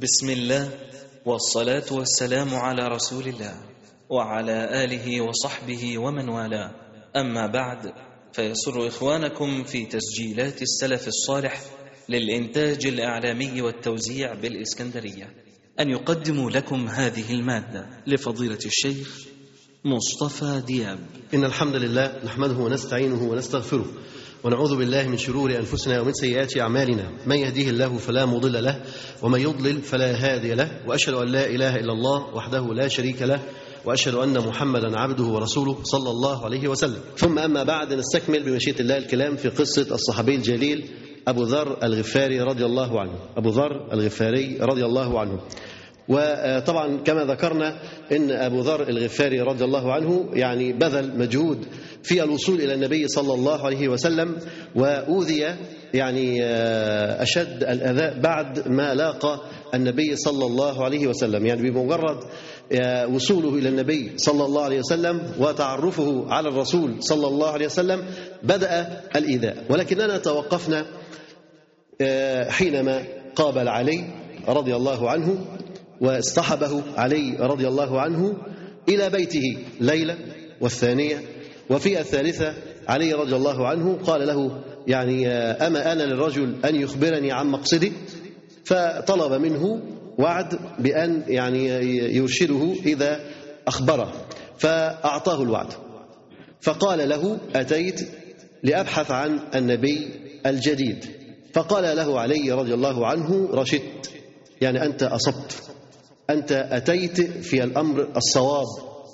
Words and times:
بسم 0.00 0.30
الله 0.30 0.70
والصلاة 1.26 1.84
والسلام 1.92 2.54
على 2.54 2.88
رسول 2.88 3.28
الله 3.28 3.54
وعلى 4.10 4.84
آله 4.84 5.20
وصحبه 5.20 5.98
ومن 5.98 6.28
والاه. 6.28 6.70
أما 7.16 7.46
بعد 7.46 7.92
فيسر 8.32 8.88
إخوانكم 8.88 9.64
في 9.64 9.86
تسجيلات 9.86 10.62
السلف 10.62 11.08
الصالح 11.08 11.60
للإنتاج 12.08 12.86
الإعلامي 12.86 13.62
والتوزيع 13.62 14.34
بالإسكندرية. 14.34 15.34
أن 15.80 15.90
يقدموا 15.90 16.50
لكم 16.50 16.88
هذه 16.88 17.32
المادة 17.32 17.86
لفضيلة 18.06 18.60
الشيخ 18.66 19.26
مصطفى 19.84 20.62
دياب. 20.66 20.98
إن 21.34 21.44
الحمد 21.44 21.74
لله 21.76 22.24
نحمده 22.24 22.54
ونستعينه 22.54 23.22
ونستغفره. 23.22 23.86
ونعوذ 24.46 24.76
بالله 24.76 25.08
من 25.08 25.18
شرور 25.18 25.50
أنفسنا 25.50 26.00
ومن 26.00 26.12
سيئات 26.12 26.58
أعمالنا. 26.58 27.10
من 27.26 27.36
يهديه 27.36 27.70
الله 27.70 27.98
فلا 27.98 28.26
مضل 28.26 28.64
له 28.64 28.80
ومن 29.22 29.40
يضلل 29.40 29.82
فلا 29.82 30.14
هادي 30.14 30.54
له 30.54 30.70
وأشهد 30.86 31.14
أن 31.14 31.28
لا 31.28 31.46
إله 31.46 31.76
إلا 31.76 31.92
الله 31.92 32.34
وحده 32.34 32.74
لا 32.74 32.88
شريك 32.88 33.22
له 33.22 33.42
وأشهد 33.84 34.14
أن 34.14 34.38
محمدا 34.38 34.98
عبده 34.98 35.24
ورسوله 35.24 35.78
صلى 35.82 36.10
الله 36.10 36.44
عليه 36.44 36.68
وسلم. 36.68 37.00
ثم 37.16 37.38
أما 37.38 37.62
بعد 37.62 37.92
نستكمل 37.92 38.42
بمشيئة 38.42 38.80
الله 38.80 38.96
الكلام 38.96 39.36
في 39.36 39.48
قصة 39.48 39.94
الصحابي 39.94 40.34
الجليل 40.34 40.88
أبو 41.28 41.42
ذر 41.42 41.78
الغفاري 41.82 42.40
رضي 42.40 42.64
الله 42.64 43.00
عنه. 43.00 43.18
أبو 43.36 43.50
ذر 43.50 43.92
الغفاري 43.92 44.58
رضي 44.60 44.84
الله 44.84 45.20
عنه. 45.20 45.40
وطبعا 46.08 46.96
كما 46.96 47.24
ذكرنا 47.24 47.82
إن 48.12 48.30
أبو 48.30 48.60
ذر 48.60 48.88
الغفاري 48.88 49.40
رضي 49.40 49.64
الله 49.64 49.92
عنه 49.92 50.30
يعني 50.32 50.72
بذل 50.72 51.18
مجهود 51.18 51.66
في 52.06 52.22
الوصول 52.22 52.60
إلى 52.60 52.74
النبي 52.74 53.08
صلى 53.08 53.34
الله 53.34 53.66
عليه 53.66 53.88
وسلم 53.88 54.36
وأوذي 54.74 55.56
يعني 55.94 56.44
أشد 57.22 57.64
الأذى 57.64 58.20
بعد 58.20 58.68
ما 58.68 58.94
لاقى 58.94 59.40
النبي 59.74 60.16
صلى 60.16 60.46
الله 60.46 60.84
عليه 60.84 61.06
وسلم. 61.06 61.46
يعني 61.46 61.70
بمجرد 61.70 62.18
وصوله 63.14 63.48
إلى 63.54 63.68
النبي 63.68 64.12
صلى 64.16 64.44
الله 64.44 64.62
عليه 64.64 64.78
وسلم 64.78 65.32
وتعرفه 65.38 66.24
على 66.28 66.48
الرسول 66.48 67.02
صلى 67.02 67.26
الله 67.26 67.50
عليه 67.50 67.66
وسلم 67.66 68.02
بدأ 68.42 69.00
الإيذاء. 69.16 69.64
ولكننا 69.70 70.18
توقفنا 70.18 70.86
حينما 72.48 73.02
قابل 73.36 73.68
علي 73.68 74.04
رضي 74.48 74.76
الله 74.76 75.10
عنه 75.10 75.46
واصطحبه 76.00 76.82
علي 76.96 77.36
رضي 77.40 77.68
الله 77.68 78.00
عنه 78.00 78.36
إلى 78.88 79.10
بيته 79.10 79.58
ليلة 79.80 80.16
والثانية 80.60 81.22
وفي 81.70 82.00
الثالثة 82.00 82.54
علي 82.88 83.12
رضي 83.12 83.36
الله 83.36 83.66
عنه 83.66 83.98
قال 84.04 84.26
له 84.26 84.62
يعني 84.86 85.28
أما 85.28 85.92
أنا 85.92 86.02
للرجل 86.02 86.54
أن 86.64 86.76
يخبرني 86.76 87.32
عن 87.32 87.46
مقصدي؟ 87.46 87.92
فطلب 88.64 89.32
منه 89.40 89.82
وعد 90.18 90.58
بأن 90.78 91.22
يعني 91.28 91.66
يرشده 92.16 92.72
إذا 92.86 93.20
أخبره 93.68 94.12
فأعطاه 94.58 95.42
الوعد. 95.42 95.72
فقال 96.60 97.08
له 97.08 97.38
أتيت 97.54 98.08
لأبحث 98.62 99.10
عن 99.10 99.40
النبي 99.54 100.08
الجديد. 100.46 101.04
فقال 101.52 101.96
له 101.96 102.20
علي 102.20 102.52
رضي 102.52 102.74
الله 102.74 103.06
عنه 103.06 103.48
رشدت 103.52 104.10
يعني 104.60 104.84
أنت 104.84 105.02
أصبت 105.02 105.62
أنت 106.30 106.52
أتيت 106.52 107.20
في 107.20 107.64
الأمر 107.64 108.08
الصواب. 108.16 108.66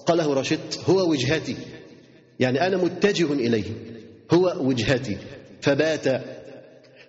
قاله 0.06 0.34
رشدت 0.34 0.80
هو 0.90 1.10
وجهتي. 1.10 1.56
يعني 2.42 2.66
أنا 2.66 2.76
متجه 2.76 3.32
إليه 3.32 3.64
هو 4.32 4.56
وجهتي 4.60 5.16
فبات. 5.60 6.22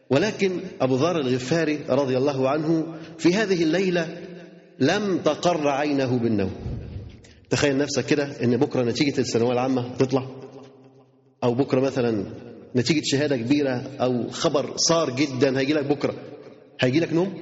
ولكن 0.10 0.60
أبو 0.82 0.96
ذر 0.96 1.20
الغفاري 1.20 1.80
رضي 1.90 2.18
الله 2.18 2.50
عنه 2.50 2.96
في 3.18 3.34
هذه 3.34 3.64
الليلة 3.64 4.18
لم 4.80 5.18
تقر 5.18 5.68
عينه 5.68 6.18
بالنوم. 6.20 6.52
تخيل 7.50 7.78
نفسك 7.78 8.06
كده 8.06 8.44
إن 8.44 8.58
بكرة 8.58 8.84
نتيجة 8.84 9.20
الثانوية 9.20 9.52
العامة 9.52 9.96
تطلع 9.98 10.28
أو 11.44 11.54
بكرة 11.54 11.80
مثلا 11.82 12.26
نتيجة 12.76 13.02
شهادة 13.04 13.38
كبيرة 13.38 13.84
أو 14.02 14.30
خبر 14.30 14.74
صار 14.78 15.10
جدا 15.16 15.60
هيجي 15.60 15.74
لك 15.74 15.86
بكرة. 15.86 16.16
هيجي 16.80 17.00
لك 17.00 17.14
نوم؟ 17.14 17.34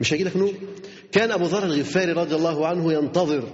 مش 0.00 0.12
هيجي 0.14 0.24
لك 0.24 0.36
نوم؟ 0.36 0.52
كان 1.12 1.30
أبو 1.30 1.44
ذر 1.44 1.64
الغفاري 1.64 2.12
رضي 2.12 2.34
الله 2.34 2.66
عنه 2.66 2.92
ينتظر 2.92 3.44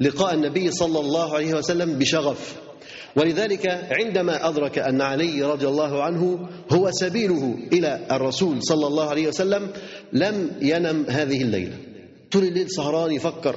لقاء 0.00 0.34
النبي 0.34 0.70
صلى 0.70 1.00
الله 1.00 1.34
عليه 1.34 1.54
وسلم 1.54 1.98
بشغف. 1.98 2.69
ولذلك 3.16 3.66
عندما 4.00 4.48
أدرك 4.48 4.78
أن 4.78 5.00
علي 5.00 5.42
رضي 5.42 5.68
الله 5.68 6.02
عنه 6.02 6.48
هو 6.72 6.90
سبيله 6.92 7.58
إلى 7.72 8.06
الرسول 8.10 8.62
صلى 8.62 8.86
الله 8.86 9.08
عليه 9.10 9.28
وسلم 9.28 9.70
لم 10.12 10.50
ينم 10.62 11.04
هذه 11.08 11.42
الليلة. 11.42 11.76
طول 12.32 12.44
الليل 12.44 12.70
سهران 12.70 13.12
يفكر 13.12 13.56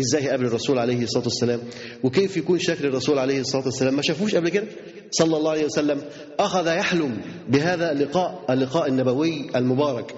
إزاي 0.00 0.24
يقابل 0.24 0.46
الرسول 0.46 0.78
عليه 0.78 1.02
الصلاة 1.02 1.24
والسلام؟ 1.24 1.60
وكيف 2.02 2.36
يكون 2.36 2.58
شكل 2.58 2.86
الرسول 2.86 3.18
عليه 3.18 3.40
الصلاة 3.40 3.64
والسلام؟ 3.64 3.94
ما 3.94 4.02
شافوش 4.02 4.34
قبل 4.34 4.48
كده؟ 4.48 4.66
صلى 5.10 5.36
الله 5.36 5.50
عليه 5.50 5.64
وسلم 5.64 6.02
أخذ 6.40 6.66
يحلم 6.66 7.20
بهذا 7.48 7.92
اللقاء 7.92 8.44
اللقاء 8.50 8.88
النبوي 8.88 9.46
المبارك. 9.56 10.14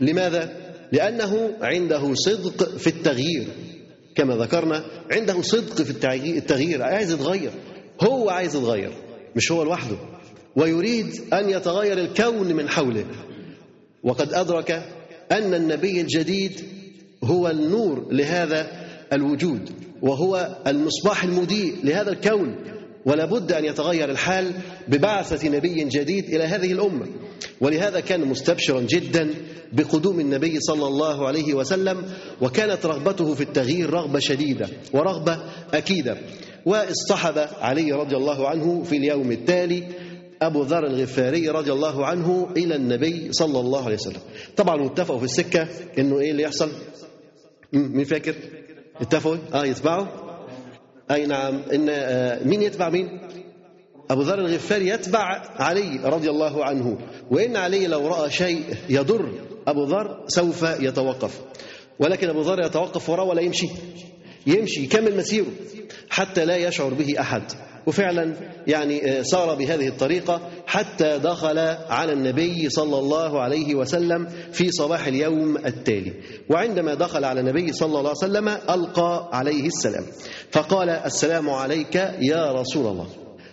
لماذا؟ 0.00 0.52
لأنه 0.92 1.50
عنده 1.62 2.14
صدق 2.14 2.76
في 2.76 2.86
التغيير 2.86 3.46
كما 4.14 4.36
ذكرنا 4.36 4.84
عنده 5.10 5.42
صدق 5.42 5.82
في 5.82 5.90
التغيير 6.38 6.82
عايز 6.82 7.12
يتغير. 7.12 7.50
هو 8.00 8.30
عايز 8.30 8.56
يتغير 8.56 8.92
مش 9.36 9.52
هو 9.52 9.62
لوحده. 9.62 9.96
ويريد 10.56 11.06
أن 11.32 11.50
يتغير 11.50 11.98
الكون 11.98 12.52
من 12.52 12.68
حوله. 12.68 13.04
وقد 14.04 14.32
أدرك 14.32 14.70
أن 15.32 15.54
النبي 15.54 16.00
الجديد 16.00 16.60
هو 17.24 17.48
النور 17.48 18.06
لهذا 18.10 18.86
الوجود 19.12 19.70
وهو 20.02 20.56
المصباح 20.66 21.24
المضيء 21.24 21.76
لهذا 21.84 22.10
الكون. 22.10 22.56
ولا 23.06 23.24
بد 23.24 23.52
أن 23.52 23.64
يتغير 23.64 24.10
الحال 24.10 24.52
ببعثة 24.88 25.48
نبي 25.48 25.84
جديد 25.84 26.24
إلى 26.24 26.44
هذه 26.44 26.72
الأمة. 26.72 27.06
ولهذا 27.60 28.00
كان 28.00 28.28
مستبشرا 28.28 28.80
جدا 28.80 29.34
بقدوم 29.72 30.20
النبي 30.20 30.60
صلى 30.60 30.86
الله 30.86 31.26
عليه 31.26 31.54
وسلم 31.54 32.04
وكانت 32.40 32.86
رغبته 32.86 33.34
في 33.34 33.40
التغيير 33.40 33.90
رغبة 33.90 34.18
شديدة 34.18 34.68
ورغبة 34.92 35.38
أكيدة. 35.74 36.16
واصطحب 36.66 37.38
علي 37.60 37.92
رضي 37.92 38.16
الله 38.16 38.48
عنه 38.48 38.82
في 38.82 38.96
اليوم 38.96 39.32
التالي 39.32 39.84
أبو 40.42 40.62
ذر 40.62 40.86
الغفاري 40.86 41.48
رضي 41.48 41.72
الله 41.72 42.06
عنه 42.06 42.48
إلى 42.56 42.76
النبي 42.76 43.32
صلى 43.32 43.60
الله 43.60 43.84
عليه 43.84 43.94
وسلم. 43.94 44.20
طبعا 44.56 44.86
اتفقوا 44.86 45.18
في 45.18 45.24
السكة 45.24 45.68
إنه 45.98 46.18
إيه 46.18 46.30
اللي 46.30 46.42
يحصل؟ 46.42 46.70
مين 47.72 48.04
فاكر؟ 48.04 48.34
اتفقوا؟ 49.00 49.36
آه 49.54 49.64
يتبعوا؟ 49.64 50.06
أي 51.10 51.26
نعم. 51.26 51.62
إن 51.74 51.86
مين 52.48 52.62
يتبع 52.62 52.88
مين؟ 52.88 53.20
أبو 54.10 54.22
ذر 54.22 54.38
الغفاري 54.38 54.88
يتبع 54.88 55.42
علي 55.56 56.00
رضي 56.04 56.30
الله 56.30 56.64
عنه. 56.64 56.98
وإن 57.30 57.56
علي 57.56 57.86
لو 57.86 58.06
رأى 58.06 58.30
شيء 58.30 58.64
يضر 58.88 59.32
أبو 59.66 59.84
ذر 59.84 60.24
سوف 60.26 60.62
يتوقف. 60.80 61.40
ولكن 61.98 62.28
أبو 62.28 62.40
ذر 62.40 62.60
يتوقف 62.60 63.10
وراه 63.10 63.24
ولا 63.24 63.40
يمشي. 63.40 63.68
يمشي 64.46 64.82
يكمل 64.84 65.16
مسيره 65.16 65.46
حتى 66.10 66.44
لا 66.44 66.56
يشعر 66.56 66.94
به 66.94 67.20
أحد. 67.20 67.42
وفعلا 67.86 68.34
يعني 68.66 69.24
سار 69.24 69.54
بهذه 69.54 69.88
الطريقة 69.88 70.40
حتى 70.66 71.18
دخل 71.18 71.58
على 71.88 72.12
النبي 72.12 72.68
صلى 72.70 72.98
الله 72.98 73.40
عليه 73.40 73.74
وسلم 73.74 74.28
في 74.52 74.70
صباح 74.70 75.06
اليوم 75.06 75.56
التالي. 75.56 76.12
وعندما 76.50 76.94
دخل 76.94 77.24
على 77.24 77.40
النبي 77.40 77.72
صلى 77.72 77.88
الله 77.98 77.98
عليه 77.98 78.10
وسلم 78.10 78.48
ألقى 78.48 79.28
عليه 79.32 79.66
السلام. 79.66 80.04
فقال 80.50 80.90
السلام 80.90 81.50
عليك 81.50 81.94
يا 82.20 82.52
رسول 82.52 82.86
الله. 82.86 83.06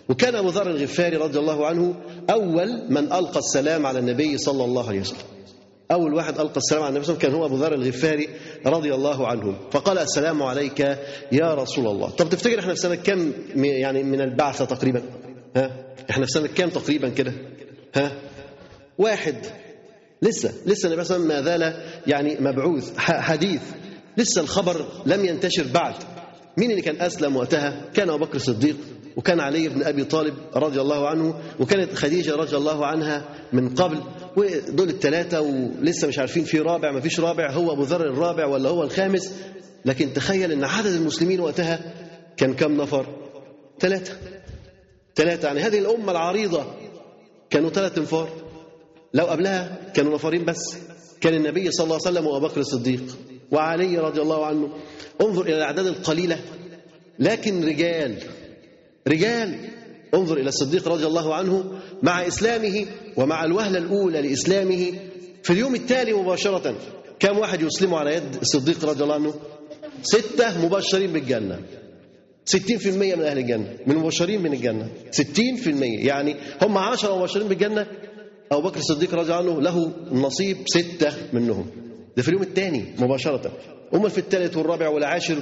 وكان 0.08 0.34
أبو 0.34 0.48
ذر 0.48 0.70
الغفاري 0.70 1.16
رضي 1.16 1.38
الله 1.38 1.66
عنه 1.66 1.94
أول 2.30 2.86
من 2.90 3.12
ألقى 3.12 3.38
السلام 3.38 3.86
على 3.86 3.98
النبي 3.98 4.38
صلى 4.38 4.64
الله 4.64 4.88
عليه 4.88 5.00
وسلم. 5.00 5.18
أول 5.92 6.14
واحد 6.14 6.40
ألقى 6.40 6.56
السلام 6.56 6.82
على 6.82 6.88
النبي 6.90 7.04
صلى 7.04 7.14
الله 7.14 7.24
عليه 7.24 7.28
وسلم 7.28 7.30
كان 7.30 7.34
هو 7.40 7.46
أبو 7.46 7.56
ذر 7.56 7.74
الغفاري 7.74 8.28
رضي 8.66 8.94
الله 8.94 9.26
عنه 9.26 9.54
فقال 9.70 9.98
السلام 9.98 10.42
عليك 10.42 10.80
يا 11.32 11.54
رسول 11.54 11.86
الله. 11.86 12.10
طب 12.10 12.28
تفتكر 12.28 12.58
إحنا 12.60 12.74
في 12.74 12.80
سنة 12.80 12.94
كم 12.94 13.32
يعني 13.56 14.02
من 14.02 14.20
البعثة 14.20 14.64
تقريبا؟ 14.64 15.02
ها؟ 15.56 15.70
إحنا 16.10 16.26
في 16.26 16.32
سنة 16.32 16.46
كم 16.46 16.68
تقريبا 16.68 17.08
كده؟ 17.08 17.32
ها؟ 17.94 18.12
واحد. 18.98 19.36
لسه 20.22 20.52
لسه 20.66 20.86
النبي 20.86 21.04
صلى 21.04 21.16
الله 21.16 21.34
عليه 21.34 21.44
وسلم 21.44 21.58
ما 21.58 21.58
زال 21.58 21.82
يعني 22.06 22.36
مبعوث 22.40 22.98
حديث. 22.98 23.62
لسه 24.16 24.40
الخبر 24.40 24.86
لم 25.06 25.24
ينتشر 25.24 25.66
بعد. 25.74 25.94
مين 26.56 26.70
اللي 26.70 26.82
كان 26.82 27.00
أسلم 27.00 27.36
وقتها؟ 27.36 27.90
كان 27.94 28.10
أبو 28.10 28.24
بكر 28.24 28.36
الصديق 28.36 28.76
وكان 29.16 29.40
علي 29.40 29.68
بن 29.68 29.82
أبي 29.82 30.04
طالب 30.04 30.34
رضي 30.56 30.80
الله 30.80 31.08
عنه 31.08 31.34
وكانت 31.60 31.94
خديجة 31.94 32.36
رضي 32.36 32.56
الله 32.56 32.86
عنها 32.86 33.28
من 33.52 33.74
قبل. 33.74 34.00
ودول 34.36 34.88
الثلاثة 34.88 35.40
ولسه 35.40 36.08
مش 36.08 36.18
عارفين 36.18 36.44
في 36.44 36.58
رابع 36.58 36.92
ما 36.92 37.00
فيش 37.00 37.20
رابع 37.20 37.50
هو 37.52 37.72
أبو 37.72 37.82
ذر 37.82 38.00
الرابع 38.00 38.46
ولا 38.46 38.68
هو 38.68 38.82
الخامس. 38.82 39.34
لكن 39.84 40.12
تخيل 40.12 40.52
أن 40.52 40.64
عدد 40.64 40.92
المسلمين 40.92 41.40
وقتها 41.40 41.94
كان 42.36 42.54
كم 42.54 42.72
نفر؟ 42.72 43.06
ثلاثة 43.80 44.12
ثلاثة 45.14 45.46
يعني 45.48 45.60
هذه 45.60 45.78
الأمة 45.78 46.12
العريضة 46.12 46.64
كانوا 47.50 47.70
ثلاث 47.70 47.98
انفار 47.98 48.28
لو 49.14 49.24
قبلها 49.24 49.78
كانوا 49.94 50.14
نفرين 50.14 50.44
بس. 50.44 50.76
كان 51.20 51.34
النبي 51.34 51.70
صلى 51.70 51.84
الله 51.84 51.98
عليه 52.06 52.18
وسلم 52.18 52.26
وأبو 52.26 52.46
بكر 52.46 52.60
الصديق 52.60 53.02
وعلي 53.50 53.98
رضي 53.98 54.20
الله 54.22 54.46
عنه. 54.46 54.68
انظر 55.20 55.42
إلى 55.42 55.56
الأعداد 55.56 55.86
القليلة. 55.86 56.38
لكن 57.18 57.64
رجال 57.64 58.18
رجال 59.08 59.58
انظر 60.14 60.36
إلى 60.36 60.48
الصديق 60.48 60.88
رضي 60.88 61.06
الله 61.06 61.34
عنه 61.34 61.64
مع 62.02 62.26
إسلامه 62.26 62.86
ومع 63.16 63.44
الوهلة 63.44 63.78
الأولى 63.78 64.22
لإسلامه 64.22 64.92
في 65.42 65.52
اليوم 65.52 65.74
التالي 65.74 66.12
مباشرة. 66.12 66.74
كم 67.20 67.38
واحد 67.38 67.62
يسلم 67.62 67.94
على 67.94 68.14
يد 68.14 68.36
الصديق 68.42 68.84
رضي 68.84 69.02
الله 69.02 69.14
عنه؟ 69.14 69.34
ستة 70.02 70.66
مبشرين 70.66 71.12
بالجنة. 71.12 71.60
60% 72.44 73.16
من 73.16 73.22
أهل 73.22 73.38
الجنة. 73.38 73.76
من 73.86 73.96
مبشرين 73.96 74.42
من 74.42 74.52
الجنة. 74.52 74.88
60% 75.10 76.06
يعني 76.06 76.36
هم 76.62 76.78
10 76.78 77.18
مبشرين 77.18 77.48
بالجنة. 77.48 77.86
أبو 78.52 78.68
بكر 78.68 78.78
الصديق 78.78 79.14
رضي 79.14 79.34
الله 79.34 79.52
عنه 79.52 79.62
له 79.62 79.92
نصيب 80.12 80.56
ستة 80.66 81.12
منهم. 81.32 81.83
ده 82.16 82.22
في 82.22 82.28
اليوم 82.28 82.42
الثاني 82.42 82.84
مباشرة. 82.98 83.52
أمال 83.94 84.10
في 84.10 84.18
الثالث 84.18 84.56
والرابع 84.56 84.88
والعاشر. 84.88 85.36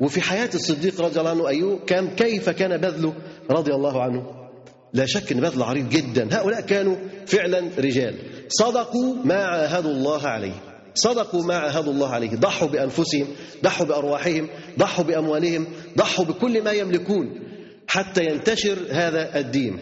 وفي 0.00 0.20
حياة 0.20 0.50
الصديق 0.54 1.00
رضي 1.00 1.20
الله 1.20 1.30
عنه 1.30 1.48
أيوه 1.48 1.84
كان 1.86 2.08
كيف 2.16 2.50
كان 2.50 2.76
بذله 2.76 3.14
رضي 3.50 3.74
الله 3.74 4.02
عنه؟ 4.02 4.26
لا 4.92 5.06
شك 5.06 5.32
إن 5.32 5.40
بذل 5.40 5.62
عريض 5.62 5.88
جدا. 5.88 6.28
هؤلاء 6.32 6.60
كانوا 6.60 6.96
فعلا 7.26 7.62
رجال. 7.78 8.14
صدقوا 8.48 9.14
ما 9.24 9.34
عاهدوا 9.34 9.90
الله 9.90 10.26
عليه. 10.26 10.54
صدقوا 10.94 11.42
ما 11.42 11.56
عاهدوا 11.56 11.92
الله 11.92 12.08
عليه. 12.08 12.36
ضحوا 12.36 12.68
بأنفسهم 12.68 13.26
ضحوا 13.64 13.86
بأرواحهم 13.86 14.48
ضحوا 14.78 15.04
بأموالهم 15.04 15.66
ضحوا 15.98 16.24
بكل 16.24 16.62
ما 16.62 16.72
يملكون 16.72 17.40
حتى 17.88 18.24
ينتشر 18.24 18.78
هذا 18.90 19.38
الدين. 19.38 19.78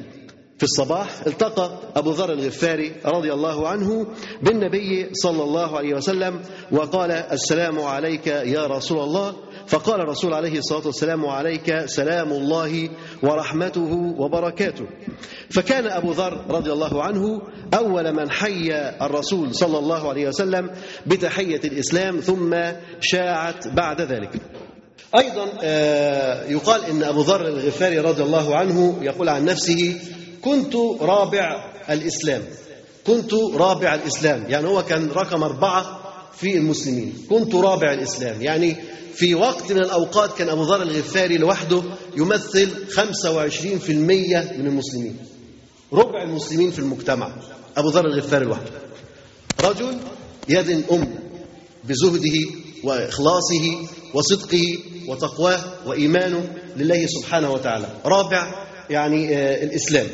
في 0.58 0.62
الصباح 0.62 1.08
التقى 1.26 1.78
أبو 1.96 2.10
ذر 2.10 2.32
الغفاري 2.32 2.92
رضي 3.06 3.32
الله 3.32 3.68
عنه 3.68 4.06
بالنبي 4.42 5.08
صلى 5.12 5.42
الله 5.42 5.76
عليه 5.76 5.94
وسلم 5.94 6.40
وقال 6.72 7.10
السلام 7.10 7.80
عليك 7.80 8.26
يا 8.26 8.66
رسول 8.66 8.98
الله. 8.98 9.34
فقال 9.66 10.00
الرسول 10.00 10.34
عليه 10.34 10.58
الصلاة 10.58 10.86
والسلام 10.86 11.26
عليك 11.26 11.86
سلام 11.86 12.32
الله 12.32 12.88
ورحمته 13.22 14.14
وبركاته. 14.18 14.84
فكان 15.50 15.86
أبو 15.86 16.12
ذر 16.12 16.44
رضي 16.50 16.72
الله 16.72 17.02
عنه 17.02 17.42
أول 17.74 18.12
من 18.12 18.30
حي 18.30 18.72
الرسول 19.02 19.54
صلى 19.54 19.78
الله 19.78 20.08
عليه 20.08 20.28
وسلم 20.28 20.70
بتحية 21.06 21.60
الإسلام 21.64 22.20
ثم 22.20 22.56
شاعت 23.00 23.68
بعد 23.68 24.00
ذلك. 24.00 24.30
أيضا 25.18 25.44
يقال 26.48 26.84
إن 26.84 27.02
أبو 27.02 27.20
ذر 27.20 27.48
الغفاري 27.48 27.98
رضي 27.98 28.22
الله 28.22 28.56
عنه 28.56 28.98
يقول 29.02 29.28
عن 29.28 29.44
نفسه 29.44 30.00
كنت 30.46 30.76
رابع 31.00 31.74
الإسلام. 31.90 32.42
كنت 33.06 33.34
رابع 33.54 33.94
الإسلام. 33.94 34.44
يعني 34.48 34.68
هو 34.68 34.82
كان 34.82 35.10
رقم 35.10 35.42
أربعة 35.42 36.00
في 36.36 36.56
المسلمين. 36.56 37.26
كنت 37.30 37.54
رابع 37.54 37.92
الإسلام. 37.92 38.42
يعني 38.42 38.76
في 39.14 39.34
وقت 39.34 39.72
من 39.72 39.78
الأوقات 39.78 40.38
كان 40.38 40.48
أبو 40.48 40.62
ذر 40.62 40.82
الغفاري 40.82 41.36
لوحده 41.38 41.82
يمثل 42.16 42.70
25% 42.90 44.54
من 44.58 44.66
المسلمين. 44.66 45.16
ربع 45.92 46.22
المسلمين 46.22 46.70
في 46.70 46.78
المجتمع. 46.78 47.32
أبو 47.76 47.88
ذر 47.88 48.06
الغفاري 48.06 48.44
لوحده. 48.44 48.70
رجل 49.60 49.98
يد 50.48 50.84
أم 50.92 51.14
بزهده 51.84 52.38
وإخلاصه 52.84 53.88
وصدقه 54.14 54.78
وتقواه 55.08 55.64
وإيمانه 55.86 56.54
لله 56.76 57.06
سبحانه 57.06 57.52
وتعالى. 57.52 57.88
رابع 58.04 58.65
يعني 58.90 59.34
الإسلام. 59.64 60.06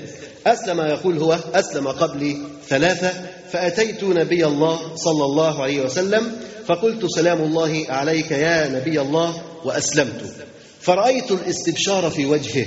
أسلم 0.47 0.81
يقول 0.81 1.19
هو 1.19 1.39
أسلم 1.55 1.89
قبل 1.89 2.37
ثلاثة 2.69 3.13
فأتيت 3.53 4.05
نبي 4.05 4.47
الله 4.47 4.97
صلى 4.97 5.25
الله 5.25 5.63
عليه 5.63 5.81
وسلم 5.85 6.33
فقلت 6.69 7.07
سلام 7.07 7.41
الله 7.41 7.85
عليك 7.89 8.31
يا 8.31 8.69
نبي 8.69 9.01
الله 9.01 9.43
وأسلمت. 9.65 10.35
فرأيت 10.81 11.31
الاستبشار 11.31 12.11
في 12.11 12.27
وجهه. 12.27 12.67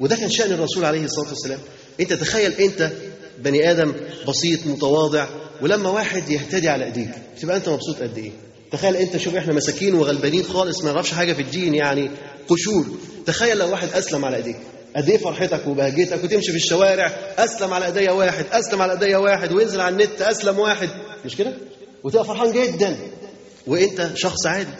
وده 0.00 0.16
كان 0.16 0.30
شأن 0.30 0.52
الرسول 0.52 0.84
عليه 0.84 1.04
الصلاة 1.04 1.28
والسلام. 1.28 1.58
أنت 2.00 2.12
تخيل 2.12 2.52
أنت 2.52 2.90
بني 3.38 3.70
آدم 3.70 3.92
بسيط 4.28 4.66
متواضع 4.66 5.26
ولما 5.62 5.90
واحد 5.90 6.30
يهتدي 6.30 6.68
على 6.68 6.84
إيديك 6.84 7.10
تبقى 7.40 7.56
أنت 7.56 7.68
مبسوط 7.68 7.96
قد 8.02 8.18
إيه؟ 8.18 8.30
تخيل 8.72 8.96
إنت 8.96 9.16
شوف 9.16 9.36
إحنا 9.36 9.52
مساكين 9.52 9.94
وغلبانين 9.94 10.42
خالص 10.42 10.84
ما 10.84 10.92
نعرفش 10.92 11.10
حاجة 11.12 11.32
في 11.32 11.42
الدين 11.42 11.74
يعني 11.74 12.10
قشور. 12.48 12.86
تخيل 13.26 13.58
لو 13.58 13.70
واحد 13.70 13.88
أسلم 13.88 14.24
على 14.24 14.36
إيديك. 14.36 14.56
قد 14.96 15.08
إيه 15.08 15.18
فرحتك 15.18 15.66
وبهجتك 15.66 16.24
وتمشي 16.24 16.50
في 16.50 16.56
الشوارع 16.56 17.06
أسلم 17.38 17.74
على 17.74 17.86
إيديا 17.86 18.10
واحد 18.12 18.44
أسلم 18.52 18.82
على 18.82 18.92
إيديا 18.92 19.16
واحد 19.16 19.52
وينزل 19.52 19.80
على 19.80 19.92
النت 19.92 20.22
أسلم 20.22 20.58
واحد. 20.58 20.88
مش 21.24 21.36
كده؟ 21.36 21.52
وتبقى 22.04 22.24
فرحان 22.24 22.52
جدا. 22.52 22.96
وأنت 23.66 24.10
شخص 24.14 24.46
عادي. 24.46 24.70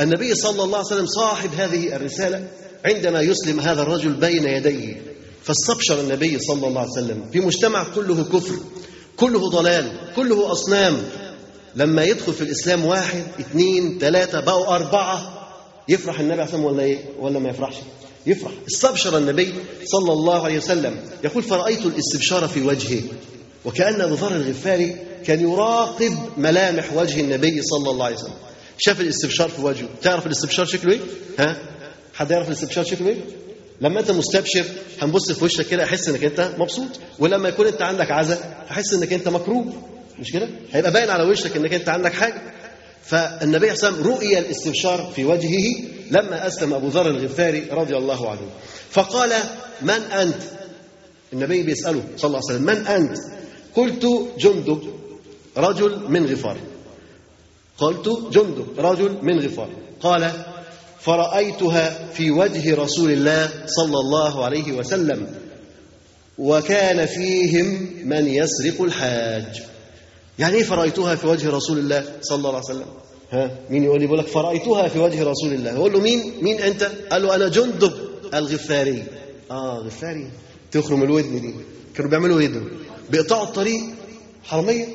النبي 0.00 0.34
صلى 0.34 0.62
الله 0.64 0.76
عليه 0.78 0.86
وسلم 0.86 1.06
صاحب 1.06 1.50
هذه 1.54 1.96
الرسالة 1.96 2.48
عندما 2.84 3.20
يسلم 3.20 3.60
هذا 3.60 3.82
الرجل 3.82 4.12
بين 4.12 4.44
يديه 4.48 5.02
فاستبشر 5.42 6.00
النبي 6.00 6.38
صلى 6.38 6.66
الله 6.66 6.80
عليه 6.80 6.90
وسلم. 6.90 7.30
في 7.32 7.40
مجتمع 7.40 7.84
كله 7.94 8.24
كفر 8.24 8.54
كله 9.16 9.50
ضلال 9.50 9.92
كله 10.16 10.52
أصنام. 10.52 11.02
لما 11.76 12.04
يدخل 12.04 12.32
في 12.32 12.40
الإسلام 12.40 12.84
واحد 12.86 13.22
اثنين 13.40 13.98
ثلاثة 13.98 14.40
بقوا 14.40 14.74
أربعة 14.76 15.32
يفرح 15.88 16.20
النبي 16.20 16.32
عليه 16.34 16.44
الصلاة 16.44 16.64
ولا 16.66 16.82
إيه؟ 16.82 16.98
ولا 17.20 17.38
ما 17.38 17.48
يفرحش؟ 17.50 17.74
يفرح. 18.26 18.52
استبشر 18.68 19.18
النبي 19.18 19.54
صلى 19.84 20.12
الله 20.12 20.44
عليه 20.44 20.56
وسلم. 20.56 20.96
يقول 21.24 21.42
فرأيت 21.42 21.86
الاستبشار 21.86 22.48
في 22.48 22.62
وجهه 22.62 23.02
وكأن 23.64 24.00
أبو 24.00 24.14
ذر 24.14 24.36
الغفاري 24.36 24.96
كان 25.26 25.40
يراقب 25.40 26.18
ملامح 26.38 26.92
وجه 26.92 27.20
النبي 27.20 27.62
صلى 27.62 27.90
الله 27.90 28.04
عليه 28.04 28.16
وسلم. 28.16 28.34
شاف 28.78 29.00
الاستبشار 29.00 29.48
في 29.48 29.62
وجهه. 29.62 29.88
تعرف 30.02 30.26
الاستبشار 30.26 30.66
شكله 30.66 30.92
إيه؟ 30.92 31.00
ها؟ 31.38 31.56
حد 32.14 32.30
يعرف 32.30 32.48
الاستبشار 32.48 32.84
شكله 32.84 33.08
إيه؟ 33.08 33.16
لما 33.80 34.00
أنت 34.00 34.10
مستبشر 34.10 34.64
هنبص 35.02 35.32
في 35.32 35.44
وشك 35.44 35.66
كده 35.66 35.84
أحس 35.84 36.08
إنك 36.08 36.24
أنت 36.24 36.50
مبسوط. 36.58 36.88
ولما 37.18 37.48
يكون 37.48 37.66
أنت 37.66 37.82
عندك 37.82 38.10
عزاء 38.10 38.64
هحس 38.68 38.94
إنك 38.94 39.12
أنت 39.12 39.28
مكروب 39.28 39.74
مش 40.18 40.32
كده؟ 40.32 40.48
هيبقى 40.72 40.92
باين 40.92 41.10
على 41.10 41.22
وشك 41.24 41.56
إنك 41.56 41.74
أنت 41.74 41.88
عندك 41.88 42.12
حاجة. 42.12 42.42
فالنبي 43.06 43.76
صلى 43.76 43.88
الله 43.88 43.98
عليه 43.98 44.06
وسلم 44.06 44.14
رؤي 44.14 44.38
الاستبشار 44.38 45.12
في 45.16 45.24
وجهه 45.24 45.74
لما 46.10 46.46
أسلم 46.46 46.74
أبو 46.74 46.88
ذر 46.88 47.06
الغفاري 47.06 47.60
رضي 47.70 47.96
الله 47.96 48.30
عنه. 48.30 48.50
فقال 48.90 49.32
من 49.82 49.90
أنت؟ 49.90 50.42
النبي 51.32 51.62
بيسأله 51.62 52.02
صلى 52.16 52.28
الله 52.28 52.40
عليه 52.48 52.54
وسلم 52.54 52.62
من 52.62 52.86
أنت؟ 52.86 53.18
قلت 53.74 54.06
جندب 54.38 54.82
رجل 55.56 55.98
من 56.08 56.26
غفار. 56.26 56.56
قلت 57.78 58.08
جندب 58.32 58.66
رجل 58.78 59.18
من 59.22 59.40
غفار. 59.40 59.68
قال 60.00 60.32
فرأيتها 61.00 62.08
في 62.12 62.30
وجه 62.30 62.74
رسول 62.74 63.10
الله 63.10 63.50
صلى 63.66 63.98
الله 63.98 64.44
عليه 64.44 64.72
وسلم 64.72 65.34
وكان 66.38 67.06
فيهم 67.06 67.90
من 68.04 68.28
يسرق 68.28 68.82
الحاج. 68.82 69.62
يعني 70.38 70.56
إيه 70.56 70.62
فرأيتها 70.62 71.14
في 71.14 71.26
وجه 71.26 71.50
رسول 71.50 71.78
الله 71.78 72.04
صلى 72.20 72.38
الله 72.38 72.48
عليه 72.48 72.58
وسلم؟ 72.58 72.86
ها؟ 73.30 73.50
مين 73.70 73.84
يقول 73.84 74.00
لي؟ 74.00 74.06
لك 74.06 74.26
فرأيتها 74.26 74.88
في 74.88 74.98
وجه 74.98 75.24
رسول 75.24 75.52
الله. 75.52 75.72
يقول 75.72 75.92
له 75.92 76.00
مين؟ 76.00 76.32
مين 76.42 76.60
أنت؟ 76.60 76.90
قال 77.10 77.22
له 77.22 77.34
أنا 77.34 77.48
جندب 77.48 77.92
الغفاري. 78.34 79.04
آه 79.50 79.78
غفاري. 79.78 80.30
تخرم 80.72 81.02
الودن 81.02 81.40
دي. 81.40 81.54
كانوا 81.94 82.10
بيعملوا 82.10 82.40
إيه 82.40 82.62
بيقطعوا 83.10 83.44
الطريق. 83.44 83.82
حرامية؟ 84.44 84.86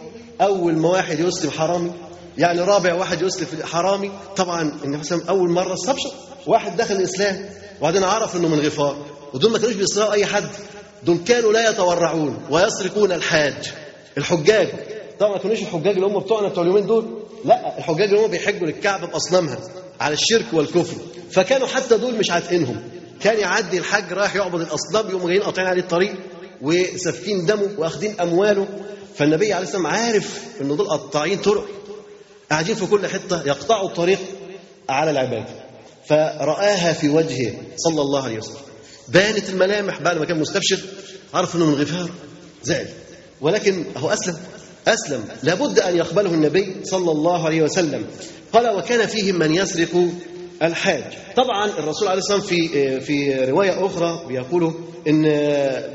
أول 0.42 0.74
ما 0.78 0.90
واحد 0.90 1.20
يسلم 1.20 1.52
حرامي 1.52 1.92
يعني 2.38 2.62
رابع 2.62 2.94
واحد 2.94 3.22
يسلم 3.22 3.48
حرامي. 3.64 4.12
طبعا 4.38 4.80
النبي 4.84 5.04
صلى 5.04 5.30
أول 5.30 5.50
مرة 5.50 5.74
استبشر. 5.74 6.12
واحد 6.48 6.78
دخل 6.78 6.96
الإسلام 6.96 7.50
وبعدين 7.80 8.04
عرف 8.04 8.36
إنه 8.36 8.48
من 8.48 8.60
غفار. 8.60 9.06
ودول 9.34 9.52
ما 9.52 9.58
كانوش 9.58 9.76
بيسرقوا 9.76 10.14
أي 10.14 10.26
حد. 10.26 10.50
دول 11.06 11.18
كانوا 11.18 11.54
لا 11.54 11.70
يتورعون 11.70 12.38
ويسرقون 12.50 13.12
الحاج 13.12 13.74
الحجاج. 14.18 14.70
طبعا 15.22 15.32
ما 15.32 15.38
كانوش 15.38 15.62
الحجاج 15.62 15.96
اللي 15.96 16.06
هم 16.06 16.20
بتوعنا 16.20 16.48
بتوع 16.48 16.64
اليومين 16.64 16.88
دول. 16.88 17.24
لا 17.46 17.78
الحجاج 17.78 18.10
اللي 18.10 18.26
هم 18.26 18.28
بيحجوا 18.28 18.68
للكعبه 18.68 19.08
بأصنامها 19.08 19.60
على 20.00 20.14
الشرك 20.14 20.46
والكفر. 20.54 20.98
فكانوا 21.32 21.68
حتى 21.68 21.98
دول 21.98 22.16
مش 22.16 22.32
عاتقينهم. 22.32 22.84
كان 23.20 23.40
يعدي 23.40 23.78
الحاج 23.78 24.14
رايح 24.14 24.36
يعبد 24.36 24.62
الأصنام 24.62 25.10
يقوموا 25.10 25.28
جايين 25.28 25.44
قاطعين 25.44 25.68
عليه 25.68 25.82
الطريق 25.82 26.16
وسافكين 26.62 27.46
دمه 27.46 27.70
واخدين 27.78 28.22
أمواله. 28.22 28.68
فالنبي 29.16 29.54
عليه 29.54 29.64
الصلاه 29.64 29.84
والسلام 29.84 30.06
عارف 30.06 30.44
إن 30.62 30.78
دول 30.78 30.90
قطاعين 30.90 31.38
طرق 31.38 31.66
قاعدين 32.52 32.76
في 32.76 32.86
كل 32.86 33.08
حتة 33.08 33.44
يقطعوا 33.48 33.90
الطريق 33.90 34.20
على 34.90 35.12
العباد. 35.12 35.46
فرآها 36.08 36.94
في 36.94 37.10
وجهه 37.10 37.54
صلى 37.78 38.02
الله 38.02 38.24
عليه 38.24 38.38
وسلم. 38.38 38.56
بانت 39.08 39.50
الملامح 39.50 40.02
بعد 40.02 40.18
ما 40.18 40.26
كان 40.26 40.40
مستبشر 40.40 40.80
عرف 41.34 41.56
إنه 41.56 41.66
من 41.66 41.74
غفار 41.74 42.10
زعل. 42.64 42.88
ولكن 43.42 43.86
هو 43.98 44.10
أسلم. 44.10 44.38
أسلم. 44.88 45.24
لابد 45.44 45.80
أن 45.80 45.98
يقبله 45.98 46.34
النبي 46.34 46.76
صلى 46.84 47.12
الله 47.12 47.46
عليه 47.46 47.62
وسلم. 47.62 48.06
قال 48.54 48.78
وكان 48.78 49.08
فيهم 49.08 49.40
من 49.40 49.56
يسرق 49.56 50.08
الحاج. 50.64 51.04
طبعا 51.36 51.66
الرسول 51.66 52.08
عليه 52.08 52.20
الصلاة 52.20 52.38
والسلام 52.38 52.68
في 52.70 53.00
في 53.02 53.46
رواية 53.46 53.86
أخرى 53.86 54.26
بيقول 54.28 54.74
إن 55.08 55.24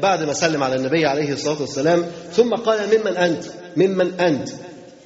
بعد 0.02 0.22
ما 0.22 0.32
سلم 0.32 0.62
على 0.62 0.76
النبي 0.76 1.06
عليه 1.06 1.32
الصلاة 1.32 1.60
والسلام 1.60 2.06
ثم 2.32 2.54
قال 2.54 2.98
ممن 2.98 3.16
أنت؟ 3.16 3.44
ممن 3.76 4.20
أنت؟ 4.20 4.48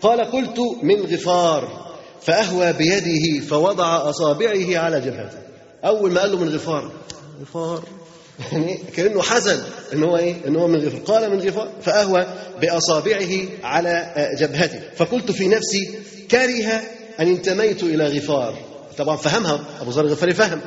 قال 0.02 0.20
قلت 0.20 0.58
من 0.82 1.02
غفار. 1.02 1.90
فأهوى 2.22 2.72
بيده 2.72 3.46
فوضع 3.46 4.10
أصابعه 4.10 4.78
على 4.78 5.00
جبهته. 5.00 5.38
أول 5.84 6.12
ما 6.12 6.20
قال 6.20 6.32
له 6.32 6.38
من 6.38 6.54
غفار. 6.54 6.92
غفار. 7.40 7.82
يعني 8.52 8.78
كأنه 8.96 9.22
حزن 9.22 9.62
إن 9.92 10.02
هو 10.02 10.16
إيه؟ 10.16 10.34
إن 10.46 10.56
هو 10.56 10.66
من 10.68 10.86
غفار 10.86 11.00
قال 11.00 11.30
من 11.30 11.40
غفار 11.40 11.70
فأهوى 11.82 12.26
بأصابعه 12.60 13.30
على 13.64 14.14
جبهته. 14.38 14.80
فقلت 14.96 15.30
في 15.30 15.48
نفسي 15.48 15.90
كره 16.30 16.82
أن 17.20 17.28
انتميت 17.28 17.82
إلى 17.82 18.08
غفار. 18.18 18.58
طبعا 18.98 19.16
فهمها. 19.16 19.60
أبو 19.80 19.90
ذر 19.90 20.04
الغفاري 20.04 20.34
فهم. 20.34 20.60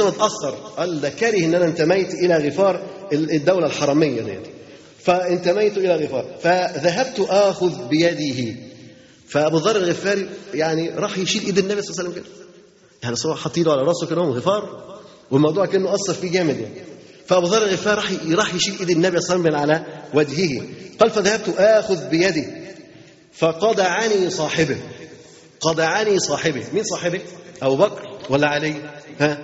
الله 0.00 0.12
عليه 0.12 0.22
وسلم 0.22 0.24
أتأثر. 0.24 0.50
قال 0.50 1.00
ده 1.00 1.08
كاره 1.08 1.44
إن 1.44 1.54
أنا 1.54 1.64
انتميت 1.64 2.14
إلى 2.14 2.48
غفار 2.48 2.82
الدولة 3.12 3.66
الحرمية 3.66 4.22
ديت. 4.22 4.46
فانتميت 5.02 5.78
إلى 5.78 5.96
غفار. 5.96 6.24
فذهبت 6.42 7.20
آخذ 7.20 7.88
بيده. 7.88 8.54
فأبو 9.28 9.58
ذر 9.58 9.76
الغفاري 9.76 10.28
يعني 10.54 10.90
راح 10.90 11.18
يشيل 11.18 11.44
إيد 11.44 11.58
النبي 11.58 11.82
صلى 11.82 11.90
الله 11.90 12.00
عليه 12.00 12.10
وسلم 12.10 12.22
كده. 12.22 12.32
يعني 13.02 13.16
ايده 13.56 13.72
على 13.72 13.82
رأسه 13.82 14.06
كده 14.06 14.20
غفار. 14.20 14.88
والموضوع 15.30 15.66
كأنه 15.66 15.94
اثر 15.94 16.14
فيه 16.14 16.30
جامد 16.30 16.60
يعني. 16.60 16.74
فأبو 17.26 17.46
ذر 17.46 17.62
الغفار 17.62 17.96
راح 17.96 18.12
راح 18.30 18.54
يشيل 18.54 18.78
إيد 18.80 18.90
النبي 18.90 19.20
صلى 19.20 19.36
الله 19.36 19.48
عليه 19.48 19.58
وسلم 19.58 19.70
على 19.70 19.86
وجهه. 20.14 20.62
قال 21.00 21.10
فذهبت 21.10 21.48
آخذ 21.58 22.08
بيده 22.08 22.44
فقدعني 23.32 24.30
صاحبه. 24.30 24.76
قدعني 25.60 26.18
صاحبه. 26.18 26.64
مين 26.74 26.84
صاحبه؟ 26.84 27.20
أبو 27.62 27.76
بكر 27.76 28.18
ولا 28.30 28.48
علي؟ 28.48 28.74
ها؟ 29.20 29.38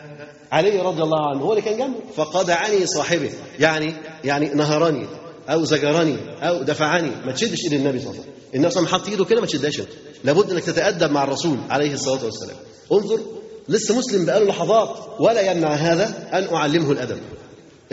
علي 0.52 0.78
رضي 0.78 1.02
الله 1.02 1.28
عنه. 1.30 1.40
هو 1.40 1.50
اللي 1.50 1.62
كان 1.62 1.78
جنبه. 1.78 2.00
فقدعني 2.16 2.86
صاحبه. 2.86 3.30
يعني 3.60 3.94
يعني 4.24 4.48
نهرني 4.48 5.06
أو 5.48 5.64
زجرني 5.64 6.16
أو 6.42 6.62
دفعني. 6.62 7.10
ما 7.26 7.32
تشدش 7.32 7.64
إيد 7.64 7.72
النبي 7.72 8.00
صلى 8.00 8.10
الله 8.10 8.20
عليه 8.20 8.30
وسلم. 8.30 8.34
النبي 8.54 8.70
صلى 8.70 8.80
الله 8.80 8.90
عليه 8.90 8.96
وسلم 8.96 9.00
حط 9.00 9.08
إيده 9.08 9.24
كده 9.24 9.40
ما 9.40 9.46
تشدهاش. 9.46 9.82
لابد 10.24 10.50
إنك 10.50 10.64
تتأدب 10.64 11.10
مع 11.10 11.24
الرسول 11.24 11.58
عليه 11.70 11.94
الصلاة 11.94 12.24
والسلام. 12.24 12.56
انظر 12.92 13.20
لسه 13.68 13.99
مسلم 13.99 14.25
بقاله 14.25 14.47
لحظات 14.47 14.97
ولا 15.21 15.50
يمنع 15.52 15.75
هذا 15.75 16.28
أن 16.33 16.54
أعلمه 16.54 16.92
الأدب. 16.92 17.18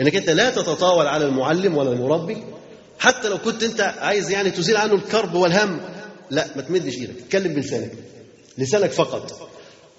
انك 0.00 0.16
أنت 0.16 0.30
لا 0.30 0.50
تتطاول 0.50 1.06
على 1.06 1.24
المعلم 1.24 1.76
ولا 1.76 1.92
المربي. 1.92 2.44
حتى 2.98 3.28
لو 3.28 3.38
كنت 3.38 3.62
أنت 3.62 3.80
عايز 3.80 4.30
يعني 4.30 4.50
تزيل 4.50 4.76
عنه 4.76 4.94
الكرب 4.94 5.34
والهم 5.34 5.80
لا 6.30 6.46
ما 6.56 6.62
تمدش 6.62 6.94
إيدك. 6.94 7.14
اتكلم 7.26 7.52
بلسانك 7.52 7.92
لسانك. 8.58 8.90
فقط. 8.90 9.48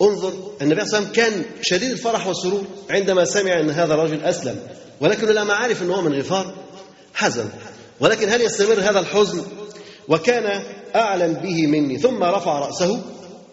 انظر 0.01 0.33
النبي 0.61 0.81
عليه 0.81 0.91
وسلم 0.91 1.05
كان 1.05 1.43
شديد 1.61 1.91
الفرح 1.91 2.27
والسرور 2.27 2.63
عندما 2.89 3.25
سمع 3.25 3.59
أن 3.59 3.69
هذا 3.69 3.93
الرجل 3.93 4.23
أسلم. 4.23 4.59
ولكنه 5.01 5.31
لما 5.31 5.53
عرف 5.53 5.81
ان 5.81 5.89
هو 5.89 6.01
من 6.01 6.19
غفار. 6.19 6.53
حزن. 7.13 7.49
ولكن 7.99 8.29
هل 8.29 8.41
يستمر 8.41 8.79
هذا 8.79 8.99
الحزن؟ 8.99 9.43
وكان 10.07 10.63
أعلم 10.95 11.33
به 11.33 11.67
مني. 11.67 11.99
ثم 11.99 12.23
رفع 12.23 12.59
رأسه. 12.59 13.01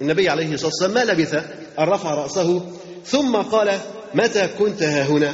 النبي 0.02 0.28
عليه 0.28 0.54
الصلاة 0.54 0.70
والسلام 0.70 0.94
ما 0.94 1.12
لبث 1.12 1.34
أن 1.78 1.84
رفع 1.84 2.14
رأسه 2.14 2.62
ثم 3.06 3.36
قال 3.36 3.78
متى 4.14 4.48
كنت 4.58 4.82
ها 4.82 5.02
هنا؟ 5.02 5.28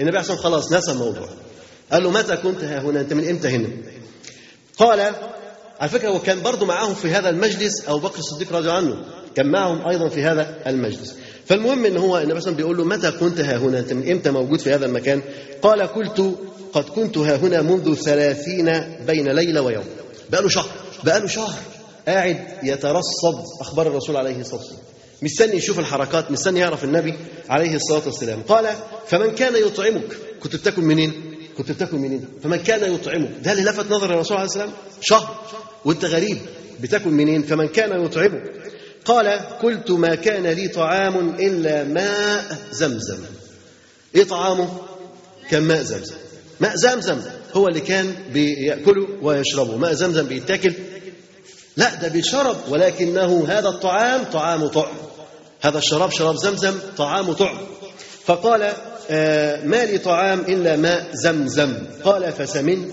النبي 0.00 0.18
عليه 0.18 0.18
والسلام 0.18 0.38
خلاص 0.38 0.72
نسى 0.72 0.92
الموضوع. 0.92 1.28
قال 1.92 2.02
له 2.02 2.10
متى 2.10 2.36
كنت 2.36 2.64
ها 2.64 2.80
هنا؟ 2.80 3.00
أنت 3.00 3.12
من 3.12 3.28
إمتى 3.28 3.48
هنا؟ 3.48 3.68
قال 4.78 5.12
على 5.80 5.90
فكرة 5.90 6.08
هو 6.08 6.18
كان 6.18 6.42
برضه 6.42 6.66
معاهم 6.66 6.94
في 6.94 7.08
هذا 7.10 7.28
المجلس 7.28 7.88
أبو 7.88 7.98
بكر 7.98 8.18
الصديق 8.18 8.48
رضي 8.52 8.58
الله 8.58 8.72
عنه 8.72 9.04
كان 9.36 9.46
معهم 9.46 9.88
أيضا 9.88 10.08
في 10.08 10.22
هذا 10.22 10.56
المجلس. 10.66 11.14
فالمهم 11.46 11.86
إن 11.86 11.96
هو 11.96 12.18
النبي 12.18 12.40
صلى 12.40 12.54
بيقول 12.54 12.76
له 12.76 12.84
متى 12.84 13.10
كنت 13.10 13.40
ها 13.40 13.56
هنا؟ 13.56 13.78
أنت 13.78 13.92
من 13.92 14.10
إمتى 14.10 14.30
موجود 14.30 14.60
في 14.60 14.74
هذا 14.74 14.86
المكان؟ 14.86 15.22
قال 15.62 15.82
قلت 15.82 16.34
قد 16.72 16.84
كنت 16.84 17.18
ها 17.18 17.36
هنا 17.36 17.62
منذ 17.62 17.94
ثلاثين 17.94 18.96
بين 19.06 19.28
ليلة 19.28 19.60
ويوم. 19.60 19.84
بقى 20.30 20.42
له 20.42 20.48
شهر 20.48 20.70
بقى 21.04 21.20
له 21.20 21.26
شهر. 21.26 21.54
قاعد 22.08 22.38
يترصد 22.62 23.44
أخبار 23.60 23.86
الرسول 23.86 24.16
عليه 24.16 24.40
الصلاة 24.40 24.60
والسلام. 24.60 24.82
مستني 25.22 25.56
يشوف 25.56 25.78
الحركات 25.78 26.30
مستني 26.30 26.60
يعرف 26.60 26.84
النبي 26.84 27.14
عليه 27.48 27.76
الصلاة 27.76 28.02
والسلام. 28.06 28.42
قال 28.42 28.74
فمن 29.06 29.34
كان 29.34 29.56
يطعمك؟ 29.56 30.16
كنت 30.40 30.56
بتاكل 30.56 30.82
منين؟ 30.82 31.12
كنت 31.58 31.72
بتاكل 31.72 31.96
منين؟ 31.96 32.28
فمن 32.42 32.56
كان 32.56 32.94
يطعمك؟ 32.94 33.30
ده 33.44 33.52
اللي 33.52 33.62
لفت 33.62 33.90
نظر 33.90 34.14
الرسول 34.14 34.36
عليه 34.36 34.46
الصلاة 34.46 34.64
والسلام. 34.64 34.70
شهر. 35.00 35.42
وانت 35.84 36.04
غريب. 36.04 36.38
بتاكل 36.80 37.10
منين؟ 37.10 37.42
فمن 37.42 37.68
كان 37.68 38.04
يطعمك. 38.04 38.52
قال 39.04 39.28
قلت 39.62 39.90
ما 39.90 40.14
كان 40.14 40.46
لي 40.46 40.68
طعام 40.68 41.30
إلا 41.30 41.84
ماء 41.84 42.58
زمزم. 42.72 43.18
إيه 44.14 44.24
طعامه؟ 44.24 44.78
كان 45.50 45.62
ماء 45.62 45.82
زمزم. 45.82 46.14
ماء 46.60 46.76
زمزم 46.76 47.20
هو 47.54 47.68
اللي 47.68 47.80
كان 47.80 48.14
بيأكله 48.32 49.08
ويشربه. 49.22 49.76
ماء 49.76 49.92
زمزم 49.92 50.26
بيتاكل 50.26 50.72
لا 51.76 51.94
ده 51.94 52.08
بيشرب 52.08 52.56
ولكنه 52.68 53.44
هذا 53.48 53.68
الطعام 53.68 54.24
طعام 54.24 54.66
طعم. 54.66 54.94
هذا 55.60 55.78
الشراب 55.78 56.10
شراب 56.10 56.36
زمزم 56.36 56.74
طعام 56.96 57.32
طعم. 57.32 57.58
فقال 58.24 58.72
آه 59.10 59.64
ما 59.64 59.84
لي 59.84 59.98
طعام 59.98 60.40
إلا 60.40 60.76
ماء 60.76 61.06
زمزم. 61.12 61.76
قال 62.04 62.32
فسمنت 62.32 62.90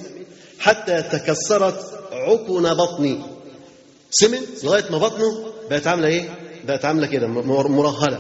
حتى 0.60 1.02
تكسرت 1.02 1.80
عقن 2.12 2.74
بطني. 2.74 3.20
سمن؟ 4.12 4.40
لغاية 4.64 4.86
ما 4.92 4.98
بطنه 4.98 5.44
بقت 5.70 5.88
عاملة 5.88 6.08
إيه؟ 6.08 6.30
بقت 6.68 6.86
عاملة 6.86 7.08
كده 7.08 7.28
مرهلة. 7.28 8.20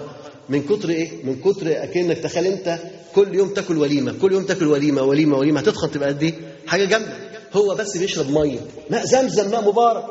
من 0.50 0.64
كتر 0.64 0.90
إيه؟ 0.90 1.24
من 1.24 1.42
كتر 1.42 1.84
أكنك 1.84 2.18
تخيل 2.18 2.46
أنت 2.46 2.80
كل 3.16 3.36
يوم 3.36 3.50
تاكل 3.50 3.78
وليمة 3.78 4.14
كل 4.22 4.34
يوم 4.34 4.46
تاكل 4.46 4.68
وليمة 4.68 5.02
وليمة 5.02 5.38
وليمة. 5.38 5.60
هتتخن 5.60 5.92
تبقى 5.92 6.10
قد 6.10 6.24
إيه؟ 6.24 6.34
حاجة 6.68 6.86
جامدة. 6.86 7.14
هو 7.54 7.76
بس 7.76 7.98
بيشرب 7.98 8.32
مية. 8.32 8.60
ماء 8.90 9.06
زمزم 9.06 9.52
ماء 9.52 9.62
مبارك. 9.62 10.06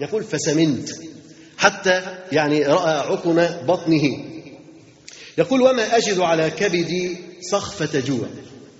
يقول 0.00 0.24
فسمنت. 0.24 0.88
حتى 1.58 2.02
يعني 2.32 2.66
رأى 2.66 2.98
عقن 2.98 3.66
بطنه. 3.66 4.24
يقول 5.38 5.62
وما 5.62 5.96
أجد 5.96 6.20
على 6.20 6.50
كبدي 6.50 7.16
صخفة 7.50 8.00
جوع. 8.00 8.26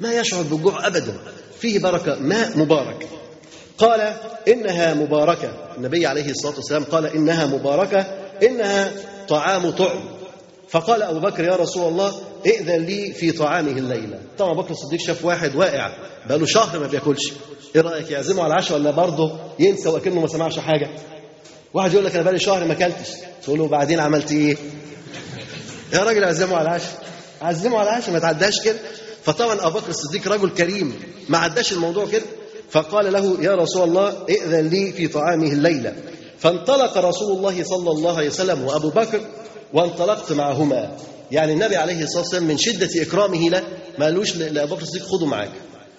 ما 0.00 0.12
يشعر 0.12 0.42
بالجوع 0.42 0.86
أبدا. 0.86 1.16
فيه 1.60 1.78
بركة 1.78 2.18
ماء 2.18 2.58
مبارك. 2.58 3.08
قال 3.78 4.14
إنها 4.48 4.94
مباركة. 4.94 5.52
النبي 5.76 6.06
عليه 6.06 6.30
الصلاة 6.30 6.56
والسلام 6.56 6.84
قال 6.84 7.06
إنها 7.06 7.46
مباركة 7.46 8.00
إنها 8.42 8.92
طعام 9.28 9.70
طعم. 9.70 10.21
فقال 10.72 11.02
أبو 11.02 11.20
بكر 11.20 11.44
يا 11.44 11.56
رسول 11.56 11.88
الله 11.88 12.14
ائذن 12.46 12.84
لي 12.84 13.12
في 13.12 13.32
طعامه 13.32 13.70
الليلة. 13.70 14.18
طبعا 14.38 14.54
بكر 14.54 14.70
الصديق 14.70 15.00
شاف 15.00 15.24
واحد 15.24 15.56
واقع 15.56 15.92
بقاله 16.26 16.46
شهر 16.46 16.78
ما 16.80 16.86
بياكلش. 16.86 17.32
إيه 17.76 17.80
رأيك 17.80 18.10
يعزمه 18.10 18.42
على 18.42 18.52
العشاء 18.54 18.78
ولا 18.78 18.90
برضه 18.90 19.38
ينسى 19.58 19.88
وكانه 19.88 20.20
ما 20.20 20.26
سمعش 20.26 20.58
حاجة؟ 20.58 20.90
واحد 21.74 21.92
يقول 21.92 22.04
لك 22.04 22.14
أنا 22.14 22.22
بقالي 22.22 22.38
شهر 22.38 22.64
ما 22.64 22.72
أكلتش. 22.72 23.08
تقول 23.44 23.58
له 23.58 23.68
بعدين 23.68 24.00
عملت 24.00 24.32
إيه؟ 24.32 24.56
يا 25.92 25.98
راجل 25.98 26.24
عزمه 26.24 26.56
على 26.56 26.68
العشاء. 26.68 27.02
عزمه 27.42 27.78
على 27.78 27.88
العشاء 27.90 28.12
ما 28.12 28.18
تعداش 28.18 28.60
كده. 28.64 28.78
فطبعا 29.24 29.66
أبو 29.66 29.78
بكر 29.78 29.90
الصديق 29.90 30.32
رجل 30.32 30.50
كريم 30.50 31.00
ما 31.28 31.38
عداش 31.38 31.72
الموضوع 31.72 32.06
كده. 32.06 32.24
فقال 32.70 33.12
له 33.12 33.36
يا 33.40 33.54
رسول 33.54 33.88
الله 33.88 34.12
ائذن 34.28 34.68
لي 34.68 34.92
في 34.92 35.08
طعامه 35.08 35.52
الليلة. 35.52 35.94
فانطلق 36.38 36.98
رسول 36.98 37.36
الله 37.36 37.64
صلى 37.64 37.90
الله 37.90 38.16
عليه 38.16 38.28
وسلم 38.28 38.64
وأبو 38.64 38.90
بكر 38.90 39.20
وانطلقت 39.72 40.32
معهما. 40.32 40.96
يعني 41.30 41.52
النبي 41.52 41.76
عليه 41.76 42.02
الصلاة 42.02 42.22
والسلام 42.22 42.44
من 42.44 42.58
شدة 42.58 43.02
إكرامه 43.02 43.48
له 43.50 43.62
ما 43.98 44.04
قالوش 44.04 44.36
لأبو 44.36 44.74
بكر 44.74 44.82
الصديق 44.82 45.02
خذوا 45.02 45.28
معاك. 45.28 45.50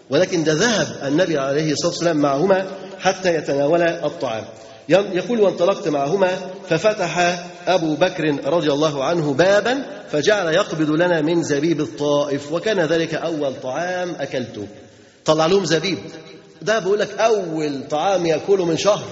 ولكن 0.09 0.43
ده 0.43 0.53
ذهب 0.53 0.87
النبي 1.07 1.37
عليه 1.37 1.71
الصلاة 1.71 1.89
والسلام 1.91 2.17
معهما 2.17 2.67
حتى 2.99 3.35
يتناولا 3.35 4.05
الطعام. 4.05 4.45
يقول 4.89 5.41
وانطلقت 5.41 5.87
معهما 5.87 6.37
ففتح 6.69 7.43
أبو 7.67 7.95
بكر 7.95 8.35
رضي 8.45 8.71
الله 8.71 9.03
عنه 9.03 9.33
بابا 9.33 9.85
فجعل 10.11 10.53
يقبض 10.53 10.89
لنا 10.89 11.21
من 11.21 11.43
زبيب 11.43 11.81
الطائف 11.81 12.51
وكان 12.51 12.79
ذلك 12.79 13.13
أول 13.13 13.53
طعام 13.63 14.15
أكلته. 14.19 14.67
طلع 15.25 15.45
لهم 15.45 15.65
زبيب. 15.65 15.97
ده 16.61 16.79
بيقول 16.79 16.99
لك 16.99 17.19
أول 17.19 17.87
طعام 17.89 18.25
يأكله 18.25 18.65
من 18.65 18.77
شهر. 18.77 19.05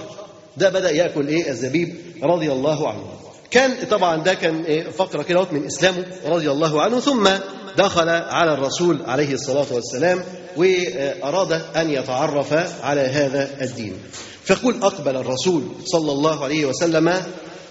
ده 0.56 0.68
بدأ 0.70 0.90
يأكل 0.90 1.28
إيه؟ 1.28 1.50
الزبيب 1.50 1.94
رضي 2.22 2.52
الله 2.52 2.88
عنه. 2.88 3.04
كان 3.52 3.86
طبعا 3.90 4.16
ده 4.22 4.34
كان 4.34 4.62
إيه 4.64 4.90
فقرة 4.90 5.22
كده 5.22 5.46
من 5.52 5.66
إسلامه 5.66 6.04
رضي 6.26 6.50
الله 6.50 6.82
عنه 6.82 7.00
ثم 7.00 7.28
دخل 7.76 8.08
على 8.08 8.52
الرسول 8.54 8.98
عليه 9.06 9.34
الصلاة 9.34 9.66
والسلام 9.70 10.24
وأراد 10.56 11.52
أن 11.76 11.90
يتعرف 11.90 12.52
على 12.84 13.00
هذا 13.00 13.50
الدين. 13.62 13.98
فيقول 14.44 14.82
أقبل 14.82 15.16
الرسول 15.16 15.62
صلى 15.84 16.12
الله 16.12 16.44
عليه 16.44 16.66
وسلم 16.66 17.22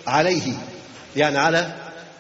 عليه 0.08 0.54
يعني 1.18 1.38
على 1.38 1.74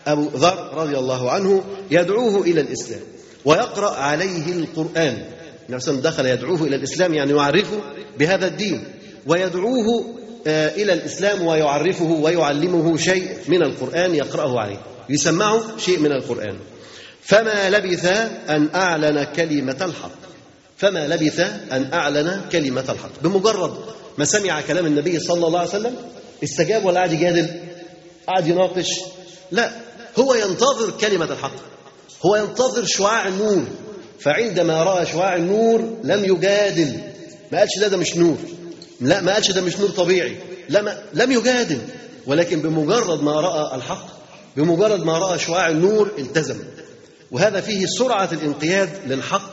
أبو 0.07 0.29
ذر 0.35 0.69
رضي 0.73 0.97
الله 0.97 1.31
عنه 1.31 1.63
يدعوه 1.91 2.41
إلى 2.41 2.61
الإسلام 2.61 3.01
ويقرأ 3.45 3.95
عليه 3.95 4.53
القرآن. 4.53 5.25
النبي 5.69 6.01
دخل 6.01 6.25
يدعوه 6.25 6.63
إلى 6.63 6.75
الإسلام 6.75 7.13
يعني 7.13 7.31
يعرفه 7.33 7.79
بهذا 8.19 8.47
الدين 8.47 8.83
ويدعوه 9.27 10.05
إلى 10.47 10.93
الإسلام 10.93 11.47
ويعرفه 11.47 12.11
ويعلمه 12.11 12.97
شيء 12.97 13.37
من 13.47 13.63
القرآن 13.63 14.15
يقرأه 14.15 14.59
عليه. 14.59 14.81
يسمعه 15.09 15.77
شيء 15.77 15.99
من 15.99 16.11
القرآن. 16.11 16.57
فما 17.23 17.69
لبث 17.69 18.05
أن 18.49 18.69
أعلن 18.75 19.23
كلمة 19.23 19.77
الحق. 19.81 20.21
فما 20.77 21.07
لبث 21.07 21.39
أن 21.71 21.89
أعلن 21.93 22.41
كلمة 22.51 22.85
الحق. 22.89 23.21
بمجرد 23.21 23.73
ما 24.17 24.25
سمع 24.25 24.61
كلام 24.61 24.85
النبي 24.85 25.19
صلى 25.19 25.47
الله 25.47 25.59
عليه 25.59 25.69
وسلم 25.69 25.95
استجاب 26.43 26.85
ولا 26.85 26.99
قعد 26.99 27.13
يجادل 27.13 27.47
قعد 28.27 28.47
يناقش. 28.47 28.89
لا 29.51 29.71
هو 30.19 30.33
ينتظر 30.33 30.91
كلمة 31.01 31.25
الحق. 31.25 31.55
هو 32.25 32.35
ينتظر 32.35 32.85
شعاع 32.85 33.27
النور. 33.27 33.63
فعندما 34.19 34.83
رأى 34.83 35.05
شعاع 35.05 35.35
النور 35.35 35.97
لم 36.03 36.25
يجادل. 36.25 36.99
ما 37.51 37.59
قالش 37.59 37.77
لا 37.77 37.87
ده 37.87 37.97
مش 37.97 38.17
نور. 38.17 38.37
لا 39.01 39.21
ما 39.21 39.33
قالش 39.33 39.51
ده 39.51 39.61
مش 39.61 39.79
نور 39.79 39.89
طبيعي. 39.89 40.37
لا 40.69 40.81
ما 40.81 41.03
لم 41.13 41.31
يجادل. 41.31 41.81
ولكن 42.27 42.61
بمجرد 42.61 43.23
ما 43.23 43.41
رأى 43.41 43.75
الحق 43.75 44.07
بمجرد 44.57 45.03
ما 45.03 45.19
رأى 45.19 45.39
شعاع 45.39 45.69
النور 45.69 46.11
التزم. 46.17 46.57
وهذا 47.31 47.61
فيه 47.61 47.85
سرعة 47.85 48.29
الانقياد 48.31 48.89
للحق 49.07 49.51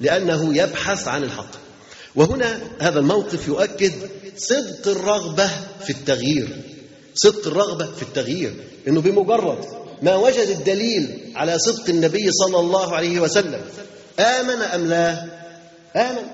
لأنه 0.00 0.56
يبحث 0.56 1.08
عن 1.08 1.22
الحق. 1.22 1.50
وهنا 2.16 2.60
هذا 2.78 2.98
الموقف 2.98 3.48
يؤكد 3.48 3.92
صدق 4.36 4.88
الرغبة 4.88 5.50
في 5.84 5.90
التغيير. 5.90 6.48
صدق 7.14 7.46
الرغبة 7.46 7.86
في 7.86 8.02
التغيير. 8.02 8.54
إنه 8.88 9.00
بمجرد 9.00 9.64
ما 10.02 10.16
وجد 10.16 10.48
الدليل 10.48 11.32
على 11.36 11.58
صدق 11.58 11.88
النبي 11.88 12.32
صلى 12.32 12.60
الله 12.60 12.96
عليه 12.96 13.20
وسلم 13.20 13.60
آمن 14.18 14.62
أم 14.62 14.86
لا؟ 14.86 15.24
آمن. 15.96 16.26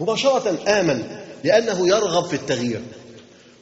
مباشرة 0.00 0.58
آمن. 0.68 1.21
لأنه 1.44 1.88
يرغب 1.88 2.26
في 2.26 2.36
التغيير. 2.36 2.82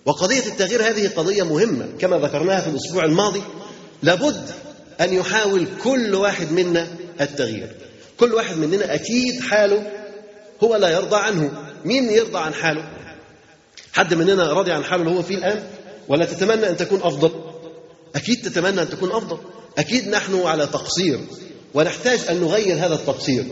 وقضية 0.06 0.46
التغيير 0.46 0.82
هذه 0.82 1.08
قضية 1.08 1.42
مهمة 1.42 1.88
كما 1.98 2.18
ذكرناها 2.18 2.60
في 2.60 2.68
الأسبوع 2.68 3.04
الماضي. 3.04 3.42
لابد 4.02 4.50
أن 5.00 5.12
يحاول 5.12 5.66
كل 5.84 6.14
واحد 6.14 6.52
منا 6.52 6.88
التغيير. 7.20 7.76
كل 8.20 8.34
واحد 8.34 8.56
مننا 8.56 8.94
أكيد 8.94 9.40
حاله 9.40 9.92
هو 10.64 10.76
لا 10.76 10.88
يرضى 10.88 11.16
عنه. 11.16 11.50
مين 11.84 12.10
يرضى 12.10 12.38
عن 12.38 12.54
حاله؟ 12.54 12.90
حد 13.92 14.14
مننا 14.14 14.52
راضي 14.52 14.72
عن 14.72 14.84
حاله 14.84 15.02
اللي 15.02 15.18
هو 15.18 15.22
فيه 15.22 15.36
الآن؟ 15.36 15.62
ولا 16.08 16.24
تتمنى 16.24 16.68
أن 16.68 16.76
تكون 16.76 17.00
أفضل؟ 17.02 17.30
أكيد 18.14 18.42
تتمنى 18.42 18.82
أن 18.82 18.90
تكون 18.90 19.12
أفضل. 19.12 19.38
أكيد 19.78 20.08
نحن 20.08 20.42
على 20.42 20.66
تقصير 20.66 21.20
ونحتاج 21.74 22.20
أن 22.30 22.40
نغير 22.40 22.76
هذا 22.76 22.94
التقصير. 22.94 23.44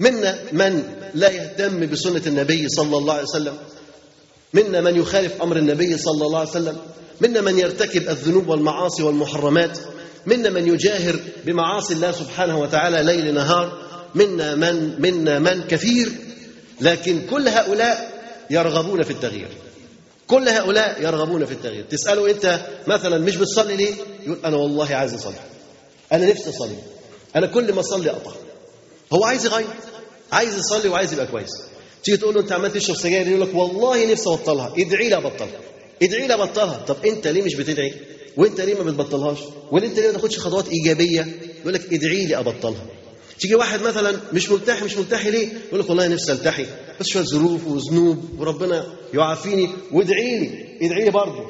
منا 0.00 0.38
من 0.52 0.82
لا 1.14 1.30
يهتم 1.30 1.86
بسنة 1.86 2.22
النبي 2.26 2.68
صلى 2.68 2.96
الله 2.96 3.14
عليه 3.14 3.22
وسلم؟ 3.22 3.56
منا 4.54 4.80
من 4.80 4.96
يخالف 4.96 5.42
أمر 5.42 5.56
النبي 5.56 5.98
صلى 5.98 6.26
الله 6.26 6.38
عليه 6.38 6.50
وسلم؟ 6.50 6.76
منا 7.20 7.40
من 7.40 7.58
يرتكب 7.58 8.08
الذنوب 8.08 8.48
والمعاصي 8.48 9.02
والمحرمات؟ 9.02 9.78
منا 10.26 10.50
من 10.50 10.68
يجاهر 10.68 11.20
بمعاصي 11.44 11.94
الله 11.94 12.12
سبحانه 12.12 12.60
وتعالى 12.60 13.02
ليل 13.02 13.34
نهار؟ 13.34 13.78
منا 14.14 14.54
من 14.54 15.00
منا 15.00 15.38
من 15.38 15.62
كثير 15.62 16.12
لكن 16.80 17.26
كل 17.30 17.48
هؤلاء 17.48 18.12
يرغبون 18.50 19.02
في 19.02 19.10
التغيير. 19.10 19.48
كل 20.26 20.48
هؤلاء 20.48 21.02
يرغبون 21.02 21.44
في 21.44 21.52
التغيير. 21.52 21.84
تسأله 21.90 22.30
أنت 22.30 22.60
مثلا 22.86 23.18
مش 23.18 23.36
بتصلي 23.36 23.76
ليه؟ 23.76 23.94
يقول 24.26 24.38
أنا 24.44 24.56
والله 24.56 24.94
عايز 24.94 25.14
أصلي. 25.14 25.34
أنا 26.12 26.26
نفسي 26.26 26.50
أصلي. 26.50 26.76
أنا 27.36 27.46
كل 27.46 27.72
ما 27.72 27.80
أصلي 27.80 28.10
أقطع 28.10 28.32
هو 29.12 29.24
عايز 29.24 29.46
يغير 29.46 29.66
عايز 30.32 30.58
يصلي 30.58 30.88
وعايز 30.88 31.12
يبقى 31.12 31.26
كويس. 31.26 31.50
تيجي 32.04 32.16
تقول 32.16 32.34
له 32.34 32.40
أنت 32.40 32.52
عمال 32.52 32.72
تشرب 32.72 32.96
سجاير 32.96 33.28
يقول 33.28 33.40
لك 33.40 33.54
والله 33.54 34.12
نفسي 34.12 34.28
أبطلها. 34.30 34.72
ادعي 34.78 35.08
لي 35.08 35.16
أبطلها. 35.16 35.60
ادعي 36.02 36.26
لي 36.26 36.34
أبطلها. 36.34 36.84
طب 36.88 36.96
أنت 37.06 37.26
ليه 37.26 37.42
مش 37.42 37.54
بتدعي؟ 37.54 37.94
وأنت 38.36 38.60
ليه 38.60 38.74
ما 38.74 38.82
بتبطلهاش؟ 38.82 39.38
وأنت 39.72 39.98
ليه 39.98 40.06
ما 40.06 40.12
تاخدش 40.12 40.38
خطوات 40.38 40.68
إيجابية؟ 40.68 41.26
يقول 41.60 41.74
لك 41.74 41.92
ادعي 41.92 42.26
لي 42.26 42.38
أبطلها. 42.38 42.86
تيجي 43.40 43.54
واحد 43.54 43.82
مثلا 43.82 44.16
مش 44.32 44.50
ملتحي 44.50 44.84
مش 44.84 44.96
ملتحي 44.96 45.30
ليه؟ 45.30 45.48
يقول 45.68 45.80
لك 45.80 45.88
والله 45.88 46.08
نفسي 46.08 46.32
ألتحي. 46.32 46.66
بس 47.00 47.06
شوية 47.06 47.24
ظروف 47.24 47.66
وذنوب 47.66 48.40
وربنا 48.40 48.86
يعافيني. 49.14 49.70
وادعي 49.92 50.38
لي 50.38 50.76
ادعي 50.82 51.04
لي 51.04 51.10
برضه. 51.10 51.46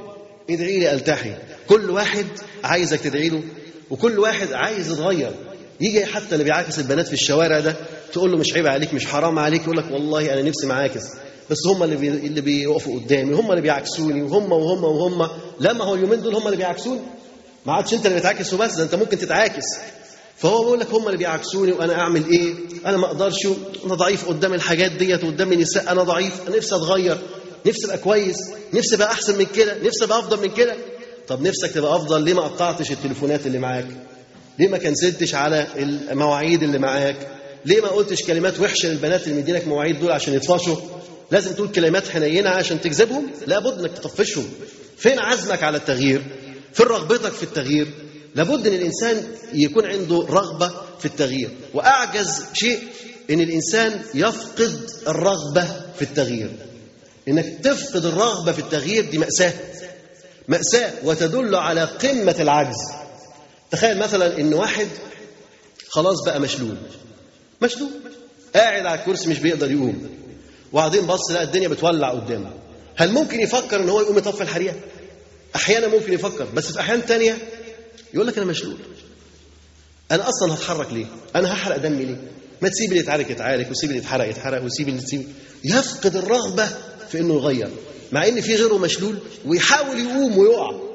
ادعي 0.50 0.78
لي 0.78 0.92
ألتحي. 0.92 1.32
كل 1.68 1.90
واحد 1.90 2.26
عايزك 2.64 3.00
تدعي 3.00 3.28
له 3.28 3.42
وكل 3.90 4.18
واحد 4.18 4.52
عايز 4.52 4.92
يتغير. 4.92 5.32
يجي 5.80 6.06
حتى 6.06 6.32
اللي 6.32 6.44
بيعاكس 6.44 6.78
البنات 6.78 7.06
في 7.06 7.12
الشوارع 7.12 7.60
ده 7.60 7.76
تقول 8.12 8.30
له 8.32 8.38
مش 8.38 8.54
عيب 8.54 8.66
عليك 8.66 8.94
مش 8.94 9.06
حرام 9.06 9.38
عليك 9.38 9.62
يقول 9.62 9.76
لك 9.76 9.84
والله 9.90 10.32
أنا 10.32 10.42
نفسي 10.42 10.66
معاكس. 10.66 11.02
بس 11.50 11.58
هم 11.66 11.82
اللي 11.82 11.96
بي... 11.96 12.08
اللي 12.08 12.40
بيقفوا 12.40 13.00
قدامي 13.00 13.34
هم 13.34 13.50
اللي 13.50 13.62
بيعكسوني 13.62 14.22
وهم 14.22 14.52
وهم 14.52 14.84
وهم. 14.84 15.28
لا 15.60 15.72
ما 15.72 15.84
هو 15.84 15.94
اليومين 15.94 16.22
دول 16.22 16.34
هم 16.34 16.46
اللي 16.46 16.56
بيعكسوني 16.56 17.00
ما 17.66 17.72
عادش 17.72 17.94
أنت 17.94 18.06
اللي 18.06 18.18
بتعاكس 18.18 18.54
وبس 18.54 18.74
ده 18.74 18.82
أنت 18.84 18.94
ممكن 18.94 19.18
تتعاكس. 19.18 19.64
فهو 20.36 20.60
بيقول 20.62 20.80
لك 20.80 20.90
هم 20.90 21.06
اللي 21.06 21.16
بيعكسوني 21.18 21.72
وأنا 21.72 21.94
أعمل 21.94 22.22
إيه؟ 22.30 22.54
أنا 22.86 22.96
ما 22.96 23.06
أقدرش 23.06 23.46
أنا 23.86 23.94
ضعيف 23.94 24.28
قدام 24.28 24.54
الحاجات 24.54 24.92
ديت 24.92 25.24
وقدام 25.24 25.52
النساء 25.52 25.92
أنا 25.92 26.02
ضعيف 26.02 26.48
أنا 26.48 26.56
نفسي 26.56 26.74
أتغير 26.74 27.18
نفسي 27.66 27.86
أبقى 27.86 27.98
كويس 27.98 28.36
نفسي 28.74 28.94
أبقى 28.96 29.10
أحسن 29.12 29.38
من 29.38 29.44
كده 29.44 29.76
نفسي 29.82 30.04
أبقى 30.04 30.18
أفضل 30.18 30.40
من 30.42 30.54
كده. 30.54 30.74
طب 31.28 31.42
نفسك 31.42 31.70
تبقى 31.70 31.96
أفضل؟ 31.96 32.22
ليه 32.22 32.34
ما 32.34 32.42
قطعتش 32.42 32.90
التليفونات 32.92 33.46
اللي 33.46 33.58
معاك؟ 33.58 33.86
ليه 34.58 34.68
ما 34.68 34.78
كنسلتش 34.78 35.34
على 35.34 35.66
المواعيد 35.76 36.62
اللي 36.62 36.78
معاك؟ 36.78 37.16
ليه 37.64 37.80
ما 37.80 37.88
قلتش 37.88 38.22
كلمات 38.22 38.60
وحشة 38.60 38.88
للبنات 38.88 39.26
اللي 39.28 39.38
مدينك 39.42 39.68
مواعيد 39.68 40.00
دول 40.00 40.12
عشان 40.12 40.34
يطفشوا؟ 40.34 40.76
لازم 41.30 41.52
تقول 41.52 41.68
كلمات 41.68 42.08
حنينة 42.08 42.50
عشان 42.50 42.80
تجذبهم؟ 42.80 43.30
لابد 43.46 43.78
انك 43.80 43.98
تطفشهم. 43.98 44.48
فين 44.98 45.18
عزمك 45.18 45.62
على 45.62 45.76
التغيير؟ 45.76 46.22
فين 46.72 46.86
رغبتك 46.86 47.32
في 47.32 47.42
التغيير؟ 47.42 47.86
لابد 48.34 48.66
إن 48.66 48.74
الإنسان 48.74 49.22
يكون 49.52 49.86
عنده 49.86 50.26
رغبة 50.30 50.70
في 50.98 51.06
التغيير 51.06 51.50
وأعجز 51.74 52.44
شيء 52.52 52.78
إن 53.30 53.40
الإنسان 53.40 54.00
يفقد 54.14 54.90
الرغبة 55.08 55.64
في 55.96 56.02
التغيير 56.02 56.50
إنك 57.28 57.58
تفقد 57.62 58.04
الرغبة 58.04 58.52
في 58.52 58.58
التغيير 58.58 59.10
دي 59.10 59.18
مأساة 59.18 59.52
مأساة 60.48 60.92
وتدل 61.04 61.54
على 61.54 61.84
قمة 61.84 62.36
العجز 62.40 62.76
تخيل 63.76 63.98
مثلا 63.98 64.40
إن 64.40 64.54
واحد 64.54 64.88
خلاص 65.88 66.24
بقى 66.26 66.40
مشلول. 66.40 66.76
مشلول. 67.62 67.90
قاعد 68.54 68.86
على 68.86 69.00
الكرسي 69.00 69.28
مش 69.28 69.38
بيقدر 69.38 69.70
يقوم. 69.70 70.08
وبعدين 70.72 71.06
بص 71.06 71.30
لقى 71.30 71.42
الدنيا 71.42 71.68
بتولع 71.68 72.10
قدامه. 72.10 72.50
هل 72.96 73.12
ممكن 73.12 73.40
يفكر 73.40 73.80
إن 73.80 73.88
هو 73.88 74.00
يقوم 74.00 74.18
يطفي 74.18 74.42
الحريقه 74.42 74.76
أحيانا 75.56 75.88
ممكن 75.88 76.12
يفكر 76.12 76.44
بس 76.54 76.72
في 76.72 76.80
أحيان 76.80 77.06
تانية 77.06 77.38
يقول 78.14 78.26
لك 78.26 78.36
أنا 78.38 78.46
مشلول. 78.46 78.76
أنا 80.10 80.28
أصلا 80.28 80.54
هتحرك 80.54 80.92
ليه؟ 80.92 81.06
أنا 81.36 81.52
هحرق 81.52 81.76
دمي 81.76 82.04
ليه؟ 82.04 82.20
ما 82.62 82.68
تسيب 82.68 82.88
اللي 82.88 83.00
يتعارك 83.00 83.30
يتعارك 83.30 83.70
وسيب 83.70 83.90
اللي 83.90 84.00
يتحرق 84.00 84.28
يتحرق 84.28 84.62
وسيب 84.64 84.88
اللي 84.88 85.00
تسيب. 85.00 85.28
يفقد 85.64 86.16
الرغبة 86.16 86.68
في 87.10 87.18
إنه 87.18 87.34
يغير 87.34 87.70
مع 88.12 88.26
إن 88.28 88.40
في 88.40 88.54
غيره 88.56 88.78
مشلول 88.78 89.18
ويحاول 89.46 89.98
يقوم 89.98 90.38
ويقع. 90.38 90.85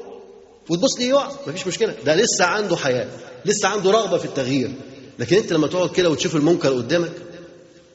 وتبص 0.71 0.97
ليه 0.99 1.09
يقع؟ 1.09 1.31
مفيش 1.47 1.67
مشكلة. 1.67 1.95
ده 2.05 2.15
لسه 2.15 2.45
عنده 2.45 2.75
حياة 2.75 3.07
لسه 3.45 3.67
عنده 3.67 3.91
رغبة 3.91 4.17
في 4.17 4.25
التغيير. 4.25 4.71
لكن 5.19 5.37
انت 5.37 5.53
لما 5.53 5.67
تقعد 5.67 5.91
كده 5.91 6.09
وتشوف 6.09 6.35
المنكر 6.35 6.73
قدامك 6.73 7.11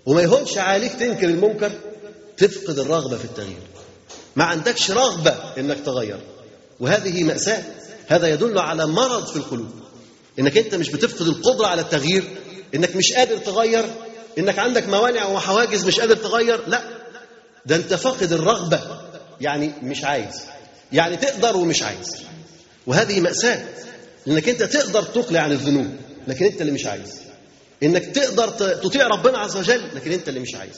وما 0.06 0.22
يهونش 0.22 0.58
عليك 0.58 0.92
تنكر 0.92 1.28
المنكر 1.28 1.72
تفقد 2.36 2.78
الرغبة 2.78 3.16
في 3.16 3.24
التغيير. 3.24 3.62
ما 4.36 4.44
عندكش 4.44 4.90
رغبة 4.90 5.34
إنك 5.58 5.76
تغير. 5.86 6.20
وهذه 6.80 7.24
مأساة. 7.24 7.62
هذا 8.06 8.28
يدل 8.28 8.58
على 8.58 8.86
مرض 8.86 9.26
في 9.26 9.36
القلوب. 9.36 9.70
إنك 10.38 10.58
أنت 10.58 10.74
مش 10.74 10.90
بتفقد 10.90 11.26
القدرة 11.26 11.66
على 11.66 11.82
التغيير. 11.82 12.24
إنك 12.74 12.96
مش 12.96 13.12
قادر 13.12 13.36
تغير. 13.36 13.84
إنك 14.38 14.58
عندك 14.58 14.88
موانع 14.88 15.26
وحواجز 15.26 15.84
مش 15.86 16.00
قادر 16.00 16.16
تغير. 16.16 16.60
لا. 16.68 16.82
ده 17.66 17.76
أنت 17.76 17.94
فاقد 17.94 18.32
الرغبة. 18.32 18.80
يعني 19.40 19.72
مش 19.82 20.04
عايز. 20.04 20.42
يعني 20.92 21.16
تقدر 21.16 21.56
ومش 21.56 21.82
عايز. 21.82 22.16
وهذه 22.86 23.20
مأساة 23.20 23.64
انك 24.28 24.48
أنت 24.48 24.62
تقدر 24.62 25.02
تقلع 25.02 25.40
عن 25.40 25.52
الذنوب 25.52 25.86
لكن 26.28 26.44
أنت 26.44 26.60
اللي 26.60 26.72
مش 26.72 26.86
عايز. 26.86 27.14
إنك 27.82 28.04
تقدر 28.04 28.48
تطيع 28.74 29.06
ربنا 29.06 29.38
عز 29.38 29.56
وجل 29.56 29.82
لكن 29.94 30.12
أنت 30.12 30.28
اللي 30.28 30.40
مش 30.40 30.54
عايز. 30.54 30.74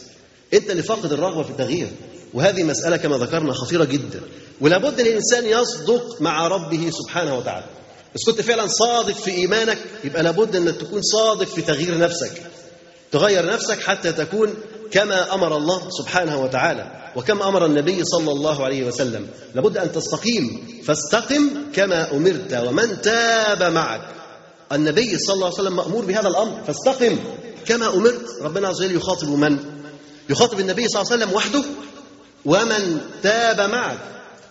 أنت 0.55 0.71
اللي 0.71 0.83
فاقد 0.83 1.13
الرغبة 1.13 1.43
في 1.43 1.51
التغيير. 1.51 1.89
وهذه 2.35 2.63
مسألة 2.63 2.97
كما 2.97 3.17
ذكرنا 3.19 3.53
خطيرة 3.53 3.85
جدا. 3.85 4.21
ولا 4.61 4.79
بد 4.79 5.01
إن 5.01 5.07
الإنسان 5.07 5.47
يصدق 5.47 6.23
مع 6.23 6.49
ربه 6.49 6.91
سبحانه 6.91 7.39
وتعالى. 7.39 7.67
بس 8.15 8.25
كنت 8.27 8.41
فعلا 8.41 8.67
صادق 8.67 9.15
في 9.15 9.31
إيمانك 9.31 9.79
يبقى 10.05 10.23
لابد 10.23 10.57
إنك 10.57 10.77
تكون 10.77 11.03
صادق 11.03 11.47
في 11.47 11.63
تغيير 11.63 11.99
نفسك. 11.99 12.43
تغير 13.13 13.47
نفسك 13.47 13.81
حتى 13.81 14.13
تكون 14.13 14.55
كما 14.91 15.35
أمر 15.35 15.57
الله 15.57 15.91
سبحانه 15.91 16.43
وتعالى 16.43 17.13
وكما 17.17 17.49
أمر 17.49 17.67
النبي 17.67 18.05
صلى 18.05 18.33
الله 18.33 18.65
عليه 18.65 18.85
وسلم. 18.85 19.27
لابد 19.55 19.77
أن 19.79 19.93
تستقيم 19.93 20.67
فاستقم 20.85 21.51
كما 21.75 22.13
أمرت 22.13 22.65
ومن 22.67 23.01
تاب 23.01 23.63
معك. 23.63 24.01
النبي 24.73 25.19
صلى 25.19 25.35
الله 25.35 25.47
عليه 25.47 25.55
وسلم 25.55 25.77
مأمور 25.77 26.05
بهذا 26.05 26.29
الأمر 26.29 26.65
فاستقم 26.67 27.19
كما 27.67 27.95
أمرت. 27.95 28.43
ربنا 28.43 28.69
عز 28.69 28.83
وجل 28.83 28.97
يخاطب 28.97 29.29
من؟ 29.29 29.59
يخاطب 30.31 30.61
النبي 30.61 30.89
صلى 30.89 31.03
الله 31.03 31.13
عليه 31.13 31.25
وسلم 31.25 31.37
وحده. 31.37 31.65
ومن 32.45 33.01
تاب 33.23 33.61
معك. 33.61 33.99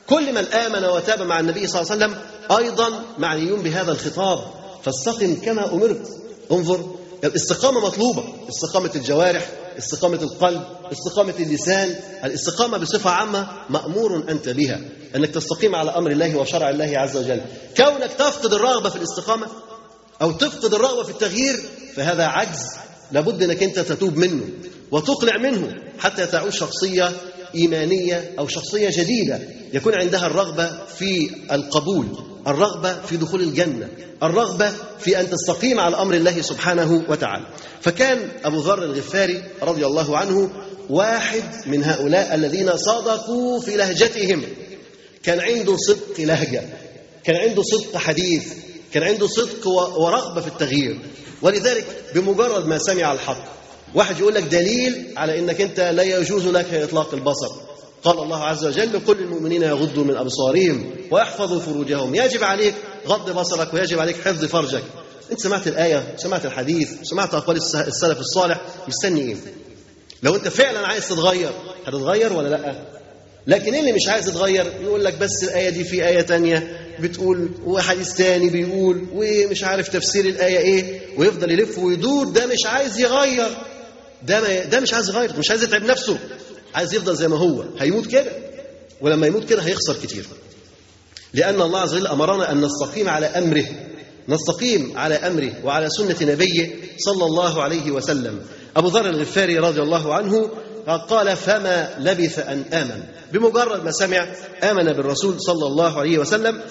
كل 0.08 0.34
من 0.34 0.46
آمن 0.46 0.86
وتاب 0.86 1.22
مع 1.22 1.40
النبي 1.40 1.68
صلى 1.68 1.82
الله 1.82 1.92
عليه 1.92 2.06
وسلم 2.06 2.22
أيضا 2.58 2.90
معنيون 3.18 3.62
بهذا 3.62 3.92
الخطاب. 3.92 4.40
فاستقم 4.84 5.36
كما 5.36 5.74
أمرت. 5.74 6.08
انظر 6.52 6.96
الاستقامة 7.24 7.80
مطلوبة. 7.86 8.24
استقامة 8.50 8.92
الجوارح 8.96 9.52
استقامة 9.78 10.22
القلب 10.22 10.64
استقامة 10.92 11.34
اللسان 11.40 11.96
الاستقامة 12.24 12.78
بصفة 12.78 13.10
عامة 13.10 13.48
مأمور 13.70 14.26
أنت 14.30 14.50
بها 14.50 14.82
أنك 15.16 15.30
تستقيم 15.30 15.76
على 15.76 15.92
أمر 15.92 16.12
الله 16.12 16.36
وشرع 16.36 16.70
الله 16.70 16.92
عز 16.96 17.18
وجل. 17.18 17.42
كونك 17.78 18.12
تفقد 18.20 18.54
الرغبة 18.54 18.90
في 18.90 18.96
الاستقامة 18.96 19.48
أو 20.22 20.32
تفقد 20.32 20.74
الرغبة 20.74 21.04
في 21.04 21.10
التغيير 21.10 21.60
فهذا 21.96 22.24
عجز. 22.26 22.66
لابد 23.12 23.44
أنك 23.44 23.64
أنت 23.64 23.80
تتوب 23.80 24.18
منه 24.18 24.44
وتقلع 24.92 25.38
منه 25.38 25.74
حتى 26.00 26.26
تعود 26.26 26.50
شخصية 26.50 27.12
إيمانية 27.58 28.32
أو 28.40 28.48
شخصية 28.48 28.90
جديدة. 28.92 29.40
يكون 29.74 29.94
عندها 30.02 30.28
الرغبة 30.28 30.86
في 30.98 31.30
القبول 31.52 32.08
الرغبة 32.48 33.02
في 33.02 33.18
دخول 33.18 33.42
الجنة 33.42 33.90
الرغبة 34.24 34.72
في 35.00 35.20
أن 35.20 35.30
تستقيم 35.30 35.80
على 35.80 35.96
أمر 35.96 36.14
الله 36.14 36.42
سبحانه 36.42 37.04
وتعالى. 37.10 37.46
فكان 37.82 38.30
أبو 38.46 38.60
ذر 38.60 38.84
الغفاري 38.84 39.44
رضي 39.62 39.86
الله 39.86 40.18
عنه 40.18 40.52
واحد 40.90 41.44
من 41.66 41.84
هؤلاء 41.84 42.36
الذين 42.36 42.78
صدقوا 42.78 43.60
في 43.60 43.78
لهجتهم. 43.78 44.44
كان 45.24 45.40
عنده 45.40 45.78
صدق 45.78 46.20
لهجة 46.20 46.64
كان 47.24 47.36
عنده 47.36 47.64
صدق 47.64 47.98
حديث 47.98 48.54
كان 48.94 49.04
عنده 49.04 49.28
صدق 49.28 49.68
ورغبة 49.98 50.42
في 50.42 50.48
التغيير. 50.48 51.00
ولذلك 51.42 51.86
بمجرد 52.16 52.68
ما 52.68 52.78
سمع 52.78 53.14
الحق 53.14 53.58
واحد 53.96 54.20
يقول 54.20 54.34
لك 54.36 54.44
دليل 54.44 55.14
على 55.18 55.40
إنك 55.40 55.62
أنت 55.62 55.80
لا 55.80 56.04
يجوز 56.04 56.48
لك 56.48 56.74
إطلاق 56.74 57.14
البصر. 57.14 57.52
قال 58.04 58.20
الله 58.20 58.44
عز 58.44 58.66
وجل 58.66 58.94
لكل 58.94 59.18
المؤمنين 59.20 59.64
يغضوا 59.64 60.04
من 60.04 60.16
أبصارهم 60.18 60.92
ويحفظوا 61.12 61.60
فروجهم. 61.60 62.16
يجب 62.16 62.44
عليك 62.44 62.74
غض 63.08 63.32
بصرك 63.40 63.74
ويجب 63.74 64.00
عليك 64.00 64.16
حفظ 64.22 64.46
فرجك. 64.46 64.84
أنت 65.32 65.40
سمعت 65.40 65.68
الآية 65.68 66.14
سمعت 66.18 66.46
الحديث 66.46 66.90
سمعت 67.04 67.34
أقوال 67.34 67.58
السلف 67.58 68.20
الصالح 68.20 68.62
مستني 68.88 69.22
إيه؟ 69.22 69.36
لو 70.24 70.36
أنت 70.36 70.48
فعلا 70.48 70.88
عايز 70.88 71.08
تتغير 71.10 71.52
هتتغير 71.86 72.34
ولا 72.34 72.48
لأ؟ 72.50 72.76
لكن 73.48 73.76
اللي 73.76 73.92
مش 73.94 74.08
عايز 74.08 74.28
يتغير؟ 74.28 74.66
يقول 74.82 75.06
لك 75.06 75.18
بس 75.18 75.44
الآية 75.44 75.70
دي 75.70 75.84
في 75.84 76.08
آية 76.08 76.22
تانية 76.22 76.80
بتقول 77.00 77.50
وحديث 77.66 78.14
تاني 78.14 78.50
بيقول 78.50 79.06
ومش 79.14 79.64
عارف 79.64 79.88
تفسير 79.90 80.26
الآية 80.26 80.58
إيه؟ 80.58 81.02
ويفضل 81.18 81.52
يلف 81.52 81.78
ويدور 81.78 82.28
ده 82.28 82.46
مش 82.46 82.66
عايز 82.66 83.00
يغير. 83.00 83.58
ده 84.28 84.64
ده 84.64 84.80
مش 84.80 84.94
عايز 84.94 85.10
يغير 85.10 85.32
مش 85.40 85.50
عايز 85.50 85.64
يتعب 85.64 85.84
نفسه. 85.84 86.18
عايز 86.76 86.94
يفضل 86.94 87.16
زي 87.16 87.28
ما 87.28 87.38
هو. 87.38 87.64
هيموت 87.80 88.08
كده. 88.08 88.32
ولما 89.02 89.28
يموت 89.28 89.50
كده 89.50 89.62
هيخسر 89.62 89.96
كتير. 90.04 90.26
لأن 91.34 91.62
الله 91.62 91.80
عز 91.80 91.94
وجل 91.94 92.08
أمرنا 92.08 92.52
أن 92.52 92.62
نستقيم 92.62 93.10
على 93.10 93.26
أمره. 93.26 93.66
نستقيم 94.30 94.98
على 94.98 95.16
أمره 95.16 95.52
وعلى 95.64 95.90
سنة 95.90 96.16
نبيه 96.22 96.76
صلى 96.98 97.26
الله 97.26 97.64
عليه 97.64 97.92
وسلم. 97.92 98.40
أبو 98.78 98.88
ذر 98.88 99.10
الغفاري 99.10 99.60
رضي 99.60 99.82
الله 99.82 100.14
عنه 100.14 100.50
قال 101.10 101.36
فما 101.38 101.96
لبث 102.00 102.40
أن 102.40 102.64
آمن. 102.74 103.04
بمجرد 103.34 103.84
ما 103.84 103.92
سمع 103.92 104.28
آمن 104.64 104.94
بالرسول 104.94 105.42
صلى 105.42 105.68
الله 105.68 106.00
عليه 106.00 106.18
وسلم 106.18 106.62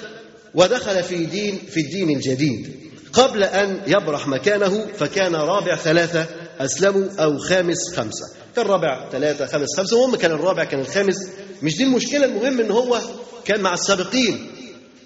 ودخل 0.55 1.03
في 1.03 1.25
دين 1.25 1.59
في 1.71 1.81
الدين 1.81 2.11
الجديد. 2.17 2.77
قبل 3.13 3.45
أن 3.45 3.81
يبرح 3.87 4.29
مكانه 4.29 4.87
فكان 4.99 5.35
رابع 5.35 5.77
ثلاثة 5.77 6.27
أسلموا 6.61 7.09
أو 7.19 7.39
خامس 7.39 7.95
خمسة. 7.97 8.27
كان 8.57 8.67
رابع 8.67 9.11
ثلاثة 9.11 9.47
خامس 9.47 9.77
خمسة. 9.77 9.97
المهم 9.97 10.17
كان 10.17 10.31
الرابع 10.31 10.65
كان 10.65 10.81
الخامس. 10.81 11.17
مش 11.63 11.77
دي 11.77 11.85
المشكلة 11.85 12.25
المهم 12.25 12.61
إن 12.61 12.71
هو 12.71 13.01
كان 13.45 13.61
مع 13.61 13.75
السابقين 13.75 14.51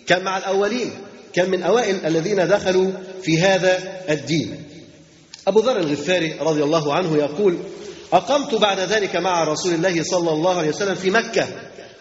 كان 0.06 0.24
مع 0.24 0.38
الأولين 0.38 0.90
كان 1.32 1.50
من 1.50 1.62
أوائل 1.62 2.06
الذين 2.06 2.48
دخلوا 2.48 2.90
في 3.22 3.40
هذا 3.40 3.78
الدين. 4.08 4.64
أبو 5.48 5.60
ذر 5.60 5.76
الغفاري 5.76 6.36
رضي 6.40 6.62
الله 6.62 6.94
عنه 6.94 7.16
يقول 7.16 7.58
أقمت 8.12 8.54
بعد 8.54 8.78
ذلك 8.80 9.16
مع 9.16 9.44
رسول 9.44 9.74
الله 9.74 10.02
صلى 10.02 10.30
الله 10.30 10.58
عليه 10.58 10.68
وسلم 10.68 10.94
في 10.94 11.10
مكة 11.10 11.48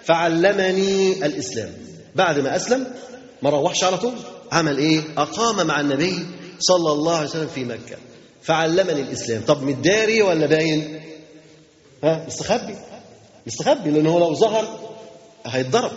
فعلمني 0.04 1.26
الإسلام. 1.26 1.70
بعد 2.16 2.40
ما 2.40 2.56
أسلم 2.56 2.88
ما 3.42 3.50
روحش 3.50 3.84
على 3.84 3.98
طول. 3.98 4.14
عمل 4.52 4.78
إيه؟ 4.78 5.02
أقام 5.18 5.68
مع 5.68 5.82
النبي 5.82 6.26
صلى 6.60 6.92
الله 6.92 7.16
عليه 7.18 7.30
وسلم 7.30 7.48
في 7.56 7.64
مكة. 7.66 7.98
فعلمني 8.42 9.02
الإسلام. 9.02 9.42
طب 9.48 9.64
متداري 9.64 10.22
ولا 10.22 10.46
باين؟ 10.46 11.02
ها؟ 12.04 12.26
مستخبي. 12.28 12.76
مستخبي 13.48 13.90
لأن 13.90 14.08
هو 14.08 14.20
لو 14.20 14.36
ظهر 14.36 14.80
هيتضرب. 15.46 15.92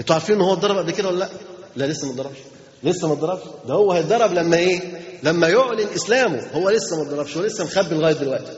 أنتوا 0.00 0.14
عارفين 0.14 0.34
إن 0.34 0.40
هو 0.40 0.52
اتضرب 0.52 0.78
قبل 0.78 0.90
كده 0.90 1.08
ولا 1.08 1.18
لأ؟ 1.18 1.28
لا 1.76 1.84
لسه 1.84 2.06
ما 2.06 2.12
اتضربش. 2.12 2.38
لسه 2.82 3.08
ما 3.08 3.14
اتضربش. 3.14 3.42
ده 3.68 3.74
هو 3.74 3.92
هيتضرب 3.92 4.32
لما 4.32 4.56
إيه؟ 4.56 4.80
لما 5.22 5.48
يعلن 5.48 5.88
إسلامه. 5.96 6.46
هو 6.54 6.70
لسه 6.70 6.96
ما 6.96 7.02
اتضربش 7.02 7.36
هو 7.36 7.42
لسه 7.42 7.64
مخبي 7.64 7.94
لغاية 7.94 8.14
دلوقتي. 8.14 8.52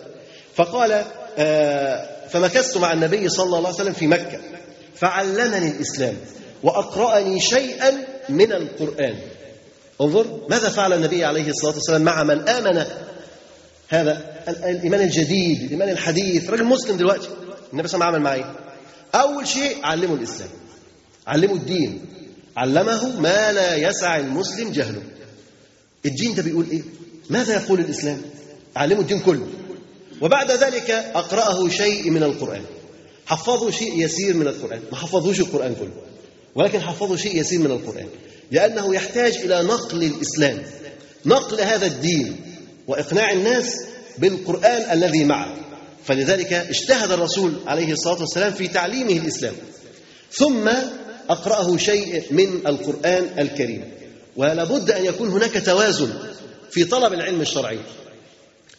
فقال 0.55 1.05
آه 1.38 2.09
فمكثت 2.29 2.77
مع 2.77 2.92
النبي 2.92 3.29
صلى 3.29 3.47
الله 3.47 3.59
عليه 3.59 3.68
وسلم 3.68 3.92
في 3.92 4.07
مكة. 4.07 4.40
فعلمني 4.95 5.71
الإسلام 5.71 6.16
وأقرأني 6.62 7.40
شيئا 7.40 7.92
من 8.29 8.53
القرآن. 8.53 9.18
انظر 10.01 10.27
ماذا 10.51 10.68
فعل 10.68 10.92
النبي 10.92 11.25
عليه 11.25 11.51
الصلاة 11.51 11.75
والسلام 11.75 12.03
مع 12.03 12.25
من 12.25 12.49
آمن 12.49 12.85
هذا 13.93 14.43
الإيمان 14.49 15.01
الجديد 15.01 15.63
الإيمان 15.63 15.89
الحديث. 15.89 16.51
راجل 16.51 16.65
مسلم 16.65 16.97
دلوقتي. 16.97 17.29
النبي 17.73 17.89
صلى 17.89 17.95
الله 17.95 18.07
عليه 18.07 18.19
وسلم 18.19 18.27
عمل 18.27 18.43
معاه 18.43 18.55
أول 19.15 19.49
شيء 19.49 19.77
علمه 19.85 20.15
الإسلام. 20.15 20.49
علمه 21.27 21.55
الدين. 21.55 22.05
علمه 22.57 23.21
ما 23.21 23.53
لا 23.53 23.77
يسع 23.77 24.17
المسلم 24.17 24.73
جهله. 24.73 25.03
الدين 26.07 26.35
ده 26.35 26.43
بيقول 26.43 26.67
إيه؟ 26.71 26.83
ماذا 27.31 27.55
يقول 27.55 27.81
الإسلام؟ 27.81 28.23
علمه 28.77 29.01
الدين 29.01 29.21
كله. 29.21 29.47
وبعد 30.21 30.51
ذلك 30.51 30.91
أقرأه 30.91 31.69
شيء 31.69 32.11
من 32.11 32.23
القرآن. 32.23 32.63
حفظوا 33.27 33.71
شيء 33.71 34.05
يسير 34.05 34.37
من 34.37 34.47
القرآن. 34.47 34.81
ما 34.93 34.99
حفظوش 34.99 35.41
القرآن 35.41 35.75
كله. 35.75 35.93
ولكن 36.55 36.81
حفظوا 36.81 37.17
شيء 37.17 37.41
يسير 37.41 37.59
من 37.59 37.71
القرآن. 37.71 38.07
لأنه 38.51 38.95
يحتاج 38.95 39.37
إلى 39.37 39.63
نقل 39.63 40.03
الإسلام. 40.03 40.63
نقل 41.27 41.61
هذا 41.61 41.87
الدين. 41.87 42.37
وإقناع 42.87 43.33
الناس 43.33 43.77
بالقرآن 44.18 44.92
الذي 44.92 45.25
معه. 45.25 45.57
فلذلك 46.05 46.53
اجتهد 46.53 47.12
الرسول 47.12 47.55
عليه 47.66 47.92
الصلاة 47.92 48.21
والسلام 48.21 48.53
في 48.53 48.68
تعليمه 48.68 49.12
الإسلام. 49.12 49.55
ثم 50.33 50.68
أقرأه 51.31 51.77
شيء 51.77 52.23
من 52.31 52.66
القرآن 52.66 53.29
الكريم. 53.38 53.85
ولا 54.37 54.64
بد 54.64 54.90
أن 54.90 55.05
يكون 55.05 55.29
هناك 55.29 55.64
توازن 55.64 56.12
في 56.71 56.85
طلب 56.85 57.12
العلم 57.12 57.40
الشرعي. 57.40 57.79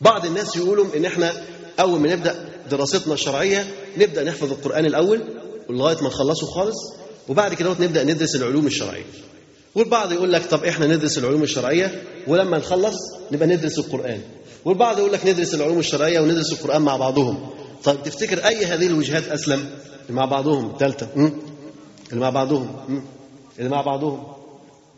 بعض 0.01 0.25
الناس 0.25 0.55
يقولوا 0.55 0.85
إن 0.97 1.05
إحنا 1.05 1.43
أول 1.79 1.99
ما 1.99 2.13
نبدأ 2.13 2.49
دراستنا 2.71 3.13
الشرعية 3.13 3.67
نبدأ 3.97 4.23
نحفظ 4.23 4.51
القرآن 4.51 4.85
الأول 4.85 5.23
لغاية 5.69 5.97
ما 6.01 6.07
نخلصه 6.07 6.47
خالص 6.47 6.77
وبعد 7.27 7.53
كده 7.53 7.75
نبدأ 7.79 8.03
ندرس 8.03 8.35
العلوم 8.35 8.67
الشرعية. 8.67 9.03
والبعض 9.75 10.11
يقول 10.11 10.33
لك 10.33 10.45
طب 10.45 10.63
إحنا 10.63 10.87
ندرس 10.87 11.17
العلوم 11.17 11.43
الشرعية 11.43 12.03
ولما 12.27 12.57
نخلص 12.57 12.95
نبقى 13.31 13.47
ندرس 13.47 13.79
القرآن. 13.79 14.21
والبعض 14.65 14.99
يقول 14.99 15.13
لك 15.13 15.25
ندرس 15.25 15.53
العلوم 15.53 15.79
الشرعية 15.79 16.19
وندرس 16.19 16.53
القرآن 16.53 16.81
مع 16.81 16.97
بعضهم. 16.97 17.49
طب 17.83 18.03
تفتكر 18.03 18.47
أي 18.47 18.65
هذه 18.65 18.87
الوجهات 18.87 19.27
أسلم؟ 19.27 19.59
اللي 20.01 20.13
مع 20.19 20.25
بعضهم. 20.25 20.75
ثالثه 20.79 21.07
اللي 21.15 22.21
مع 22.21 22.29
بعضهم. 22.29 23.03
اللي 23.59 23.69
مع 23.69 23.81
بعضهم. 23.81 24.23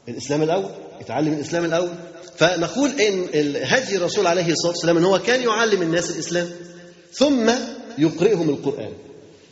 الإسلام 0.10 0.44
الأول. 0.44 0.70
يتعلم 1.02 1.34
الإسلام 1.34 1.66
الأول. 1.66 1.90
فنقول 2.38 2.90
إن 2.90 3.26
هدي 3.64 3.98
الرسول 3.98 4.28
عليه 4.28 4.52
الصلاة 4.52 4.72
والسلام 4.72 4.98
إن 4.98 5.04
هو 5.04 5.20
كان 5.20 5.42
يعلم 5.44 5.82
الناس 5.82 6.12
الإسلام 6.12 6.50
ثم 7.14 7.52
يقرئهم 7.98 8.50
القرآن. 8.50 8.92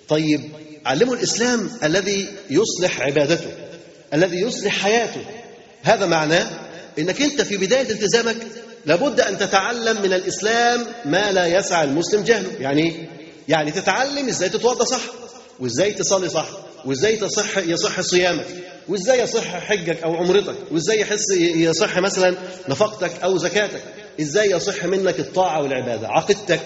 طيب 0.10 0.42
علموا 0.86 1.16
الإسلام 1.16 1.70
الذي 1.84 2.28
يصلح 2.50 3.02
عبادته. 3.02 3.63
الذي 4.14 4.42
يصلح 4.42 4.80
حياته. 4.80 5.22
هذا 5.84 6.06
معناه 6.06 6.50
إنك 7.00 7.22
أنت 7.22 7.42
في 7.42 7.58
بداية 7.58 7.90
التزامك 7.90 8.38
لابد 8.86 9.22
أن 9.22 9.38
تتعلم 9.38 10.02
من 10.02 10.14
الإسلام 10.14 10.86
ما 11.06 11.32
لا 11.32 11.46
يسع 11.46 11.84
المسلم 11.84 12.24
جهله. 12.24 12.52
يعني 12.60 13.10
يعني 13.48 13.72
تتعلم 13.72 14.28
إزاي 14.28 14.50
تتوضا 14.50 14.86
صح 14.86 15.02
وإزاي 15.60 15.94
تصلي 15.94 16.30
صح 16.30 16.48
وإزاي 16.86 17.16
تصح 17.16 17.58
يصح 17.58 18.02
صيامك 18.02 18.46
وإزاي 18.88 19.20
يصح 19.20 19.48
حجك 19.48 20.04
أو 20.04 20.16
عمرتك 20.16 20.56
وإزاي 20.72 21.00
يحس 21.00 21.32
يصح 21.38 21.98
مثلا 22.00 22.36
نفقتك 22.70 23.12
أو 23.24 23.38
زكاتك 23.38 23.82
إزاي 24.22 24.52
يصح 24.52 24.86
منك 24.86 25.20
الطاعة 25.20 25.62
والعبادة 25.62 26.08
عقيدتك 26.08 26.62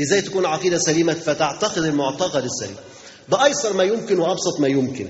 إزاي 0.00 0.20
تكون 0.20 0.46
عقيدة 0.46 0.78
سليمة 0.78 1.12
فتعتقد 1.14 1.82
المعتقد 1.84 2.44
السليم. 2.44 2.76
ده 3.28 3.44
أيسر 3.44 3.72
ما 3.72 3.84
يمكن 3.84 4.18
وأبسط 4.18 4.60
ما 4.60 4.68
يمكن. 4.68 5.06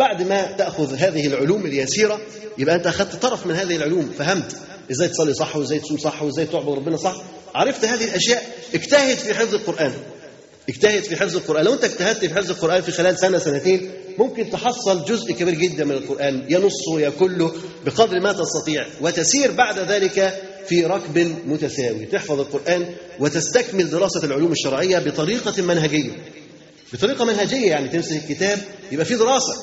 بعد 0.00 0.22
ما 0.22 0.52
تأخذ 0.58 0.94
هذه 0.94 1.26
العلوم 1.26 1.66
اليسيرة 1.66 2.20
يبقى 2.58 2.74
أنت 2.74 2.86
أخذت 2.86 3.16
طرف 3.22 3.46
من 3.46 3.54
هذه 3.54 3.76
العلوم 3.76 4.10
فهمت 4.18 4.56
إزاي 4.90 5.08
تصلي 5.08 5.34
صح 5.34 5.56
وإزاي 5.56 5.78
تصوم 5.78 5.98
صح 5.98 6.22
وإزاي 6.22 6.46
تعبد 6.46 6.68
ربنا 6.68 6.96
صح. 6.96 7.22
عرفت 7.54 7.84
هذه 7.84 8.04
الأشياء 8.04 8.42
اجتهد 8.74 9.16
في 9.16 9.34
حفظ 9.34 9.54
القرآن. 9.54 9.92
اجتهد 10.68 11.02
في 11.02 11.16
حفظ 11.16 11.36
القرآن. 11.36 11.64
لو 11.64 11.74
أنت 11.74 11.84
اجتهدت 11.84 12.18
في 12.18 12.34
حفظ 12.34 12.50
القرآن 12.50 12.82
في 12.82 12.92
خلال 12.92 13.18
سنة 13.18 13.38
سنتين 13.38 13.90
ممكن 14.18 14.50
تحصل 14.50 15.04
جزء 15.04 15.32
كبير 15.32 15.54
جدا 15.54 15.84
من 15.84 15.92
القرآن 15.92 16.44
ينصه 16.48 17.00
يكله 17.00 17.52
بقدر 17.86 18.20
ما 18.20 18.32
تستطيع 18.32 18.86
وتسير 19.00 19.50
بعد 19.52 19.78
ذلك 19.78 20.42
في 20.68 20.84
ركب 20.84 21.18
متساوي. 21.46 22.06
تحفظ 22.06 22.40
القرآن 22.40 22.94
وتستكمل 23.18 23.90
دراسة 23.90 24.24
العلوم 24.24 24.52
الشرعية 24.52 24.98
بطريقة 24.98 25.62
منهجية. 25.62 26.12
بطريقة 26.92 27.24
منهجية 27.24 27.66
يعني 27.70 27.88
تمسك 27.88 28.16
الكتاب 28.16 28.58
يبقى 28.92 29.04
في 29.04 29.14
دراسة. 29.14 29.54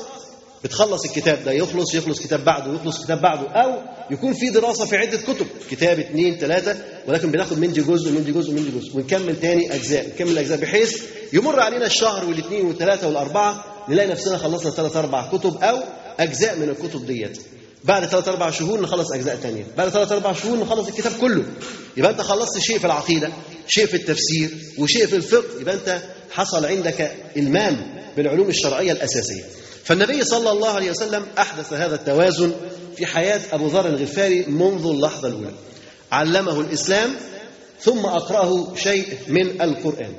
بتخلص 0.63 1.05
الكتاب 1.05 1.43
ده 1.45 1.51
يخلص 1.51 1.93
يخلص 1.95 2.19
كتاب 2.21 2.45
بعده 2.45 2.73
يخلص 2.73 3.03
كتاب 3.05 3.21
بعده 3.21 3.47
أو 3.49 3.79
يكون 4.11 4.33
في 4.33 4.49
دراسة 4.49 4.85
في 4.85 4.97
عدة 4.97 5.17
كتب 5.17 5.47
كتاب 5.71 5.99
اثنين 5.99 6.37
ثلاثة 6.37 6.77
ولكن 7.07 7.31
بناخد 7.31 7.59
من 7.59 7.73
دي 7.73 7.81
جزء 7.81 8.09
ومن 8.09 8.23
دي 8.23 8.31
جزء 8.31 8.51
ومن 8.51 8.63
دي 8.63 8.79
جزء 8.79 8.95
ونكمل 8.97 9.39
تاني 9.39 9.75
أجزاء 9.75 10.07
نكمل 10.07 10.37
أجزاء 10.37 10.57
بحيث 10.57 11.03
يمر 11.33 11.59
علينا 11.59 11.85
الشهر 11.85 12.25
والاثنين 12.25 12.65
والثلاثه 12.65 13.07
والأربعة 13.07 13.65
نلاقي 13.89 14.07
نفسنا 14.09 14.37
خلصنا 14.37 14.71
ثلاث 14.71 14.95
أربع 14.97 15.31
كتب 15.31 15.57
أو 15.63 15.79
أجزاء 16.19 16.57
من 16.57 16.69
الكتب 16.69 17.05
ديت. 17.05 17.37
بعد 17.83 18.05
ثلاث 18.05 18.27
أربع 18.27 18.49
شهور 18.51 18.81
نخلص 18.81 19.11
أجزاء 19.11 19.35
ثانية 19.35 19.63
بعد 19.77 19.89
ثلاث 19.89 20.11
أربع 20.11 20.33
شهور 20.33 20.57
نخلص 20.59 20.87
الكتاب 20.87 21.11
كله. 21.21 21.43
يبقى 21.97 22.11
أنت 22.11 22.21
خلصت 22.21 22.57
شيء 22.59 22.79
في 22.79 22.85
العقيدة 22.85 23.29
شيء 23.67 23.85
في 23.85 23.93
التفسير 23.97 24.49
وشيء 24.77 25.05
في 25.07 25.15
الفقه 25.15 25.61
يبقى 25.61 25.75
أنت 25.75 26.01
حصل 26.31 26.65
عندك 26.65 27.11
إلمام 27.37 27.77
بالعلوم 28.17 28.49
الشرعية 28.49 28.91
الأساسية. 28.91 29.43
فالنبي 29.87 30.23
صلى 30.23 30.51
الله 30.51 30.69
عليه 30.69 30.91
وسلم 30.91 31.25
أحدث 31.39 31.73
هذا 31.73 31.95
التوازن 31.95 32.51
في 32.97 33.05
حياة 33.05 33.41
أبو 33.51 33.67
ذر 33.67 33.87
الغفاري 33.87 34.45
منذ 34.45 34.85
اللحظة 34.85 35.27
الأولى. 35.27 35.51
علمه 36.11 36.59
الإسلام 36.61 37.15
ثم 37.81 38.05
أقرأه 38.05 38.75
شيء 38.75 39.17
من 39.27 39.61
القرآن. 39.61 40.13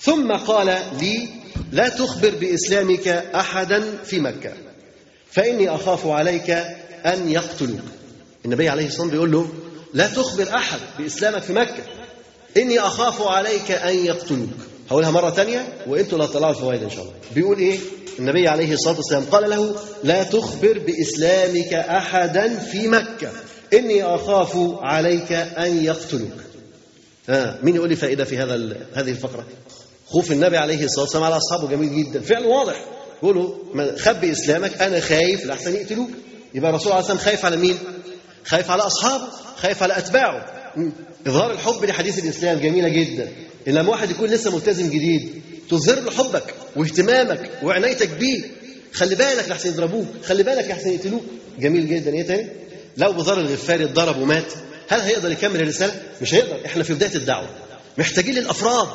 ثم 0.00 0.32
قال 0.32 0.78
لي 1.00 1.28
لا 1.72 1.88
تخبر 1.88 2.30
بإسلامك 2.30 3.08
احدا 3.08 3.84
في 4.04 4.20
مكة 4.20 4.52
فإني 5.30 5.74
أخاف 5.74 6.06
عليك 6.06 6.50
أن 7.06 7.30
يقتلوك. 7.30 7.80
النبي 8.44 8.68
عليه 8.68 8.86
الصلاة 8.86 9.02
والسلام 9.02 9.10
بيقول 9.10 9.32
له 9.32 9.48
لا 9.94 10.06
تخبر 10.06 10.54
أحد 10.54 10.80
بإسلامك 10.98 11.42
في 11.42 11.52
مكة 11.52 11.82
إني 12.56 12.80
أخاف 12.80 13.22
عليك 13.22 13.70
أن 13.70 14.06
يقتلوك. 14.06 14.67
هقولها 14.90 15.10
مرة 15.10 15.30
ثانية 15.30 15.68
وأنتوا 15.86 16.18
اللي 16.18 16.24
هتطلعوا 16.24 16.52
الفوائد 16.52 16.82
إن 16.82 16.90
شاء 16.90 17.00
الله. 17.00 17.14
بيقول 17.34 17.58
إيه؟ 17.58 17.78
النبي 18.18 18.48
عليه 18.48 18.72
الصلاة 18.72 18.96
والسلام 18.96 19.24
قال 19.24 19.50
له 19.50 19.76
لا 20.04 20.22
تخبر 20.22 20.78
بإسلامك 20.78 21.74
احدا 21.74 22.58
في 22.58 22.88
مكة 22.88 23.30
إني 23.74 24.04
أخاف 24.04 24.56
عليك 24.80 25.32
أن 25.32 25.84
يقتلوك. 25.84 26.32
آه 27.28 27.58
مين 27.62 27.76
يقول 27.76 27.88
لي 27.88 27.96
فائدة 27.96 28.24
في 28.24 28.38
هذا 28.38 28.54
هذه 28.94 29.10
الفقرة؟ 29.10 29.44
خوف 30.06 30.32
النبي 30.32 30.56
عليه 30.56 30.84
الصلاة 30.84 31.04
والسلام 31.04 31.24
على 31.24 31.36
أصحابه 31.36 31.68
جميل 31.68 32.04
جدا. 32.04 32.20
فعل 32.20 32.44
واضح. 32.46 32.84
يقولوا 33.22 33.54
خبي 33.98 34.32
إسلامك 34.32 34.82
أنا 34.82 35.00
خايف 35.00 35.44
لاحسن 35.44 35.74
يقتلوك. 35.74 36.10
يبقى 36.54 36.70
الرسول 36.70 36.92
عليه 36.92 37.00
الصلاة 37.00 37.16
والسلام 37.16 37.18
خايف 37.18 37.44
على 37.44 37.56
مين؟ 37.56 37.78
خايف 38.44 38.70
على 38.70 38.82
أصحابه 38.82 39.24
خايف 39.56 39.82
على 39.82 39.98
أتباعه. 39.98 40.46
إظهار 41.26 41.50
الحب 41.50 41.84
لحديث 41.84 42.18
الإسلام 42.24 42.58
جميلة 42.58 42.88
جدا. 42.88 43.28
ان 43.68 43.74
لما 43.74 43.90
واحد 43.90 44.10
يكون 44.10 44.28
لسه 44.30 44.54
ملتزم 44.56 44.86
جديد. 44.86 45.42
تظهر 45.70 46.00
له 46.00 46.10
حبك 46.10 46.54
واهتمامك 46.76 47.50
وعنايتك 47.62 48.08
بيه. 48.10 48.42
خلي 48.92 49.14
بالك 49.14 49.48
لحسن 49.48 49.68
يضربوك 49.68 50.06
خلي 50.24 50.42
بالك 50.42 50.64
لحسن 50.68 50.90
يقتلوك 50.90 51.22
جميل 51.58 51.88
جدا. 51.88 52.14
إيه 52.14 52.22
تاني؟ 52.22 52.48
لو 52.96 53.12
بذر 53.12 53.40
الغفاري 53.40 53.84
اتضرب 53.84 54.18
ومات 54.22 54.52
هل 54.88 55.00
هيقدر 55.00 55.32
يكمل 55.32 55.60
الرسالة؟ 55.60 56.02
مش 56.22 56.34
هيقدر. 56.34 56.66
إحنا 56.66 56.82
في 56.84 56.94
بداية 56.94 57.14
الدعوة. 57.14 57.48
محتاجين 57.98 58.34
للأفراد 58.34 58.88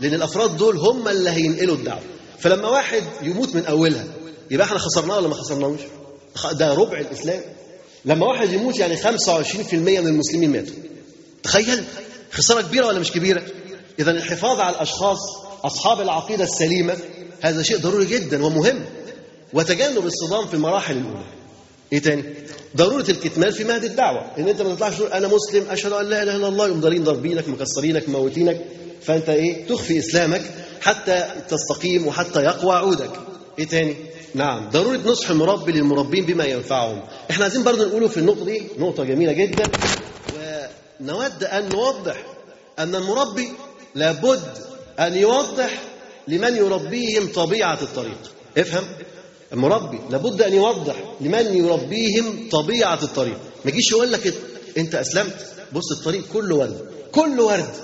لأن 0.00 0.14
الأفراد 0.14 0.56
دول 0.56 0.76
هم 0.76 1.08
اللي 1.08 1.30
هينقلوا 1.30 1.76
الدعوة. 1.76 2.02
فلما 2.38 2.68
واحد 2.68 3.02
يموت 3.22 3.54
من 3.54 3.64
أولها 3.66 4.04
يبقى 4.50 4.66
إحنا 4.66 4.78
خسرناه 4.78 5.16
ولا 5.16 5.28
ما 5.28 5.34
خسرناهوش؟ 5.34 5.80
ده 6.52 6.74
ربع 6.74 6.98
الإسلام. 7.00 7.40
لما 8.04 8.26
واحد 8.26 8.52
يموت 8.52 8.78
يعني 8.78 8.96
25% 8.96 9.74
من 10.00 10.08
المسلمين 10.08 10.52
ماتوا. 10.52 10.74
تخيل 11.42 11.84
خسارة 12.32 12.62
كبيرة 12.62 12.86
ولا 12.86 12.98
مش 12.98 13.12
كبيرة؟ 13.12 13.42
إذا 13.98 14.10
الحفاظ 14.10 14.60
على 14.60 14.76
الأشخاص 14.76 15.18
أصحاب 15.64 16.00
العقيدة 16.00 16.44
السليمة 16.44 16.96
هذا 17.40 17.62
شيء 17.62 17.78
ضروري 17.78 18.06
جدا 18.06 18.44
ومهم. 18.44 18.84
وتجنب 19.52 20.06
الصدام 20.06 20.46
في 20.46 20.54
المراحل 20.54 20.96
الأولى. 20.96 21.24
إيه 21.92 21.98
تاني؟ 21.98 22.24
ضرورة 22.76 23.04
الكتمان 23.08 23.50
في 23.50 23.64
مهد 23.64 23.84
الدعوة. 23.84 24.26
إن 24.38 24.48
أنت 24.48 24.62
ما 24.62 24.74
تطلعش 24.74 24.94
تقول 24.94 25.12
أنا 25.12 25.28
مسلم 25.28 25.70
أشهد 25.70 25.92
أن 25.92 26.06
لا 26.06 26.22
إله 26.22 26.36
إلا 26.36 26.48
الله 26.48 26.66
يقوم 26.66 26.80
ضارين 26.80 27.04
ضاربينك 27.04 27.48
مكسرينك 27.48 28.08
موتينك 28.08 28.64
فأنت 29.02 29.28
إيه؟ 29.28 29.66
تخفي 29.66 29.98
إسلامك 29.98 30.42
حتى 30.80 31.24
تستقيم 31.48 32.06
وحتى 32.06 32.44
يقوى 32.44 32.74
عودك. 32.76 33.10
إيه 33.58 33.66
تاني؟ 33.68 33.96
نعم. 34.34 34.70
ضرورة 34.70 35.00
نصح 35.04 35.30
المربي 35.30 35.72
للمربين 35.72 36.26
بما 36.26 36.44
ينفعهم. 36.44 37.00
إحنا 37.30 37.44
عايزين 37.44 37.64
برضه 37.64 37.86
نقوله 37.86 38.08
في 38.08 38.16
النقطة 38.16 38.44
دي 38.44 38.62
نقطة 38.78 39.04
جميلة 39.04 39.32
جدا. 39.32 39.64
ونود 41.00 41.44
أن 41.44 41.68
نوضح 41.68 42.16
أن 42.78 42.94
المربي 42.94 43.48
لابد 43.94 44.42
أن 45.00 45.16
يوضح 45.16 45.82
لمن 46.28 46.56
يربيهم 46.56 47.32
طبيعة 47.34 47.78
الطريق. 47.82 48.18
افهم؟ 48.58 48.84
المربي 49.52 49.98
لابد 50.10 50.42
أن 50.42 50.54
يوضح 50.54 50.94
لمن 51.20 51.56
يربيهم 51.56 52.48
طبيعة 52.52 53.02
الطريق. 53.02 53.38
ما 53.64 53.70
يجيش 53.70 53.90
يقول 53.90 54.12
لك 54.12 54.34
أنت 54.78 54.94
أسلمت. 54.94 55.46
بص 55.72 55.92
الطريق 55.98 56.24
كله 56.32 56.56
ورد. 56.56 56.88
كله 57.12 57.44
ورد. 57.44 57.74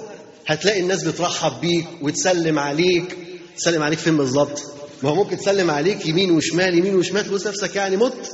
هتلاقي 0.46 0.80
الناس 0.80 1.02
بترحب 1.04 1.60
بيك 1.60 1.86
وتسلم 2.02 2.58
عليك. 2.58 3.16
تسلم 3.56 3.82
عليك 3.82 3.98
فين 3.98 4.16
بالظبط؟ 4.16 4.62
ما 5.02 5.10
هو 5.10 5.14
ممكن 5.14 5.36
تسلم 5.36 5.70
عليك 5.70 6.06
يمين 6.06 6.30
وشمال 6.30 6.78
يمين 6.78 6.94
وشمال 6.94 7.24
تبص 7.24 7.46
نفسك 7.46 7.76
يعني 7.76 7.96
مت. 7.96 8.30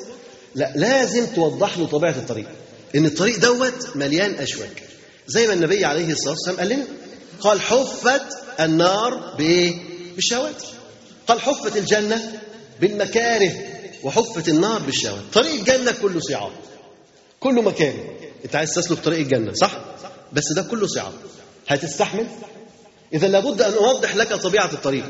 لا 0.54 0.72
لازم 0.76 1.26
توضح 1.26 1.78
له 1.78 1.86
طبيعة 1.86 2.10
الطريق. 2.10 2.46
إن 2.96 3.06
الطريق 3.06 3.38
دوت 3.38 3.96
مليان 3.96 4.34
أشواك. 4.34 4.82
زي 5.26 5.46
ما 5.46 5.52
النبي 5.52 5.84
عليه 5.84 6.12
الصلاة 6.12 6.30
والسلام 6.30 6.56
قال 6.56 6.68
لنا 6.68 6.84
قال 7.40 7.60
حفت 7.60 8.22
النار 8.60 9.34
بايه 9.38 9.74
بالشهوات. 10.14 10.62
قال 11.26 11.40
حفت 11.40 11.76
الجنة 11.76 12.40
بالمكاره 12.80 13.52
وحفت 14.02 14.48
النار 14.48 14.78
بالشهوات. 14.78 15.22
طريق 15.32 15.52
الجنه 15.52 15.92
كله 16.02 16.20
صعاب. 16.20 16.52
كله 17.40 17.62
مكاره. 17.62 18.04
انت 18.44 18.56
عايز 18.56 18.74
تسلك 18.74 18.98
طريق 18.98 19.18
الجنة 19.18 19.52
صح؟ 19.52 19.80
بس 20.32 20.52
ده 20.52 20.62
كله 20.62 20.86
صعاب. 20.86 21.12
هتستحمل؟ 21.68 22.26
إذا 23.12 23.28
لابد 23.28 23.62
أن 23.62 23.72
أوضح 23.72 24.16
لك 24.16 24.34
طبيعة 24.34 24.72
الطريق. 24.72 25.04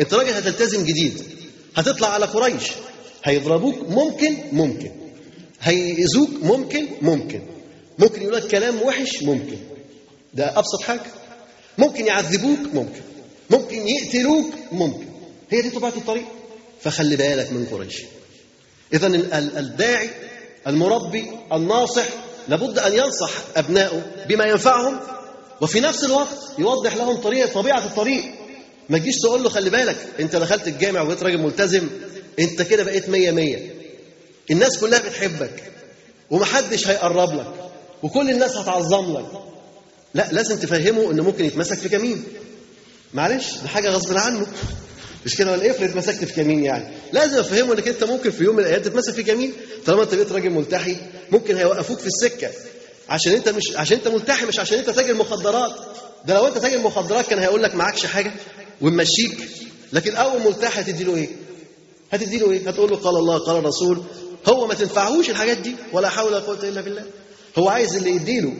انت 0.00 0.14
راجل 0.14 0.30
هتلتزم 0.32 0.84
جديد. 0.84 1.22
هتطلع 1.76 2.08
على 2.08 2.26
قريش. 2.26 2.70
هيضربوك 3.24 3.74
ممكن 3.88 4.36
ممكن. 4.52 4.90
هيأذوك 5.60 6.30
ممكن 6.42 6.88
ممكن. 7.02 7.42
ممكن 7.98 8.22
يقول 8.22 8.34
لك 8.34 8.46
كلام 8.46 8.82
وحش 8.82 9.22
ممكن. 9.22 9.58
ده 10.34 10.58
أبسط 10.58 10.82
حاجة. 10.82 11.19
ممكن 11.78 12.06
يعذبوك 12.06 12.58
ممكن. 12.74 13.00
ممكن 13.50 13.88
يقتلوك 13.88 14.46
ممكن. 14.72 15.06
هي 15.50 15.62
دي 15.62 15.70
طبيعة 15.70 15.92
الطريق. 15.96 16.24
فخلي 16.82 17.16
بالك 17.16 17.52
من 17.52 17.66
قريش. 17.72 18.02
اذا 18.94 19.06
الداعي 19.58 20.10
المربي 20.66 21.26
الناصح 21.52 22.04
لابد 22.48 22.78
أن 22.78 22.92
ينصح 22.92 23.30
أبنائه 23.56 24.02
بما 24.28 24.44
ينفعهم 24.44 25.00
وفي 25.60 25.80
نفس 25.80 26.04
الوقت 26.04 26.38
يوضح 26.58 26.96
لهم 26.96 27.16
طريقه 27.16 27.52
طبيعة 27.52 27.84
الطريق. 27.84 28.24
ما 28.88 28.98
تجيش 28.98 29.16
تقول 29.18 29.42
له 29.42 29.48
خلي 29.48 29.70
بالك 29.70 29.96
أنت 30.20 30.36
دخلت 30.36 30.68
الجامع 30.68 31.00
وبقيت 31.00 31.22
راجل 31.22 31.38
ملتزم 31.38 31.88
أنت 32.38 32.62
كده 32.62 32.82
بقيت 32.84 33.08
مية 33.08 33.30
مية. 33.30 33.74
الناس 34.50 34.78
كلها 34.78 34.98
بتحبك 34.98 35.62
ومحدش 36.30 36.88
هيقرب 36.88 37.34
لك 37.34 37.70
وكل 38.02 38.30
الناس 38.30 38.56
هتعظم 38.56 39.12
لك. 39.18 39.26
لا 40.14 40.28
لازم 40.32 40.56
تفهمه 40.58 41.10
إنه 41.10 41.22
ممكن 41.22 41.44
يتمسك 41.44 41.78
في 41.78 41.88
كمين. 41.88 42.24
معلش 43.14 43.54
ده 43.62 43.68
حاجة 43.68 43.90
غصب 43.90 44.16
عنه. 44.16 44.46
مش 45.26 45.36
كده 45.36 45.52
ولا 45.52 45.70
افرض 45.70 45.88
اتمسكت 45.88 46.24
في 46.24 46.32
كمين 46.34 46.64
يعني. 46.64 46.94
لازم 47.12 47.38
أفهمه 47.38 47.72
إنك 47.74 47.88
أنت 47.88 48.04
ممكن 48.04 48.30
في 48.30 48.44
يوم 48.44 48.56
من 48.56 48.62
الأيام 48.62 48.82
تتمسك 48.82 49.14
في 49.14 49.22
كمين. 49.22 49.52
طالما 49.86 50.02
أنت 50.02 50.14
بقيت 50.14 50.32
راجل 50.32 50.50
ملتحي 50.50 50.96
ممكن 51.30 51.56
هيوقفوك 51.56 51.98
في 51.98 52.06
السكة. 52.06 52.50
عشان 53.08 53.32
أنت 53.32 53.48
مش 53.48 53.62
عشان 53.76 53.96
أنت 53.96 54.08
ملتحي 54.08 54.46
مش 54.46 54.58
عشان 54.58 54.78
أنت 54.78 54.90
تاجر 54.90 55.14
مخدرات. 55.14 55.72
ده 56.26 56.34
لو 56.34 56.46
أنت 56.46 56.58
تاجر 56.58 56.78
مخدرات 56.78 57.26
كان 57.26 57.38
هيقول 57.38 57.62
لك 57.62 57.74
معكش 57.74 58.06
حاجة 58.06 58.32
ومشيك 58.80 59.48
لكن 59.92 60.16
أول 60.16 60.40
ملتحي 60.42 60.80
هتدي 60.80 61.04
له 61.04 61.16
إيه؟ 61.16 61.28
هتدي 62.12 62.38
له 62.38 62.50
إيه؟ 62.50 62.68
هتقول 62.68 62.90
له 62.90 62.96
قال 62.96 63.16
الله 63.16 63.38
قال 63.38 63.56
الرسول. 63.56 64.02
هو 64.48 64.66
ما 64.66 64.74
تنفعهوش 64.74 65.30
الحاجات 65.30 65.58
دي 65.58 65.74
ولا 65.92 66.08
حول 66.08 66.26
ولا 66.26 66.38
قوة 66.38 66.68
إلا 66.68 66.80
بالله. 66.80 67.04
هو 67.58 67.68
عايز 67.68 67.96
اللي 67.96 68.10
يديله. 68.10 68.52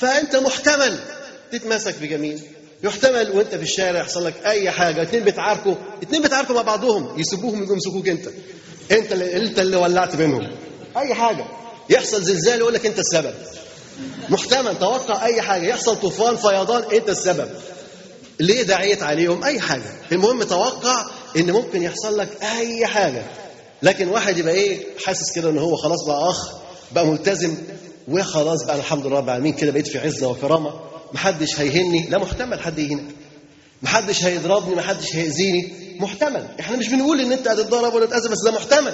فأنت 0.00 0.36
محتمل 0.36 0.98
تتمسك 1.52 1.94
بجميل. 2.02 2.40
يحتمل 2.82 3.30
وأنت 3.30 3.54
في 3.54 3.62
الشارع 3.62 4.00
يحصل 4.00 4.24
لك 4.26 4.34
أي 4.46 4.70
حاجة. 4.70 5.02
اتنين 5.02 5.24
بيتعاركوا 5.24 5.74
اتنين 6.02 6.22
بيتعاركوا 6.22 6.54
مع 6.54 6.62
بعضهم. 6.62 7.20
يسيبوهم 7.20 7.62
يجوا 7.62 7.74
يمسكوك 7.74 8.08
أنت. 8.08 8.28
أنت 8.92 9.12
اللي 9.12 9.36
أنت 9.36 9.58
اللي 9.58 9.76
ولعت 9.76 10.16
بينهم 10.16 10.50
أي 10.96 11.14
حاجة. 11.14 11.44
يحصل 11.90 12.22
زلزال 12.22 12.58
يقول 12.58 12.74
لك 12.74 12.86
أنت 12.86 12.98
السبب. 12.98 13.34
محتمل. 14.28 14.78
توقع 14.78 15.26
أي 15.26 15.42
حاجة. 15.42 15.66
يحصل 15.66 16.00
طوفان 16.00 16.36
فيضان 16.36 16.84
أنت 16.92 17.08
السبب. 17.08 17.48
ليه 18.40 18.62
دعيت 18.62 19.02
عليهم؟ 19.02 19.44
أي 19.44 19.60
حاجة. 19.60 19.92
المهم 20.12 20.42
توقع 20.42 21.06
إن 21.36 21.50
ممكن 21.50 21.82
يحصل 21.82 22.18
لك 22.18 22.28
أي 22.42 22.86
حاجة. 22.86 23.22
لكن 23.82 24.08
واحد 24.08 24.38
يبقى 24.38 24.54
إيه 24.54 24.84
حاسس 25.04 25.32
كده 25.34 25.50
إن 25.50 25.58
هو 25.58 25.76
خلاص 25.76 26.04
بقى 26.06 26.30
أخ 26.30 26.52
بقى 26.92 27.06
ملتزم. 27.06 27.54
وخلاص 28.08 28.64
بقى 28.64 28.76
الحمد 28.76 29.06
لله 29.06 29.16
رب 29.18 29.24
العالمين 29.24 29.52
كده 29.52 29.70
بقيت 29.72 29.86
في 29.88 29.98
عزة 29.98 30.28
وكرامه 30.28 30.80
محدش 31.12 31.60
هيهني. 31.60 32.08
لا 32.08 32.18
محتمل 32.18 32.60
حد 32.60 32.78
يهينك. 32.78 33.04
محدش 33.82 34.24
هيضربني 34.24 34.74
محدش 34.74 35.16
هيأذيني. 35.16 35.72
محتمل. 36.00 36.46
إحنا 36.60 36.76
مش 36.76 36.88
بنقول 36.88 37.20
إن 37.20 37.32
أنت 37.32 37.48
هتتضرب 37.48 37.94
ولا 37.94 38.06
تتأذى 38.06 38.28
بس 38.28 38.38
ده 38.44 38.50
محتمل. 38.50 38.92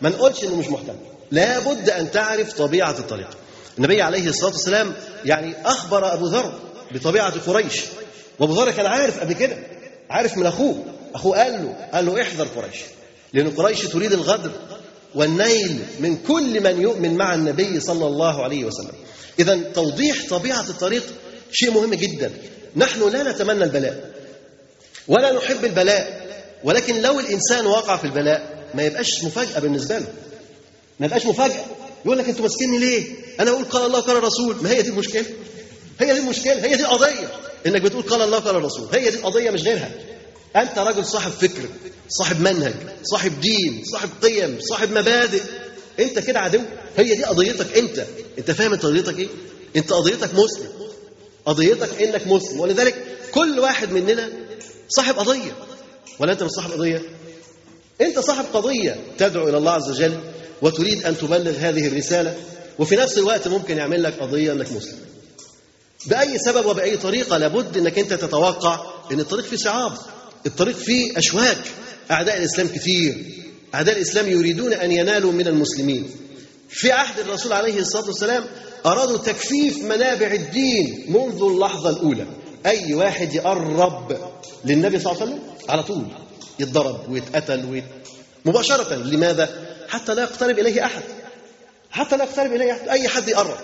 ما 0.00 0.08
نقولش 0.08 0.44
إنه 0.44 0.56
مش 0.56 0.68
محتمل. 0.68 0.98
لابد 1.30 1.90
أن 1.90 2.10
تعرف 2.10 2.52
طبيعة 2.52 2.90
الطريق. 2.98 3.28
النبي 3.78 4.02
عليه 4.02 4.28
الصلاة 4.28 4.50
والسلام 4.50 4.92
يعني 5.24 5.54
أخبر 5.64 6.14
أبو 6.14 6.26
ذر 6.26 6.52
بطبيعة 6.92 7.38
قريش. 7.46 7.82
وأبو 8.38 8.52
ذر 8.52 8.70
كان 8.70 8.86
عارف 8.86 9.20
قبل 9.20 9.32
كده. 9.32 9.56
عارف 10.10 10.36
من 10.36 10.46
أخوه. 10.46 10.84
أخوه 11.14 11.42
قال 11.42 11.52
له 11.52 11.76
قال 11.92 12.06
له 12.06 12.22
احذر 12.22 12.46
قريش. 12.56 12.76
لأن 13.32 13.50
قريش 13.50 13.80
تريد 13.80 14.12
الغدر. 14.12 14.50
والنيل 15.14 15.78
من 16.00 16.16
كل 16.16 16.60
من 16.60 16.80
يؤمن 16.80 17.14
مع 17.14 17.34
النبي 17.34 17.80
صلى 17.80 18.06
الله 18.06 18.42
عليه 18.42 18.64
وسلم. 18.64 18.92
إذا 19.38 19.60
توضيح 19.74 20.28
طبيعة 20.30 20.68
الطريق 20.68 21.02
شيء 21.52 21.70
مهم 21.70 21.94
جدا. 21.94 22.32
نحن 22.76 23.10
لا 23.10 23.32
نتمنى 23.32 23.64
البلاء 23.64 24.10
ولا 25.08 25.32
نحب 25.32 25.64
البلاء 25.64 26.28
ولكن 26.64 27.02
لو 27.02 27.20
الإنسان 27.20 27.66
وقع 27.66 27.96
في 27.96 28.04
البلاء 28.04 28.68
ما 28.74 28.82
يبقاش 28.82 29.24
مفاجأة 29.24 29.58
بالنسبة 29.58 29.98
له. 29.98 30.06
ما 31.00 31.06
يبقاش 31.06 31.26
مفاجأة. 31.26 31.64
يقول 32.04 32.18
لك 32.18 32.28
أنتوا 32.28 32.42
ماسكيني 32.42 32.78
ليه؟ 32.78 33.06
أنا 33.40 33.50
أقول 33.50 33.64
قال 33.64 33.86
الله 33.86 34.00
قال 34.00 34.16
الرسول. 34.16 34.56
ما 34.62 34.70
هي 34.70 34.82
دي 34.82 34.88
المشكلة؟ 34.88 35.24
هي 36.00 36.12
دي 36.14 36.20
المشكلة؟ 36.20 36.64
هي 36.64 36.76
دي 36.76 36.82
القضية. 36.82 37.30
إنك 37.66 37.82
بتقول 37.82 38.02
قال 38.02 38.22
الله 38.22 38.38
قال 38.38 38.56
الرسول. 38.56 38.88
هي 38.92 39.10
دي 39.10 39.16
القضية 39.16 39.50
مش 39.50 39.62
غيرها. 39.62 39.90
أنت 40.56 40.78
راجل 40.78 41.04
صاحب 41.04 41.30
فكر 41.30 41.68
صاحب 42.08 42.40
منهج 42.40 42.74
صاحب 43.02 43.40
دين 43.40 43.82
صاحب 43.92 44.08
قيم 44.22 44.58
صاحب 44.60 44.90
مبادئ. 44.90 45.42
أنت 46.00 46.18
كده 46.18 46.40
عدو؟ 46.40 46.60
هي 46.96 47.14
دي 47.14 47.24
قضيتك 47.24 47.78
أنت. 47.78 48.06
أنت 48.38 48.50
فاهم 48.50 48.72
أنت 48.72 48.86
قضيتك 48.86 49.18
إيه؟ 49.18 49.28
أنت 49.76 49.92
قضيتك 49.92 50.34
مسلم. 50.34 50.68
قضيتك 51.46 52.02
إنك 52.02 52.26
مسلم. 52.26 52.60
ولذلك 52.60 52.94
كل 53.32 53.60
واحد 53.60 53.92
مننا 53.92 54.30
صاحب 54.88 55.18
قضية. 55.18 55.52
ولا 56.18 56.32
أنت 56.32 56.42
مش 56.42 56.50
صاحب 56.50 56.72
قضية؟ 56.72 57.02
أنت 58.00 58.18
صاحب 58.18 58.44
قضية 58.52 58.96
تدعو 59.18 59.48
إلى 59.48 59.58
الله 59.58 59.72
عز 59.72 59.90
وجل 59.90 60.20
وتريد 60.62 61.04
أن 61.04 61.18
تبلغ 61.18 61.50
هذه 61.50 61.86
الرسالة. 61.86 62.36
وفي 62.78 62.96
نفس 62.96 63.18
الوقت 63.18 63.48
ممكن 63.48 63.78
يعمل 63.78 64.02
لك 64.02 64.20
قضية 64.20 64.52
إنك 64.52 64.72
مسلم. 64.72 64.98
بأي 66.06 66.38
سبب 66.38 66.66
وبأي 66.66 66.96
طريقة 66.96 67.36
لابد 67.36 67.76
إنك 67.76 67.98
أنت 67.98 68.14
تتوقع 68.14 68.86
إن 69.12 69.20
الطريق 69.20 69.44
فيه 69.44 69.56
صعاب. 69.56 69.92
الطريق 70.46 70.76
فيه 70.76 71.18
أشواك. 71.18 71.58
أعداء 72.10 72.38
الإسلام 72.38 72.68
كتير. 72.68 73.24
أعداء 73.74 73.96
الإسلام 73.96 74.30
يريدون 74.30 74.72
أن 74.72 74.92
ينالوا 74.92 75.32
من 75.32 75.46
المسلمين. 75.48 76.10
في 76.68 76.92
عهد 76.92 77.18
الرسول 77.18 77.52
عليه 77.52 77.78
الصلاة 77.78 78.06
والسلام 78.06 78.44
أرادوا 78.86 79.18
تكفيف 79.18 79.78
منابع 79.84 80.26
الدين 80.26 81.04
منذ 81.08 81.42
اللحظة 81.42 81.90
الأولى. 81.90 82.26
أي 82.66 82.94
واحد 82.94 83.34
يقرب 83.34 84.18
للنبي 84.64 84.98
صلى 84.98 85.12
الله 85.12 85.22
عليه 85.22 85.32
وسلم 85.32 85.42
على 85.68 85.82
طول. 85.82 86.04
يتضرب 86.58 87.10
ويتقتل 87.10 87.64
ويت... 87.64 87.84
مباشرة. 88.44 88.94
لماذا؟ 88.94 89.48
حتى 89.88 90.14
لا 90.14 90.22
يقترب 90.22 90.58
إليه 90.58 90.84
أحد. 90.84 91.02
حتى 91.90 92.16
لا 92.16 92.24
يقترب 92.24 92.52
إليه 92.52 92.72
أحد. 92.72 92.88
أي 92.88 93.08
حد 93.08 93.28
يقرب. 93.28 93.58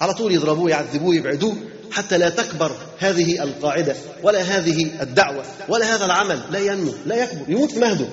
على 0.00 0.14
طول 0.14 0.32
يضربوه 0.32 0.70
يعذبوه 0.70 1.14
يبعدوه. 1.14 1.56
حتى 1.90 2.18
لا 2.18 2.28
تكبر 2.28 2.76
هذه 2.98 3.42
القاعدة 3.42 3.96
ولا 4.22 4.42
هذه 4.42 5.02
الدعوة 5.02 5.44
ولا 5.68 5.96
هذا 5.96 6.04
العمل. 6.04 6.40
لا 6.50 6.58
ينمو 6.58 6.92
لا 7.06 7.22
يكبر 7.22 7.50
يموت 7.50 7.70
في 7.70 7.78
مهده. 7.78 8.08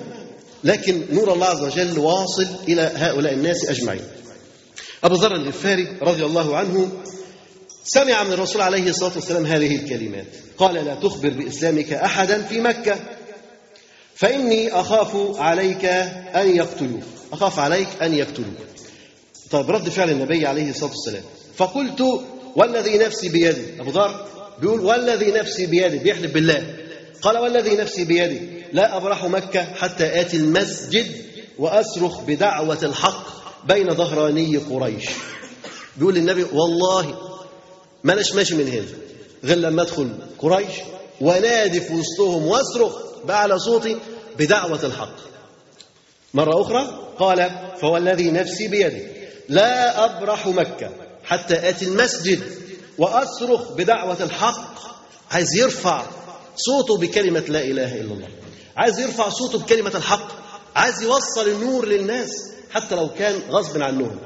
لكن 0.63 1.05
نور 1.11 1.33
الله 1.33 1.47
عز 1.47 1.61
وجل 1.61 1.99
واصل 1.99 2.47
إلى 2.67 2.91
هؤلاء 2.95 3.33
الناس 3.33 3.69
أجمعين. 3.69 4.01
أبو 5.03 5.15
ذر 5.15 5.35
الغفاري 5.35 5.97
رضي 6.01 6.25
الله 6.25 6.57
عنه 6.57 6.91
سمع 7.83 8.23
من 8.23 8.33
الرسول 8.33 8.61
عليه 8.61 8.89
الصلاة 8.89 9.11
والسلام 9.15 9.45
هذه 9.45 9.75
الكلمات. 9.75 10.25
قال 10.57 10.75
لا 10.75 10.95
تخبر 10.95 11.29
بإسلامك 11.29 11.93
أحدا 11.93 12.41
في 12.41 12.61
مكة. 12.61 12.95
فإني 14.15 14.71
أخاف 14.71 15.37
عليك 15.39 15.85
أن 16.35 16.55
يقتلوك. 16.55 17.03
أخاف 17.33 17.59
عليك 17.59 17.87
أن 18.01 18.13
يقتلوك. 18.13 18.57
طيب 19.51 19.71
رد 19.71 19.89
فعل 19.89 20.09
النبي 20.09 20.47
عليه 20.47 20.69
الصلاة 20.69 20.91
والسلام. 20.91 21.23
فقلت 21.57 22.21
والذي 22.57 22.97
نفسي 22.97 23.29
بيدي. 23.29 23.81
أبو 23.81 23.91
ذر 23.91 24.25
بيقول 24.61 24.79
والذي 24.79 25.31
نفسي 25.31 25.65
بيدي. 25.65 25.97
بيحلف 25.97 26.33
بالله. 26.33 26.75
قال 27.21 27.37
والذي 27.37 27.75
نفسي 27.75 28.03
بيدي. 28.03 28.41
لا 28.73 28.97
أبرح 28.97 29.25
مكة 29.25 29.63
حتى 29.63 30.21
آتي 30.21 30.37
المسجد 30.37 31.07
وأصرخ 31.57 32.21
بدعوة 32.21 32.79
الحق 32.83 33.27
بين 33.67 33.93
ظهراني 33.93 34.57
قريش. 34.57 35.05
بيقول 35.97 36.15
للنبي 36.15 36.43
والله 36.43 37.17
ما 38.03 38.13
أناش 38.13 38.33
ماشي 38.35 38.55
من 38.55 38.67
هنا 38.67 38.85
غير 39.43 39.57
لما 39.57 39.81
أدخل 39.81 40.09
قريش 40.39 40.75
ونادي 41.21 41.81
في 41.81 41.93
وسطهم 41.93 42.47
وأصرخ 42.47 42.95
بأعلى 43.25 43.59
صوتي 43.59 43.97
بدعوة 44.39 44.85
الحق. 44.85 45.15
مرة 46.33 46.61
أخرى 46.61 47.13
قال 47.19 47.49
فوالذي 47.81 48.31
نفسي 48.31 48.67
بيدي. 48.67 49.07
لا 49.49 50.05
أبرح 50.05 50.47
مكة. 50.47 51.06
حتى 51.27 51.69
آتي 51.69 51.85
المسجد 51.85 52.41
وأصرخ 52.97 53.71
بدعوة 53.71 54.23
الحق. 54.23 54.77
عايز 55.31 55.55
يرفع 55.55 56.05
صوته 56.55 56.97
بكلمة 56.97 57.39
لا 57.39 57.63
إله 57.63 57.95
إلا 57.95 58.13
الله. 58.13 58.29
عايز 58.77 58.99
يرفع 58.99 59.29
صوته 59.29 59.59
بكلمة 59.59 59.91
الحق. 59.95 60.27
عايز 60.75 61.01
يوصل 61.01 61.47
النور 61.47 61.87
للناس 61.87 62.29
حتى 62.71 62.95
لو 62.95 63.09
كان 63.09 63.41
غصب 63.49 63.81
عنهم. 63.81 64.19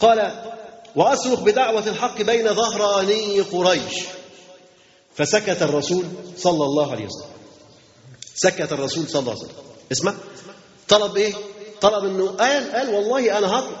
قال 0.00 0.44
وأصرخ 0.96 1.40
بدعوة 1.40 1.88
الحق 1.88 2.22
بين 2.22 2.54
ظهراني 2.54 3.40
قريش. 3.40 4.04
فسكت 5.16 5.62
الرسول 5.62 6.04
صلى 6.36 6.64
الله 6.64 6.90
عليه 6.90 7.06
وسلم. 7.06 7.30
سكت 8.34 8.72
الرسول 8.72 9.08
صلى 9.08 9.20
الله 9.20 9.32
عليه 9.32 9.42
وسلم. 9.42 9.54
اسمع. 9.92 10.14
طلب 10.88 11.16
إيه؟ 11.16 11.32
طلب 11.80 12.04
إنه 12.04 12.26
قال 12.26 12.72
قال 12.72 12.94
والله 12.94 13.38
أنا 13.38 13.46
هطلع. 13.46 13.80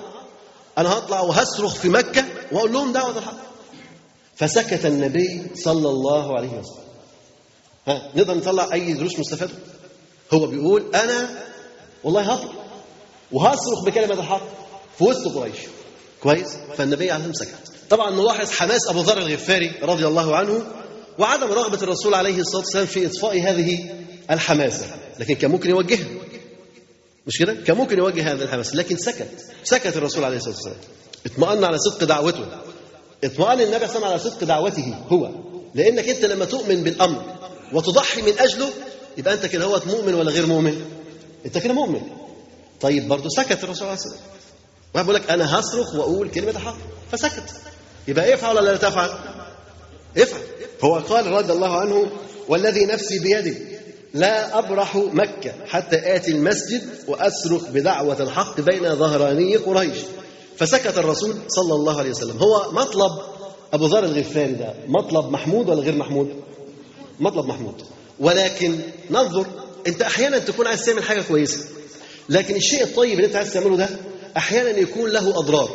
أنا 0.78 0.98
هطلع 0.98 1.20
وهصرخ 1.20 1.74
في 1.74 1.88
مكة. 1.88 2.24
وأقول 2.52 2.72
لهم 2.72 2.92
دعوة 2.92 3.18
الحق. 3.18 3.38
فسكت 4.36 4.86
النبي 4.86 5.42
صلى 5.54 5.88
الله 5.88 6.36
عليه 6.36 6.48
وسلم. 6.48 6.84
ها 7.86 8.12
نقدر 8.16 8.34
نطلع 8.34 8.72
أي 8.72 8.92
دروس 8.92 9.18
مستفادة؟ 9.18 9.52
هو 10.32 10.46
بيقول 10.46 10.94
أنا 10.94 11.44
والله 12.04 12.32
هطلع 12.32 12.52
وهصرخ 13.32 13.84
بكلمة 13.84 14.14
الحق 14.14 14.42
في 14.98 15.04
وسط 15.04 15.34
قريش. 15.34 15.58
كويس؟ 16.22 16.56
فالنبي 16.76 17.10
عليه 17.10 17.32
سكت. 17.32 17.72
طبعا 17.90 18.10
نلاحظ 18.10 18.50
حماس 18.50 18.88
أبو 18.88 19.00
ذر 19.00 19.18
الغفاري 19.18 19.72
رضي 19.82 20.06
الله 20.06 20.36
عنه 20.36 20.66
وعدم 21.18 21.52
رغبة 21.52 21.82
الرسول 21.82 22.14
عليه 22.14 22.40
الصلاة 22.40 22.62
والسلام 22.62 22.86
في 22.86 23.06
إطفاء 23.06 23.40
هذه 23.40 24.04
الحماسة. 24.30 24.86
لكن 25.18 25.34
كان 25.34 25.50
ممكن 25.50 25.70
يوجهها. 25.70 26.06
مش 27.26 27.38
كده؟ 27.38 27.54
كان 27.54 27.76
ممكن 27.76 27.98
يوجه 27.98 28.32
هذا 28.32 28.44
الحماس 28.44 28.74
لكن 28.74 28.96
سكت. 28.96 29.46
سكت 29.64 29.96
الرسول 29.96 30.24
عليه 30.24 30.36
الصلاة 30.36 30.54
والسلام. 30.54 30.76
اطمأن 31.32 31.64
على 31.64 31.78
صدق 31.78 32.04
دعوته. 32.04 32.46
اطمأن 33.24 33.60
النبي 33.60 33.86
صلى 33.86 33.96
الله 33.96 33.96
عليه 33.96 33.96
وسلم 33.96 34.04
على 34.04 34.18
صدق 34.18 34.44
دعوته 34.44 34.94
هو. 35.08 35.30
لأنك 35.74 36.08
أنت 36.08 36.24
لما 36.24 36.44
تؤمن 36.44 36.82
بالأمر 36.82 37.22
وتضحي 37.72 38.22
من 38.22 38.32
أجله 38.38 38.68
يبقى 39.18 39.34
أنت 39.34 39.46
كده 39.46 39.64
هو 39.64 39.80
مؤمن 39.86 40.14
ولا 40.14 40.30
غير 40.30 40.46
مؤمن؟ 40.46 40.84
أنت 41.46 41.58
كده 41.58 41.72
مؤمن. 41.72 42.00
طيب 42.80 43.08
برضه 43.08 43.28
سكت 43.28 43.64
الرسول 43.64 43.86
عليه 43.88 43.96
الصلاه 43.96 44.14
والسلام 44.14 44.38
واحد 44.94 45.06
بيقول 45.06 45.22
لك 45.22 45.30
أنا 45.30 45.60
هصرخ 45.60 45.94
وأقول 45.94 46.30
كلمة 46.30 46.50
الحق 46.50 46.76
فسكت. 47.12 47.44
يبقى 48.08 48.34
افعل 48.34 48.56
ولا 48.56 48.70
لا 48.70 48.76
تفعل؟ 48.76 49.10
افعل. 50.18 50.40
هو 50.84 50.98
قال 50.98 51.26
رضي 51.26 51.52
الله 51.52 51.76
عنه 51.80 52.10
والذي 52.48 52.86
نفسي 52.86 53.18
بيده 53.18 53.54
لا 54.14 54.58
أبرح 54.58 54.96
مكة 54.96 55.52
حتى 55.66 56.16
آتي 56.16 56.30
المسجد 56.30 56.82
وأصرخ 57.08 57.68
بدعوة 57.68 58.22
الحق 58.22 58.60
بين 58.60 58.96
ظهراني 58.96 59.56
قريش. 59.56 59.98
فسكت 60.58 60.98
الرسول 60.98 61.36
صلى 61.48 61.74
الله 61.74 61.98
عليه 61.98 62.10
وسلم. 62.10 62.38
هو 62.38 62.72
مطلب 62.72 63.12
أبو 63.72 63.86
ذر 63.86 64.04
الغفاري 64.04 64.52
ده 64.52 64.74
مطلب 64.86 65.30
محمود 65.30 65.68
ولا 65.68 65.80
غير 65.82 65.96
محمود؟ 65.96 66.34
مطلب 67.20 67.46
محمود. 67.46 67.82
ولكن 68.20 68.80
ننظر 69.10 69.46
أنت 69.86 70.02
أحيانا 70.02 70.38
تكون 70.38 70.66
عايز 70.66 70.84
تعمل 70.84 71.02
حاجة 71.02 71.22
كويسة 71.22 71.64
لكن 72.28 72.56
الشيء 72.56 72.82
الطيب 72.82 73.12
اللي 73.12 73.26
أنت 73.26 73.36
عايز 73.36 73.52
تعمله 73.52 73.76
ده 73.76 73.88
أحيانا 74.36 74.70
يكون 74.70 75.10
له 75.10 75.38
أضرار. 75.38 75.70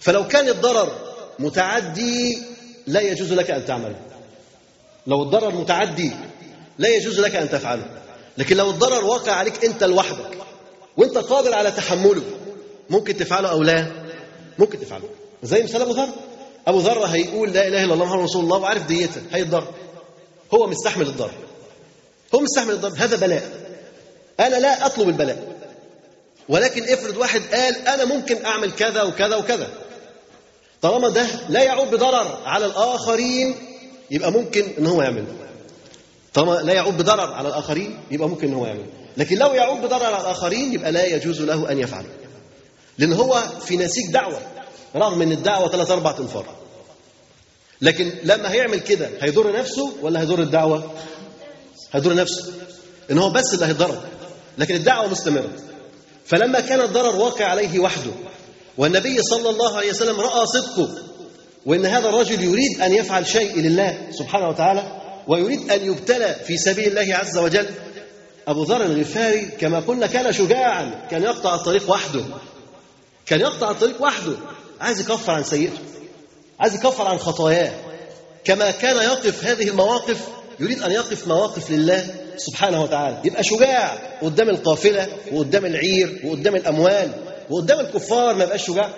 فلو 0.00 0.28
كان 0.28 0.48
الضرر 0.48 0.92
متعدي 1.38 2.38
لا 2.86 3.00
يجوز 3.00 3.32
لك 3.32 3.50
أن 3.50 3.66
تعمله. 3.66 3.96
لو 5.06 5.22
الضرر 5.22 5.54
متعدي 5.54 6.12
لا 6.78 6.88
يجوز 6.88 7.20
لك 7.20 7.36
أن 7.36 7.50
تفعله. 7.50 7.84
لكن 8.38 8.56
لو 8.56 8.70
الضرر 8.70 9.04
واقع 9.04 9.32
عليك 9.32 9.64
أنت 9.64 9.84
لوحدك 9.84 10.38
وأنت 10.96 11.18
قادر 11.18 11.54
على 11.54 11.70
تحمله 11.70 12.22
ممكن 12.90 13.16
تفعله 13.16 13.50
أو 13.50 13.62
لا؟ 13.62 13.86
ممكن 14.58 14.80
تفعله. 14.80 15.08
زي 15.42 15.62
مثال 15.62 15.82
أبو 15.82 15.92
ذر؟ 15.92 16.08
أبو 16.66 16.78
ذر 16.78 17.04
هيقول 17.04 17.52
لا 17.52 17.66
إله 17.66 17.84
إلا 17.84 17.94
الله 17.94 18.04
محمد 18.06 18.22
رسول 18.22 18.44
الله 18.44 18.58
وعارف 18.58 18.86
ديته. 18.86 19.20
هيتضر 19.32 19.64
هو 20.54 20.66
مستحمل 20.66 21.06
الضرر 21.06 21.32
هو 22.34 22.40
مستحمل 22.40 22.74
الضرر 22.74 22.94
هذا 22.96 23.16
بلاء. 23.16 23.50
أنا 24.40 24.56
لا 24.56 24.86
أطلب 24.86 25.08
البلاء. 25.08 25.56
ولكن 26.48 26.82
افرض 26.92 27.16
واحد 27.16 27.42
قال 27.54 27.88
أنا 27.88 28.04
ممكن 28.04 28.44
أعمل 28.44 28.72
كذا 28.72 29.02
وكذا 29.02 29.36
وكذا. 29.36 29.68
طالما 30.82 31.08
ده 31.08 31.26
لا 31.48 31.62
يعود 31.62 31.90
بضرر 31.90 32.38
على 32.44 32.66
الآخرين 32.66 33.54
يبقى 34.10 34.32
ممكن 34.32 34.64
إن 34.78 34.86
هو 34.86 35.02
يعمله 35.02 35.26
طالما 36.34 36.52
لا 36.52 36.72
يعود 36.72 36.96
بضرر 36.96 37.32
على 37.34 37.48
الآخرين 37.48 37.98
يبقى 38.10 38.28
ممكن 38.28 38.48
إن 38.48 38.54
هو 38.54 38.66
يعمله 38.66 38.86
لكن 39.16 39.38
لو 39.38 39.52
يعود 39.52 39.82
بضرر 39.82 40.04
على 40.04 40.20
الآخرين 40.20 40.72
يبقى 40.72 40.92
لا 40.92 41.06
يجوز 41.06 41.40
له 41.42 41.72
أن 41.72 41.78
يفعله 41.78 42.08
لأن 43.00 43.12
هو 43.12 43.42
في 43.66 43.76
نسيج 43.76 44.10
دعوة 44.12 44.38
رغم 44.96 45.22
إن 45.22 45.32
الدعوة 45.32 45.68
ثلاث 45.68 45.90
أربع 45.90 46.14
أنفار. 46.20 46.46
لكن 47.82 48.12
لما 48.24 48.52
هيعمل 48.52 48.80
كده 48.80 49.10
هيضر 49.20 49.52
نفسه 49.58 49.92
ولا 50.02 50.20
هيضر 50.20 50.42
الدعوة؟ 50.42 50.90
هيضر 51.92 52.14
نفسه. 52.14 52.52
إن 53.10 53.18
هو 53.18 53.30
بس 53.30 53.54
اللي 53.54 53.66
هيضرر 53.66 54.00
لكن 54.58 54.74
الدعوة 54.74 55.08
مستمرة. 55.08 55.50
فلما 56.26 56.60
كان 56.60 56.80
الضرر 56.80 57.16
واقع 57.16 57.44
عليه 57.44 57.78
وحده 57.78 58.10
والنبي 58.78 59.22
صلى 59.22 59.50
الله 59.50 59.76
عليه 59.76 59.90
وسلم 59.90 60.20
رأى 60.20 60.46
صدقه 60.46 60.88
وإن 61.66 61.86
هذا 61.86 62.08
الرجل 62.08 62.44
يريد 62.44 62.80
أن 62.80 62.92
يفعل 62.92 63.26
شيء 63.26 63.56
لله 63.56 64.06
سبحانه 64.10 64.48
وتعالى 64.48 65.00
ويريد 65.28 65.70
أن 65.70 65.86
يبتلى 65.86 66.36
في 66.46 66.58
سبيل 66.58 66.98
الله 66.98 67.16
عز 67.16 67.38
وجل 67.38 67.66
أبو 68.48 68.62
ذر 68.62 68.84
الغفاري 68.84 69.46
كما 69.46 69.80
قلنا 69.80 70.06
كان 70.06 70.32
شجاعا 70.32 71.06
كان 71.10 71.22
يقطع 71.22 71.54
الطريق 71.54 71.90
وحده. 71.90 72.24
كان 73.30 73.40
يقطع 73.40 73.70
الطريق 73.70 74.02
وحده. 74.02 74.36
عايز 74.80 75.00
يكفر 75.00 75.32
عن 75.32 75.44
سيئته. 75.44 75.78
عايز 76.60 76.74
يكفر 76.74 77.06
عن 77.06 77.18
خطاياه. 77.18 77.72
كما 78.44 78.70
كان 78.70 78.96
يقف 78.96 79.44
هذه 79.44 79.68
المواقف 79.68 80.28
يريد 80.60 80.82
أن 80.82 80.90
يقف 80.90 81.28
مواقف 81.28 81.70
لله 81.70 82.06
سبحانه 82.36 82.82
وتعالى. 82.82 83.20
يبقى 83.24 83.44
شجاع 83.44 83.98
قدام 84.22 84.48
القافلة 84.48 85.08
وقدام 85.32 85.66
العير 85.66 86.20
وقدام 86.24 86.56
الأموال 86.56 87.10
وقدام 87.50 87.80
الكفار 87.80 88.34
ما 88.34 88.44
يبقاش 88.44 88.66
شجاع. 88.66 88.90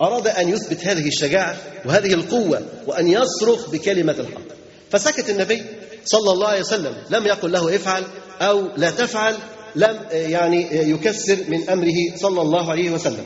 أراد 0.00 0.28
أن 0.28 0.48
يثبت 0.48 0.84
هذه 0.84 1.08
الشجاعة 1.08 1.56
وهذه 1.84 2.14
القوة 2.14 2.66
وأن 2.86 3.08
يصرخ 3.08 3.70
بكلمة 3.70 4.12
الحق. 4.12 4.48
فسكت 4.90 5.30
النبي 5.30 5.64
صلى 6.04 6.32
الله 6.32 6.48
عليه 6.48 6.60
وسلم. 6.60 6.96
لم 7.10 7.26
يقل 7.26 7.52
له 7.52 7.76
افعل 7.76 8.04
أو 8.40 8.68
لا 8.76 8.90
تفعل. 8.90 9.36
لم 9.76 9.98
يعني 10.12 10.90
يكسر 10.90 11.36
من 11.48 11.70
أمره 11.70 12.16
صلى 12.16 12.42
الله 12.42 12.70
عليه 12.70 12.90
وسلم. 12.90 13.24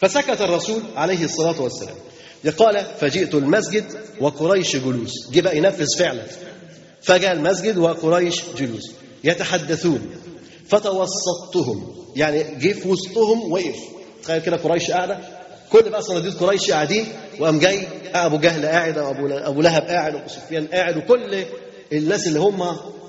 فسكت 0.00 0.40
الرسول 0.40 0.82
عليه 0.96 1.24
الصلاة 1.24 1.62
والسلام. 1.62 1.94
قال 2.58 2.84
فجئت 3.00 3.34
المسجد 3.34 3.84
وقريش 4.20 4.76
جلوس. 4.76 5.30
جه 5.32 5.40
بقى 5.40 5.56
ينفذ 5.56 5.86
فعلا. 5.98 6.22
فجاء 7.02 7.32
المسجد 7.32 7.78
وقريش 7.78 8.42
جلوس. 8.58 8.92
يتحدثون. 9.24 10.10
فتوسطتهم. 10.68 11.94
يعني 12.16 12.44
جه 12.58 12.72
في 12.72 12.88
وسطهم 12.88 13.52
وقف. 13.52 13.76
تخيل 14.22 14.42
كده 14.42 14.56
قريش 14.56 14.90
قاعدة. 14.90 15.18
كل 15.72 15.90
بقى 15.90 16.02
صناديد 16.02 16.34
قريش 16.34 16.70
قاعدين. 16.70 17.06
وقام 17.40 17.58
جاي 17.58 17.86
أبو 18.14 18.38
جهل 18.38 18.66
قاعد 18.66 18.98
وابو 18.98 19.28
أبو 19.28 19.62
لهب 19.62 19.82
قاعد 19.82 20.14
وأبو 20.14 20.28
سفيان 20.28 20.66
قاعد 20.66 20.96
وكل 20.96 21.44
الناس 21.92 22.26
اللي 22.26 22.38
هم 22.40 22.62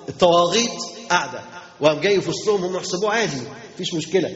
الطواغيت 0.10 0.82
قاعدة. 1.10 1.40
وقام 1.82 2.00
جاي 2.00 2.22
في 2.22 2.30
وسطهم 2.30 2.64
هم 2.64 2.76
يحسبوه 2.76 3.10
عادي 3.10 3.42
مفيش 3.76 3.94
مشكلة. 3.94 4.36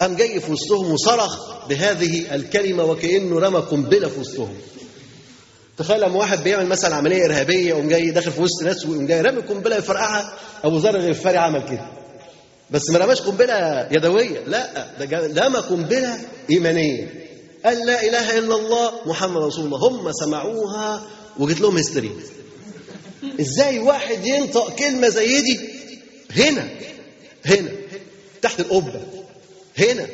قام 0.00 0.16
جاي 0.16 0.40
في 0.40 0.52
وسطهم 0.52 0.92
وصرخ 0.92 1.66
بهذه 1.68 2.34
الكلمة 2.34 2.84
وكأنه 2.84 3.38
رمى 3.38 3.58
قنبلة 3.58 4.08
في 4.08 4.20
وسطهم. 4.20 4.54
تخيل 5.78 6.00
لما 6.00 6.18
واحد 6.18 6.44
بيعمل 6.44 6.66
مثلا 6.66 6.96
عملية 6.96 7.24
إرهابية 7.24 7.74
وقام 7.74 7.88
جاي 7.88 8.10
داخل 8.10 8.32
في 8.32 8.42
وسط 8.42 8.62
ناس 8.62 8.86
وقام 8.86 9.06
جاي 9.06 9.20
رامي 9.20 9.40
قنبلة 9.40 9.76
يفرقعها 9.76 10.32
أبو 10.64 10.78
ذر 10.78 10.96
الغفاري 10.96 11.38
عمل 11.38 11.62
كده. 11.68 11.90
بس 12.70 12.90
ما 12.90 12.98
رماش 12.98 13.20
قنبلة 13.20 13.88
يدوية 13.90 14.40
لا 14.46 14.86
ده 15.04 15.46
رمى 15.46 15.58
قنبلة 15.58 16.18
إيمانية. 16.50 17.28
قال 17.64 17.86
لا 17.86 18.06
إله 18.06 18.38
إلا 18.38 18.54
الله 18.54 18.92
محمد 19.06 19.42
رسول 19.42 19.64
الله. 19.64 19.88
هم 19.88 20.12
سمعوها 20.12 21.02
وجت 21.38 21.60
لهم 21.60 21.78
هستيريا 21.78 22.10
إزاي 23.40 23.78
واحد 23.78 24.26
ينطق 24.26 24.74
كلمة 24.74 25.08
زي 25.08 25.40
دي؟ 25.40 25.77
هنا 26.36 26.68
هنا 27.46 27.70
تحت 28.42 28.60
القبه 28.60 29.00
هنا 29.78 30.06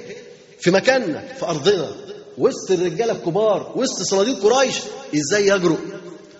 في 0.61 0.71
مكاننا 0.71 1.25
في 1.39 1.45
أرضنا 1.47 1.97
وسط 2.39 2.71
الرجالة 2.71 3.12
الكبار 3.12 3.73
وسط 3.77 4.03
صناديق 4.03 4.43
قريش 4.43 4.75
إزاي 5.15 5.47
يجرؤ 5.47 5.79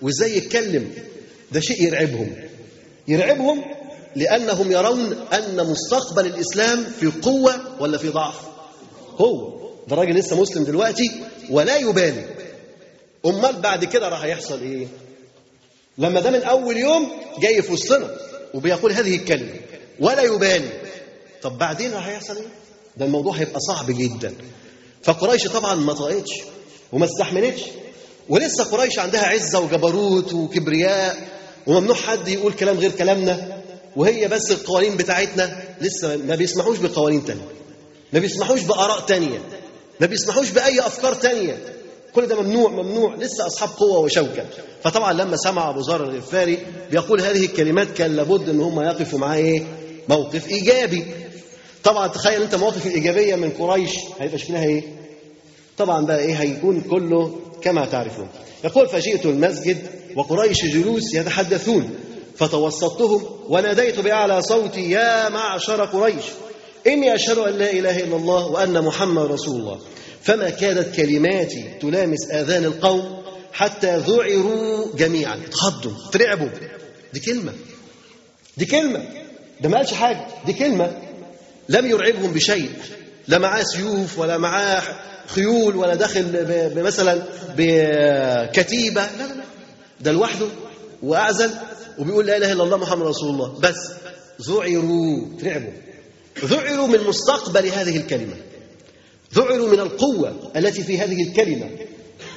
وإزاي 0.01 0.37
يتكلم. 0.37 0.91
ده 1.51 1.59
شيء 1.59 1.83
يرعبهم. 1.83 2.35
يرعبهم 3.07 3.63
لأنهم 4.15 4.71
يرون 4.71 5.13
أن 5.33 5.67
مستقبل 5.67 6.25
الإسلام 6.25 6.83
في 6.99 7.07
قوة 7.21 7.81
ولا 7.81 7.97
في 7.97 8.09
ضعف. 8.09 8.35
هو 9.21 9.59
ده 9.87 9.95
راجل 9.95 10.13
لسه 10.15 10.41
مسلم 10.41 10.63
دلوقتي 10.63 11.11
ولا 11.49 11.77
يبالي. 11.77 12.25
أمال 13.25 13.55
بعد 13.61 13.85
كده 13.85 14.09
راح 14.09 14.25
يحصل 14.25 14.61
إيه؟ 14.61 14.87
لما 15.97 16.19
ده 16.19 16.31
من 16.31 16.43
أول 16.43 16.77
يوم 16.77 17.11
جاي 17.39 17.61
في 17.61 17.73
وسطنا. 17.73 18.09
وبيقول 18.55 18.91
هذه 18.91 19.15
الكلمة 19.15 19.53
ولا 19.99 20.21
يبالي. 20.21 20.69
طب 21.41 21.57
بعدين 21.57 21.93
راح 21.93 22.07
يحصل 22.07 22.35
إيه؟ 22.35 22.43
ده 22.97 23.05
الموضوع 23.05 23.33
هيبقى 23.35 23.59
صعب 23.59 23.85
جدا. 23.91 24.33
فقريش 25.03 25.43
طبعا 25.47 25.75
ما 25.75 25.93
طاقتش 25.93 26.31
وما 26.91 27.05
استحملتش 27.05 27.61
ولسه 28.29 28.63
قريش 28.63 28.99
عندها 28.99 29.25
عزة 29.25 29.59
وجبروت 29.59 30.33
وكبرياء 30.33 31.27
وممنوع 31.67 31.95
حد 31.95 32.27
يقول 32.27 32.53
كلام 32.53 32.77
غير 32.79 32.91
كلامنا 32.91 33.61
وهي 33.95 34.27
بس 34.27 34.51
القوانين 34.51 34.97
بتاعتنا. 34.97 35.63
لسه 35.81 36.17
ما 36.17 36.35
بيسمحوش 36.35 36.77
بقوانين 36.77 37.25
تانية 37.25 37.47
ما 38.13 38.19
بيسمحوش 38.19 38.61
بآراء 38.61 38.99
تانية 38.99 39.39
ما 39.99 40.07
بيسمحوش 40.07 40.49
بأي 40.49 40.79
أفكار 40.79 41.13
تانية. 41.13 41.57
كل 42.15 42.27
ده 42.27 42.41
ممنوع 42.41 42.69
ممنوع. 42.71 43.15
لسه 43.15 43.47
أصحاب 43.47 43.69
قوة 43.77 43.99
وشوكة. 43.99 44.45
فطبعا 44.83 45.13
لما 45.13 45.37
سمع 45.37 45.69
أبو 45.69 45.79
ذر 45.79 46.03
الغفاري 46.03 46.57
بيقول 46.91 47.21
هذه 47.21 47.45
الكلمات 47.45 47.87
كان 47.91 48.15
لابد 48.15 48.49
إن 48.49 48.59
هم 48.61 48.79
يقفوا 48.81 49.19
معاه 49.19 49.35
إيه؟ 49.37 49.63
موقف 50.09 50.47
إيجابي. 50.49 51.05
طبعا 51.83 52.07
تخيل 52.07 52.41
أنت 52.41 52.55
مواقف 52.55 52.85
الإيجابية 52.87 53.35
من 53.35 53.49
قريش 53.49 53.91
هيبقى 54.19 54.37
شكلها 54.37 54.63
إيه؟ 54.65 54.83
طبعا 55.77 56.05
بقى 56.05 56.19
إيه؟ 56.19 56.33
هيكون 56.33 56.81
كله 56.81 57.35
كما 57.61 57.85
تعرفون. 57.85 58.27
يقول 58.63 58.87
فجئت 58.87 59.25
المسجد 59.25 59.77
وقريش 60.15 60.65
جلوس 60.65 61.13
يتحدثون 61.13 61.89
فتوسطتهم 62.37 63.23
وناديت 63.49 63.99
بأعلى 63.99 64.41
صوتي 64.41 64.89
يا 64.91 65.29
معشر 65.29 65.85
قريش 65.85 66.23
إني 66.87 67.15
أشهد 67.15 67.37
أن 67.37 67.53
لا 67.53 67.71
إله 67.71 67.99
إلا 68.03 68.15
الله 68.15 68.45
وأن 68.47 68.81
محمد 68.83 69.25
رسول 69.31 69.59
الله. 69.61 69.79
فما 70.25 70.49
كادت 70.49 70.95
كلماتي 70.95 71.77
تلامس 71.81 72.31
آذان 72.31 72.65
القوم 72.65 73.23
حتى 73.53 73.97
ذعروا 73.97 74.95
جميعا. 74.95 75.39
تخضوا 75.51 75.91
ترعبوا. 76.11 76.49
دي 77.13 77.19
كلمة. 77.19 77.53
دي 78.57 78.65
كلمة. 78.65 79.05
ده 79.61 79.69
ما 79.69 79.77
قالش 79.77 79.93
حاجة. 79.93 80.27
دي 80.45 80.53
كلمة. 80.53 81.01
لم 81.69 81.85
يرعبهم 81.85 82.31
بشيء. 82.31 82.71
لا 83.27 83.37
معاه 83.37 83.63
سيوف 83.63 84.19
ولا 84.19 84.37
معاه 84.37 84.81
خيول 85.27 85.75
ولا 85.75 85.95
داخل 85.95 86.73
مثلا 86.75 87.23
بكتيبة. 87.57 89.01
لا 89.01 89.27
لا 89.27 89.33
لا. 89.33 89.43
ده 90.01 90.11
لوحده. 90.11 90.47
وأعزل. 91.03 91.51
وبيقول 91.97 92.25
لا 92.25 92.37
إله 92.37 92.51
إلا 92.51 92.63
الله 92.63 92.77
محمد 92.77 93.05
رسول 93.05 93.29
الله. 93.29 93.59
بس 93.59 93.91
ذعروا 94.41 95.21
ترعبوا. 95.41 95.73
ذعروا 96.45 96.87
من 96.87 96.99
مستقبل 97.03 97.67
هذه 97.67 97.97
الكلمة. 97.97 98.35
ذعروا 99.35 99.67
من 99.69 99.79
القوة 99.79 100.51
التي 100.55 100.83
في 100.83 100.99
هذه 100.99 101.23
الكلمة 101.23 101.69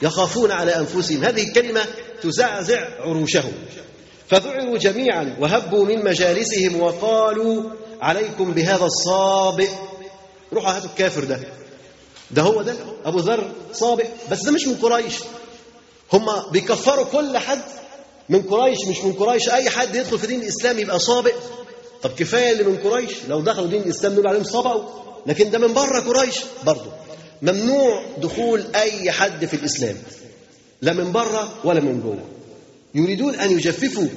يخافون 0.02 0.50
على 0.50 0.76
أنفسهم. 0.76 1.24
هذه 1.24 1.42
الكلمة 1.42 1.84
تزعزع 2.22 2.88
عروشهم. 3.00 3.52
فذعروا 4.28 4.78
جميعا 4.78 5.36
وهبوا 5.40 5.84
من 5.84 6.04
مجالسهم 6.04 6.80
وقالوا 6.80 7.62
عليكم 8.00 8.52
بهذا 8.52 8.84
الصابئ. 8.84 9.68
روحوا 10.52 10.76
هاتوا 10.76 10.88
الكافر 10.90 11.24
ده. 11.24 11.40
ده 12.30 12.42
هو 12.42 12.62
ده؟ 12.62 12.74
أبو 13.04 13.18
ذر 13.18 13.52
صابئ. 13.72 14.06
بس 14.30 14.42
ده 14.44 14.52
مش 14.52 14.66
من 14.66 14.74
قريش. 14.74 15.14
هم 16.12 16.26
بيكفروا 16.52 17.04
كل 17.04 17.38
حد 17.38 17.60
من 18.28 18.42
قريش 18.42 18.78
مش 18.88 19.04
من 19.04 19.12
قريش. 19.12 19.48
أي 19.48 19.70
حد 19.70 19.94
يدخل 19.94 20.18
في 20.18 20.26
دين 20.26 20.42
الإسلام 20.42 20.78
يبقى 20.78 20.98
صابئ. 20.98 21.34
طب 22.02 22.10
كفاية 22.18 22.52
اللي 22.52 22.64
من 22.64 22.76
قريش؟ 22.76 23.10
لو 23.28 23.40
دخلوا 23.40 23.66
دين 23.66 23.82
الإسلام 23.82 24.12
نقول 24.12 24.26
عليهم 24.28 24.44
صبأوا. 24.44 25.07
لكن 25.28 25.50
ده 25.50 25.58
من 25.58 25.74
بره 25.74 26.00
قريش 26.00 26.36
برضه. 26.66 26.92
ممنوع 27.42 28.02
دخول 28.18 28.64
أي 28.74 29.10
حد 29.10 29.44
في 29.44 29.54
الإسلام. 29.54 29.96
لا 30.82 30.92
من 30.92 31.12
بره 31.12 31.54
ولا 31.64 31.80
من 31.80 32.00
جوه. 32.00 32.24
يريدون 32.94 33.34
أن 33.34 33.50
يجففوا 33.50 34.08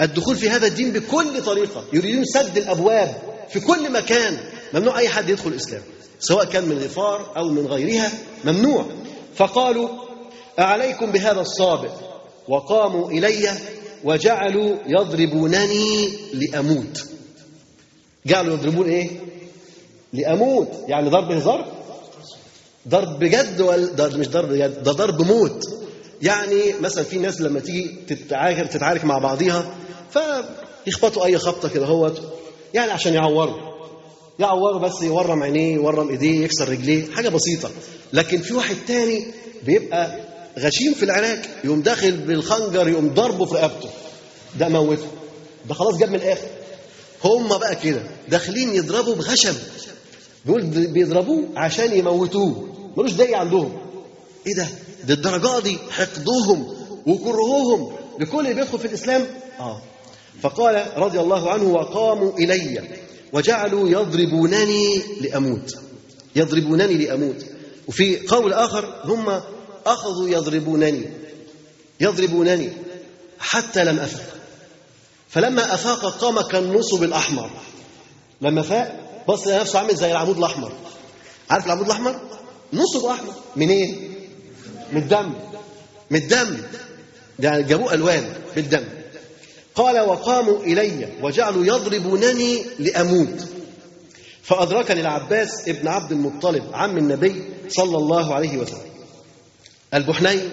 الدخول 0.00 0.36
في 0.36 0.50
هذا 0.50 0.66
الدين 0.66 0.92
بكل 0.92 1.42
طريقة. 1.42 1.84
يريدون 1.92 2.24
سد 2.24 2.56
الأبواب 2.56 3.16
في 3.50 3.60
كل 3.60 3.92
مكان. 3.92 4.38
ممنوع 4.74 4.98
أي 4.98 5.08
حد 5.08 5.28
يدخل 5.28 5.48
الإسلام. 5.50 5.82
سواء 6.20 6.44
كان 6.44 6.64
من 6.68 6.78
غفار 6.78 7.32
أو 7.36 7.48
من 7.48 7.66
غيرها. 7.66 8.12
ممنوع. 8.44 8.86
فقالوا 9.36 9.88
أعليكم 10.58 11.12
بهذا 11.12 11.40
الصابئ. 11.40 11.90
وقاموا 12.48 13.10
إلي 13.10 13.50
وجعلوا 14.04 14.76
يضربونني 14.86 16.08
لأموت. 16.32 17.04
جعلوا 18.26 18.54
يضربون 18.54 18.88
إيه؟ 18.88 19.10
لأموت. 20.12 20.68
يعني 20.88 21.10
ضرب 21.10 21.32
هزار؟ 21.32 21.72
ضرب 22.88 23.18
بجد 23.18 23.60
ولا 23.60 23.86
ضرب 23.92 24.16
مش 24.16 24.28
ضرب 24.28 24.48
بجد 24.48 24.82
ده 24.82 24.92
ضرب 24.92 25.22
موت. 25.22 25.64
يعني 26.22 26.72
مثلا 26.80 27.04
في 27.04 27.18
ناس 27.18 27.40
لما 27.40 27.60
تيجي 27.60 27.96
تتعارك 28.08 28.68
تتعارك 28.68 29.04
مع 29.04 29.18
بعضيها 29.18 29.74
فيخبطوا 30.84 31.24
أي 31.24 31.38
خبطة 31.38 31.68
كده 31.68 31.86
هوت. 31.86 32.22
يعني 32.74 32.90
عشان 32.92 33.14
يعوروا. 33.14 33.72
يعوروا 34.38 34.80
بس 34.80 35.02
يورم 35.02 35.42
عينيه 35.42 35.74
يورم 35.74 36.08
إيديه 36.08 36.44
يكسر 36.44 36.68
رجليه 36.68 37.10
حاجة 37.12 37.28
بسيطة. 37.28 37.70
لكن 38.12 38.38
في 38.38 38.54
واحد 38.54 38.76
تاني 38.88 39.26
بيبقى 39.62 40.20
غشيم 40.58 40.94
في 40.94 41.02
العراك 41.02 41.48
يقوم 41.64 41.82
داخل 41.82 42.12
بالخنجر 42.16 42.88
يقوم 42.88 43.08
ضربه 43.14 43.44
في 43.44 43.54
رقبته. 43.54 43.88
ده 44.58 44.68
موته. 44.68 45.06
ده 45.68 45.74
خلاص 45.74 45.96
جاب 45.96 46.08
من 46.08 46.14
الآخر. 46.14 46.46
هم 47.24 47.48
بقى 47.58 47.76
كده 47.76 48.02
داخلين 48.28 48.74
يضربوا 48.74 49.14
بخشب. 49.14 49.54
بيقول 50.46 50.62
بيضربوه 50.86 51.48
عشان 51.56 51.98
يموتوه. 51.98 52.68
ملوش 52.96 53.12
داعي 53.12 53.34
عندهم. 53.34 53.78
إيه 54.46 54.54
ده؟ 54.54 54.68
دي 55.04 55.12
الدرجة 55.12 55.60
دي. 55.60 55.78
حقدهم 55.90 56.76
وكرههم 57.06 57.92
لكل 58.20 58.38
اللي 58.40 58.54
بيدخل 58.54 58.78
في 58.78 58.84
الإسلام. 58.84 59.26
آه. 59.60 59.82
فقال 60.42 60.86
رضي 60.96 61.20
الله 61.20 61.50
عنه 61.50 61.64
وقاموا 61.64 62.38
إلي 62.38 62.82
وجعلوا 63.32 63.88
يضربونني 63.88 65.02
لأموت. 65.20 65.78
يضربونني 66.36 66.94
لأموت. 66.94 67.46
وفي 67.88 68.26
قول 68.26 68.52
آخر 68.52 68.94
هم 69.04 69.40
أخذوا 69.86 70.28
يضربونني. 70.28 71.10
يضربونني 72.00 72.70
حتى 73.38 73.84
لم 73.84 73.98
أفق. 73.98 74.36
فلما 75.28 75.74
أفاق 75.74 76.06
قام 76.06 76.40
كالنصب 76.40 77.02
الأحمر. 77.02 77.50
لما 78.40 78.62
فاق 78.62 79.01
بص 79.28 79.46
لنفسه 79.46 79.78
عامل 79.78 79.96
زي 79.96 80.10
العمود 80.10 80.38
الأحمر. 80.38 80.72
عارف 81.50 81.66
العمود 81.66 81.86
الأحمر؟ 81.86 82.20
نصب 82.72 83.04
أحمر. 83.04 83.34
من 83.56 83.70
إيه 83.70 83.94
من 84.92 85.02
الدم. 85.02 85.32
من 86.10 86.18
الدم. 86.18 86.62
يعني 87.38 87.62
جابوه 87.62 87.94
ألوان. 87.94 88.34
بالدم 88.56 88.84
قال 89.74 90.00
وقاموا 90.00 90.58
إلي 90.58 91.08
وجعلوا 91.22 91.64
يضربونني 91.64 92.62
لأموت. 92.78 93.48
فأدركني 94.42 95.00
العباس 95.00 95.68
ابن 95.68 95.88
عبد 95.88 96.12
المطلب 96.12 96.64
عم 96.72 96.98
النبي 96.98 97.42
صلى 97.68 97.96
الله 97.96 98.34
عليه 98.34 98.56
وسلم. 98.58 98.92
البحنين. 99.94 100.50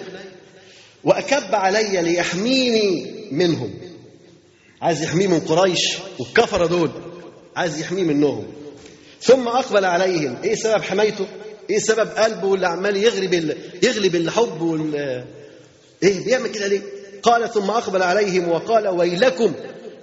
وأكب 1.04 1.54
علي 1.54 2.02
ليحميني 2.02 3.14
منهم. 3.32 3.74
عايز 4.82 5.02
يحميه 5.02 5.26
من 5.26 5.40
قريش 5.40 5.96
والكفرة 6.18 6.66
دول. 6.66 6.90
عايز 7.56 7.80
يحميه 7.80 8.02
منهم. 8.02 8.46
ثم 9.22 9.48
أقبل 9.48 9.84
عليهم. 9.84 10.36
إيه 10.44 10.54
سبب 10.54 10.82
حمايته؟ 10.82 11.26
إيه 11.70 11.78
سبب 11.78 12.08
قلبه 12.08 12.54
اللي 12.54 12.66
عمال 12.66 12.96
يغلب. 12.96 13.56
يغلب 13.82 14.14
الحب 14.14 14.62
وال 14.62 15.24
إيه 16.02 16.24
بيعمل 16.24 16.48
كده 16.48 16.66
ليه؟ 16.66 16.82
قال 17.22 17.52
ثم 17.52 17.70
أقبل 17.70 18.02
عليهم 18.02 18.48
وقال 18.48 18.88
ويلكم 18.88 19.52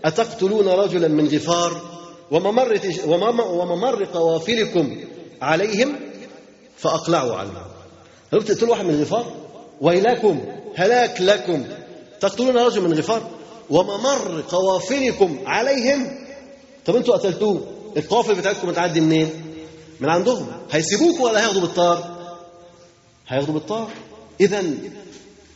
أتقتلون 0.05 0.67
رجلا 0.67 1.07
من 1.07 1.27
غفار 1.27 1.81
وممر 2.31 2.79
وممر 3.39 4.03
قوافلكم 4.05 4.97
عليهم 5.41 5.95
فأقلعوا 6.77 7.35
عنه. 7.35 7.61
لو 8.33 8.41
تقتلوا 8.41 8.69
واحد 8.69 8.85
من 8.85 9.01
غفار 9.01 9.33
ويلكم 9.81 10.45
هلاك 10.75 11.21
لكم. 11.21 11.63
تقتلون 12.19 12.57
رجلا 12.57 12.87
من 12.87 12.93
غفار 12.93 13.29
وممر 13.69 14.43
قوافلكم 14.49 15.39
عليهم. 15.45 16.25
طب 16.85 16.95
أنتوا 16.95 17.17
قتلتوه. 17.17 17.76
القوافل 17.97 18.35
بتاعتكم 18.35 18.71
بتعدي 18.71 19.01
منين؟ 19.01 19.29
من 19.99 20.09
عندهم 20.09 20.47
هيسيبوكوا 20.71 21.29
ولا 21.29 21.39
هياخدوا 21.43 21.61
بالطار؟ 21.61 22.17
هياخدوا 23.27 23.53
بالطار 23.53 23.89
اذا 24.41 24.63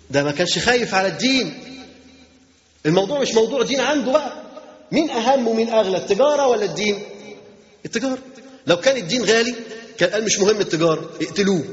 ده 0.09 0.23
ما 0.23 0.31
كانش 0.31 0.59
خايف 0.59 0.95
على 0.95 1.07
الدين 1.07 1.53
الموضوع 2.85 3.19
مش 3.19 3.33
موضوع 3.35 3.63
دين 3.63 3.79
عنده 3.79 4.11
بقى 4.11 4.33
مين 4.91 5.09
أهم 5.09 5.47
ومين 5.47 5.69
أغلى 5.69 5.97
التجارة 5.97 6.47
ولا 6.47 6.65
الدين؟ 6.65 6.99
التجارة 7.85 8.17
لو 8.67 8.77
كان 8.77 8.97
الدين 8.97 9.25
غالي 9.25 9.55
كان 9.97 10.09
قال 10.09 10.25
مش 10.25 10.39
مهم 10.39 10.59
التجارة 10.61 11.09
اقتلوه 11.21 11.63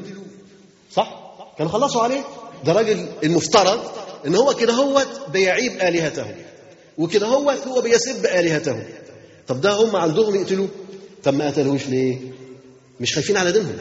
صح؟ 0.92 1.18
كانوا 1.58 1.72
خلصوا 1.72 2.02
عليه 2.02 2.24
ده 2.64 2.72
راجل 2.72 3.06
المفترض 3.24 3.80
إن 4.26 4.34
هو 4.34 4.54
كده 4.54 4.72
هوت 4.72 5.08
بيعيب 5.32 5.72
آلهته 5.72 6.26
وكده 6.98 7.26
هوت 7.26 7.66
هو 7.66 7.80
بيسب 7.80 8.26
آلهته 8.26 8.82
طب 9.48 9.60
ده 9.60 9.72
هم 9.72 9.96
عندهم 9.96 10.34
يقتلوه؟ 10.34 10.68
طب 11.24 11.34
ما 11.34 11.46
قتلوش 11.46 11.86
ليه؟ 11.86 12.18
مش 13.00 13.14
خايفين 13.14 13.36
على 13.36 13.52
دينهم. 13.52 13.76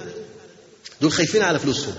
دول 1.02 1.12
خايفين 1.12 1.42
على 1.42 1.60
فلوسهم 1.60 1.94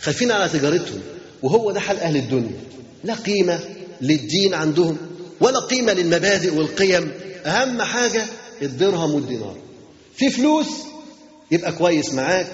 خايفين 0.00 0.30
على 0.32 0.48
تجارتهم 0.48 1.00
وهو 1.42 1.70
ده 1.70 1.80
حال 1.80 2.00
أهل 2.00 2.16
الدنيا. 2.16 2.60
لا 3.04 3.14
قيمة 3.14 3.60
للدين 4.00 4.54
عندهم 4.54 4.96
ولا 5.40 5.60
قيمة 5.60 5.92
للمبادئ 5.92 6.54
والقيم. 6.54 7.12
أهم 7.46 7.82
حاجة 7.82 8.22
الدرهم 8.62 9.14
والدينار. 9.14 9.56
في 10.16 10.30
فلوس 10.30 10.66
يبقى 11.50 11.72
كويس 11.72 12.14
معاك 12.14 12.46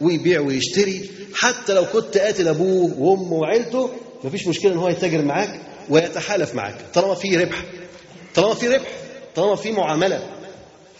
ويبيع 0.00 0.40
ويشتري. 0.40 1.10
حتى 1.34 1.74
لو 1.74 1.86
كنت 1.86 2.18
قاتل 2.18 2.48
أبوه 2.48 2.94
وأمه 2.98 3.32
وعيلته 3.32 3.90
مفيش 4.24 4.46
مشكلة 4.46 4.72
إن 4.72 4.76
هو 4.78 4.88
يتاجر 4.88 5.22
معاك 5.22 5.60
ويتحالف 5.88 6.54
معاك 6.54 6.74
طالما 6.94 7.14
في 7.14 7.36
ربح. 7.36 7.64
طالما 8.34 8.54
في 8.54 8.68
ربح. 8.68 8.88
طالما 9.38 9.56
في 9.56 9.72
معاملة. 9.72 10.26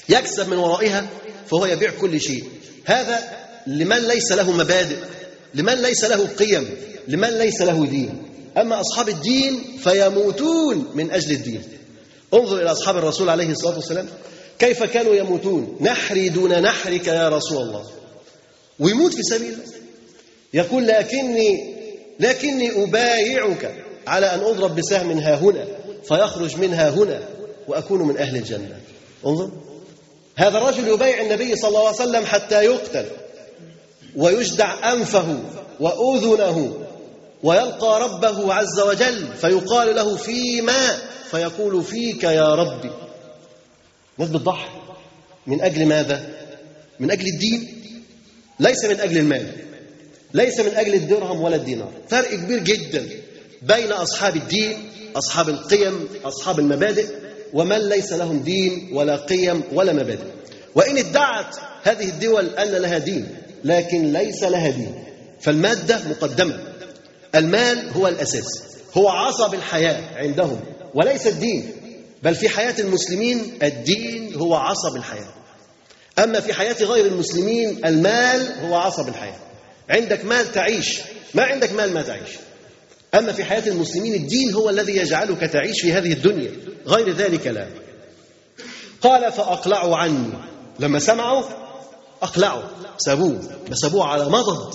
يكسب 0.09 0.49
من 0.49 0.57
ورائها 0.57 1.07
فهو 1.51 1.67
يبيع 1.67 1.91
كل 2.01 2.21
شيء. 2.21 2.45
هذا 2.85 3.19
لمن 3.67 3.99
ليس 3.99 4.33
له 4.33 4.53
مبادئ 4.53 4.97
لمن 5.55 5.75
ليس 5.75 6.05
له 6.05 6.27
قيم 6.27 6.77
لمن 7.09 7.29
ليس 7.29 7.63
له 7.63 7.87
دين. 7.87 8.23
أما 8.57 8.81
أصحاب 8.81 9.09
الدين 9.09 9.79
فيموتون 9.85 10.91
من 10.95 11.11
أجل 11.11 11.33
الدين. 11.33 11.63
انظر 12.35 12.63
إلى 12.63 12.73
أصحاب 12.73 12.97
الرسول 12.97 13.31
عليه 13.31 13.51
الصلاة 13.51 13.77
والسلام. 13.77 14.09
كيف 14.59 14.83
كانوا 14.83 15.15
يموتون؟ 15.15 15.79
نحري 15.81 16.29
دون 16.29 16.63
نحرك 16.63 17.07
يا 17.07 17.29
رسول 17.29 17.63
الله. 17.63 17.85
ويموت 18.79 19.15
في 19.15 19.23
سبيل 19.23 19.53
الله. 19.53 19.65
يقول 20.55 20.87
لكني 20.87 21.75
لكني 22.21 22.83
أبايعك 22.83 23.75
على 24.07 24.35
أن 24.35 24.41
أضرب 24.41 24.77
بسهم 24.77 25.19
ها 25.19 25.35
هنا 25.35 25.67
فيخرج 26.09 26.57
منها 26.57 26.91
هنا. 26.91 27.23
وأكون 27.69 28.03
من 28.03 28.19
أهل 28.19 28.37
الجنة. 28.37 28.81
انظر. 29.27 29.51
هذا 30.37 30.59
الرجل 30.59 30.89
يبايع 30.89 31.21
النبي 31.21 31.57
صلى 31.57 31.69
الله 31.69 31.87
عليه 31.87 31.97
وسلم 31.97 32.25
حتى 32.25 32.65
يقتل 32.65 33.07
ويجدع 34.17 34.93
أنفه 34.93 35.39
وأذنه 35.81 36.75
ويلقى 37.43 38.01
ربه 38.01 38.55
عز 38.55 38.81
وجل 38.81 39.27
فيقال 39.41 39.97
له 39.97 40.17
فيما؟ 40.17 40.99
فيقول 41.31 41.85
فيك 41.85 42.25
يا 42.25 42.55
ربي. 42.55 42.91
ناس 44.19 44.29
بتضحي 44.29 44.69
من 45.47 45.61
أجل 45.61 45.87
ماذا؟ 45.87 46.29
من 47.01 47.11
أجل 47.11 47.27
الدين؟ 47.35 47.83
ليس 48.61 48.85
من 48.85 49.01
أجل 49.01 49.19
المال. 49.19 49.53
ليس 50.35 50.61
من 50.61 50.75
أجل 50.75 50.95
الدرهم 50.95 51.41
ولا 51.41 51.57
الدينار. 51.57 51.93
فرق 52.09 52.35
كبير 52.35 52.59
جدا 52.59 53.09
بين 53.63 53.93
أصحاب 53.93 54.37
الدين 54.37 54.91
أصحاب 55.17 55.49
القيم 55.49 56.09
أصحاب 56.25 56.59
المبادئ. 56.59 57.28
ومن 57.53 57.89
ليس 57.89 58.13
لهم 58.13 58.39
دين 58.39 58.91
ولا 58.93 59.17
قيم 59.17 59.63
ولا 59.73 59.93
مبادئ. 59.93 60.27
وإن 60.75 60.99
ادعت 60.99 61.57
هذه 61.83 62.09
الدول 62.09 62.47
أن 62.47 62.69
لها 62.69 62.99
دين 62.99 63.29
لكن 63.65 64.13
ليس 64.13 64.43
لها 64.43 64.71
دين. 64.71 65.05
فالمادة 65.41 66.01
مقدمة. 66.11 66.59
المال 67.35 67.91
هو 67.97 68.09
الأساس. 68.09 68.63
هو 68.97 69.09
عصب 69.09 69.55
الحياة 69.55 70.01
عندهم 70.17 70.61
وليس 70.95 71.27
الدين. 71.27 71.73
بل 72.23 72.35
في 72.35 72.49
حياة 72.49 72.75
المسلمين 72.79 73.59
الدين 73.63 74.35
هو 74.35 74.55
عصب 74.55 74.97
الحياة. 74.97 75.35
أما 76.19 76.41
في 76.41 76.55
حياة 76.55 76.77
غير 76.83 77.07
المسلمين 77.07 77.87
المال 77.87 78.53
هو 78.63 78.75
عصب 78.75 79.09
الحياة. 79.09 79.39
عندك 79.91 80.25
مال 80.25 80.53
تعيش 80.53 81.01
ما 81.35 81.43
عندك 81.43 81.73
مال 81.73 81.95
ما 81.95 82.03
تعيش. 82.03 82.31
أما 83.15 83.33
في 83.33 83.45
حياة 83.45 83.69
المسلمين 83.69 84.15
الدين 84.15 84.55
هو 84.55 84.71
الذي 84.71 84.97
يجعلك 84.97 85.41
تعيش 85.41 85.81
في 85.81 85.93
هذه 85.93 86.13
الدنيا 86.13 86.51
غير 86.87 87.13
ذلك 87.13 87.47
لا. 87.47 87.69
قال 89.03 89.33
فأقلعوا 89.33 89.97
عني. 89.97 90.33
لما 90.81 90.99
سمعوا 90.99 91.43
أقلعوا. 92.23 92.63
سابوه. 92.99 93.41
بس 93.71 93.77
سابوه 93.79 94.05
على 94.05 94.25
مضض. 94.25 94.75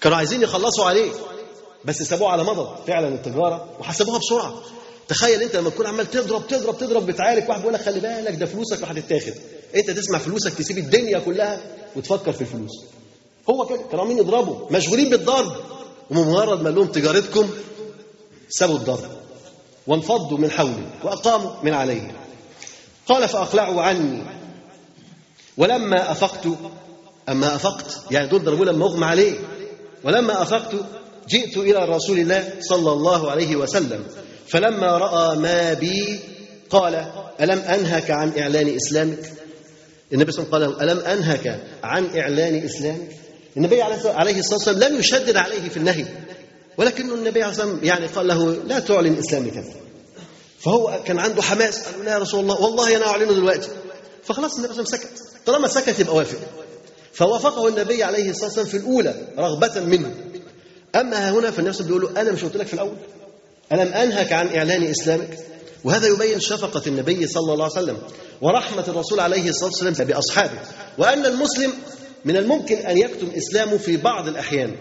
كانوا 0.00 0.16
عايزين 0.16 0.42
يخلصوا 0.42 0.84
عليه. 0.84 1.10
بس 1.84 2.02
سابوه 2.02 2.28
على 2.28 2.44
مضض. 2.44 2.68
فعلا 2.86 3.08
التجارة. 3.08 3.68
وحسبوها 3.80 4.18
بسرعة. 4.18 4.54
تخيل 5.08 5.42
أنت 5.42 5.56
لما 5.56 5.70
تكون 5.70 5.86
عمال 5.86 6.10
تضرب 6.10 6.46
تضرب 6.48 6.78
تضرب 6.78 7.06
بتعارك 7.06 7.48
واحد 7.48 7.60
بيقول 7.60 7.74
لك 7.74 7.80
خلي 7.82 8.00
بالك 8.00 8.34
ده 8.34 8.46
فلوسك 8.46 8.82
وهتتاخد 8.82 9.32
أنت 9.76 9.90
تسمع 9.90 10.18
فلوسك 10.18 10.54
تسيب 10.54 10.78
الدنيا 10.78 11.18
كلها 11.18 11.60
وتفكر 11.96 12.32
في 12.32 12.40
الفلوس. 12.40 12.84
هو 13.50 13.66
كده. 13.66 13.78
كانوا 13.90 14.00
عاملين 14.00 14.18
يضربوا. 14.18 14.72
مشغولين 14.72 15.10
بالضرب. 15.10 15.52
ومجرد 16.10 16.62
ما 16.62 16.68
لهم 16.68 16.86
تجارتكم 16.86 17.50
سابوا 18.48 18.76
الضرب 18.76 19.10
وانفضوا 19.86 20.38
من 20.38 20.50
حولي 20.50 20.86
وأقاموا 21.04 21.50
من 21.62 21.74
عليه 21.74 22.12
قال 23.06 23.28
فأقلعوا 23.28 23.82
عني. 23.82 24.22
ولما 25.56 26.10
أفقت 26.12 26.46
أما 27.28 27.54
أفقت 27.54 28.00
يعني 28.10 28.28
دول 28.28 28.44
ضربوه 28.44 28.66
لما 28.66 28.84
أغمى 28.84 29.04
عليه. 29.06 29.38
ولما 30.04 30.42
أفقت 30.42 30.74
جئت 31.28 31.56
إلى 31.56 31.84
رسول 31.84 32.18
الله 32.18 32.54
صلى 32.60 32.92
الله 32.92 33.30
عليه 33.30 33.56
وسلم. 33.56 34.04
فلما 34.48 34.98
رأى 34.98 35.36
ما 35.36 35.72
بي 35.72 36.20
قال 36.70 36.94
ألم 37.40 37.58
أنهك 37.58 38.10
عن 38.10 38.38
إعلان 38.38 38.76
إسلامك؟ 38.76 39.32
النبي 40.12 40.32
صلى 40.32 40.44
الله 40.44 40.56
عليه 40.56 40.66
وسلم 40.66 40.78
قال 40.78 40.90
ألم 40.90 41.04
أنهك 41.06 41.60
عن 41.84 42.16
إعلان 42.18 42.54
إسلامك؟ 42.64 43.08
النبي 43.56 43.82
عليه 43.82 44.38
الصلاة 44.38 44.54
والسلام 44.54 44.92
لم 44.92 44.98
يشدد 44.98 45.36
عليه 45.36 45.68
في 45.68 45.76
النهي. 45.76 46.06
ولكن 46.78 47.10
النبي 47.10 47.42
عليه 47.42 47.52
الصلاة 47.52 47.66
والسلام 47.66 47.84
يعني 47.84 48.06
قال 48.06 48.28
له 48.28 48.52
لا 48.66 48.78
تعلن 48.78 49.18
إسلامك 49.18 49.64
فهو 50.60 51.00
كان 51.06 51.18
عنده 51.18 51.42
حماس. 51.42 51.78
قال 51.82 52.04
له 52.04 52.10
يا 52.10 52.18
رسول 52.18 52.40
الله 52.40 52.60
والله 52.60 52.96
أنا 52.96 53.06
أعلنه 53.06 53.32
دلوقتي. 53.32 53.68
فخلاص 54.24 54.56
النبي 54.56 54.72
عليه 54.72 54.82
وسلم 54.82 54.98
سكت. 54.98 55.08
طالما 55.46 55.68
سكت 55.68 56.00
يبقى 56.00 56.16
وافق. 56.16 56.38
فوافقه 57.12 57.68
النبي 57.68 58.02
عليه 58.02 58.30
الصلاة 58.30 58.44
والسلام 58.46 58.66
في 58.66 58.76
الأولى 58.76 59.14
رغبة 59.38 59.80
منه. 59.80 60.14
أما 60.94 61.30
هنا 61.30 61.50
فالنبي 61.50 61.82
بيقول 61.82 62.02
له 62.02 62.20
أنا 62.20 62.32
مش 62.32 62.44
قلت 62.44 62.56
لك 62.56 62.66
في 62.66 62.74
الأول. 62.74 62.96
ألم 63.72 63.92
أنهك 63.92 64.32
عن 64.32 64.48
إعلان 64.56 64.82
إسلامك؟ 64.82 65.38
وهذا 65.84 66.08
يبين 66.08 66.40
شفقة 66.40 66.82
النبي 66.86 67.26
صلى 67.26 67.52
الله 67.52 67.64
عليه 67.64 67.74
وسلم 67.84 67.98
ورحمة 68.40 68.84
الرسول 68.88 69.20
عليه 69.20 69.48
الصلاة 69.48 69.70
والسلام 69.70 69.92
بأصحابه. 69.92 70.58
وأن 70.98 71.26
المسلم 71.26 71.72
من 72.24 72.36
الممكن 72.36 72.76
أن 72.76 72.98
يكتم 72.98 73.30
إسلامه 73.36 73.76
في 73.76 73.96
بعض 73.96 74.28
الأحيان 74.28 74.74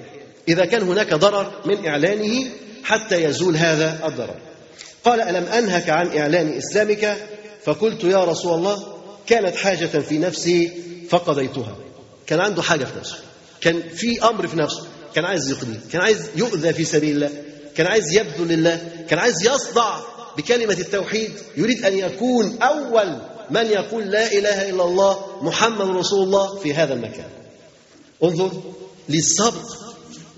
إذا 0.48 0.66
كان 0.66 0.82
هناك 0.82 1.14
ضرر 1.14 1.62
من 1.66 1.86
إعلانه 1.86 2.50
حتى 2.84 3.24
يزول 3.24 3.58
هذا 3.58 4.08
الضرر. 4.08 4.36
قال 5.04 5.22
ألم 5.22 5.46
أنهك 5.46 5.90
عن 5.90 6.18
إعلان 6.18 6.58
إسلامك؟ 6.58 7.18
فقلت 7.64 8.04
يا 8.04 8.24
رسول 8.24 8.54
الله 8.54 8.98
كانت 9.28 9.56
حاجة 9.56 9.86
في 9.86 10.18
نفسي 10.18 10.72
فقضيتها. 11.10 11.78
كان 12.28 12.40
عنده 12.40 12.62
حاجة 12.62 12.86
في 12.86 13.00
نفسه. 13.00 13.18
كان 13.62 13.82
في 13.90 14.24
أمر 14.24 14.48
في 14.48 14.58
نفسه. 14.58 14.88
كان 15.16 15.26
عايز 15.26 15.52
يقضيه 15.52 15.80
كان 15.92 16.02
عايز 16.02 16.30
يؤذى 16.36 16.74
في 16.74 16.86
سبيل 16.86 17.16
الله 17.16 17.30
كان 17.76 17.88
عايز 17.88 18.18
يبذل 18.18 18.48
لله 18.48 18.82
كان 19.10 19.20
عايز 19.20 19.36
يصدع 19.48 20.00
بكلمة 20.38 20.74
التوحيد 20.74 21.32
يريد 21.58 21.86
أن 21.86 21.98
يكون 21.98 22.62
أول 22.62 23.18
من 23.50 23.66
يقول 23.66 24.04
لا 24.04 24.32
إله 24.32 24.70
إلا 24.70 24.84
الله 24.84 25.26
محمد 25.42 25.90
رسول 25.90 26.24
الله 26.24 26.56
في 26.56 26.74
هذا 26.74 26.94
المكان. 26.94 27.30
انظر 28.24 28.52
للصبر 29.10 29.62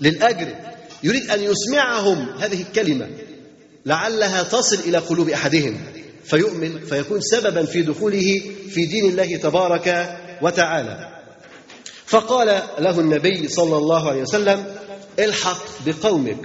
للأجر. 0.00 0.54
يريد 1.02 1.30
أن 1.30 1.42
يسمعهم 1.42 2.28
هذه 2.38 2.62
الكلمة. 2.62 3.08
لعلها 3.86 4.42
تصل 4.42 4.76
إلى 4.76 4.98
قلوب 4.98 5.28
أحدهم. 5.28 5.80
فيؤمن 6.24 6.80
فيكون 6.80 7.20
سببا 7.20 7.64
في 7.64 7.82
دخوله 7.82 8.42
في 8.70 8.86
دين 8.86 9.10
الله 9.10 9.36
تبارك 9.36 10.18
وتعالى. 10.42 11.22
فقال 12.06 12.62
له 12.78 13.00
النبي 13.00 13.48
صلى 13.48 13.76
الله 13.76 14.08
عليه 14.08 14.22
وسلم 14.22 14.64
الحق 15.18 15.64
بقومك 15.86 16.38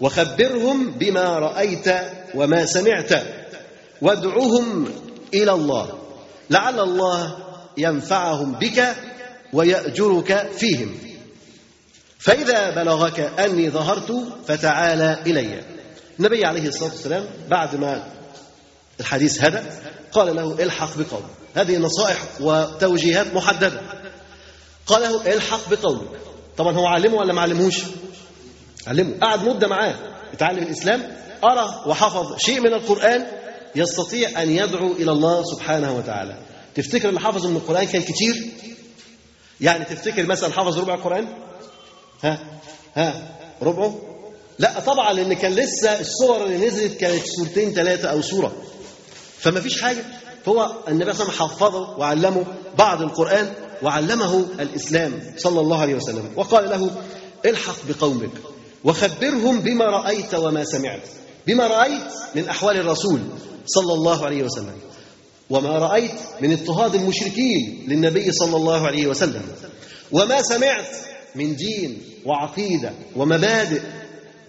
وخبرهم 0.00 0.90
بما 0.90 1.38
رأيت 1.38 1.88
وما 2.34 2.66
سمعت 2.66 3.12
وادعوهم 4.02 4.88
إلى 5.34 5.52
الله. 5.52 6.03
لعل 6.50 6.80
الله 6.80 7.38
ينفعهم 7.76 8.52
بك 8.52 8.94
ويأجرك 9.52 10.50
فيهم. 10.56 10.98
فإذا 12.18 12.70
بلغك 12.70 13.20
أني 13.20 13.70
ظهرت 13.70 14.12
فتعالى 14.46 15.22
إلي. 15.26 15.62
النبي 16.18 16.46
عليه 16.46 16.68
الصلاة 16.68 16.90
والسلام 16.90 17.26
بعد 17.48 17.76
ما 17.76 18.06
الحديث 19.00 19.44
هذا 19.44 19.64
قال 20.12 20.36
له 20.36 20.62
الحق 20.62 20.98
بقوم. 20.98 21.22
هذه 21.54 21.78
نصائح 21.78 22.18
وتوجيهات 22.40 23.34
محددة. 23.34 23.80
قال 24.86 25.02
له 25.02 25.34
الحق 25.34 25.68
بقومك 25.70 26.08
طبعا 26.56 26.76
هو 26.76 26.86
علمه 26.86 27.14
ولا 27.14 27.32
ما 27.32 27.40
علمهوش؟ 27.40 27.74
علمه. 28.86 29.18
قعد 29.22 29.48
مدة 29.48 29.68
معاه. 29.68 29.94
اتعلم 30.32 30.62
الإسلام 30.62 31.16
أرى 31.44 31.82
وحفظ 31.86 32.36
شيء 32.38 32.60
من 32.60 32.74
القرآن 32.74 33.26
يستطيع 33.76 34.42
أن 34.42 34.50
يدعو 34.50 34.92
إلى 34.92 35.12
الله 35.12 35.44
سبحانه 35.44 35.96
وتعالى. 35.96 36.38
تفتكر 36.74 37.08
اللي 37.08 37.20
حفظه 37.20 37.48
من 37.48 37.56
القرآن 37.56 37.84
كان 37.86 38.02
كتير؟ 38.02 38.34
يعني 39.60 39.84
تفتكر 39.84 40.26
مثلا 40.26 40.52
حفظ 40.52 40.78
ربع 40.78 40.94
القرآن؟ 40.94 41.28
ها؟ 42.22 42.60
ها؟ 42.94 43.38
ربعه؟ 43.62 44.00
لا 44.58 44.80
طبعا 44.80 45.12
لأن 45.12 45.32
كان 45.32 45.52
لسه 45.52 46.00
الصور 46.00 46.44
اللي 46.44 46.66
نزلت 46.66 46.96
كانت 46.96 47.26
سورتين 47.26 47.72
ثلاثة 47.72 48.08
أو 48.08 48.22
سورة. 48.22 48.52
فما 49.38 49.60
فيش 49.60 49.82
حاجة. 49.82 50.04
هو 50.48 50.72
النبي 50.88 51.12
صلى 51.12 51.22
الله 51.22 51.34
عليه 51.34 51.44
وسلم 51.44 51.48
حفظه 51.48 51.98
وعلمه 51.98 52.44
بعض 52.78 53.02
القرآن 53.02 53.52
وعلمه 53.82 54.46
الإسلام 54.60 55.34
صلى 55.36 55.60
الله 55.60 55.80
عليه 55.80 55.94
وسلم. 55.94 56.32
وقال 56.36 56.70
له 56.70 56.90
الحق 57.44 57.76
بقومك 57.88 58.30
وخبرهم 58.84 59.60
بما 59.60 59.84
رأيت 59.84 60.34
وما 60.34 60.64
سمعت. 60.64 61.08
بما 61.46 61.66
رأيت 61.66 62.12
من 62.34 62.48
أحوال 62.48 62.76
الرسول 62.76 63.20
صلى 63.66 63.92
الله 63.94 64.24
عليه 64.26 64.42
وسلم 64.42 64.76
وما 65.50 65.78
رأيت 65.78 66.12
من 66.40 66.52
اضطهاد 66.52 66.94
المشركين 66.94 67.84
للنبي 67.88 68.32
صلى 68.32 68.56
الله 68.56 68.86
عليه 68.86 69.06
وسلم 69.06 69.42
وما 70.12 70.42
سمعت 70.42 70.86
من 71.34 71.56
دين 71.56 72.02
وعقيدة 72.26 72.92
ومبادئ 73.16 73.80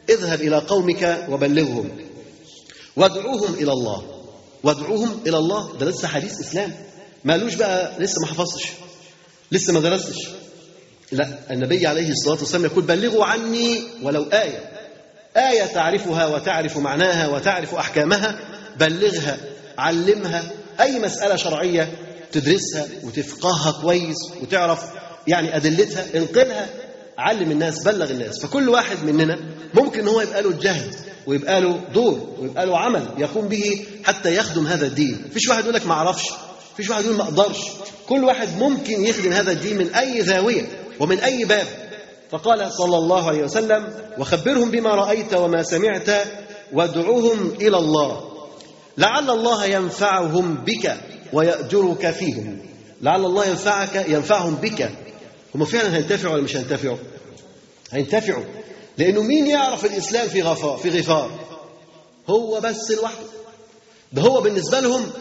اذهب 0.09 0.41
إلى 0.41 0.57
قومك 0.57 1.25
وبلغهم 1.29 1.89
وادعوهم 2.95 3.53
إلى 3.53 3.71
الله 3.71 4.23
وادعوهم 4.63 5.19
إلى 5.27 5.37
الله. 5.37 5.77
ده 5.77 5.85
لسه 5.85 6.07
حديث 6.07 6.39
إسلام. 6.39 6.73
مالوش 7.23 7.55
بقى 7.55 7.99
لسه 7.99 8.21
ما 8.21 8.27
حفظتش 8.27 8.67
لسه 9.51 9.73
ما 9.73 9.79
درستش. 9.79 10.27
لا 11.11 11.39
النبي 11.51 11.87
عليه 11.87 12.11
الصلاة 12.11 12.37
والسلام 12.39 12.65
يقول 12.65 12.83
بلغوا 12.83 13.25
عني 13.25 13.81
ولو 14.03 14.23
آية. 14.23 14.71
آية 15.37 15.65
تعرفها 15.65 16.25
وتعرف 16.25 16.77
معناها 16.77 17.27
وتعرف 17.27 17.75
أحكامها 17.75 18.39
بلغها 18.79 19.37
علمها 19.77 20.43
أي 20.81 20.99
مسألة 20.99 21.35
شرعية 21.35 21.89
تدرسها 22.31 22.85
وتفقهها 23.03 23.81
كويس 23.81 24.17
وتعرف 24.41 24.83
يعني 25.27 25.55
أدلتها 25.55 26.05
انقلها 26.15 26.67
علم 27.17 27.51
الناس 27.51 27.83
بلغ 27.83 28.11
الناس. 28.11 28.39
فكل 28.45 28.69
واحد 28.69 28.97
مننا 29.03 29.39
ممكن 29.73 30.07
هو 30.07 30.21
يبقى 30.21 30.41
له 30.41 30.49
الجهد 30.49 30.95
ويبقى 31.25 31.61
له 31.61 31.79
دور 31.93 32.35
ويبقى 32.39 32.65
له 32.65 32.77
عمل 32.77 33.05
يقوم 33.17 33.47
به 33.47 33.85
حتى 34.03 34.35
يخدم 34.35 34.67
هذا 34.67 34.87
الدين. 34.87 35.21
مفيش 35.29 35.47
واحد 35.47 35.63
يقول 35.63 35.73
لك 35.73 35.87
ما 35.87 35.93
أعرفش 35.93 36.23
مفيش 36.73 36.89
واحد 36.89 37.03
يقول 37.03 37.17
ما 37.17 37.23
أقدرش. 37.23 37.59
كل 38.07 38.23
واحد 38.23 38.47
ممكن 38.59 39.05
يخدم 39.05 39.31
هذا 39.31 39.51
الدين 39.51 39.77
من 39.77 39.95
أي 39.95 40.21
زاوية 40.21 40.67
ومن 40.99 41.19
أي 41.19 41.45
باب. 41.45 41.67
فقال 42.31 42.71
صلى 42.73 42.97
الله 42.97 43.27
عليه 43.27 43.43
وسلم 43.43 43.93
وخبرهم 44.17 44.71
بما 44.71 44.89
رأيت 44.89 45.33
وما 45.33 45.63
سمعت 45.63 46.09
وادعوهم 46.73 47.53
إلى 47.61 47.77
الله 47.77 48.31
لعل 48.97 49.29
الله 49.29 49.65
ينفعهم 49.65 50.55
بك 50.55 50.97
ويأجرك 51.33 52.11
فيهم. 52.11 52.59
لعل 53.01 53.25
الله 53.25 53.45
ينفعك 53.45 54.05
ينفعهم 54.07 54.55
بك. 54.55 54.91
هم 55.55 55.65
فعلا 55.65 55.95
هينتفعوا 55.95 56.33
ولا 56.33 56.43
مش 56.43 56.55
هينتفعوا؟ 56.55 56.97
هينتفعوا. 57.91 58.43
لأنه 58.97 59.21
مين 59.21 59.47
يعرف 59.47 59.85
الإسلام 59.85 60.27
في 60.27 60.41
غفار 60.41 60.77
في 60.77 60.99
غفار؟ 60.99 61.31
هو 62.29 62.59
بس 62.59 62.91
لوحده 62.91 63.25
ده 64.13 64.21
هو 64.21 64.41
بالنسبة 64.41 64.79
لهم 64.79 65.11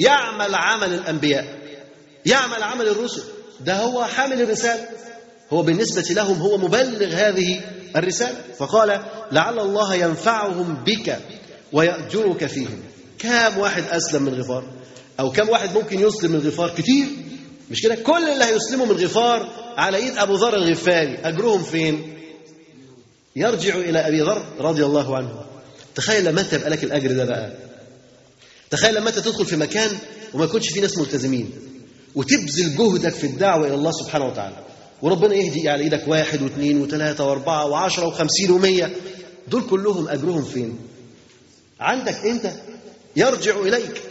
يعمل 0.00 0.54
عمل 0.54 0.94
الأنبياء 0.94 1.58
يعمل 2.26 2.62
عمل 2.62 2.88
الرسل. 2.88 3.22
ده 3.60 3.78
هو 3.78 4.04
حامل 4.04 4.42
الرسالة. 4.42 4.88
هو 5.52 5.62
بالنسبة 5.62 6.02
لهم 6.02 6.38
هو 6.38 6.58
مبلغ 6.58 7.14
هذه 7.14 7.60
الرسالة. 7.96 8.38
فقال 8.58 9.02
لعل 9.32 9.58
الله 9.58 9.94
ينفعهم 9.94 10.74
بك 10.86 11.18
ويأجرك 11.72 12.46
فيهم. 12.46 12.78
كام 13.18 13.58
واحد 13.58 13.82
أسلم 13.90 14.22
من 14.22 14.34
غفار؟ 14.34 14.64
أو 15.20 15.32
كم 15.32 15.48
واحد 15.48 15.74
ممكن 15.74 16.00
يسلم 16.00 16.32
من 16.32 16.38
غفار 16.38 16.70
كتير؟ 16.70 17.06
مش 17.70 17.82
كده؟ 17.82 17.94
كل 17.94 18.28
اللي 18.28 18.44
هيسلموا 18.44 18.86
من 18.86 18.92
غفار 19.04 19.48
على 19.76 19.96
إيد 19.96 20.18
أبو 20.18 20.34
ذر 20.34 20.54
الغفاري. 20.54 21.18
أجرهم 21.24 21.62
فين؟ 21.62 22.18
يرجع 23.36 23.74
إلى 23.74 23.98
أبي 23.98 24.20
ذر 24.20 24.44
رضي 24.58 24.84
الله 24.84 25.16
عنه. 25.16 25.44
تخيل 25.94 26.24
لما 26.24 26.40
انت 26.40 26.52
يبقى 26.52 26.70
لك 26.70 26.84
الأجر 26.84 27.12
ده 27.12 27.24
بقى. 27.24 27.52
تخيل 28.70 28.94
لما 28.94 29.08
انت 29.08 29.18
تدخل 29.18 29.46
في 29.46 29.56
مكان 29.56 29.90
وما 30.34 30.44
يكونش 30.44 30.68
فيه 30.68 30.80
ناس 30.80 30.98
ملتزمين. 30.98 31.50
وتبذل 32.14 32.76
جهدك 32.76 33.14
في 33.14 33.26
الدعوة 33.26 33.66
إلى 33.66 33.74
الله 33.74 33.92
سبحانه 33.92 34.24
وتعالى. 34.24 34.56
وربنا 35.02 35.34
يهدي 35.34 35.68
على 35.68 35.84
إيدك 35.84 36.08
واحد 36.08 36.42
واثنين 36.42 36.82
وثلاثة 36.82 37.26
وأربعة 37.26 37.66
وعشرة 37.66 38.06
وخمسين 38.06 38.50
ومية. 38.50 38.96
دول 39.48 39.66
كلهم 39.70 40.08
أجرهم 40.08 40.44
فين؟ 40.44 40.78
عندك 41.80 42.26
أنت. 42.26 42.52
يرجع 43.16 43.60
إليك. 43.60 44.02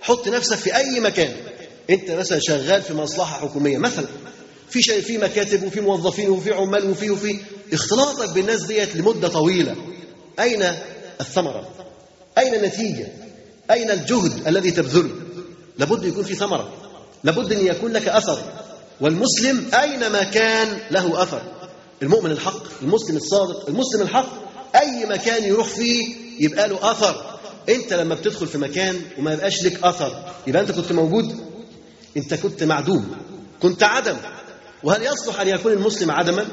حط 0.00 0.28
نفسك 0.28 0.56
في 0.56 0.76
أي 0.76 1.00
مكان. 1.00 1.32
أنت 1.90 2.10
مثلا 2.10 2.38
شغال 2.38 2.82
في 2.82 2.94
مصلحة 2.94 3.40
حكومية 3.40 3.78
مثلا. 3.78 4.06
في 4.70 4.82
شيء 4.82 5.00
في 5.00 5.18
مكاتب 5.18 5.62
وفي 5.62 5.80
موظفين 5.80 6.30
وفي 6.30 6.52
عمال 6.52 6.90
وفي 6.90 7.10
وفي. 7.10 7.38
اختلاطك 7.72 8.30
بالناس 8.34 8.62
ديت 8.62 8.96
لمدة 8.96 9.28
طويلة. 9.28 9.76
أين 10.40 10.64
الثمرة؟ 11.20 11.68
أين 12.38 12.54
النتيجة؟ 12.54 13.08
أين 13.70 13.90
الجهد 13.90 14.48
الذي 14.48 14.70
تبذله؟ 14.70 15.10
لابد 15.78 16.04
يكون 16.04 16.24
في 16.24 16.34
ثمرة. 16.34 16.72
لابد 17.24 17.52
أن 17.52 17.66
يكون 17.66 17.92
لك 17.92 18.08
أثر. 18.08 18.42
والمسلم 19.00 19.70
أينما 19.80 20.22
كان 20.22 20.78
له 20.90 21.22
أثر. 21.22 21.42
المؤمن 22.02 22.30
الحق 22.30 22.62
المسلم 22.82 23.16
الصادق 23.16 23.68
المسلم 23.68 24.02
الحق 24.02 24.28
أي 24.76 25.06
مكان 25.06 25.44
يروح 25.44 25.66
فيه 25.66 26.14
يبقى 26.40 26.68
له 26.68 26.90
أثر. 26.90 27.38
أنت 27.68 27.92
لما 27.92 28.14
بتدخل 28.14 28.46
في 28.46 28.58
مكان 28.58 29.00
وما 29.18 29.32
يبقاش 29.32 29.62
لك 29.64 29.84
أثر 29.84 30.32
يبقى 30.46 30.62
أنت 30.62 30.70
كنت 30.72 30.92
موجود. 30.92 31.36
أنت 32.16 32.34
كنت 32.34 32.62
معدوم 32.62 33.16
كنت 33.62 33.82
عدم. 33.82 34.16
وهل 34.82 35.02
يصلح 35.02 35.40
أن 35.40 35.48
يكون 35.48 35.72
المسلم 35.72 36.10
عدما؟ 36.10 36.46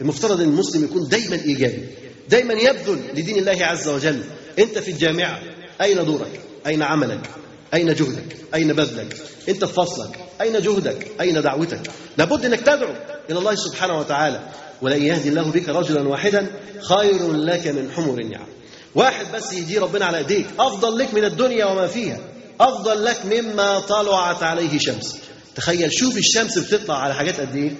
المفترض 0.00 0.40
أن 0.40 0.48
المسلم 0.48 0.84
يكون 0.84 1.08
دايما 1.08 1.36
إيجابي 1.36 1.84
دايما 2.28 2.54
يبذل 2.54 3.00
لدين 3.14 3.38
الله 3.38 3.66
عز 3.66 3.88
وجل. 3.88 4.24
أنت 4.58 4.78
في 4.78 4.90
الجامعة 4.90 5.40
أين 5.80 6.04
دورك؟ 6.04 6.40
أين 6.66 6.82
عملك؟ 6.82 7.30
أين 7.74 7.94
جهدك؟ 7.94 8.36
أين 8.54 8.72
بذلك؟ 8.72 9.16
أنت 9.48 9.64
في 9.64 9.72
فصلك. 9.72 10.18
أين 10.40 10.60
جهدك؟ 10.60 11.06
أين 11.20 11.42
دعوتك؟ 11.42 11.90
لابد 12.18 12.44
أنك 12.44 12.60
تدعو 12.60 12.92
إلى 13.30 13.38
الله 13.38 13.54
سبحانه 13.54 13.98
وتعالى. 13.98 14.40
ولن 14.82 15.02
يهدي 15.02 15.28
الله 15.28 15.42
بك 15.42 15.68
رجلا 15.68 16.08
واحدا 16.08 16.46
خير 16.80 17.32
لك 17.32 17.66
من 17.66 17.90
حمر 17.96 18.18
النعم. 18.20 18.46
واحد 18.94 19.26
بس 19.34 19.52
يهدي 19.52 19.78
ربنا 19.78 20.04
على 20.04 20.18
ايديك 20.18 20.46
أفضل 20.58 20.98
لك 20.98 21.14
من 21.14 21.24
الدنيا 21.24 21.66
وما 21.66 21.86
فيها. 21.86 22.20
أفضل 22.60 23.04
لك 23.04 23.20
مما 23.26 23.78
طلعت 23.78 24.42
عليه 24.42 24.78
شمس. 24.78 25.18
تخيل 25.54 25.92
شوف 25.92 26.16
الشمس 26.16 26.58
بتطلع 26.58 26.98
على 26.98 27.14
حاجات 27.14 27.40
قد 27.40 27.56
إيه. 27.56 27.72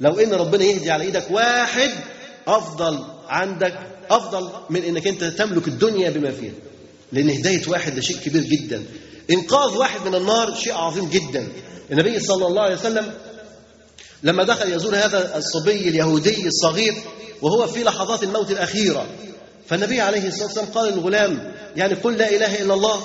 لو 0.00 0.18
إن 0.18 0.34
ربنا 0.34 0.64
يهدي 0.64 0.90
على 0.90 1.04
إيدك 1.04 1.30
واحد 1.30 1.90
أفضل 2.46 3.04
عندك 3.28 3.78
أفضل 4.10 4.50
من 4.70 4.84
إنك 4.84 5.06
أنت 5.06 5.24
تملك 5.24 5.68
الدنيا 5.68 6.10
بما 6.10 6.30
فيها. 6.30 6.52
لأن 7.14 7.30
هداية 7.30 7.62
واحد 7.68 7.94
ده 7.94 8.00
شيء 8.00 8.16
كبير 8.16 8.42
جدا. 8.42 8.84
إنقاذ 9.30 9.76
واحد 9.76 10.06
من 10.06 10.14
النار 10.14 10.54
شيء 10.54 10.72
عظيم 10.72 11.10
جدا. 11.10 11.48
النبي 11.90 12.20
صلى 12.20 12.46
الله 12.46 12.62
عليه 12.62 12.74
وسلم 12.74 13.14
لما 14.22 14.44
دخل 14.44 14.72
يزور 14.72 14.96
هذا 14.96 15.38
الصبي 15.38 15.88
اليهودي 15.88 16.46
الصغير 16.46 16.94
وهو 17.42 17.66
في 17.66 17.84
لحظات 17.84 18.22
الموت 18.22 18.50
الأخيرة. 18.50 19.06
فالنبي 19.68 20.00
عليه 20.00 20.28
الصلاة 20.28 20.44
والسلام 20.44 20.66
قال 20.66 20.92
للغلام 20.92 21.54
يعني 21.76 21.94
قل 21.94 22.16
لا 22.16 22.28
إله 22.30 22.62
إلا 22.62 22.74
الله. 22.74 23.04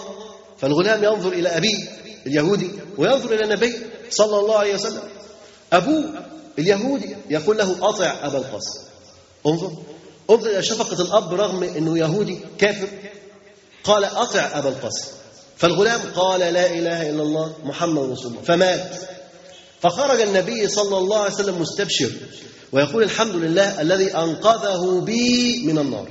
فالغلام 0.58 1.04
ينظر 1.04 1.32
إلى 1.34 1.50
ابيه 1.50 1.88
اليهودي 2.28 2.70
وينظر 2.98 3.34
إلى 3.34 3.44
النبي 3.44 3.74
صلى 4.10 4.40
الله 4.40 4.58
عليه 4.58 4.74
وسلم. 4.74 5.04
ابوه 5.74 6.26
اليهودي 6.60 7.16
يقول 7.30 7.58
له 7.58 7.90
أطع 7.90 8.16
أبا 8.24 8.38
القاسم. 8.38 8.80
انظر 9.48 9.72
انظر 10.30 10.50
إلى 10.50 10.64
شفقة 10.64 11.02
الأب 11.02 11.34
رغم 11.34 11.64
إنه 11.64 11.98
يهودي 11.98 12.40
كافر. 12.58 12.88
قال 13.90 14.06
أطع 14.06 14.60
أبا 14.60 14.70
القاسم. 14.70 15.08
فالغلام 15.58 16.02
قال 16.16 16.40
لا 16.40 16.66
إله 16.66 17.10
إلا 17.10 17.24
الله 17.24 17.56
محمد 17.64 18.12
رسول 18.12 18.32
الله. 18.32 18.42
فمات. 18.42 18.96
فخرج 19.82 20.22
النبي 20.22 20.68
صلى 20.68 20.98
الله 20.98 21.18
عليه 21.18 21.34
وسلم 21.34 21.62
مستبشر 21.62 22.12
ويقول 22.72 23.04
الحمد 23.04 23.36
لله 23.36 23.82
الذي 23.82 24.16
أنقذه 24.16 25.02
بي 25.02 25.64
من 25.66 25.78
النار. 25.78 26.10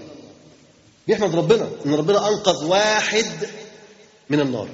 بيحمد 1.06 1.34
ربنا 1.34 1.70
إن 1.86 1.94
ربنا 1.94 2.28
أنقذ 2.28 2.64
واحد 2.64 3.26
من 4.30 4.40
النار. 4.40 4.68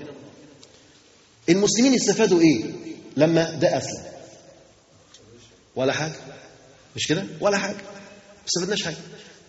المسلمين 1.48 1.94
استفادوا 1.94 2.40
إيه؟ 2.40 2.64
لما 3.16 3.50
ده 3.50 3.78
اسلم 3.78 4.04
ولا 5.76 5.92
حاجة. 5.92 6.20
مش 6.96 7.06
كده؟ 7.06 7.24
ولا 7.40 7.58
حاجة. 7.58 7.74
ما 7.74 8.46
استفدناش 8.46 8.82
حاجة. 8.82 8.96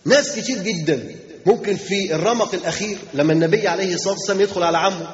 ناس 0.04 0.36
كتير 0.36 0.62
جدا 0.62 1.16
ممكن 1.46 1.76
في 1.76 2.14
الرمق 2.14 2.54
الأخير 2.54 2.98
لما 3.14 3.32
النبي 3.32 3.68
عليه 3.68 3.94
الصلاة 3.94 4.14
والسلام 4.14 4.40
يدخل 4.40 4.62
على 4.62 4.78
عمه 4.78 5.08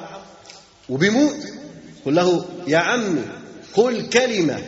وبيموت 0.89 1.37
يقول 2.01 2.15
له 2.15 2.45
يا 2.67 2.77
عمي 2.77 3.21
قل 3.73 4.09
كلمة 4.09 4.59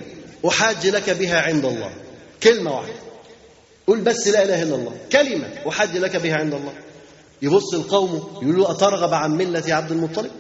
أحاج 0.48 0.88
لك 0.88 1.10
بها 1.10 1.42
عند 1.42 1.66
الله. 1.66 1.94
كلمة 2.44 2.76
واحدة. 2.76 2.94
قل 3.88 4.02
بس 4.02 4.28
لا 4.28 4.44
إله 4.44 4.62
إلا 4.62 4.76
الله. 4.76 4.98
كلمة 5.12 5.48
أحاج 5.70 5.98
لك 5.98 6.16
بها 6.16 6.36
عند 6.36 6.54
الله. 6.54 6.74
يبص 7.42 7.74
لقومه 7.74 8.40
يقول 8.42 8.58
له 8.58 8.72
أترغب 8.72 9.14
عن 9.14 9.32
ملة 9.32 9.76
عبد 9.76 9.92
المطلب؟ 9.92 10.32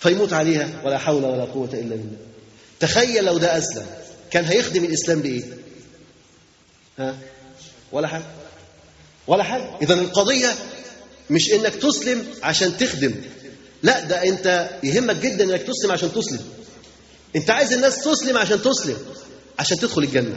فيموت 0.00 0.32
عليها 0.32 0.68
ولا 0.84 0.98
حول 0.98 1.24
ولا 1.24 1.44
قوة 1.44 1.68
إلا 1.72 1.96
بالله. 1.96 2.16
تخيل 2.80 3.24
لو 3.24 3.38
ده 3.38 3.58
أسلم. 3.58 3.86
كان 4.30 4.44
هيخدم 4.44 4.84
الإسلام 4.84 5.20
بإيه؟ 5.20 5.42
ها؟ 6.98 7.16
ولا 7.92 8.08
حاجة. 8.08 8.24
ولا 9.26 9.42
حاجة. 9.42 9.70
إذا 9.82 9.94
القضية 9.94 10.54
مش 11.30 11.52
إنك 11.52 11.74
تسلم 11.74 12.26
عشان 12.42 12.76
تخدم. 12.76 13.14
لا 13.82 14.00
ده 14.00 14.28
أنت 14.28 14.70
يهمك 14.82 15.16
جدا 15.16 15.44
إنك 15.44 15.62
تسلم 15.62 15.92
عشان 15.92 16.12
تسلم. 16.12 16.40
أنت 17.36 17.50
عايز 17.50 17.72
الناس 17.72 18.04
تسلم 18.04 18.38
عشان 18.38 18.62
تسلم 18.62 18.96
عشان 19.58 19.78
تدخل 19.78 20.02
الجنة. 20.02 20.36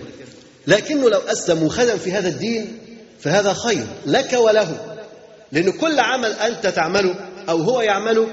لكنه 0.67 1.09
لو 1.09 1.19
أسلم 1.19 1.63
وخدم 1.63 1.97
في 1.97 2.11
هذا 2.11 2.29
الدين 2.29 2.79
فهذا 3.19 3.53
خير 3.53 3.85
لك 4.05 4.33
وله. 4.33 4.95
لأن 5.51 5.71
كل 5.71 5.99
عمل 5.99 6.33
أنت 6.33 6.67
تعمله 6.67 7.15
أو 7.49 7.61
هو 7.61 7.81
يعمله 7.81 8.27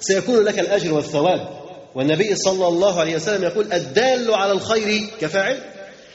سيكون 0.00 0.44
لك 0.44 0.58
الأجر 0.58 0.94
والثواب. 0.94 1.48
والنبي 1.94 2.36
صلى 2.36 2.68
الله 2.68 3.00
عليه 3.00 3.16
وسلم 3.16 3.44
يقول 3.44 3.72
الدال 3.72 4.34
على 4.34 4.52
الخير 4.52 5.10
كفاعل. 5.20 5.62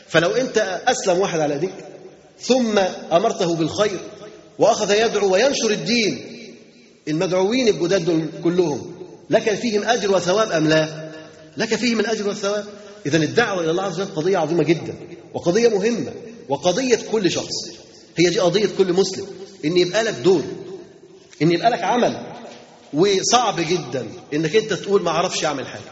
فلو 0.07 0.31
أنت 0.31 0.81
أسلم 0.87 1.19
واحد 1.19 1.39
على 1.39 1.57
ديك 1.57 1.73
ثم 2.41 2.77
أمرته 3.11 3.55
بالخير 3.55 3.99
وأخذ 4.59 4.91
يدعو 4.91 5.33
وينشر 5.33 5.71
الدين. 5.71 6.33
المدعوين 7.07 7.67
الجداد 7.67 8.29
كلهم 8.43 8.91
لك 9.29 9.53
فيهم 9.55 9.83
أجر 9.83 10.11
وثواب 10.15 10.51
أم 10.51 10.67
لا؟ 10.67 11.11
لك 11.57 11.75
فيهم 11.75 11.99
الأجر 11.99 12.27
والثواب؟ 12.27 12.65
إذا 13.05 13.17
الدعوة 13.17 13.61
إلى 13.61 13.71
الله 13.71 13.83
عز 13.83 14.01
وجل 14.01 14.15
قضية 14.15 14.37
عظيمة 14.37 14.63
جدا 14.63 14.95
وقضية 15.33 15.67
مهمة 15.67 16.11
وقضية 16.49 16.99
كل 17.11 17.31
شخص. 17.31 17.53
هي 18.17 18.29
دي 18.29 18.39
قضية 18.39 18.69
كل 18.77 18.93
مسلم. 18.93 19.25
إن 19.65 19.77
يبقى 19.77 20.03
لك 20.03 20.13
دور 20.13 20.43
إن 21.41 21.51
يبقى 21.51 21.69
لك 21.69 21.83
عمل 21.83 22.17
وصعب 22.93 23.59
جدا 23.59 24.07
إنك 24.33 24.55
أنت 24.55 24.73
تقول 24.73 25.01
ما 25.03 25.09
أعرفش 25.11 25.45
أعمل 25.45 25.67
حاجة 25.67 25.91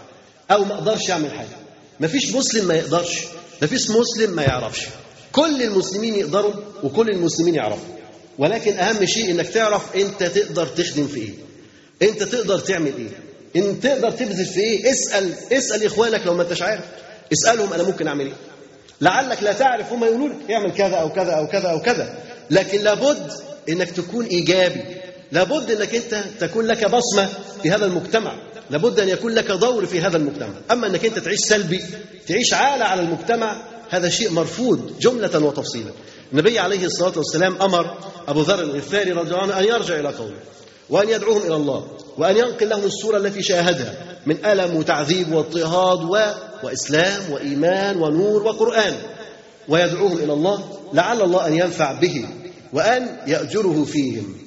أو 0.51 0.65
ما 0.65 0.73
أقدرش 0.73 1.11
أعمل 1.11 1.31
حاجة. 1.31 1.57
ما 1.99 2.07
فيش 2.07 2.35
مسلم 2.35 2.67
ما 2.67 2.73
يقدرش 2.73 3.23
ما 3.61 3.67
فيش 3.67 3.89
مسلم 3.91 4.35
ما 4.35 4.43
يعرفش. 4.43 4.81
كل 5.35 5.63
المسلمين 5.63 6.15
يقدروا 6.15 6.53
وكل 6.83 7.09
المسلمين 7.09 7.55
يعرفوا. 7.55 7.95
ولكن 8.37 8.73
أهم 8.79 9.05
شيء 9.05 9.31
إنك 9.31 9.47
تعرف 9.47 9.95
أنت 9.95 10.23
تقدر 10.23 10.67
تخدم 10.67 11.07
في 11.07 11.19
إيه. 11.19 12.09
أنت 12.09 12.23
تقدر 12.23 12.59
تعمل 12.59 12.91
إيه. 12.97 13.09
إن 13.61 13.79
تقدر 13.79 14.11
تبذل 14.11 14.45
في 14.45 14.59
إيه 14.59 14.91
اسأل 14.91 15.33
اسأل 15.51 15.85
إخوانك 15.85 16.25
لو 16.25 16.33
ما 16.33 16.43
أنتش 16.43 16.61
عارف. 16.61 16.83
اسألهم 17.33 17.73
أنا 17.73 17.83
ممكن 17.83 18.07
أعمل 18.07 18.25
إيه. 18.25 18.33
لعلك 19.01 19.43
لا 19.43 19.53
تعرف 19.53 19.91
هم 19.91 20.03
يقولوا 20.03 20.27
لك 20.27 20.51
اعمل 20.51 20.71
كذا 20.71 20.95
أو 20.95 21.09
كذا 21.09 21.31
أو 21.31 21.47
كذا 21.47 21.67
أو 21.67 21.81
كذا. 21.81 22.17
لكن 22.51 22.81
لابد 22.81 23.31
إنك 23.69 23.91
تكون 23.91 24.25
إيجابي. 24.25 24.81
لابد 25.31 25.71
إنك 25.71 25.95
أنت 25.95 26.23
تكون 26.39 26.65
لك 26.65 26.85
بصمة 26.85 27.29
في 27.63 27.71
هذا 27.71 27.85
المجتمع. 27.85 28.35
لابد 28.69 28.99
أن 28.99 29.09
يكون 29.09 29.31
لك 29.31 29.51
دور 29.51 29.85
في 29.85 30.01
هذا 30.01 30.17
المجتمع. 30.17 30.53
أما 30.71 30.87
إنك 30.87 31.05
أنت 31.05 31.19
تعيش 31.19 31.39
سلبي 31.39 31.83
تعيش 32.27 32.53
عالة 32.53 32.85
على 32.85 33.01
المجتمع 33.01 33.74
هذا 33.89 34.09
شيء 34.09 34.31
مرفوض 34.31 34.99
جملة 34.99 35.45
وتفصيلا. 35.45 35.91
النبي 36.33 36.59
عليه 36.59 36.85
الصلاة 36.85 37.13
والسلام 37.17 37.61
أمر 37.61 37.97
أبو 38.27 38.41
ذر 38.41 38.59
الغفاري 38.59 39.11
رضي 39.11 39.29
الله 39.31 39.41
عنه 39.41 39.59
أن 39.59 39.63
يرجع 39.63 39.99
إلى 39.99 40.09
قومه 40.09 40.39
وأن 40.89 41.09
يدعوهم 41.09 41.41
إلى 41.41 41.55
الله 41.55 41.87
وأن 42.17 42.37
ينقل 42.37 42.69
لهم 42.69 42.83
الصورة 42.83 43.17
التي 43.17 43.43
شاهدها 43.43 43.93
من 44.25 44.45
ألم 44.45 44.75
وتعذيب 44.75 45.33
واضطهاد 45.33 45.99
و... 46.03 46.17
وإسلام 46.63 47.31
وإيمان 47.31 47.97
ونور 47.97 48.43
وقرآن 48.43 48.93
ويدعوهم 49.69 50.17
إلى 50.17 50.33
الله 50.33 50.63
لعل 50.93 51.21
الله 51.21 51.47
أن 51.47 51.53
ينفع 51.53 51.91
به 51.99 52.25
وأن 52.73 53.17
يأجره 53.27 53.83
فيهم. 53.85 54.37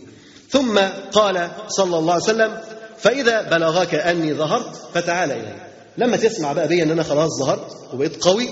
ثم 0.50 0.78
قال 1.12 1.50
صلى 1.68 1.98
الله 1.98 2.12
عليه 2.12 2.24
وسلم 2.24 2.58
فإذا 2.98 3.42
بلغك 3.42 3.94
أني 3.94 4.34
ظهرت 4.34 4.76
فتعال 4.94 5.32
إلي. 5.32 5.68
لما 5.98 6.16
تسمع 6.16 6.52
بقى 6.52 6.68
بي 6.68 6.82
أن 6.82 6.90
أنا 6.90 7.02
خلاص 7.02 7.30
ظهرت 7.40 7.76
وبقيت 7.94 8.24
قوي 8.24 8.48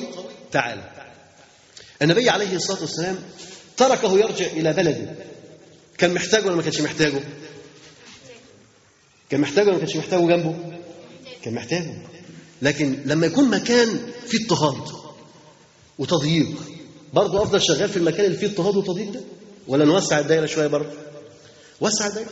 تعال 0.53 0.81
النبي 2.03 2.31
عليه 2.31 2.57
الصلاة 2.57 2.81
والسلام 2.81 3.19
تركه 3.77 4.19
يرجع 4.19 4.47
إلى 4.47 4.73
بلده. 4.73 5.15
كان 5.99 6.15
محتاجه 6.15 6.47
ولا 6.47 6.57
ما 6.57 6.63
كانش 6.63 6.81
محتاجه؟ 6.81 7.21
كان 9.31 9.41
محتاجه 9.41 9.65
ولا 9.67 9.73
ما 9.73 9.79
كانش 9.79 9.97
محتاجه 9.97 10.21
جنبه؟ 10.27 10.55
كان 11.43 11.55
محتاجه. 11.55 11.95
لكن 12.63 13.03
لما 13.05 13.27
يكون 13.27 13.51
مكان 13.51 14.01
فيه 14.27 14.45
اضطهاد 14.45 14.89
وتضييق 15.99 16.49
برضه 17.13 17.43
أفضل 17.43 17.63
شغال 17.63 17.89
في 17.89 17.97
المكان 17.97 18.25
اللي 18.25 18.37
فيه 18.37 18.47
اضطهاد 18.47 18.77
وتضييق 18.77 19.11
ده؟ 19.13 19.21
ولا 19.69 19.85
نوسع 19.85 20.19
الدايرة 20.19 20.47
شوية 20.47 20.67
برضه؟ 20.67 20.91
وسع 21.81 22.07
الدايرة. 22.07 22.31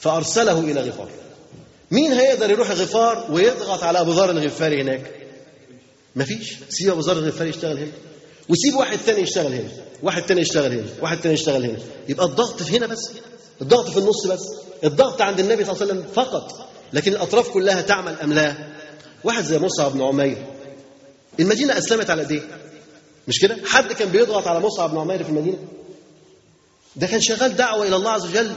فأرسله 0.00 0.58
إلى 0.58 0.80
غفار. 0.80 1.08
مين 1.90 2.12
هيقدر 2.12 2.50
يروح 2.50 2.70
غفار 2.70 3.26
ويضغط 3.30 3.82
على 3.82 4.00
أبو 4.00 4.12
ذر 4.12 4.30
الغفاري 4.30 4.82
هناك؟ 4.82 5.15
مفيش. 6.16 6.56
سيب 6.68 7.00
ذر 7.00 7.18
الغفاري 7.18 7.50
يشتغل 7.50 7.78
هنا. 7.78 7.92
وسيب 8.48 8.74
واحد 8.74 8.96
ثاني 8.98 9.20
يشتغل 9.20 9.52
هنا. 9.52 9.68
واحد 10.02 10.22
ثاني 10.22 10.40
يشتغل 10.40 10.72
هنا. 10.72 10.88
واحد 11.02 11.18
ثاني 11.18 11.34
يشتغل 11.34 11.64
هنا. 11.64 11.78
يبقى 12.08 12.26
الضغط 12.26 12.62
هنا 12.62 12.86
بس. 12.86 13.10
الضغط 13.62 13.90
في 13.90 13.98
النص 13.98 14.26
بس. 14.26 14.40
الضغط 14.84 15.22
عند 15.22 15.40
النبي 15.40 15.64
صلى 15.64 15.72
الله 15.72 15.82
عليه 15.82 15.92
وسلم 15.92 16.12
فقط. 16.14 16.68
لكن 16.92 17.12
الأطراف 17.12 17.48
كلها 17.50 17.80
تعمل 17.80 18.14
أم 18.22 18.32
لا؟ 18.32 18.54
واحد 19.24 19.44
زي 19.44 19.58
مصعب 19.58 19.92
بن 19.92 20.02
عمير. 20.02 20.46
المدينة 21.40 21.78
أسلمت 21.78 22.10
على 22.10 22.30
إيه 22.30 22.42
مش 23.28 23.38
كده؟ 23.40 23.56
حد 23.64 23.92
كان 23.92 24.08
بيضغط 24.08 24.46
على 24.46 24.60
مصعب 24.60 24.90
بن 24.90 24.98
عمير 24.98 25.22
في 25.24 25.30
المدينة؟ 25.30 25.58
ده 26.96 27.06
كان 27.06 27.20
شغال 27.20 27.56
دعوة 27.56 27.86
إلى 27.86 27.96
الله 27.96 28.10
عز 28.10 28.26
وجل 28.26 28.52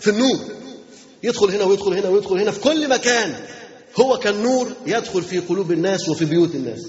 في 0.00 0.10
النور. 0.10 0.38
يدخل 1.22 1.50
هنا 1.50 1.64
ويدخل 1.64 1.94
هنا 1.94 2.08
ويدخل 2.08 2.38
هنا 2.38 2.50
في 2.50 2.60
كل 2.60 2.88
مكان. 2.88 3.34
هو 4.00 4.18
كان 4.18 4.42
نور 4.42 4.72
يدخل 4.86 5.22
في 5.22 5.38
قلوب 5.38 5.72
الناس 5.72 6.08
وفي 6.08 6.24
بيوت 6.24 6.54
الناس. 6.54 6.80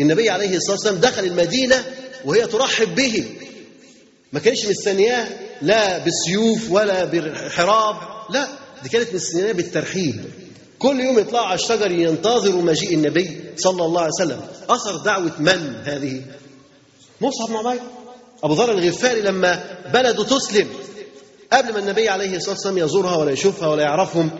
النبي 0.00 0.30
عليه 0.30 0.56
الصلاة 0.56 0.76
والسلام 0.76 0.96
دخل 0.96 1.24
المدينة 1.24 1.84
وهي 2.24 2.46
ترحب 2.46 2.94
به. 2.94 3.24
ما 4.32 4.40
كانش 4.40 4.66
مستنياه 4.66 5.28
لا 5.62 5.98
بالسيوف 5.98 6.70
ولا 6.70 7.04
بالحراب 7.04 7.96
لا 8.30 8.48
دي 8.82 8.88
كانت 8.88 9.14
مستنياه 9.14 9.52
بالترحيب. 9.52 10.24
كل 10.78 11.00
يوم 11.00 11.18
يطلعوا 11.18 11.46
على 11.46 11.54
الشجر 11.54 11.90
ينتظروا 11.90 12.62
مجيء 12.62 12.94
النبي 12.94 13.40
صلى 13.56 13.84
الله 13.84 14.00
عليه 14.00 14.12
وسلم. 14.20 14.40
أثر 14.68 14.96
دعوة 14.96 15.32
من 15.38 15.82
هذه؟ 15.84 16.22
مصعب 17.20 17.48
بن 17.48 17.56
عمير 17.56 17.80
أبو 18.44 18.54
ذر 18.54 18.70
الغفاري 18.70 19.20
لما 19.20 19.64
بلده 19.92 20.24
تسلم 20.24 20.68
قبل 21.52 21.72
ما 21.72 21.78
النبي 21.78 22.08
عليه 22.08 22.36
الصلاة 22.36 22.54
والسلام 22.54 22.78
يزورها 22.78 23.16
ولا 23.16 23.30
يشوفها 23.30 23.68
ولا 23.68 23.82
يعرفهم 23.82 24.30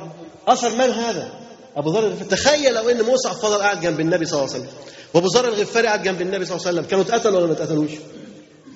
أثر 0.49 0.71
من 0.71 0.91
هذا؟ 0.91 1.33
أبو 1.77 1.91
ذر 1.91 2.17
تخيل 2.31 2.75
لو 2.75 2.89
أن 2.89 3.03
مصعب 3.03 3.35
فضل 3.35 3.59
قاعد 3.59 3.81
جنب 3.81 4.01
النبي 4.01 4.25
صلى 4.27 4.39
الله 4.39 4.55
عليه 4.55 4.65
وسلم. 4.65 4.75
وأبو 5.15 5.27
ذر 5.27 5.49
الغفاري 5.49 5.87
قاعد 5.87 6.03
جنب 6.03 6.21
النبي 6.21 6.45
صلى 6.45 6.57
الله 6.57 6.67
عليه 6.67 6.79
وسلم. 6.79 6.91
كانوا 6.91 7.05
اتقتلوا 7.05 7.39
ولا 7.39 7.47
ما 7.47 7.53
اتقتلوش؟ 7.53 7.91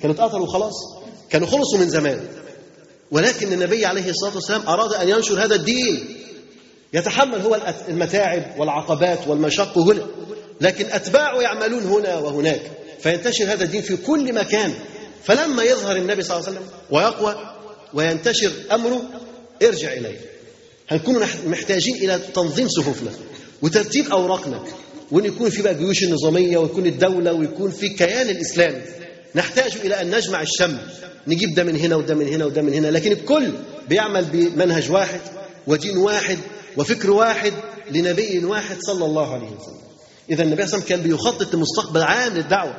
كانوا 0.01 0.15
اتقتلوا 0.15 0.47
خلاص 0.47 0.73
كانوا 1.29 1.47
خلصوا 1.47 1.79
من 1.79 1.89
زمان. 1.89 2.27
ولكن 3.11 3.53
النبي 3.53 3.85
عليه 3.85 4.09
الصلاة 4.09 4.35
والسلام 4.35 4.67
أراد 4.67 4.93
أن 4.93 5.09
ينشر 5.09 5.45
هذا 5.45 5.55
الدين. 5.55 6.15
يتحمل 6.93 7.41
هو 7.41 7.73
المتاعب 7.87 8.59
والعقبات 8.59 9.27
والمشق 9.27 9.77
هنا. 9.77 10.05
لكن 10.61 10.85
أتباعه 10.85 11.41
يعملون 11.41 11.83
هنا 11.83 12.17
وهناك. 12.17 12.61
فينتشر 12.99 13.43
هذا 13.43 13.63
الدين 13.63 13.81
في 13.81 13.97
كل 13.97 14.33
مكان. 14.33 14.73
فلما 15.23 15.63
يظهر 15.63 15.95
النبي 15.95 16.23
صلى 16.23 16.37
الله 16.37 16.47
عليه 16.47 16.57
وسلم 16.57 16.69
ويقوى 16.91 17.35
وينتشر 17.93 18.51
أمره 18.71 19.01
ارجع 19.63 19.93
إليه. 19.93 20.19
هنكون 20.89 21.25
محتاجين 21.45 21.95
إلى 21.95 22.19
تنظيم 22.33 22.67
صفوفنا 22.67 23.11
وترتيب 23.61 24.11
أوراقنا. 24.11 24.63
وأن 25.11 25.25
يكون 25.25 25.49
في 25.49 25.61
بقى 25.61 25.75
جيوش 25.75 26.03
النظامية 26.03 26.57
ويكون 26.57 26.85
الدولة 26.85 27.33
ويكون 27.33 27.71
في 27.71 27.89
كيان 27.89 28.29
الإسلامي 28.29 28.81
نحتاج 29.35 29.71
إلى 29.83 30.01
أن 30.01 30.15
نجمع 30.15 30.41
الشمل 30.41 30.77
نجيب 31.27 31.55
ده 31.55 31.63
من 31.63 31.75
هنا 31.75 31.95
وده 31.95 32.15
من 32.15 32.27
هنا 32.27 32.45
وده 32.45 32.61
من 32.61 32.73
هنا 32.73 32.87
لكن 32.87 33.11
الكل 33.11 33.53
بيعمل 33.89 34.25
بمنهج 34.25 34.91
واحد 34.91 35.19
ودين 35.67 35.97
واحد 35.97 36.37
وفكر 36.77 37.11
واحد 37.11 37.53
لنبي 37.91 38.45
واحد 38.45 38.77
صلى 38.81 39.05
الله 39.05 39.33
عليه 39.33 39.47
وسلم. 39.47 39.79
إذا 40.29 40.43
النبي 40.43 40.67
صلى 40.67 40.73
الله 40.77 40.85
عليه 40.85 40.95
وسلم 40.95 40.97
كان 40.97 41.01
بيخطط 41.01 41.55
لمستقبل 41.55 42.01
عام 42.03 42.33
للدعوة 42.33 42.75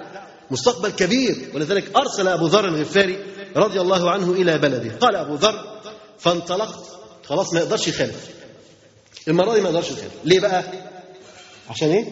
مستقبل 0.50 0.88
كبير 0.90 1.36
ولذلك 1.54 1.84
أرسل 1.96 2.28
أبو 2.28 2.46
ذر 2.46 2.64
الغفاري 2.68 3.18
رضي 3.56 3.80
الله 3.80 4.10
عنه 4.10 4.32
إلى 4.32 4.58
بلده. 4.58 4.90
قال 5.00 5.16
أبو 5.16 5.34
ذر 5.34 5.80
فانطلقت 6.18 6.84
خلاص 7.24 7.52
ما 7.52 7.60
يقدرش 7.60 7.88
يخالف. 7.88 8.28
المرة 9.28 9.54
دي 9.54 9.60
ما 9.60 9.68
يقدرش 9.68 9.90
يخالف. 9.90 10.12
ليه 10.24 10.40
بقى؟ 10.40 10.64
عشان 11.70 11.90
إيه؟ 11.90 12.04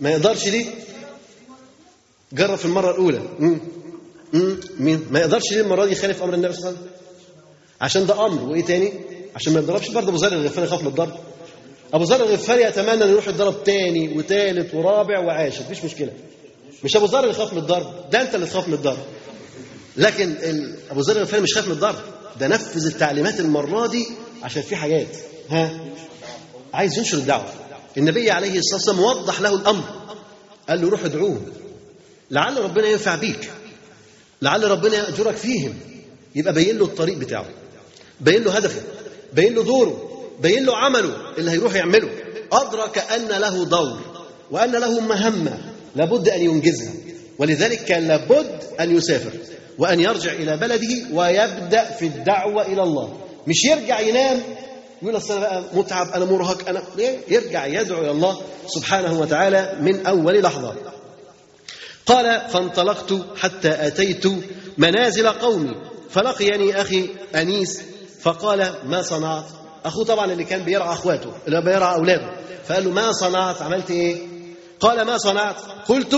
ما 0.00 0.10
يقدرش 0.10 0.46
ليه؟ 0.48 0.66
جرب 2.32 2.54
في 2.58 2.64
المرة 2.64 2.90
الأولى. 2.90 3.20
مم. 3.38 3.60
مم. 4.32 4.56
مين؟ 4.78 5.06
ما 5.10 5.20
يقدرش 5.20 5.52
ليه 5.52 5.60
المرة 5.60 5.84
دي 5.84 5.92
يخالف 5.92 6.22
أمر 6.22 6.34
النبي 6.34 6.52
صلى 6.54 6.58
الله 6.68 6.70
عليه 6.70 6.78
وسلم؟ 6.80 6.90
عشان 7.80 8.06
ده 8.06 8.26
أمر. 8.26 8.42
وإيه 8.50 8.64
تاني؟ 8.64 8.92
عشان 9.36 9.52
ما 9.52 9.60
يضربش 9.60 9.88
برضه 9.90 10.08
أبو 10.08 10.16
ذر 10.16 10.32
الغفاري 10.32 10.66
يخاف 10.66 10.80
من 10.82 10.86
الضرب. 10.88 11.14
أبو 11.94 12.04
ذر 12.04 12.24
الغفاري 12.24 12.62
يتمنى 12.62 13.04
أن 13.04 13.08
يروح 13.10 13.28
يتضرب 13.28 13.64
تاني 13.64 14.18
وتالت 14.18 14.74
ورابع 14.74 15.18
وعاشر. 15.18 15.62
مفيش 15.62 15.84
مشكلة. 15.84 16.12
مش 16.84 16.96
أبو 16.96 17.04
ذر 17.06 17.20
اللي 17.22 17.34
خاف 17.34 17.52
من 17.52 17.58
الضرب. 17.58 18.10
ده 18.10 18.20
أنت 18.22 18.34
اللي 18.34 18.46
تخاف 18.46 18.68
من 18.68 18.74
الضرب. 18.74 18.98
لكن 19.96 20.30
ال... 20.30 20.74
أبو 20.90 21.00
ذر 21.00 21.16
الغفاري 21.16 21.42
مش 21.42 21.54
خاف 21.54 21.66
من 21.66 21.72
الضرب. 21.72 21.96
ده 22.40 22.48
نفذ 22.48 22.86
التعليمات 22.86 23.40
المرة 23.40 23.86
دي 23.86 24.06
عشان 24.42 24.62
في 24.62 24.76
حاجات. 24.76 25.08
ها؟ 25.50 25.80
عايز 26.74 26.98
ينشر 26.98 27.16
الدعوة. 27.18 27.48
النبي 27.96 28.30
عليه 28.30 28.58
الصلاة 28.58 28.76
والسلام 28.76 29.00
وضح 29.00 29.40
له 29.40 29.54
الأمر. 29.54 29.84
قال 30.68 30.80
له 30.80 30.88
روح 30.88 31.04
ادعوه. 31.04 31.40
لعل 32.30 32.58
ربنا 32.58 32.88
ينفع 32.88 33.14
بيك. 33.14 33.50
لعل 34.42 34.70
ربنا 34.70 34.96
يأجرك 34.96 35.36
فيهم. 35.36 35.74
يبقى 36.34 36.52
بين 36.52 36.78
له 36.78 36.84
الطريق 36.84 37.18
بتاعه. 37.18 37.46
بين 38.20 38.42
له 38.42 38.56
هدفه. 38.56 38.82
بين 39.32 39.54
له 39.54 39.62
دوره. 39.62 40.10
بين 40.40 40.64
له 40.64 40.76
عمله 40.76 41.16
اللي 41.38 41.50
هيروح 41.50 41.74
يعمله. 41.74 42.08
أدرك 42.52 42.98
أن 42.98 43.28
له 43.28 43.64
دور 43.64 44.00
وأن 44.50 44.72
له 44.72 45.00
مهمة. 45.00 45.58
لابد 45.96 46.28
أن 46.28 46.40
ينجزها. 46.40 46.92
ولذلك 47.38 47.84
كان 47.84 48.08
لابد 48.08 48.60
أن 48.80 48.96
يسافر 48.96 49.32
وأن 49.78 50.00
يرجع 50.00 50.32
إلى 50.32 50.56
بلده 50.56 51.06
ويبدأ 51.12 51.84
في 51.84 52.06
الدعوة 52.06 52.66
إلى 52.66 52.82
الله. 52.82 53.18
مش 53.46 53.64
يرجع 53.64 54.00
ينام 54.00 54.42
يقول 55.04 55.16
أصل 55.16 55.40
بقى 55.40 55.64
متعب 55.72 56.08
أنا 56.08 56.24
مرهق 56.24 56.68
أنا؟ 56.68 56.82
يرجع 57.28 57.66
يدعو 57.66 58.00
إلى 58.00 58.10
الله 58.10 58.40
سبحانه 58.66 59.20
وتعالى 59.20 59.76
من 59.80 60.06
أول 60.06 60.42
لحظة. 60.42 60.74
قال 62.06 62.40
فانطلقت 62.50 63.14
حتى 63.36 63.86
أتيت 63.86 64.24
منازل 64.78 65.28
قومي 65.28 65.74
فلقيني 66.10 66.80
أخي 66.80 67.08
أنيس 67.34 67.82
فقال 68.20 68.74
ما 68.86 69.02
صنعت؟ 69.02 69.44
أخوه 69.84 70.04
طبعا 70.04 70.32
اللي 70.32 70.44
كان 70.44 70.62
بيرعى 70.62 70.92
أخواته 70.92 71.32
اللي 71.46 71.60
بيرعى 71.60 71.94
أولاده. 71.94 72.30
فقال 72.68 72.84
له 72.84 72.90
ما 72.90 73.12
صنعت؟ 73.12 73.62
عملت 73.62 73.90
إيه؟ 73.90 74.16
قال 74.80 75.02
ما 75.02 75.18
صنعت. 75.18 75.56
قلت 75.88 76.16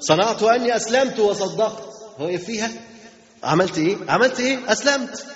صنعت 0.00 0.42
أني 0.42 0.76
أسلمت 0.76 1.18
وصدقت. 1.18 1.82
هو 2.18 2.38
فيها؟ 2.38 2.70
عملت 3.44 3.78
إيه؟ 3.78 3.96
عملت 4.08 4.40
إيه؟ 4.40 4.58
أسلمت. 4.72 5.26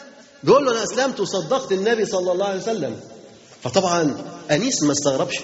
بيقول 0.43 0.65
له 0.65 0.73
أنا 0.73 0.83
أسلمت 0.83 1.21
وصدقت 1.21 1.73
النبي 1.73 2.07
صلى 2.07 2.33
الله 2.33 2.47
عليه 2.47 2.61
وسلم. 2.61 3.01
فطبعا 3.63 4.25
أنيس 4.51 4.83
ما 4.83 4.93
استغربش. 4.93 5.41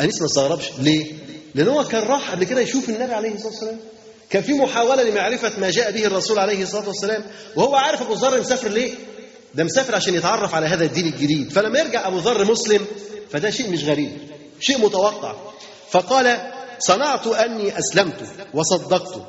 أنيس 0.00 0.20
ما 0.20 0.26
استغربش. 0.26 0.64
ليه؟ 0.78 1.12
لأن 1.54 1.68
هو 1.68 1.84
كان 1.84 2.02
راح 2.02 2.30
قبل 2.30 2.44
كده 2.44 2.60
يشوف 2.60 2.88
النبي 2.88 3.12
عليه 3.12 3.34
الصلاة 3.34 3.48
والسلام. 3.52 3.80
كان 4.30 4.42
في 4.42 4.52
محاولة 4.52 5.02
لمعرفة 5.02 5.52
ما 5.60 5.70
جاء 5.70 5.90
به 5.90 6.06
الرسول 6.06 6.38
عليه 6.38 6.62
الصلاة 6.62 6.88
والسلام. 6.88 7.24
وهو 7.56 7.74
عارف 7.74 8.02
أبو 8.02 8.12
ذر 8.14 8.40
مسافر 8.40 8.68
ليه؟ 8.68 8.94
ده 9.54 9.64
مسافر 9.64 9.94
عشان 9.94 10.14
يتعرف 10.14 10.54
على 10.54 10.66
هذا 10.66 10.84
الدين 10.84 11.06
الجديد. 11.06 11.52
فلما 11.52 11.78
يرجع 11.78 12.06
أبو 12.06 12.18
ذر 12.18 12.44
مسلم 12.44 12.86
فده 13.30 13.50
شيء 13.50 13.70
مش 13.70 13.84
غريب 13.84 14.18
شيء 14.60 14.78
متوقع. 14.78 15.34
فقال 15.90 16.52
صنعت 16.78 17.26
أني 17.26 17.78
أسلمت 17.78 18.24
وصدقت. 18.54 19.22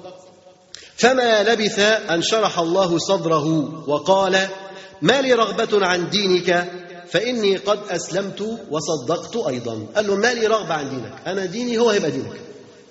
فما 0.98 1.44
لبث 1.44 1.80
أن 2.10 2.22
شرح 2.22 2.60
الله 2.60 2.98
صدره 2.98 3.46
وقال 3.90 4.48
ما 5.02 5.22
لي 5.22 5.34
رغبة 5.34 5.86
عن 5.86 6.10
دينك 6.10 6.72
فإني 7.10 7.58
قد 7.58 7.80
أسلمت 7.90 8.60
وصدقت 8.72 9.36
أيضا. 9.48 9.86
قال 9.96 10.08
له 10.08 10.16
ما 10.16 10.34
لي 10.34 10.48
رغبة 10.48 10.74
عن 10.74 10.90
دينك 10.90 11.14
أنا 11.28 11.46
ديني 11.46 11.78
هو 11.78 11.90
هيبقى 11.90 12.12
دينك 12.12 12.40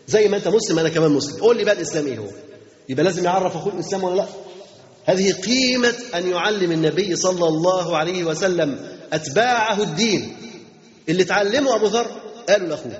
زي 0.08 0.28
ما 0.28 0.36
أنت 0.36 0.48
مسلم 0.48 0.78
أنا 0.78 0.88
كمان 0.88 1.10
مسلم. 1.10 1.40
قول 1.40 1.56
لي 1.56 1.64
بقى 1.64 1.74
الإسلام 1.74 2.06
إيه 2.06 2.18
هو؟ 2.18 2.28
يبقى 2.88 3.04
لازم 3.04 3.24
يعرف 3.24 3.56
أخوه 3.56 3.72
الإسلام 3.74 4.04
ولا 4.04 4.16
لا؟ 4.16 4.26
هذه 5.04 5.32
قيمة 5.32 5.94
أن 6.14 6.30
يعلم 6.30 6.72
النبي 6.72 7.16
صلى 7.16 7.48
الله 7.48 7.96
عليه 7.96 8.24
وسلم 8.24 8.98
أتباعه 9.12 9.82
الدين. 9.82 10.36
اللي 11.08 11.24
تعلمه 11.24 11.74
أبو 11.76 11.86
ذر 11.86 12.06
قالوا 12.48 12.68
لأخوه 12.68 12.98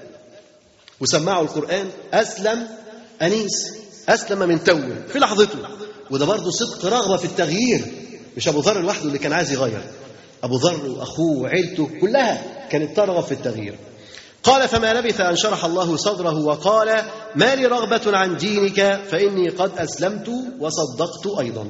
وسمعوا 1.00 1.42
القرآن 1.44 1.90
أسلم 2.12 2.66
أنيس. 3.22 3.72
أسلم 4.14 4.38
من 4.38 4.64
توه. 4.64 4.94
في 5.08 5.18
لحظته. 5.18 5.58
وده 6.10 6.26
برضه 6.26 6.50
صدق 6.50 6.86
رغبة 6.86 7.16
في 7.16 7.24
التغيير. 7.24 7.84
مش 8.36 8.48
أبو 8.48 8.60
ذر 8.60 8.80
لوحده 8.80 9.04
اللي 9.04 9.18
كان 9.18 9.32
عايز 9.32 9.52
يغير. 9.52 9.82
أبو 10.44 10.56
ذر 10.56 10.90
وأخوه 10.90 11.38
وعيلته 11.38 11.90
كلها 12.00 12.66
كانت 12.70 12.96
ترغب 12.96 13.24
في 13.24 13.32
التغيير. 13.32 13.74
قال 14.42 14.68
فما 14.68 14.94
لبث 14.94 15.20
أن 15.20 15.36
شرح 15.36 15.64
الله 15.64 15.96
صدره 15.96 16.38
وقال 16.38 17.02
ما 17.36 17.54
لي 17.54 17.66
رغبة 17.66 18.16
عن 18.16 18.36
دينك 18.36 19.00
فإني 19.10 19.48
قد 19.48 19.78
أسلمت 19.78 20.30
وصدقت 20.60 21.26
أيضا. 21.40 21.66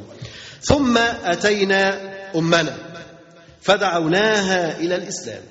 ثم 0.62 0.98
أتينا 1.24 2.10
أمنا 2.34 2.76
فدعوناها 3.60 4.78
إلى 4.80 4.94
الإسلام. 4.94 5.42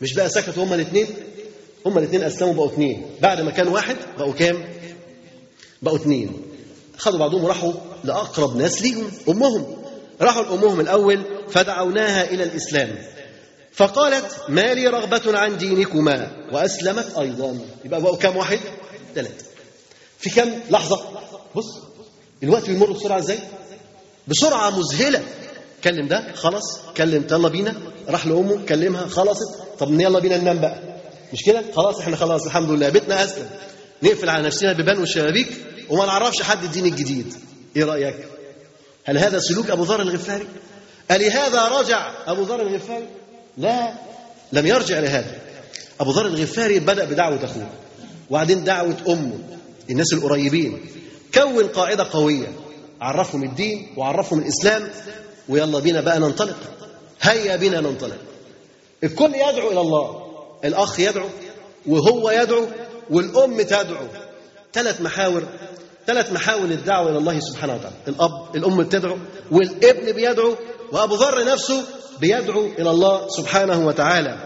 مش 0.00 0.14
بقى 0.14 0.28
سكتوا 0.28 0.64
هما 0.64 0.74
الاثنين 0.74 1.06
هما 1.86 1.98
الاثنين 1.98 2.22
أسلموا 2.22 2.54
بقوا 2.54 2.66
اثنين 2.66 3.06
بعد 3.20 3.40
ما 3.40 3.50
كان 3.50 3.68
واحد 3.68 3.96
بقوا 4.18 4.32
كام؟ 4.32 4.64
بقوا 5.82 5.96
اثنين 5.96 6.42
خدوا 6.98 7.18
بعضهم 7.18 7.44
وراحوا 7.44 7.72
لأقرب 8.04 8.56
ناس 8.56 8.82
ليهم 8.82 9.10
أمهم. 9.28 9.76
راحوا 10.20 10.42
لأمهم 10.42 10.80
الأول 10.80 11.22
فدعوناها 11.50 12.30
إلى 12.30 12.42
الإسلام. 12.42 12.98
فقالت 13.72 14.36
ما 14.48 14.74
لي 14.74 14.86
رغبة 14.86 15.38
عن 15.38 15.58
دينكما. 15.58 16.30
وأسلمت 16.52 17.18
أيضا. 17.18 17.58
يبقى 17.84 18.02
بقوا 18.02 18.16
كام 18.16 18.36
واحد؟ 18.36 18.58
ثلاثة 19.14 19.44
في 20.18 20.30
كم 20.30 20.50
لحظة؟ 20.70 21.00
بص 21.56 21.78
الوقت 22.42 22.70
بيمر 22.70 22.92
بسرعة 22.92 23.18
إزاي؟ 23.18 23.38
بسرعة 24.28 24.70
مذهلة. 24.70 25.22
كلم 25.84 26.08
ده 26.08 26.32
خلاص. 26.34 26.78
كلم 26.96 27.26
يلا 27.30 27.48
بينا. 27.48 27.74
راح 28.08 28.26
لأمه 28.26 28.64
كلمها 28.68 29.06
خلصت. 29.06 29.62
طب 29.78 30.00
يلا 30.00 30.18
بينا 30.18 30.36
ننام 30.38 30.58
بقى. 30.60 30.98
مش 31.32 31.42
كده؟ 31.44 31.62
خلاص 31.76 31.98
إحنا 31.98 32.16
خلاص 32.16 32.46
الحمد 32.46 32.70
لله. 32.70 32.88
بيتنا 32.88 33.24
أسلم. 33.24 33.50
نقفل 34.02 34.28
على 34.28 34.46
نفسنا 34.46 34.70
البيبان 34.70 34.98
والشبابيك 34.98 35.48
وما 35.92 36.06
نعرفش 36.06 36.42
حد 36.42 36.64
الدين 36.64 36.86
الجديد. 36.86 37.34
إيه 37.76 37.84
رأيك؟ 37.84 38.16
هل 39.04 39.18
هذا 39.18 39.38
سلوك 39.38 39.70
أبو 39.70 39.84
ذر 39.84 40.02
الغفاري؟ 40.02 40.46
ألهذا 41.10 41.68
رجع 41.68 42.12
أبو 42.26 42.42
ذر 42.42 42.62
الغفاري؟ 42.62 43.06
لا 43.56 43.92
لم 44.52 44.66
يرجع 44.66 44.98
لهذا. 44.98 45.40
أبو 46.00 46.10
ذر 46.10 46.26
الغفاري 46.26 46.78
بدأ 46.78 47.04
بدعوة 47.04 47.44
أخوه 47.44 47.70
وبعدين 48.30 48.64
دعوة 48.64 48.96
أمه 49.08 49.38
الناس 49.90 50.12
القريبين. 50.12 50.80
كون 51.34 51.66
قاعدة 51.68 52.06
قوية 52.12 52.52
عرفهم 53.00 53.44
الدين 53.44 53.94
وعرفهم 53.96 54.38
الإسلام 54.38 54.88
ويلا 55.48 55.78
بينا 55.78 56.00
بقى 56.00 56.18
ننطلق. 56.18 56.58
هيا 57.22 57.56
بنا 57.56 57.80
ننطلق. 57.80 58.18
الكل 59.04 59.34
يدعو 59.34 59.70
إلى 59.70 59.80
الله 59.80 60.22
الأخ 60.64 61.00
يدعو 61.00 61.28
وهو 61.86 62.30
يدعو 62.30 62.66
والأم 63.10 63.62
تدعو. 63.62 64.06
ثلاث 64.72 65.00
محاور 65.00 65.42
ثلاث 66.06 66.32
محاور 66.32 66.64
الدعوة 66.64 67.10
إلى 67.10 67.18
الله 67.18 67.40
سبحانه 67.40 67.74
وتعالى. 67.74 67.96
الأب 68.08 68.56
الأم 68.56 68.82
بتدعو 68.82 69.18
والابن 69.50 70.12
بيدعو 70.12 70.56
وأبو 70.92 71.14
ذر 71.14 71.44
نفسه 71.44 71.84
بيدعو 72.20 72.66
إلى 72.78 72.90
الله 72.90 73.28
سبحانه 73.28 73.86
وتعالى. 73.86 74.36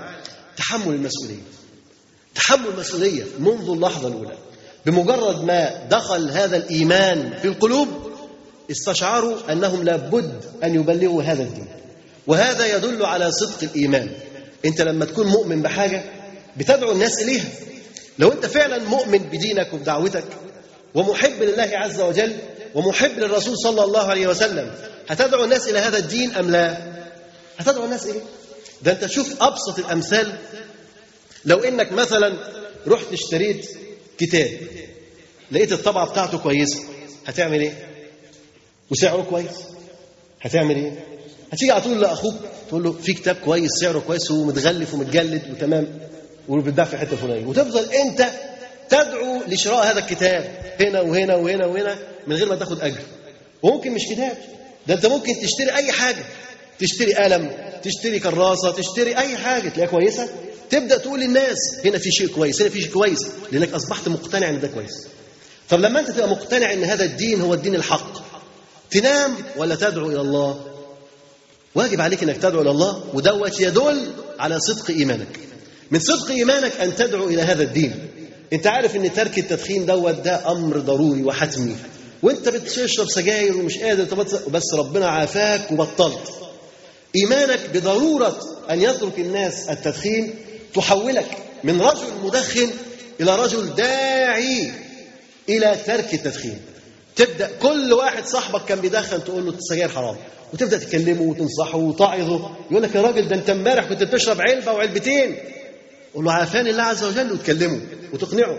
تحمل 0.56 0.94
المسؤولية. 0.94 1.42
تحمل 2.34 2.66
المسؤولية 2.74 3.24
منذ 3.38 3.70
اللحظة 3.70 4.08
الأولى. 4.08 4.36
بمجرد 4.86 5.44
ما 5.44 5.86
دخل 5.90 6.30
هذا 6.30 6.56
الإيمان 6.56 7.38
في 7.42 7.48
القلوب 7.48 7.88
استشعروا 8.70 9.52
أنهم 9.52 9.82
لابد 9.82 10.44
أن 10.64 10.74
يبلغوا 10.74 11.22
هذا 11.22 11.42
الدين. 11.42 11.66
وهذا 12.26 12.76
يدل 12.76 13.04
على 13.04 13.32
صدق 13.32 13.58
الإيمان. 13.62 14.10
أنت 14.64 14.80
لما 14.80 15.04
تكون 15.04 15.26
مؤمن 15.26 15.62
بحاجة 15.62 16.04
بتدعو 16.56 16.92
الناس 16.92 17.22
إليها. 17.22 17.48
لو 18.18 18.32
أنت 18.32 18.46
فعلا 18.46 18.78
مؤمن 18.78 19.18
بدينك 19.18 19.74
وبدعوتك 19.74 20.24
ومحب 20.94 21.42
لله 21.42 21.70
عز 21.72 22.00
وجل 22.00 22.36
ومحب 22.74 23.18
للرسول 23.18 23.58
صلى 23.58 23.84
الله 23.84 24.06
عليه 24.06 24.26
وسلم. 24.26 24.74
هتدعو 25.08 25.44
الناس 25.44 25.68
إلى 25.68 25.78
هذا 25.78 25.98
الدين 25.98 26.34
أم 26.34 26.50
لا؟ 26.50 26.76
هتدعو 27.58 27.84
الناس 27.84 28.06
إليه 28.06 28.20
ده 28.82 28.92
أنت 28.92 29.06
شوف 29.06 29.42
أبسط 29.42 29.78
الأمثال. 29.78 30.32
لو 31.44 31.58
إنك 31.58 31.92
مثلا 31.92 32.32
رحت 32.88 33.12
اشتريت 33.12 33.70
كتاب 34.18 34.50
لقيت 35.52 35.72
الطبعة 35.72 36.10
بتاعته 36.10 36.38
كويسة 36.38 36.80
هتعمل 37.26 37.60
إيه؟ 37.60 37.86
وسعره 38.90 39.22
كويس. 39.30 39.56
هتعمل 40.40 40.76
إيه؟ 40.76 41.04
هتيجي 41.52 41.72
على 41.72 41.80
طول 41.80 42.00
لأخوك 42.00 42.34
تقول 42.68 42.82
له 42.82 42.92
في 42.92 43.14
كتاب 43.14 43.36
كويس 43.36 43.70
سعره 43.80 43.98
كويس 43.98 44.30
ومتغلف 44.30 44.94
ومتجلد 44.94 45.42
وتمام 45.50 45.98
وبتباع 46.48 46.84
في 46.84 46.96
حتة 46.98 47.16
فلانية. 47.16 47.46
وتفضل 47.46 47.92
أنت 47.92 48.26
تدعو 48.88 49.42
لشراء 49.48 49.90
هذا 49.90 49.98
الكتاب 49.98 50.62
هنا 50.80 51.00
وهنا 51.00 51.34
وهنا 51.36 51.66
وهنا 51.66 51.98
من 52.26 52.36
غير 52.36 52.48
ما 52.48 52.56
تاخد 52.56 52.80
أجر. 52.80 53.00
وممكن 53.62 53.92
مش 53.92 54.02
كتاب. 54.10 54.36
ده 54.86 54.94
أنت 54.94 55.06
ممكن 55.06 55.32
تشتري 55.42 55.76
أي 55.76 55.92
حاجة. 55.92 56.24
تشتري 56.78 57.14
قلم 57.14 57.50
تشتري 57.82 58.18
كراسة 58.18 58.70
تشتري 58.72 59.18
أي 59.18 59.36
حاجة 59.36 59.68
تلاقيها 59.68 59.90
كويسة. 59.90 60.28
تبدأ 60.70 60.98
تقول 60.98 61.20
للناس 61.20 61.56
هنا 61.84 61.98
في 61.98 62.10
شيء 62.10 62.28
كويس 62.28 62.60
هنا 62.62 62.70
في 62.70 62.80
شيء 62.80 62.90
كويس 62.90 63.26
لأنك 63.52 63.72
أصبحت 63.72 64.08
مقتنع 64.08 64.48
إن 64.48 64.60
ده 64.60 64.68
كويس. 64.68 65.06
طب 65.70 65.80
لما 65.80 66.00
أنت 66.00 66.10
تبقى 66.10 66.28
مقتنع 66.28 66.72
إن 66.72 66.84
هذا 66.84 67.04
الدين 67.04 67.40
هو 67.40 67.54
الدين 67.54 67.74
الحق 67.74 68.12
تنام 68.90 69.34
ولا 69.56 69.74
تدعو 69.74 70.10
إلى 70.10 70.20
الله؟ 70.20 70.64
واجب 71.74 72.00
عليك 72.00 72.22
إنك 72.22 72.36
تدعو 72.36 72.60
إلى 72.60 72.70
الله 72.70 73.04
ودوت 73.14 73.60
يدل 73.60 74.12
على 74.38 74.60
صدق 74.60 74.90
إيمانك. 74.90 75.38
من 75.90 76.00
صدق 76.00 76.30
إيمانك 76.30 76.80
أن 76.80 76.96
تدعو 76.96 77.28
إلى 77.28 77.42
هذا 77.42 77.62
الدين. 77.62 78.08
انت 78.52 78.66
عارف 78.66 78.96
ان 78.96 79.12
ترك 79.12 79.38
التدخين 79.38 79.86
دوت 79.86 80.14
ده 80.14 80.52
أمر 80.52 80.78
ضروري 80.78 81.22
وحتمي. 81.22 81.76
وانت 82.22 82.48
بتشرب 82.48 83.08
سجاير 83.08 83.56
ومش 83.56 83.78
قادر 83.78 84.26
بس 84.50 84.74
ربنا 84.74 85.08
عافاك 85.08 85.72
وبطلت. 85.72 86.32
إيمانك 87.16 87.60
بضرورة 87.74 88.40
أن 88.70 88.80
يترك 88.82 89.18
الناس 89.18 89.68
التدخين 89.68 90.34
تحولك 90.74 91.38
من 91.64 91.80
رجل 91.80 92.06
مدخن 92.24 92.70
إلى 93.20 93.36
رجل 93.36 93.74
داعي 93.74 94.70
إلى 95.48 95.76
ترك 95.86 96.14
التدخين. 96.14 96.60
تبدأ 97.16 97.50
كل 97.62 97.92
واحد 97.92 98.26
صاحبك 98.26 98.64
كان 98.64 98.80
بيدخن 98.80 99.24
تقول 99.24 99.46
له 99.46 99.52
السجاير 99.52 99.88
حرام. 99.88 100.16
وتبدأ 100.52 100.78
تكلمه 100.78 101.22
وتنصحه 101.22 101.78
وتعظه. 101.78 102.50
يقول 102.70 102.82
لك 102.82 102.94
يا 102.94 103.00
راجل 103.00 103.28
ده 103.28 103.36
أنت 103.36 103.50
امبارح 103.50 103.84
كنت 103.84 104.02
بتشرب 104.02 104.40
علبة 104.40 104.72
وعلبتين. 104.72 105.36
قول 106.16 106.24
له 106.24 106.32
عافاني 106.32 106.70
الله 106.70 106.82
عز 106.82 107.04
وجل 107.04 107.32
وتكلمه 107.32 107.80
وتقنعه 108.12 108.58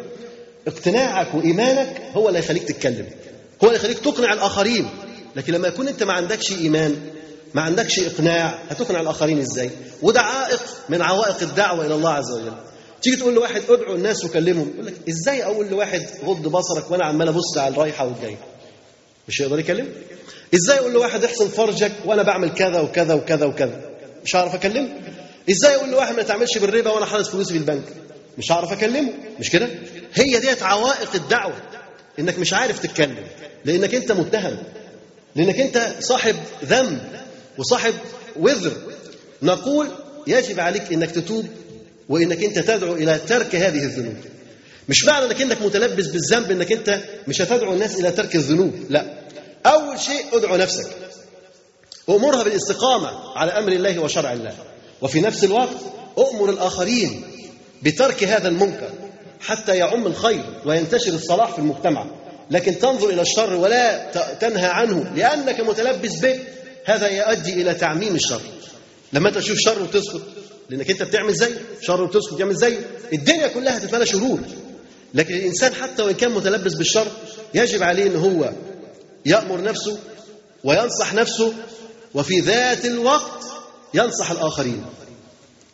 اقتناعك 0.68 1.36
وإيمانك 1.36 2.01
هو 2.14 2.28
اللي 2.28 2.39
هيخليك 2.39 2.64
تتكلم. 2.64 3.05
هو 3.64 3.68
اللي 3.68 3.76
يخليك 3.80 3.99
تقنع 3.99 4.34
الآخرين. 4.34 4.89
لكن 5.36 5.53
لما 5.53 5.68
يكون 5.68 5.88
أنت 5.88 6.03
ما 6.03 6.14
عندكش 6.14 6.51
إيمان 6.51 6.95
ما 7.53 7.62
عندكش 7.62 7.99
إقناع 7.99 8.60
هتقنع 8.70 8.99
الآخرين 9.01 9.39
إزاي؟ 9.39 9.70
وده 10.01 10.22
عائق 10.22 10.62
من 10.89 11.01
عوائق 11.01 11.41
الدعوة 11.41 11.86
إلى 11.86 11.95
الله 11.95 12.10
عز 12.14 12.32
وجل. 12.32 12.53
تيجي 13.01 13.16
تقول 13.16 13.34
لواحد 13.34 13.62
ادعو 13.70 13.95
الناس 13.95 14.26
وكلمهم 14.26 14.72
يقول 14.74 14.86
لك 14.86 14.93
إزاي 15.10 15.43
أقول 15.43 15.68
لواحد 15.68 16.05
غض 16.26 16.47
بصرك 16.47 16.91
وأنا 16.91 17.05
عمال 17.05 17.28
أبص 17.28 17.58
على 17.58 17.74
الرايحة 17.74 18.05
والجاية؟ 18.05 18.38
مش 19.28 19.41
هيقدر 19.41 19.60
يكلم؟ 19.60 19.88
إزاي 20.55 20.80
أقول 20.80 20.93
لواحد 20.93 21.24
احسن 21.24 21.47
فرجك 21.47 21.91
وأنا 22.05 22.24
بعمل 22.24 22.49
كذا 22.49 22.80
وكذا 22.80 23.14
وكذا 23.14 23.45
وكذا؟ 23.45 23.82
مش 24.24 24.36
هعرف 24.36 24.55
أكلمه؟ 24.55 24.89
إزاي 25.50 25.76
أقول 25.76 25.89
لواحد 25.91 26.16
ما 26.16 26.24
تعملش 26.24 26.58
بالربا 26.58 26.91
وأنا 26.91 27.06
حاطط 27.06 27.28
فلوسي 27.28 27.54
في 27.54 27.60
البنك؟ 27.60 27.84
مش 28.38 28.52
هعرف 28.52 28.72
أكلمه 28.72 29.14
مش 29.39 29.50
كده؟ 29.50 29.70
هي 30.14 30.39
ديت 30.39 30.64
عوائق 30.64 31.16
الدعوة 31.16 31.56
إنك 32.20 32.39
مش 32.39 32.54
عارف 32.54 32.80
تتكلم 32.80 33.28
لأنك 33.66 33.95
أنت 33.95 34.12
متهم 34.12 34.58
لأنك 35.36 35.60
أنت 35.60 35.93
صاحب 36.00 36.36
ذنب 36.66 37.02
وصاحب 37.58 37.93
وذر. 38.36 38.74
نقول 39.41 39.88
يجب 40.28 40.60
عليك 40.60 40.93
إنك 40.93 41.12
تتوب 41.12 41.48
وإنك 42.10 42.43
أنت 42.43 42.60
تدعو 42.60 42.93
إلى 42.95 43.20
ترك 43.28 43.56
هذه 43.56 43.84
الذنوب. 43.84 44.16
مش 44.89 45.06
معنى 45.06 45.26
إنك 45.26 45.41
أنك 45.41 45.62
متلبس 45.62 46.06
بالذنب 46.08 46.52
إنك 46.52 46.72
أنت 46.72 47.00
مش 47.28 47.41
هتدعو 47.41 47.74
الناس 47.74 48.00
إلى 48.00 48.12
ترك 48.12 48.36
الذنوب 48.36 48.74
لا. 48.89 49.14
أول 49.66 50.00
شيء 50.00 50.38
أدعو 50.38 50.56
نفسك. 50.56 50.88
أمرها 52.10 52.43
بالاستقامة 52.43 53.38
على 53.38 53.52
أمر 53.52 53.72
الله 53.72 54.00
وشرع 54.00 54.34
الله. 54.34 54.56
وفي 55.02 55.22
نفس 55.22 55.43
الوقت 55.43 55.78
أؤمر 56.18 56.50
الآخرين 56.50 57.22
بترك 57.84 58.24
هذا 58.24 58.48
المنكر 58.48 58.89
حتى 59.39 59.78
يعم 59.78 60.08
الخير 60.08 60.45
وينتشر 60.66 61.14
الصلاح 61.14 61.52
في 61.52 61.60
المجتمع. 61.60 62.06
لكن 62.52 62.80
تنظر 62.80 63.10
إلى 63.10 63.22
الشر 63.22 63.54
ولا 63.54 64.12
تنهى 64.41 64.66
عنه 64.66 65.12
لأنك 65.16 65.60
متلبس 65.60 66.20
به. 66.20 66.39
هذا 66.86 67.08
يؤدي 67.08 67.54
إلى 67.54 67.74
تعميم 67.74 68.16
الشر. 68.16 68.41
لما 69.14 69.30
أنت 69.30 69.38
تشوف 69.38 69.58
شر 69.60 69.82
وتسكت 69.84 70.22
لأنك 70.70 70.91
أنت 70.91 71.04
بتعمل 71.04 71.34
زي 71.34 71.50
شر 71.82 72.02
وتسكت 72.02 72.34
تعمل 72.39 72.56
زي 72.56 72.78
الدنيا 73.14 73.48
كلها 73.48 73.80
تتمنى 73.80 74.06
شرور. 74.06 74.39
لكن 75.14 75.36
الإنسان 75.36 75.74
حتى 75.74 76.04
وإن 76.04 76.14
كان 76.14 76.32
متلبس 76.32 76.74
بالشر 76.74 77.08
يجب 77.54 77.84
عليه 77.84 78.08
أن 78.08 78.16
هو 78.16 78.52
يأمر 79.26 79.62
نفسه 79.62 79.98
وينصح 80.64 81.14
نفسه 81.14 81.54
وفي 82.14 82.39
ذات 82.39 82.86
الوقت 82.86 83.43
ينصح 83.93 84.31
الآخرين 84.31 84.85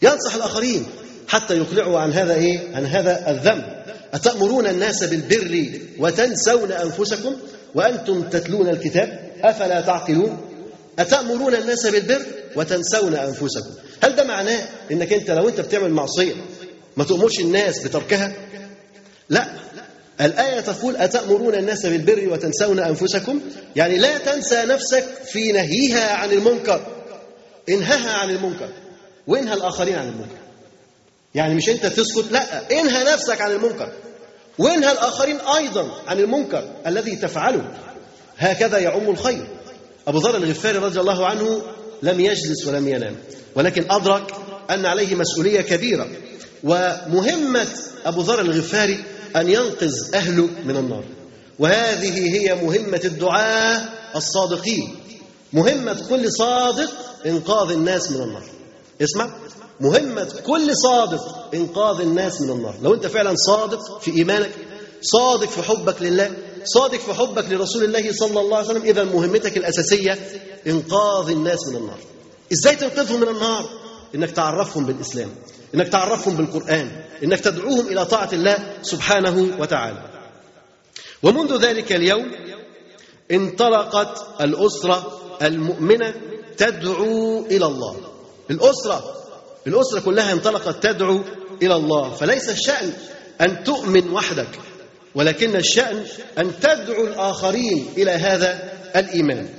ينصح 0.01 0.35
الآخرين 0.35 0.85
حتى 1.27 1.57
يقلعوا 1.57 1.99
عن 1.99 2.13
هذا 2.13 2.33
إيه؟ 2.33 2.75
عن 2.75 2.85
هذا 2.85 3.31
الذنب. 3.31 3.83
أتأمرون 4.13 4.67
الناس 4.67 5.03
بالبر 5.03 5.69
وتنسون 5.99 6.71
أنفسكم 6.71 7.35
وأنتم 7.75 8.21
تتلون 8.21 8.69
الكتاب؟ 8.69 9.31
أفلا 9.43 9.81
تعقلون؟ 9.81 10.37
أتأمرون 10.99 11.55
الناس 11.55 11.87
بالبر 11.87 12.21
وتنسون 12.55 13.15
أنفسكم؟ 13.15 13.69
هل 14.03 14.15
ده 14.15 14.23
معناه 14.23 14.61
إنك 14.91 15.13
أنت 15.13 15.31
لو 15.31 15.49
أنت 15.49 15.59
بتعمل 15.61 15.91
معصية 15.91 16.33
ما 16.97 17.03
تأمرش 17.03 17.39
الناس 17.39 17.79
بتركها؟ 17.79 18.33
لا. 19.29 19.47
الآية 20.21 20.59
تقول 20.59 20.95
أتأمرون 20.97 21.55
الناس 21.55 21.85
بالبر 21.85 22.29
وتنسون 22.29 22.79
أنفسكم؟ 22.79 23.39
يعني 23.75 23.97
لا 23.97 24.17
تنسى 24.17 24.65
نفسك 24.65 25.05
في 25.25 25.51
نهيها 25.51 26.13
عن 26.13 26.31
المنكر. 26.31 26.87
انهها 27.69 28.13
عن 28.13 28.29
المنكر. 28.29 28.69
وانهى 29.27 29.53
الآخرين 29.53 29.95
عن 29.95 30.07
المنكر. 30.07 30.37
يعني 31.35 31.55
مش 31.55 31.69
أنت 31.69 31.85
تسكت 31.85 32.31
لا 32.31 32.71
انهى 32.71 33.13
نفسك 33.13 33.41
عن 33.41 33.51
المنكر. 33.51 33.91
وانهى 34.57 34.91
الآخرين 34.91 35.37
أيضا 35.57 35.91
عن 36.07 36.19
المنكر 36.19 36.71
الذي 36.87 37.15
تفعله. 37.15 37.71
هكذا 38.37 38.77
يعم 38.77 39.09
الخير. 39.09 39.47
أبو 40.07 40.17
ذر 40.17 40.37
الغفاري 40.37 40.77
رضي 40.77 40.99
الله 40.99 41.25
عنه 41.25 41.61
لم 42.03 42.19
يجلس 42.19 42.67
ولم 42.67 42.87
ينام. 42.87 43.15
ولكن 43.55 43.91
أدرك 43.91 44.33
أن 44.69 44.85
عليه 44.85 45.15
مسؤولية 45.15 45.61
كبيرة. 45.61 46.07
ومهمة 46.63 47.67
أبو 48.05 48.21
ذر 48.21 48.41
الغفاري 48.41 49.03
أن 49.35 49.49
ينقذ 49.49 50.15
أهله 50.15 50.49
من 50.65 50.77
النار. 50.77 51.03
وهذه 51.59 52.35
هي 52.37 52.55
مهمة 52.55 53.01
الدعاة 53.05 53.81
الصادقين. 54.15 54.95
مهمة 55.53 56.07
كل 56.09 56.31
صادق 56.31 56.89
إنقاذ 57.25 57.71
الناس 57.71 58.11
من 58.11 58.21
النار. 58.21 58.43
اسمع. 59.01 59.33
مهمة 59.79 60.33
كل 60.45 60.77
صادق 60.77 61.49
إنقاذ 61.53 62.01
الناس 62.01 62.41
من 62.41 62.49
النار. 62.49 62.75
لو 62.81 62.93
أنت 62.93 63.07
فعلا 63.07 63.35
صادق 63.35 63.99
في 63.99 64.11
إيمانك 64.11 64.51
صادق 65.01 65.49
في 65.49 65.61
حبك 65.61 66.01
لله 66.01 66.31
صادق 66.63 66.99
في 66.99 67.13
حبك 67.13 67.45
لرسول 67.49 67.83
الله 67.83 68.11
صلى 68.11 68.39
الله 68.39 68.57
عليه 68.57 68.67
وسلم 68.67 68.81
إذا 68.81 69.03
مهمتك 69.03 69.57
الأساسية 69.57 70.19
إنقاذ 70.67 71.29
الناس 71.29 71.67
من 71.67 71.75
النار. 71.75 71.99
إزاي 72.53 72.75
تنقذهم 72.75 73.19
من 73.19 73.27
النار؟ 73.27 73.69
إنك 74.15 74.31
تعرفهم 74.31 74.85
بالإسلام 74.85 75.29
إنك 75.75 75.87
تعرفهم 75.87 76.35
بالقرآن 76.37 76.91
إنك 77.23 77.39
تدعوهم 77.39 77.87
إلى 77.87 78.05
طاعة 78.05 78.29
الله 78.33 78.57
سبحانه 78.81 79.59
وتعالى. 79.59 80.09
ومنذ 81.23 81.57
ذلك 81.65 81.91
اليوم 81.91 82.31
انطلقت 83.31 84.41
الأسرة 84.41 85.19
المؤمنة 85.41 86.13
تدعو 86.57 87.45
إلى 87.45 87.65
الله. 87.65 87.95
الأسرة 88.51 89.15
الأسرة 89.67 89.99
كلها 89.99 90.33
انطلقت 90.33 90.83
تدعو 90.83 91.21
إلى 91.61 91.75
الله. 91.75 92.13
فليس 92.13 92.49
الشأن 92.49 92.93
أن 93.41 93.63
تؤمن 93.63 94.11
وحدك 94.11 94.59
ولكن 95.15 95.55
الشأن 95.55 96.05
أن 96.37 96.59
تدعو 96.59 97.07
الآخرين 97.07 97.87
إلى 97.97 98.11
هذا 98.11 98.73
الإيمان. 98.95 99.49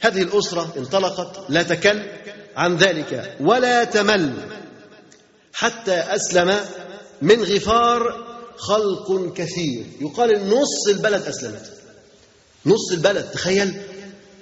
هذه 0.00 0.22
الأسرة 0.22 0.72
انطلقت 0.76 1.44
لا 1.48 1.62
تكل 1.62 2.02
عن 2.56 2.76
ذلك 2.76 3.36
ولا 3.40 3.84
تمل 3.84 4.32
حتى 5.52 5.94
أسلم 5.94 6.60
من 7.22 7.42
غفار 7.42 8.24
خلق 8.56 9.32
كثير. 9.32 9.84
يقال 10.00 10.48
نص 10.48 10.88
البلد 10.88 11.22
أسلمت. 11.22 11.72
نص 12.66 12.92
البلد 12.92 13.24
تخيل. 13.24 13.82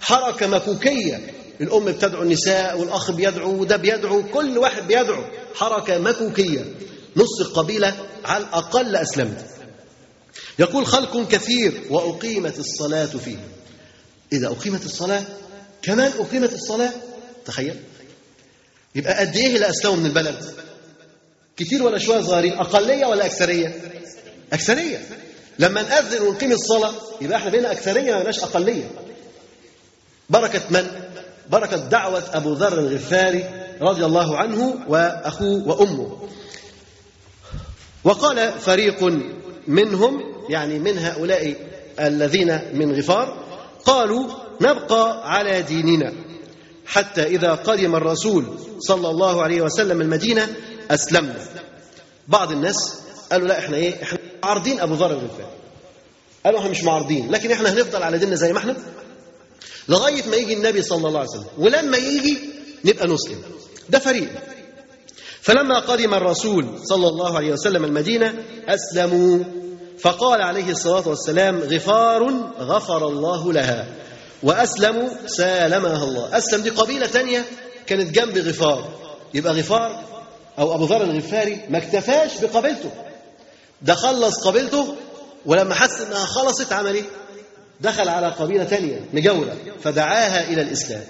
حركة 0.03 0.47
مكوكية. 0.47 1.35
الأم 1.61 1.85
بتدعو 1.85 2.23
النساء 2.23 2.79
والأخ 2.79 3.11
بيدعو 3.11 3.51
وده 3.61 3.77
بيدعو 3.77 4.23
كل 4.23 4.59
واحد 4.59 4.87
بيدعو. 4.87 5.25
حركة 5.55 5.99
مكوكية. 5.99 6.65
نص 7.17 7.41
القبيلة 7.41 7.97
على 8.25 8.45
الأقل 8.45 8.97
أسلمت. 8.97 9.47
يقول 10.59 10.87
خلق 10.87 11.29
كثير 11.29 11.83
وأقيمت 11.91 12.59
الصلاة 12.59 13.07
فيه. 13.07 13.39
إذا 14.33 14.47
أقيمت 14.47 14.85
الصلاة 14.85 15.25
كمان 15.83 16.13
أقيمت 16.19 16.53
الصلاة؟ 16.53 16.91
تخيل. 17.45 17.77
يبقى 18.95 19.15
قد 19.19 19.37
إيه 19.37 19.55
اللي 19.55 19.71
أسلموا 19.71 19.97
من 19.97 20.07
البلد؟ 20.07 20.55
كتير 21.57 21.83
ولا 21.83 21.99
شوية 21.99 22.21
صغيرين؟ 22.21 22.53
أقلية 22.53 23.07
ولا 23.07 23.27
أكثرية؟ 23.27 23.81
أكثرية. 24.53 25.07
لما 25.59 25.83
نأذن 25.83 26.23
ونقيم 26.23 26.53
الصلاة 26.53 26.95
يبقى 27.21 27.39
إحنا 27.39 27.51
بقينا 27.51 27.73
أكثرية 27.73 28.15
ما 28.15 28.31
أقلية. 28.31 28.91
بركة 30.31 30.61
من؟ 30.71 30.87
بركة 31.51 31.77
دعوة 31.77 32.23
أبو 32.33 32.53
ذر 32.53 32.79
الغفاري 32.79 33.45
رضي 33.81 34.05
الله 34.05 34.37
عنه 34.37 34.75
وأخوه 34.89 35.69
وأمه. 35.69 36.19
وقال 38.05 38.53
فريق 38.61 39.13
منهم 39.67 40.23
يعني 40.49 40.79
من 40.79 40.99
هؤلاء 40.99 41.57
الذين 42.01 42.61
من 42.75 42.93
غفار 42.99 43.43
قالوا 43.85 44.29
نبقى 44.61 45.33
على 45.35 45.63
ديننا 45.63 46.13
حتى 46.87 47.23
إذا 47.23 47.55
قدم 47.55 47.97
الرسول 47.97 48.45
صلى 48.79 49.11
الله 49.11 49.43
عليه 49.43 49.63
وسلم 49.63 50.01
المدينة 50.01 50.49
أسلمنا. 50.91 51.35
بعض 52.29 52.53
الناس 52.53 52.95
قالوا 53.33 53.49
لا 53.49 53.59
إحنا 53.59 53.77
إيه؟ 53.77 54.03
إحنا 54.03 54.19
عارضين 54.45 54.81
أبو 54.81 54.95
ذر 54.95 55.11
الغفاري. 55.11 55.47
قالوا 56.45 56.59
إحنا 56.61 56.71
مش 56.71 56.85
معارضين 56.85 57.31
لكن 57.31 57.53
إحنا 57.53 57.73
هنفضل 57.73 58.03
على 58.03 58.19
ديننا 58.19 58.35
زي 58.37 58.53
ما 58.53 58.59
إحنا؟ 58.59 58.77
لغاية 59.89 60.27
ما 60.27 60.37
يجي 60.37 60.55
النبي 60.55 60.83
صلى 60.83 61.09
الله 61.09 61.21
عليه 61.21 61.31
وسلم. 61.31 61.47
ولما 61.59 61.97
يجي 61.97 62.39
نبقى 62.85 63.09
نسلم. 63.09 63.43
ده 63.89 63.99
فريق. 63.99 64.31
فلما 65.41 65.79
قدم 65.79 66.15
الرسول 66.15 66.67
صلى 66.85 67.09
الله 67.09 67.37
عليه 67.37 67.53
وسلم 67.53 67.85
المدينة 67.85 68.35
أسلموا. 68.69 69.39
فقال 70.01 70.43
عليه 70.43 70.71
الصلاة 70.71 71.09
والسلام 71.09 71.59
غفار 71.59 72.31
غفر 72.61 73.09
الله 73.09 73.53
لها. 73.53 73.87
وأسلموا 74.43 75.09
سالمها 75.27 76.05
الله. 76.05 76.39
أسلم 76.39 76.63
دي 76.63 76.71
قبيلة 76.71 77.07
ثانية 77.07 77.45
كانت 77.87 78.15
جنب 78.15 78.39
غفار. 78.39 78.89
يبقى 79.35 79.53
غفار 79.53 80.05
أو 80.59 80.75
أبو 80.75 80.85
ذر 80.85 81.03
الغفاري 81.03 81.61
ما 81.71 81.79
اكتفاش 81.79 82.31
بقبيلته. 82.41 82.91
ده 83.83 83.95
خلص 83.95 84.47
قبيلته 84.47 84.95
ولما 85.47 85.75
حس 85.75 86.01
إنها 86.01 86.25
خلصت 86.25 86.73
عمل 86.73 86.95
إيه؟ 86.95 87.05
دخل 87.83 88.09
على 88.09 88.29
قبيلة 88.29 88.65
ثانية 88.65 89.01
مجاورة 89.13 89.57
فدعاها 89.83 90.49
إلى 90.49 90.63
الإسلام. 90.63 91.03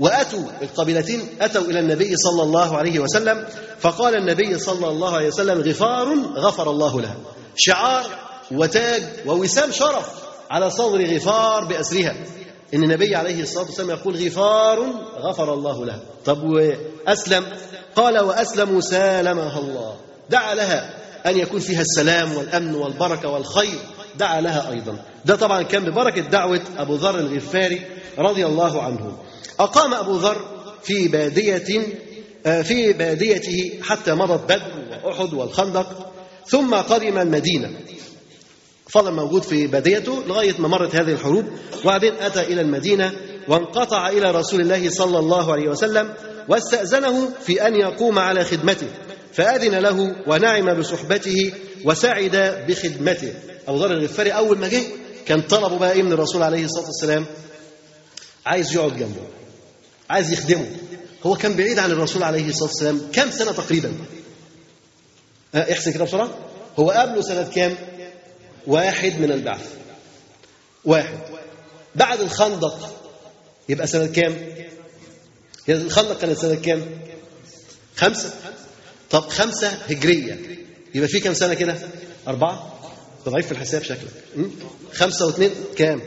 وأتوا 0.00 0.42
القبيلتين 0.62 1.28
أتوا 1.40 1.62
إلى 1.62 1.80
النبي 1.80 2.16
صلى 2.16 2.42
الله 2.42 2.76
عليه 2.76 2.98
وسلم 2.98 3.44
فقال 3.80 4.16
النبي 4.16 4.58
صلى 4.58 4.88
الله 4.88 5.16
عليه 5.16 5.28
وسلم 5.28 5.60
غفار 5.60 6.14
غفر 6.34 6.70
الله 6.70 7.00
له. 7.00 7.14
شعار 7.56 8.04
وتاج 8.50 9.02
ووسام 9.26 9.72
شرف 9.72 10.08
على 10.50 10.70
صدر 10.70 11.16
غفار 11.16 11.64
بأسرها. 11.64 12.14
إن 12.74 12.82
النبي 12.82 13.16
عليه 13.16 13.42
الصلاة 13.42 13.64
والسلام 13.64 13.90
يقول 13.90 14.26
غفار 14.26 14.86
غفر 15.20 15.54
الله 15.54 15.86
له. 15.86 15.98
طب 16.24 16.42
وأسلم؟ 16.42 17.46
قال 17.96 18.18
وأسلموا 18.18 18.80
سالمها 18.80 19.58
الله. 19.58 19.96
دعا 20.30 20.54
لها 20.54 20.94
أن 21.26 21.38
يكون 21.38 21.60
فيها 21.60 21.80
السلام 21.80 22.36
والأمن 22.36 22.74
والبركة 22.74 23.28
والخير. 23.28 23.78
دعا 24.18 24.40
لها 24.40 24.70
أيضا. 24.70 24.96
ده 25.24 25.36
طبعا 25.36 25.62
كان 25.62 25.84
ببركة 25.84 26.20
دعوة 26.20 26.60
أبو 26.78 26.94
ذر 26.94 27.18
الغفاري 27.18 27.80
رضي 28.18 28.46
الله 28.46 28.82
عنه. 28.82 29.18
أقام 29.60 29.94
أبو 29.94 30.16
ذر 30.16 30.36
في 30.82 31.08
بادية 31.08 31.86
في 32.62 32.92
باديته 32.92 33.80
حتى 33.82 34.14
مضت 34.14 34.44
بدر 34.44 34.72
وأحد 35.04 35.34
والخندق 35.34 36.12
ثم 36.46 36.74
قدم 36.74 37.18
المدينة. 37.18 37.70
فضل 38.88 39.12
موجود 39.12 39.42
في 39.42 39.66
باديته 39.66 40.22
لغاية 40.26 40.54
ما 40.58 40.68
مرت 40.68 40.96
هذه 40.96 41.12
الحروب 41.12 41.44
وبعدين 41.84 42.12
أتى 42.20 42.40
إلى 42.40 42.60
المدينة 42.60 43.12
وانقطع 43.48 44.08
إلى 44.08 44.30
رسول 44.30 44.60
الله 44.60 44.90
صلى 44.90 45.18
الله 45.18 45.52
عليه 45.52 45.68
وسلم 45.68 46.14
واستأذنه 46.48 47.30
في 47.46 47.66
أن 47.66 47.76
يقوم 47.76 48.18
على 48.18 48.44
خدمته. 48.44 48.88
فأذن 49.32 49.74
له 49.74 50.16
ونعم 50.26 50.74
بصحبته 50.74 51.52
وسعد 51.84 52.64
بخدمته. 52.68 53.32
أبو 53.68 53.78
ذر 53.78 53.90
الغفاري 53.90 54.30
أول 54.30 54.58
ما 54.58 54.68
جه 54.68 54.82
كان 55.26 55.42
طلبه 55.42 55.78
بقى 55.78 55.92
إيه 55.92 56.02
من 56.02 56.12
الرسول 56.12 56.42
عليه 56.42 56.64
الصلاة 56.64 56.86
والسلام؟ 56.86 57.26
عايز 58.46 58.74
يقعد 58.74 58.96
جنبه. 58.96 59.22
عايز 60.10 60.32
يخدمه. 60.32 60.70
هو 61.26 61.36
كان 61.36 61.56
بعيد 61.56 61.78
عن 61.78 61.90
الرسول 61.90 62.22
عليه 62.22 62.48
الصلاة 62.48 62.68
والسلام 62.68 63.00
كم 63.12 63.30
سنة 63.30 63.52
تقريبا؟ 63.52 63.92
أه 65.54 65.72
احسن 65.72 65.92
كده 65.92 66.04
بسرعة. 66.04 66.30
هو 66.78 66.90
قابله 66.90 67.22
سنة 67.22 67.42
كام؟ 67.54 67.76
واحد 68.66 69.20
من 69.20 69.32
البعث. 69.32 69.66
واحد. 70.84 71.18
بعد 71.94 72.20
الخندق 72.20 73.04
يبقى 73.68 73.86
سنة 73.86 74.06
كام؟ 74.06 74.36
الخندق 75.68 76.18
كانت 76.20 76.38
سنة 76.38 76.54
كام؟ 76.54 76.86
خمسة. 77.96 78.30
طب 79.10 79.28
خمسة 79.28 79.68
هجرية. 79.68 80.38
يبقى 80.94 81.08
في 81.08 81.20
كام 81.20 81.34
سنة 81.34 81.54
كده؟ 81.54 81.78
أربعة. 82.28 82.79
ضعيف 83.28 83.46
في 83.46 83.52
الحساب 83.52 83.82
شكلك? 83.82 84.10
خمسة 84.92 85.26
واثنين. 85.26 85.50
كام؟ 85.76 86.02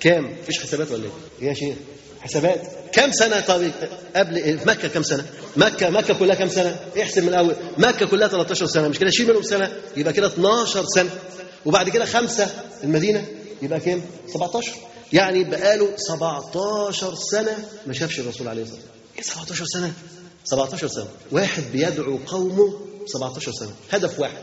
كام؟ 0.00 0.36
مفيش 0.42 0.62
حسابات 0.62 0.90
ولا 0.90 1.04
إيه؟ 1.04 1.48
يا 1.48 1.54
شيخ. 1.54 1.74
حسابات. 2.20 2.62
كام 2.92 3.12
سنة 3.12 3.40
طب 3.40 3.70
قبل 4.16 4.58
مكة 4.66 4.88
كام 4.88 5.02
سنة؟ 5.02 5.26
مكة 5.56 5.90
مكة 5.90 6.14
كلها 6.14 6.34
كام 6.34 6.48
سنة؟ 6.48 6.80
احسب 7.02 7.22
من 7.22 7.28
الأول. 7.28 7.56
مكة 7.78 8.06
كلها 8.06 8.28
13 8.28 8.66
سنة. 8.66 8.88
مش 8.88 8.98
كده 8.98 9.10
شيل 9.10 9.28
منهم 9.28 9.42
سنة؟ 9.42 9.72
يبقى 9.96 10.12
كده 10.12 10.26
12 10.26 10.84
سنة. 10.94 11.10
وبعد 11.66 11.88
كده 11.88 12.04
خمسة. 12.04 12.50
المدينة 12.84 13.26
يبقى 13.62 13.80
كام؟ 13.80 14.02
17 14.34 14.72
يعني 15.12 15.44
بقاله 15.44 15.88
17 15.96 17.14
سنة 17.14 17.68
ما 17.86 17.92
شافش 17.92 18.20
الرسول 18.20 18.48
عليه 18.48 18.62
الصلاة 18.62 18.78
والسلام. 18.78 18.94
إيه 19.18 19.22
17 19.22 19.64
سنة؟ 19.66 19.92
17 20.44 20.86
سنة. 20.88 21.08
واحد 21.32 21.62
بيدعو 21.72 22.18
قومه 22.26 22.80
17 23.06 23.52
سنة. 23.52 23.72
هدف 23.92 24.20
واحد. 24.20 24.38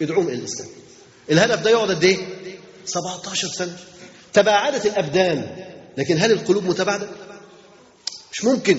يدعوهم 0.00 0.28
إلى 0.28 0.34
الإسلام. 0.38 0.68
الهدف 1.30 1.62
ده 1.62 1.70
يقعد 1.70 1.90
قد 1.90 2.04
إيه؟ 2.04 2.18
17 2.84 3.48
سنة. 3.48 3.76
تباعدت 4.32 4.86
الأبدان. 4.86 5.56
لكن 5.98 6.18
هل 6.18 6.32
القلوب 6.32 6.64
متباعدة؟ 6.64 7.08
مش 8.32 8.44
ممكن. 8.44 8.78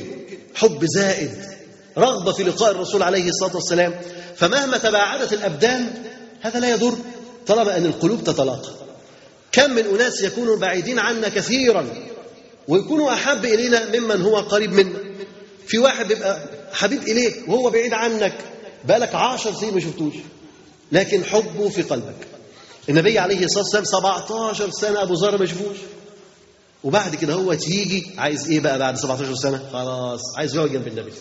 حب 0.56 0.86
زائد. 0.86 1.46
رغبة 1.98 2.32
في 2.32 2.44
لقاء 2.44 2.72
الرسول 2.72 3.04
عليه 3.04 3.30
الصلاة 3.30 3.56
والسلام. 3.56 3.96
فمهما 4.36 4.78
تباعدت 4.78 5.34
الأبدان 5.34 6.04
هذا 6.42 6.60
لا 6.60 6.70
يضر. 6.70 6.98
طالما 7.48 7.78
أن 7.78 7.86
القلوب 7.86 8.24
تتلاقى. 8.24 8.72
كم 9.52 9.72
من 9.72 9.86
أناس 9.86 10.22
يكونوا 10.22 10.58
بعيدين 10.58 11.00
عنا 11.00 11.30
كثيرا 11.30 11.88
ويكونوا 12.68 13.14
أحب 13.14 13.46
إلينا 13.46 14.00
ممن 14.00 14.22
هو 14.22 14.38
قريب 14.38 14.72
منا. 14.74 15.00
في 15.68 15.78
واحد 15.78 16.08
بيبقى 16.08 16.40
حبيب 16.74 17.04
إليك 17.04 17.44
وهو 17.48 17.70
بعيد 17.70 17.94
عنك. 17.94 18.34
بقالك 18.86 19.16
عشر 19.16 19.54
سنين 19.54 19.74
ما 19.74 19.80
شفتوش. 19.80 20.14
لكن 20.92 21.26
حبه 21.26 21.70
في 21.70 21.82
قلبك. 21.82 22.28
النبي 22.90 23.20
عليه 23.20 23.46
الصلاة 23.46 23.64
والسلام 23.64 23.84
17 23.86 24.70
سنة 24.72 25.02
أبو 25.02 25.14
ذر 25.14 25.38
ما 25.38 25.46
شافوش 25.46 25.78
وبعد 26.84 27.16
كده 27.16 27.34
هو 27.34 27.52
يجي 27.52 28.08
عايز 28.18 28.50
إيه 28.50 28.60
بقى 28.60 28.80
بعد 28.80 28.98
17 28.98 29.36
سنة؟ 29.36 29.70
خلاص 29.74 30.22
عايز 30.38 30.56
يقعد 30.56 30.70
جنب 30.72 30.88
النبي 30.88 31.12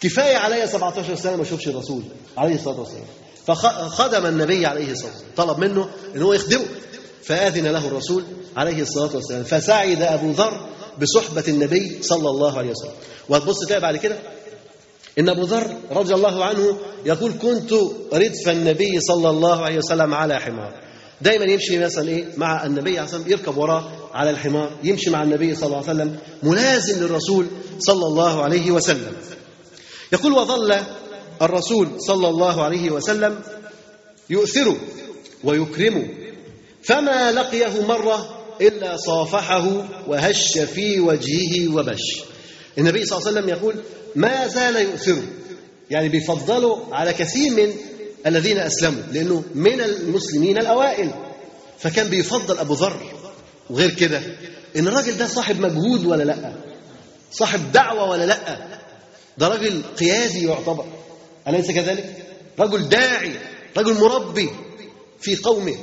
كفاية 0.00 0.36
عليا 0.36 0.66
17 0.66 1.14
سنة 1.16 1.36
ما 1.36 1.42
اشوفش 1.42 1.68
الرسول 1.68 2.02
عليه 2.36 2.54
الصلاة 2.54 2.80
والسلام. 2.80 3.04
فخدم 3.46 4.26
النبي 4.26 4.66
عليه 4.66 4.92
الصلاة 4.92 5.10
والسلام. 5.10 5.32
طلب 5.36 5.58
منه 5.58 5.88
إن 6.16 6.22
هو 6.22 6.32
يخدمه. 6.32 6.64
فآذن 7.24 7.66
له 7.66 7.86
الرسول 7.88 8.24
عليه 8.56 8.82
الصلاة 8.82 9.16
والسلام. 9.16 9.44
فسعد 9.44 10.02
أبو 10.02 10.30
ذر 10.30 10.66
بصحبة 11.02 11.44
النبي 11.48 11.98
صلى 12.02 12.30
الله 12.30 12.58
عليه 12.58 12.70
وسلم. 12.70 12.92
وهتبص 13.28 13.58
تلاقي 13.66 13.80
بعد 13.80 13.96
كده 13.96 14.16
إن 15.18 15.28
أبو 15.28 15.42
ذر 15.42 15.76
رضي 15.90 16.14
الله 16.14 16.44
عنه 16.44 16.78
يقول 17.06 17.32
كنت 17.32 17.72
ردف 18.12 18.48
النبي 18.48 19.00
صلى 19.00 19.30
الله 19.30 19.64
عليه 19.64 19.78
وسلم 19.78 20.14
على 20.14 20.40
حمار. 20.40 20.72
دايما 21.20 21.44
يمشي 21.44 21.78
مثلا 21.78 22.08
إيه 22.08 22.24
مع 22.36 22.66
النبي 22.66 22.90
عليه 22.90 23.00
والسلام 23.00 23.24
يركب 23.30 23.56
وراه 23.56 24.10
على 24.14 24.30
الحمار 24.30 24.70
يمشي 24.84 25.10
مع 25.10 25.22
النبي 25.22 25.54
صلى 25.54 25.66
الله 25.66 25.76
عليه 25.76 25.86
وسلم 25.90 26.18
ملازم 26.42 27.00
للرسول 27.02 27.46
صلى 27.78 28.06
الله 28.06 28.42
عليه 28.42 28.70
وسلم. 28.70 29.12
يقول 30.12 30.32
وظل 30.32 30.76
الرسول 31.42 31.88
صلى 31.98 32.28
الله 32.28 32.62
عليه 32.64 32.90
وسلم 32.90 33.40
يؤثر 34.30 34.76
ويكرم 35.44 36.08
فما 36.82 37.32
لقيه 37.32 37.86
مرة 37.88 38.42
إلا 38.60 38.96
صافحه 38.96 39.84
وهش 40.08 40.58
في 40.58 41.00
وجهه 41.00 41.74
وبش. 41.74 42.22
النبي 42.78 43.04
صلى 43.04 43.18
الله 43.18 43.28
عليه 43.28 43.38
وسلم 43.40 43.48
يقول 43.48 43.74
ما 44.16 44.46
زال 44.46 44.76
يؤثره 44.76 45.22
يعني 45.90 46.08
بيفضله 46.08 46.94
على 46.94 47.12
كثير 47.12 47.50
من 47.52 47.72
الذين 48.26 48.58
أسلموا 48.58 49.02
لأنه 49.12 49.42
من 49.54 49.80
المسلمين 49.80 50.58
الأوائل. 50.58 51.10
فكان 51.78 52.08
بيفضل 52.08 52.58
أبو 52.58 52.74
ذر. 52.74 53.12
وغير 53.70 53.90
كده 53.90 54.22
إن 54.76 54.88
الراجل 54.88 55.16
ده 55.16 55.26
صاحب 55.26 55.60
مجهود 55.60 56.06
ولا 56.06 56.22
لأ؟ 56.22 56.52
صاحب 57.32 57.72
دعوة 57.72 58.10
ولا 58.10 58.24
لأ؟ 58.24 58.58
ده 59.38 59.48
راجل 59.48 59.82
قيادي 59.98 60.46
يعتبر. 60.46 60.84
أليس 61.48 61.70
كذلك؟ 61.70 62.26
رجل 62.58 62.88
داعي 62.88 63.32
رجل 63.76 63.94
مربي 63.94 64.50
في 65.20 65.36
قومه 65.36 65.76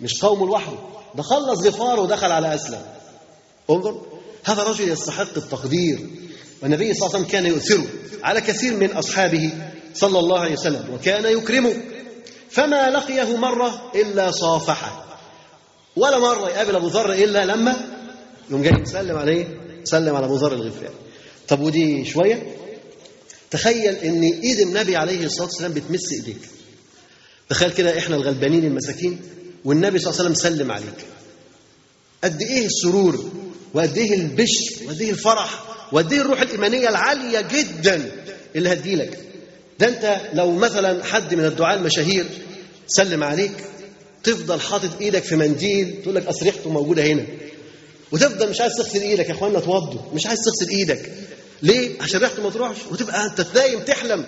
مش 0.00 0.24
قومه 0.24 0.46
لوحده. 0.46 0.78
ده 1.14 1.22
خلص 1.22 1.66
غفاره 1.66 2.00
ودخل 2.00 2.32
على 2.32 2.54
أسلم. 2.54 2.82
انظر 3.70 4.02
هذا 4.44 4.62
رجل 4.62 4.88
يستحق 4.88 5.36
التقدير. 5.36 6.06
والنبي 6.62 6.94
صلى 6.94 7.06
الله 7.06 7.16
عليه 7.16 7.26
وسلم 7.26 7.32
كان 7.32 7.46
يؤثره 7.46 7.86
على 8.22 8.40
كثير 8.40 8.76
من 8.76 8.90
أصحابه 8.92 9.52
صلى 9.94 10.18
الله 10.18 10.40
عليه 10.40 10.52
وسلم 10.52 10.84
وكان 10.94 11.24
يكرمه. 11.38 11.74
فما 12.50 12.90
لقيه 12.90 13.36
مرة 13.36 13.92
إلا 13.94 14.30
صافحه 14.30 15.18
ولا 15.96 16.18
مرة 16.18 16.48
يقابل 16.50 16.76
أبو 16.76 16.86
ذر 16.88 17.12
إلا 17.12 17.44
لما 17.44 17.76
يوم 18.50 18.62
جاي 18.62 18.72
يسلم 18.82 19.16
عليه 19.18 19.60
سلم 19.84 20.16
على 20.16 20.26
أبو 20.26 20.36
ذر 20.36 20.52
الغفاري 20.52 20.94
طب 21.48 21.60
ودي 21.60 22.04
شوية. 22.04 22.56
تخيل 23.50 23.94
إن 23.94 24.22
إيد 24.22 24.60
النبي 24.60 24.96
عليه 24.96 25.26
الصلاة 25.26 25.46
والسلام 25.46 25.72
بتمس 25.72 26.12
إيديك. 26.12 26.40
تخيل 27.48 27.72
كده 27.72 27.98
إحنا 27.98 28.16
الغلبانين 28.16 28.64
المساكين 28.64 29.20
والنبي 29.64 29.98
صلى 29.98 30.10
الله 30.10 30.20
عليه 30.24 30.30
وسلم 30.30 30.56
سلم 30.56 30.72
عليك. 30.72 31.06
قد 32.24 32.42
إيه 32.42 32.66
السرور 32.66 33.30
وقد 33.74 33.98
إيه 33.98 34.14
البشر 34.14 34.84
وقد 34.86 35.00
إيه 35.00 35.10
الفرح 35.10 35.64
وقد 35.92 36.12
إيه 36.12 36.20
الروح 36.20 36.40
الإيمانية 36.40 36.88
العالية 36.88 37.40
جدا 37.40 38.10
اللي 38.56 38.72
هتجيلك 38.72 39.18
ده 39.78 39.88
أنت 39.88 40.20
لو 40.34 40.52
مثلا 40.52 41.04
حد 41.04 41.34
من 41.34 41.44
الدعاة 41.44 41.74
المشاهير 41.76 42.26
سلم 42.86 43.24
عليك 43.24 43.52
تفضل 44.24 44.60
حاطط 44.60 45.00
إيدك 45.00 45.22
في 45.22 45.36
منديل 45.36 46.02
تقول 46.02 46.14
لك 46.14 46.26
أصل 46.26 46.46
ريحته 46.46 46.70
موجودة 46.70 47.02
هنا. 47.02 47.24
وتفضل 48.12 48.50
مش 48.50 48.60
عايز 48.60 48.72
تغسل 48.74 49.00
إيدك 49.00 49.28
يا 49.28 49.34
إخوانا 49.34 49.60
توضوا. 49.60 50.00
مش 50.14 50.26
عايز 50.26 50.38
تغسل 50.38 50.70
إيدك. 50.72 51.12
ليه؟ 51.62 52.02
عشان 52.02 52.20
ريحته 52.20 52.42
ما 52.42 52.50
تروحش. 52.50 52.76
وتبقى 52.90 53.24
أنت 53.26 53.46
نايم 53.54 53.80
تحلم. 53.80 54.24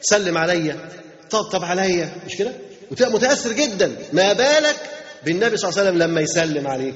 سلم 0.00 0.38
عليا. 0.38 0.88
طبطب 1.30 1.64
عليا. 1.64 2.14
مش 2.26 2.36
كده؟ 2.36 2.52
وتبقى 2.90 3.12
متأثر 3.12 3.52
جدا. 3.52 3.96
ما 4.12 4.32
بالك 4.32 4.76
بالنبي 5.24 5.56
صلى 5.56 5.68
الله 5.70 5.80
عليه 5.80 5.90
وسلم 5.90 6.02
لما 6.02 6.20
يسلم 6.20 6.66
عليك. 6.66 6.94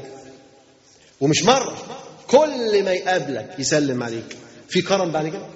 ومش 1.20 1.42
مرة. 1.42 1.86
كل 2.30 2.84
ما 2.84 2.92
يقابلك 2.92 3.54
يسلم 3.58 4.02
عليك. 4.02 4.36
في 4.68 4.82
كرم 4.82 5.12
بعد 5.12 5.28
كده. 5.28 5.46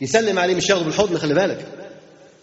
يسلم 0.00 0.38
عليه 0.38 0.54
مش 0.54 0.68
ياخده 0.70 0.84
بالحضن 0.84 1.18
خلي 1.18 1.34
بالك. 1.34 1.66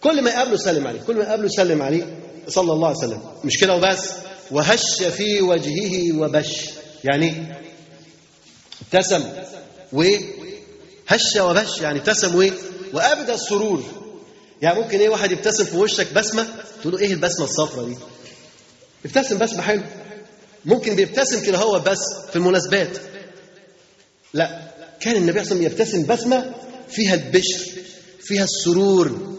كل 0.00 0.22
ما 0.22 0.30
يقابله 0.30 0.54
يسلم 0.54 0.86
عليه. 0.86 1.00
كل 1.00 1.16
ما 1.16 1.22
يقابله 1.22 1.46
يسلم 1.46 1.82
عليه 1.82 2.18
صلى 2.48 2.72
الله 2.72 2.88
عليه 2.88 2.98
وسلم. 2.98 3.22
مش 3.44 3.58
كده 3.60 3.74
وبس؟ 3.76 4.10
وهش 4.50 5.02
في 5.02 5.42
وجهه 5.42 6.18
وبش. 6.18 6.70
يعني 7.04 7.54
ابتسم 8.82 9.24
وهش 9.92 11.36
وبش. 11.40 11.80
يعني 11.80 11.98
ابتسم 11.98 12.34
وايه 12.34 12.52
وأبدى 12.92 13.34
السرور. 13.34 13.82
يعني 14.62 14.80
ممكن 14.80 14.98
إيه 14.98 15.08
واحد 15.08 15.32
يبتسم 15.32 15.64
في 15.64 15.76
وشك 15.76 16.12
بسمة؟ 16.12 16.46
تقول 16.80 16.92
له 16.92 16.98
إيه 16.98 17.12
البسمة 17.12 17.44
الصفراء 17.44 17.84
دي؟ 17.86 17.96
ابتسم 19.04 19.38
بسمة 19.38 19.62
حلو. 19.62 19.82
ممكن 20.64 20.96
بيبتسم 20.96 21.44
كده 21.46 21.58
هو 21.58 21.78
بس 21.78 21.98
في 22.30 22.36
المناسبات. 22.36 22.88
لا 24.34 24.60
كان 25.00 25.16
النبي 25.16 25.44
صلى 25.44 25.52
الله 25.52 25.68
عليه 25.68 25.76
وسلم 25.76 25.96
يبتسم 25.96 26.06
بسمة 26.06 26.54
فيها 26.88 27.14
البشر 27.14 27.64
فيها 28.20 28.44
السرور. 28.44 29.38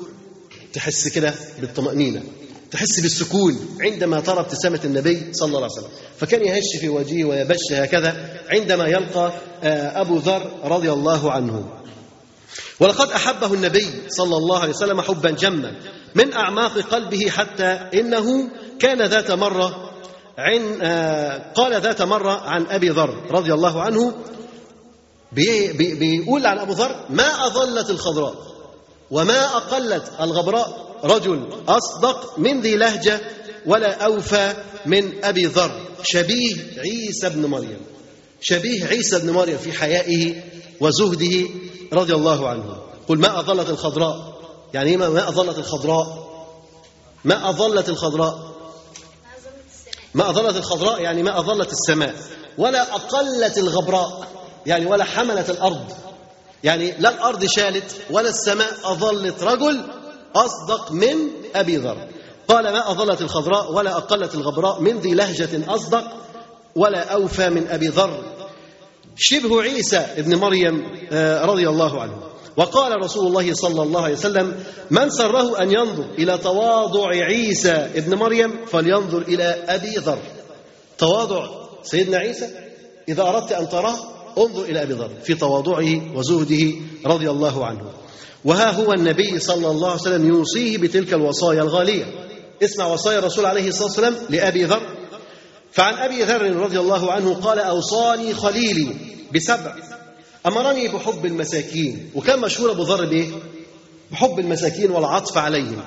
تحس 0.74 1.07
كده 1.07 1.34
بالطمأنينة 1.61 2.24
تحس 2.72 2.99
بالسكون 2.99 3.78
عندما 3.82 4.20
ترى 4.20 4.40
ابتسامة 4.40 4.80
النبي 4.86 5.34
صلى 5.34 5.48
الله 5.48 5.64
عليه 5.64 5.74
وسلم. 5.74 5.91
فكان 6.20 6.45
يهش 6.45 6.78
في 6.80 6.90
وجهه 6.90 7.24
ويبش 7.24 7.72
هكذا 7.72 8.40
عندما 8.49 8.88
يلقى 8.88 9.34
أبو 10.02 10.18
ذر 10.18 10.52
رضي 10.64 10.91
الله 10.91 11.32
عنه. 11.32 11.70
ولقد 12.80 13.11
أحبه 13.11 13.53
النبي 13.53 13.88
صلى 14.10 14.38
الله 14.38 14.60
عليه 14.60 14.74
وسلم 14.74 15.02
حبا 15.02 15.32
جما 15.32 15.76
من 16.16 16.34
أعماق 16.34 16.80
قلبه 16.80 17.30
حتى 17.30 17.66
إنه 17.94 18.49
كان 18.80 19.02
ذات 19.02 19.32
مرة 19.32 19.91
عن 20.38 20.82
قال 21.56 21.82
ذات 21.82 22.02
مرة 22.02 22.32
عن 22.32 22.66
أبي 22.66 22.90
ذر 22.90 23.32
رضي 23.32 23.53
الله 23.53 23.82
عنه 23.82 24.14
بي 25.31 25.73
بي 25.73 25.95
بيقول 25.95 26.45
عن 26.45 26.57
أبو 26.57 26.73
ذر 26.73 27.06
ما 27.10 27.45
أظلت 27.45 27.89
الخضراء 27.89 28.35
وما 29.11 29.45
أقلت 29.45 30.11
الغبراء 30.22 30.95
رجل 31.03 31.49
أصدق 31.68 32.39
من 32.39 32.61
ذي 32.61 32.76
لهجة 32.76 33.22
ولا 33.65 34.06
أوفى 34.06 34.53
من 34.85 35.26
أبي 35.26 35.45
ذر 35.45 35.88
شبيه 36.03 36.56
عيسى 36.77 37.30
بن 37.30 37.45
مريم 37.45 37.81
شبيه 38.41 38.85
عيسى 38.85 39.19
بن 39.19 39.30
مريم 39.30 39.57
في 39.57 39.72
حيائه 39.72 40.43
وزهده 40.81 41.49
رضي 41.93 42.14
الله 42.14 42.49
عنه. 42.49 42.77
قل 43.07 43.18
ما 43.19 43.39
أظلت 43.39 43.69
الخضراء 43.69 44.39
يعني 44.73 44.97
ما 44.97 45.10
ما 45.10 45.30
أظلت 45.30 45.57
الخضراء؟ 45.57 46.30
ما 47.23 47.49
أظلت 47.49 47.89
الخضراء؟ 47.89 48.49
ما 50.14 50.30
أظلت 50.30 50.57
الخضراء 50.57 51.01
يعني 51.01 51.23
ما 51.23 51.39
أظلت 51.39 51.72
السماء 51.72 52.15
ولا 52.57 52.95
أقلت 52.95 53.57
الغبراء. 53.57 54.27
يعني 54.65 54.86
ولا 54.86 55.03
حملت 55.03 55.49
الأرض. 55.49 55.86
يعني 56.64 56.94
لا 56.99 57.10
الأرض 57.10 57.45
شالت 57.45 57.95
ولا 58.10 58.30
السماء 58.30 58.72
أظلت 58.84 59.44
رجل 59.44 59.81
أصدق 60.36 60.91
من 60.91 61.15
أبي 61.56 61.77
ذر. 61.77 61.98
قال 62.48 62.64
ما 62.64 62.91
أظلت 62.91 63.22
الخضراء 63.22 63.73
ولا 63.73 63.98
أقلت 63.98 64.36
الغبراء 64.36 64.81
من 64.81 64.99
ذي 64.99 65.14
لهجة 65.14 65.76
أصدق 65.76 66.03
ولا 66.76 67.14
أوفى 67.14 67.49
من 67.49 67.68
أبي 67.68 67.88
ذر. 67.88 68.23
شبه 69.15 69.61
عيسى 69.61 69.98
ابن 69.98 70.36
مريم 70.36 70.84
رضي 71.44 71.69
الله 71.69 72.02
عنه. 72.02 72.18
وقال 72.57 73.03
رسول 73.03 73.27
الله 73.27 73.53
صلى 73.53 73.84
الله 73.84 74.02
عليه 74.03 74.14
وسلم 74.14 74.64
من 74.91 75.10
سره 75.10 75.61
أن 75.61 75.72
ينظر 75.72 76.06
إلى 76.18 76.38
تواضع 76.38 77.07
عيسى 77.07 77.72
ابن 77.72 78.15
مريم 78.15 78.65
فلينظر 78.65 79.22
إلى 79.22 79.44
أبي 79.68 79.95
ذر. 79.95 80.19
تواضع 80.98 81.48
سيدنا 81.84 82.18
عيسى؟ 82.18 82.49
إذا 83.10 83.23
أردت 83.23 83.52
أن 83.52 83.69
تراه 83.69 83.98
انظر 84.45 84.64
إلى 84.64 84.84
أبي 84.84 84.94
ذر 84.94 85.11
في 85.24 85.34
تواضعه 85.34 86.18
وزهده 86.18 86.74
رضي 87.06 87.30
الله 87.30 87.66
عنه. 87.66 87.82
وها 88.45 88.72
هو 88.72 88.94
النبي 88.94 89.40
صلى 89.40 89.72
الله 89.72 89.90
عليه 89.90 90.02
وسلم 90.02 90.28
يوصيه 90.28 90.78
بتلك 90.78 91.14
الوصايا 91.14 91.61
الغالية. 91.61 92.06
اسمع 92.64 92.86
وصايا 92.86 93.20
الرسول 93.20 93.45
عليه 93.45 93.68
الصلاة 93.68 93.86
والسلام 93.86 94.16
لأبي 94.30 94.64
ذر. 94.64 94.82
فعن 95.72 95.94
أبي 95.94 96.24
ذر 96.24 96.56
رضي 96.56 96.80
الله 96.80 97.11
عنه 97.11 97.34
قال 97.34 97.60
أوصاني 97.60 98.34
خليلي 98.34 98.95
بسبع. 99.36 99.76
أمرني 100.45 100.88
بحب 100.88 101.26
المساكين. 101.26 102.10
وكان 102.16 102.40
مشهور 102.40 102.72
أبو 102.72 102.84
ذر 102.84 103.06
بإيه؟ 103.06 103.28
بحب 104.11 104.40
المساكين 104.40 104.91
والعطف 104.91 105.38
عليهم. 105.38 105.82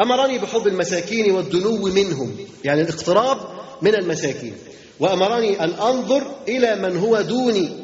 أمرني 0.00 0.38
بحب 0.38 0.66
المساكين 0.66 1.30
والدنو 1.30 1.76
منهم 1.76 2.36
يعني 2.64 2.80
الاقتراب 2.80 3.38
من 3.82 3.94
المساكين. 3.94 4.54
وأمرني 5.00 5.64
أن 5.64 5.70
أنظر 5.70 6.22
إلى 6.48 6.76
من 6.76 6.96
هو 6.96 7.20
دوني. 7.20 7.79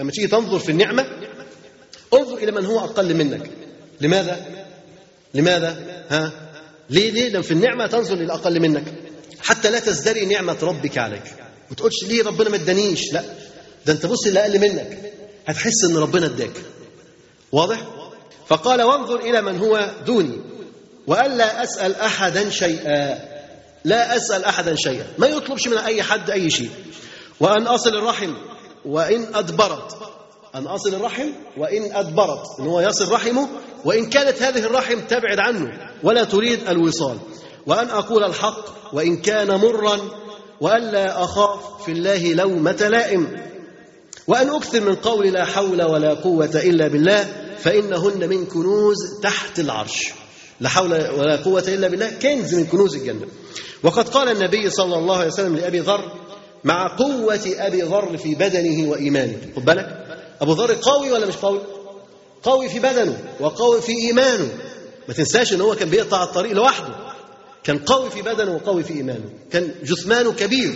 لما 0.00 0.10
تيجي 0.10 0.26
تنظر 0.26 0.58
في 0.58 0.68
النعمة 0.72 1.06
انظر 2.14 2.36
إلى 2.36 2.52
من 2.52 2.66
هو 2.66 2.80
أقل 2.80 3.14
منك. 3.14 3.50
لماذا؟ 4.00 4.46
لماذا؟ 5.34 6.04
ها؟ 6.10 6.32
ليه 6.90 7.10
ليه؟ 7.10 7.28
لما 7.28 7.42
في 7.42 7.50
النعمة 7.50 7.86
تنظر 7.86 8.14
إلى 8.14 8.32
أقل 8.32 8.60
منك. 8.60 8.84
حتى 9.40 9.70
لا 9.70 9.78
تزدري 9.78 10.24
نعمة 10.24 10.56
ربك 10.62 10.98
عليك. 10.98 11.34
ما 11.70 11.76
تقولش 11.76 12.04
ليه 12.04 12.24
ربنا 12.24 12.50
ما 12.50 12.56
ادانيش؟ 12.56 13.12
لا. 13.12 13.24
ده 13.86 13.92
أنت 13.92 14.06
بص 14.06 14.26
اللي 14.26 14.40
أقل 14.40 14.58
منك. 14.60 14.98
هتحس 15.46 15.84
إن 15.84 15.96
ربنا 15.96 16.26
اداك. 16.26 16.62
واضح؟ 17.52 17.86
فقال 18.48 18.82
وانظر 18.82 19.20
إلى 19.20 19.42
من 19.42 19.58
هو 19.58 19.90
دوني. 20.06 20.40
والا 21.06 21.62
أسأل 21.62 21.94
أحدا 21.94 22.50
شيئا. 22.50 23.18
لا 23.84 24.16
أسأل 24.16 24.44
أحدا 24.44 24.74
شيئا. 24.74 25.06
ما 25.18 25.26
يطلبش 25.26 25.68
من 25.68 25.78
أي 25.78 26.02
حد 26.02 26.30
أي 26.30 26.50
شيء. 26.50 26.70
وأن 27.40 27.66
أصل 27.66 27.96
الرحم. 27.96 28.32
وإن 28.86 29.34
أدبرت. 29.34 29.96
أن 30.54 30.66
أصل 30.66 30.94
الرحم 30.94 31.28
وإن 31.56 31.92
أدبرت. 31.92 32.60
إن 32.60 32.66
هو 32.66 32.80
يصل 32.80 33.12
رحمه 33.12 33.48
وإن 33.84 34.06
كانت 34.06 34.42
هذه 34.42 34.58
الرحم 34.58 35.00
تبعد 35.00 35.38
عنه 35.38 35.72
ولا 36.02 36.24
تريد 36.24 36.68
الوصال. 36.68 37.18
وأن 37.66 37.90
أقول 37.90 38.24
الحق 38.24 38.94
وإن 38.94 39.16
كان 39.16 39.60
مرا 39.60 39.98
والا 40.60 41.24
أخاف 41.24 41.84
في 41.84 41.92
الله 41.92 42.34
لومة 42.34 42.88
لائم. 42.90 43.46
وأن 44.26 44.48
أكثر 44.48 44.80
من 44.80 44.94
قول 44.94 45.26
لا 45.26 45.44
حول 45.44 45.82
ولا 45.82 46.14
قوة 46.14 46.50
إلا 46.54 46.88
بالله 46.88 47.26
فإنهن 47.58 48.28
من 48.28 48.46
كنوز 48.46 49.20
تحت 49.22 49.58
العرش. 49.58 50.12
لا 50.60 50.68
حول 50.68 50.92
ولا 50.92 51.36
قوة 51.36 51.64
إلا 51.68 51.88
بالله. 51.88 52.10
كنز 52.10 52.54
من 52.54 52.66
كنوز 52.66 52.94
الجنة. 52.94 53.26
وقد 53.82 54.08
قال 54.08 54.28
النبي 54.28 54.70
صلى 54.70 54.98
الله 54.98 55.16
عليه 55.16 55.26
وسلم 55.26 55.56
لأبي 55.56 55.80
ذر 55.80 56.12
مع 56.66 56.96
قوة 56.96 57.54
أبي 57.58 57.82
ذر 57.82 58.16
في 58.16 58.34
بدنه 58.34 58.90
وإيمانه. 58.90 59.38
خد 59.56 59.64
بالك؟ 59.64 60.06
أبو 60.40 60.52
ذر 60.52 60.72
قوي 60.72 61.12
ولا 61.12 61.26
مش 61.26 61.36
قوي؟ 61.36 61.60
قوي 62.42 62.68
في 62.68 62.78
بدنه 62.78 63.24
وقوي 63.40 63.80
في 63.80 63.92
إيمانه. 63.92 64.48
ما 65.08 65.14
تنساش 65.14 65.52
إن 65.52 65.60
هو 65.60 65.74
كان 65.74 65.90
بيقطع 65.90 66.22
الطريق 66.22 66.52
لوحده. 66.52 66.94
كان 67.64 67.78
قوي 67.78 68.10
في 68.10 68.22
بدنه 68.22 68.54
وقوي 68.54 68.82
في 68.82 68.94
إيمانه. 68.94 69.30
كان 69.52 69.74
جثمانه 69.82 70.32
كبير. 70.32 70.74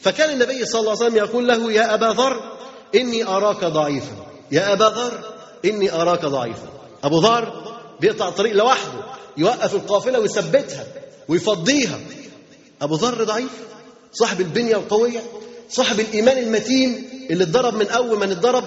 فكان 0.00 0.30
النبي 0.30 0.64
صلى 0.64 0.80
الله 0.80 0.90
عليه 0.90 1.00
وسلم 1.00 1.16
يقول 1.16 1.48
له 1.48 1.72
يا 1.72 1.94
أبا 1.94 2.06
ذر 2.06 2.40
إني 2.94 3.24
أراك 3.24 3.64
ضعيفا. 3.64 4.26
يا 4.52 4.72
أبا 4.72 4.84
ذر 4.84 5.20
إني 5.64 5.92
أراك 5.92 6.24
ضعيفا. 6.24 6.68
أبو 7.04 7.18
ذر 7.18 7.52
بيقطع 8.00 8.28
الطريق 8.28 8.52
لوحده 8.52 9.04
يوقف 9.36 9.74
القافلة 9.74 10.18
ويثبتها 10.18 10.86
ويفضيها. 11.28 12.00
أبو 12.82 12.94
ذر 12.94 13.24
ضعيف؟ 13.24 13.50
صاحب 14.18 14.40
البنية 14.40 14.76
القوية 14.76 15.22
صاحب 15.70 16.00
الإيمان 16.00 16.38
المتين 16.38 17.08
اللي 17.30 17.44
اتضرب 17.44 17.74
من 17.74 17.86
أول 17.88 18.18
من 18.18 18.30
اتضرب. 18.30 18.64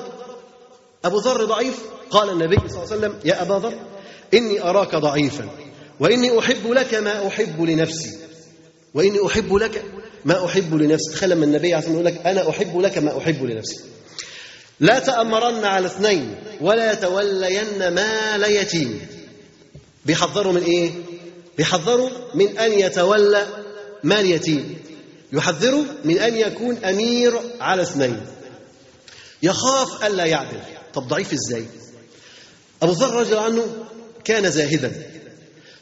أبو 1.05 1.19
ذر 1.19 1.45
ضعيف؟ 1.45 1.79
قال 2.09 2.29
النبي 2.29 2.55
صلى 2.55 2.67
الله 2.67 2.79
عليه 2.79 2.97
وسلم 2.97 3.15
يا 3.25 3.41
أبا 3.41 3.53
ذر 3.53 3.73
إني 4.33 4.61
أراك 4.63 4.95
ضعيفا 4.95 5.49
وإني 5.99 6.39
أحب 6.39 6.71
لك 6.71 6.93
ما 6.93 7.27
أحب 7.27 7.61
لنفسي 7.61 8.17
وإني 8.93 9.25
أحب 9.25 9.53
لك 9.53 9.83
ما 10.25 10.45
أحب 10.45 10.75
لنفسي. 10.75 11.11
تخيل 11.11 11.29
لما 11.29 11.45
النبي 11.45 11.73
عليه 11.73 11.89
يقول 11.89 12.05
لك 12.05 12.27
أنا 12.27 12.49
أحب 12.49 12.79
لك 12.79 12.97
ما 12.97 13.17
أحب 13.17 13.43
لنفسي. 13.43 13.79
لا 14.79 14.99
تأمرن 14.99 15.65
على 15.65 15.85
اثنين 15.85 16.35
ولا 16.61 16.93
تولين 16.93 17.93
مال 17.93 18.43
يتيم. 18.43 19.07
بيحذروا 20.05 20.53
من 20.53 20.63
إيه؟ 20.63 20.91
بيحذروا 21.57 22.09
من 22.33 22.57
أن 22.57 22.79
يتولى 22.79 23.47
مال 24.03 24.25
يتيم. 24.25 24.77
يحذروا 25.33 25.83
من 26.03 26.17
أن 26.17 26.35
يكون 26.37 26.77
أمير 26.77 27.39
على 27.59 27.81
اثنين. 27.81 28.21
يخاف 29.43 30.05
الا 30.05 30.25
يعدل. 30.25 30.59
طب 30.93 31.07
ضعيف 31.07 31.33
إزاي؟ 31.33 31.65
أبو 32.81 32.91
ذر 32.91 33.13
رضي 33.13 33.31
الله 33.31 33.43
عنه 33.43 33.85
كان 34.23 34.51
زاهدا. 34.51 34.91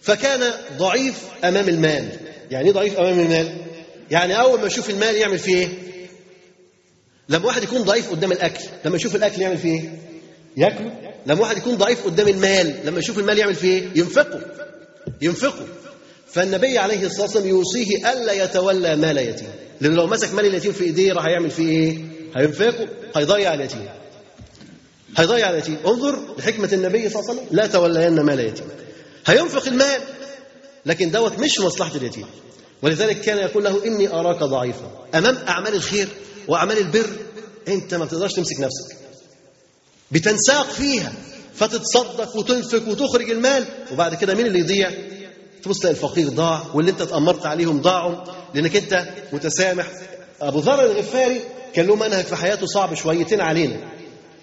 فكان 0.01 0.53
ضعيف 0.77 1.15
أمام 1.43 1.69
المال. 1.69 2.09
يعني 2.51 2.67
إيه 2.67 2.73
ضعيف 2.73 2.97
أمام 2.97 3.19
المال؟ 3.19 3.57
يعني 4.11 4.39
أول 4.39 4.59
ما 4.59 4.67
يشوف 4.67 4.89
المال 4.89 5.15
يعمل 5.15 5.39
فيه 5.39 5.55
إيه؟ 5.55 5.69
لما 7.29 7.45
واحد 7.45 7.63
يكون 7.63 7.81
ضعيف 7.81 8.11
قدام 8.11 8.31
الأكل 8.31 8.63
لما 8.85 8.95
يشوف 8.95 9.15
الأكل 9.15 9.41
يعمل 9.41 9.57
فيه 9.57 9.79
إيه؟ 9.81 9.91
ياكله 10.57 11.13
لما 11.25 11.41
واحد 11.41 11.57
يكون 11.57 11.75
ضعيف 11.75 12.05
قدام 12.05 12.27
المال 12.27 12.75
لما 12.85 12.99
يشوف 12.99 13.19
المال 13.19 13.37
يعمل 13.37 13.55
فيه 13.55 13.81
إيه؟ 13.81 13.89
ينفقه. 13.95 14.41
ينفقه. 15.21 15.65
فالنبي 16.37 16.77
عليه 16.77 17.05
الصلاة 17.05 17.21
والسلام 17.21 17.47
يوصيه 17.47 18.11
ألا 18.11 18.33
يتولى 18.43 18.95
مال 18.95 19.17
يتيم 19.17 19.47
لأن 19.81 19.93
لو 19.93 20.07
مسك 20.07 20.33
مال 20.33 20.45
اليتيم 20.45 20.71
في 20.71 20.83
إيديه 20.83 21.13
راح 21.13 21.25
يعمل 21.25 21.51
فيه 21.51 21.69
إيه؟ 21.69 21.97
هينفقه 22.35 22.87
هيضيع 23.15 23.53
اليتيم. 23.53 23.85
هيضيع 25.17 25.49
اليتيم. 25.49 25.77
انظر 25.87 26.19
لحكمة 26.37 26.69
النبي 26.73 27.09
صلى 27.09 27.19
الله 27.19 27.29
عليه 27.31 27.41
وسلم 27.41 27.57
لا 27.57 27.67
تولين 27.67 28.21
مال 28.21 28.39
يتيم 28.39 28.65
هينفق 29.25 29.67
المال 29.67 30.01
لكن 30.85 31.11
دوت 31.11 31.39
مش 31.39 31.59
مصلحة 31.59 31.95
اليتيم. 31.95 32.25
ولذلك 32.81 33.21
كان 33.21 33.37
يقول 33.37 33.63
له 33.63 33.85
إني 33.85 34.07
أراك 34.07 34.37
ضعيفا. 34.43 35.05
أمام 35.15 35.37
أعمال 35.47 35.73
الخير 35.75 36.07
وأعمال 36.47 36.77
البر 36.77 37.09
أنت 37.67 37.93
ما 37.93 38.05
بتقدرش 38.05 38.33
تمسك 38.33 38.59
نفسك. 38.59 38.95
بتنساق 40.11 40.69
فيها 40.69 41.13
فتتصدق 41.55 42.35
وتنفق 42.35 42.87
وتخرج 42.87 43.29
المال 43.31 43.65
وبعد 43.93 44.15
كده 44.15 44.35
مين 44.35 44.45
اللي 44.45 44.59
يضيع؟ 44.59 44.91
تبص 45.63 45.79
تلاقي 45.79 45.95
الفقير 45.95 46.29
ضاع 46.29 46.63
واللي 46.73 46.91
انت 46.91 47.01
اتامرت 47.01 47.45
عليهم 47.45 47.81
ضاعوا 47.81 48.15
لأنك 48.53 48.75
انت 48.75 49.05
متسامح. 49.33 49.87
أبو 50.41 50.59
ذر 50.59 50.85
الغفاري 50.85 51.41
كان 51.73 51.85
له 51.87 51.95
منهج 51.95 52.25
في 52.25 52.35
حياته 52.35 52.65
صعب 52.65 52.93
شويتين 52.93 53.41
علينا. 53.41 53.79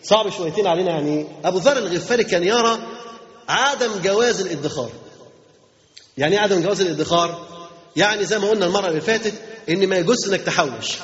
صعب 0.04 0.30
شويتين 0.30 0.66
علينا 0.66 0.90
يعني 0.90 1.26
أبو 1.44 1.58
ذر 1.58 1.78
الغفاري 1.78 2.24
كان 2.24 2.44
يرى 2.44 2.78
عدم 3.48 3.90
جواز 4.04 4.40
الادخار. 4.40 4.90
يعني 6.18 6.38
عدم 6.38 6.62
جواز 6.62 6.80
الادخار 6.80 7.46
يعني 7.96 8.24
زي 8.24 8.38
ما 8.38 8.48
قلنا 8.50 8.66
المرة 8.66 8.88
اللي 8.88 9.00
فاتت 9.00 9.34
إن 9.68 9.86
ما 9.86 9.96
يجوز 9.96 10.28
إنك 10.28 10.40
تحوش. 10.40 10.98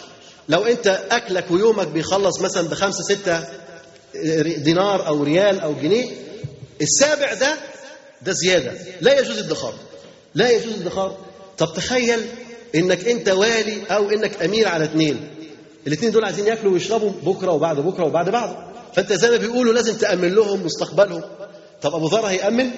لو 0.48 0.64
أنت 0.64 0.86
أكلك 1.10 1.50
ويومك 1.50 1.86
بيخلص 1.86 2.40
مثلا 2.40 2.68
بخمسة 2.68 3.02
ستة 3.02 3.44
دينار 4.56 5.06
أو 5.06 5.22
ريال 5.22 5.60
أو 5.60 5.74
جنيه 5.74 6.10
السابع 6.82 7.34
ده 7.34 7.56
ده 8.22 8.32
زيادة. 8.32 8.72
لا 9.00 9.20
يجوز 9.20 9.38
الادخار. 9.38 9.74
لا 10.34 10.50
يجوز 10.50 10.74
الادخار. 10.74 11.16
طب 11.58 11.74
تخيل 11.74 12.20
إنك 12.74 13.08
أنت 13.08 13.28
والي 13.28 13.82
أو 13.90 14.10
إنك 14.10 14.42
أمير 14.42 14.68
على 14.68 14.84
اثنين 14.84 15.30
الاثنين 15.86 16.10
دول 16.10 16.24
عايزين 16.24 16.46
ياكلوا 16.46 16.72
ويشربوا 16.72 17.10
بكرة 17.22 17.52
وبعد 17.52 17.80
بكرة 17.80 18.04
وبعد 18.04 18.28
بعد 18.28 18.56
فأنت 18.94 19.12
زي 19.12 19.30
ما 19.30 19.36
بيقولوا 19.36 19.72
لازم 19.74 19.96
تأمن 19.96 20.34
لهم 20.34 20.64
مستقبلهم. 20.64 21.22
طب 21.82 21.94
أبو 21.94 22.06
ذر 22.06 22.26
هيأمن؟ 22.26 22.70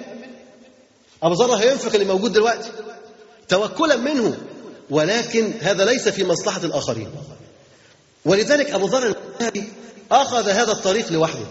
أبو 1.23 1.35
ذر 1.35 1.53
هينفق 1.55 1.93
اللي 1.93 2.05
موجود 2.05 2.33
دلوقتي. 2.33 2.71
توكلا 3.49 3.97
منه. 3.97 4.37
ولكن 4.91 5.53
هذا 5.61 5.85
ليس 5.85 6.09
في 6.09 6.25
مصلحة 6.25 6.65
الآخرين. 6.65 7.09
ولذلك 8.25 8.71
أبو 8.71 8.87
ذر 8.87 9.17
أخذ 10.13 10.49
هذا 10.49 10.73
الطريق 10.73 11.13
لوحده. 11.13 11.47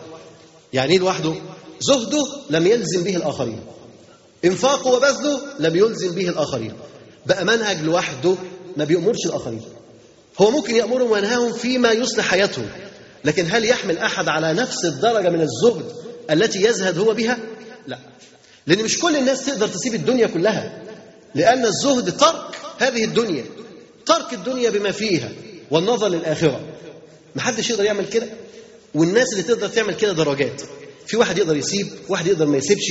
يعني 0.74 0.94
إيه 0.94 1.00
لوحده؟ 1.00 1.34
زهده 1.80 2.24
لم 2.50 2.68
يلزم 2.68 3.04
به 3.04 3.16
الآخرين. 3.16 3.60
انفاقه 4.46 4.92
وبذله 4.92 5.42
لم 5.60 5.76
يلزم 5.76 6.16
به 6.16 6.30
الآخرين. 6.30 6.74
بقى 7.26 7.46
منهج 7.46 7.82
لوحده 7.84 8.36
ما 8.78 8.86
بيأمرش 8.86 9.26
الآخرين. 9.26 9.62
هو 10.42 10.52
ممكن 10.52 10.76
يأمرهم 10.76 11.12
وينهاهم 11.12 11.54
فيما 11.54 11.92
يصلح 11.92 12.26
حياتهم. 12.26 12.70
لكن 13.26 13.46
هل 13.50 13.66
يحمل 13.66 13.98
أحد 13.98 14.28
على 14.28 14.54
نفس 14.54 14.86
الدرجة 14.86 15.30
من 15.30 15.42
الزهد 15.42 15.92
التي 16.32 16.64
يزهد 16.64 16.98
هو 16.98 17.14
بها؟ 17.14 17.38
لا. 17.88 17.98
لأن 18.68 18.84
مش 18.84 19.00
كل 19.00 19.16
الناس 19.16 19.46
تقدر 19.46 19.68
تسيب 19.68 19.96
الدنيا 19.96 20.28
كلها. 20.28 20.82
لأن 21.36 21.66
الزهد 21.66 22.18
ترك 22.18 22.56
هذه 22.80 23.04
الدنيا. 23.04 23.46
ترك 24.06 24.34
الدنيا 24.34 24.70
بما 24.70 24.92
فيها 24.92 25.32
والنظر 25.72 26.08
للآخرة. 26.08 26.60
محدش 27.36 27.70
يقدر 27.70 27.84
يعمل 27.84 28.06
كده. 28.06 28.28
والناس 28.96 29.34
اللي 29.34 29.44
تقدر 29.44 29.68
تعمل 29.68 29.96
كده 29.96 30.14
درجات. 30.14 30.62
في 31.08 31.18
واحد 31.18 31.38
يقدر 31.38 31.58
يسيب 31.58 31.88
واحد 32.10 32.28
يقدر 32.28 32.46
ما 32.46 32.58
يسيبش. 32.58 32.86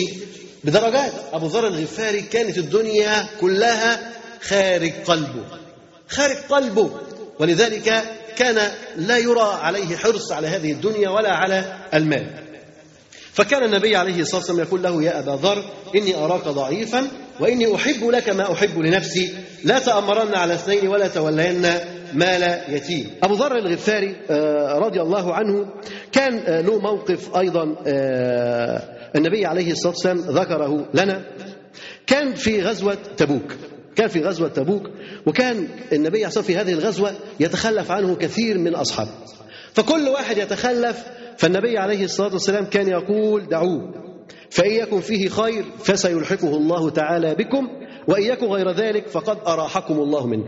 بدرجات. 0.65 1.13
أبو 1.33 1.47
ذر 1.47 1.67
الغفاري 1.67 2.23
كانت 2.23 2.59
الدنيا 2.59 3.27
كلها 3.41 4.13
خارج 4.41 4.93
قلبه. 5.07 5.45
خارج 6.09 6.37
قلبه. 6.51 6.91
ولذلك 7.39 8.03
كان 8.37 8.71
لا 8.97 9.19
يرى 9.19 9.59
عليه 9.63 9.97
حرص 9.97 10.33
على 10.33 10.49
هذه 10.49 10.73
الدنيا 10.73 11.09
ولا 11.09 11.31
على 11.37 11.65
المال. 11.95 12.27
فكان 13.33 13.65
النبي 13.65 13.97
عليه 13.97 14.21
الصلاة 14.21 14.41
والسلام 14.41 14.61
يقول 14.61 14.83
له 14.83 15.03
يا 15.03 15.19
أبا 15.19 15.39
ذر 15.43 15.65
إني 15.97 16.15
أراك 16.15 16.49
ضعيفا 16.49 17.09
وإني 17.41 17.75
أحب 17.75 18.09
لك 18.09 18.29
ما 18.29 18.53
أحب 18.53 18.79
لنفسي. 18.79 19.35
لا 19.65 19.79
تأمرن 19.79 20.35
على 20.35 20.55
اثنين 20.55 20.89
ولا 20.89 21.09
تولين 21.09 21.63
مال 22.13 22.63
يتيم. 22.69 23.11
أبو 23.23 23.35
ذر 23.35 23.57
الغفاري 23.57 24.17
رضي 24.79 25.01
الله 25.01 25.35
عنه 25.35 25.67
كان 26.13 26.65
له 26.67 26.79
موقف 26.79 27.37
أيضا 27.37 27.77
النبي 29.17 29.47
عليه 29.47 29.73
الصلاة 29.73 29.93
والسلام 29.93 30.19
ذكره 30.19 30.89
لنا. 30.95 31.25
كان 32.07 32.35
في 32.35 32.63
غزوة 32.63 32.97
تبوك. 33.17 33.55
كان 33.97 34.09
في 34.09 34.21
غزوة 34.21 34.49
تبوك 34.49 34.83
وكان 35.27 35.69
النبي 35.93 36.25
عليه 36.25 36.43
في 36.43 36.57
هذه 36.57 36.73
الغزوة 36.73 37.15
يتخلف 37.41 37.91
عنه 37.91 38.15
كثير 38.15 38.59
من 38.59 38.75
أصحابه 38.75 39.11
فكل 39.73 40.09
واحد 40.09 40.39
يتخلف 40.39 41.05
فالنبي 41.39 41.79
عليه 41.79 42.05
الصلاة 42.05 42.33
والسلام 42.33 42.65
كان 42.65 42.89
يقول 42.89 43.49
دعوه 43.49 43.95
فإن 44.51 44.71
يكن 44.71 45.01
فيه 45.01 45.29
خير 45.29 45.65
فسيلحقه 45.79 46.57
الله 46.57 46.91
تعالى 46.91 47.35
بكم 47.35 47.69
وإن 48.09 48.23
يكن 48.23 48.47
غير 48.47 48.71
ذلك 48.71 49.09
فقد 49.09 49.39
أراحكم 49.47 49.95
الله 49.95 50.27
منه. 50.27 50.45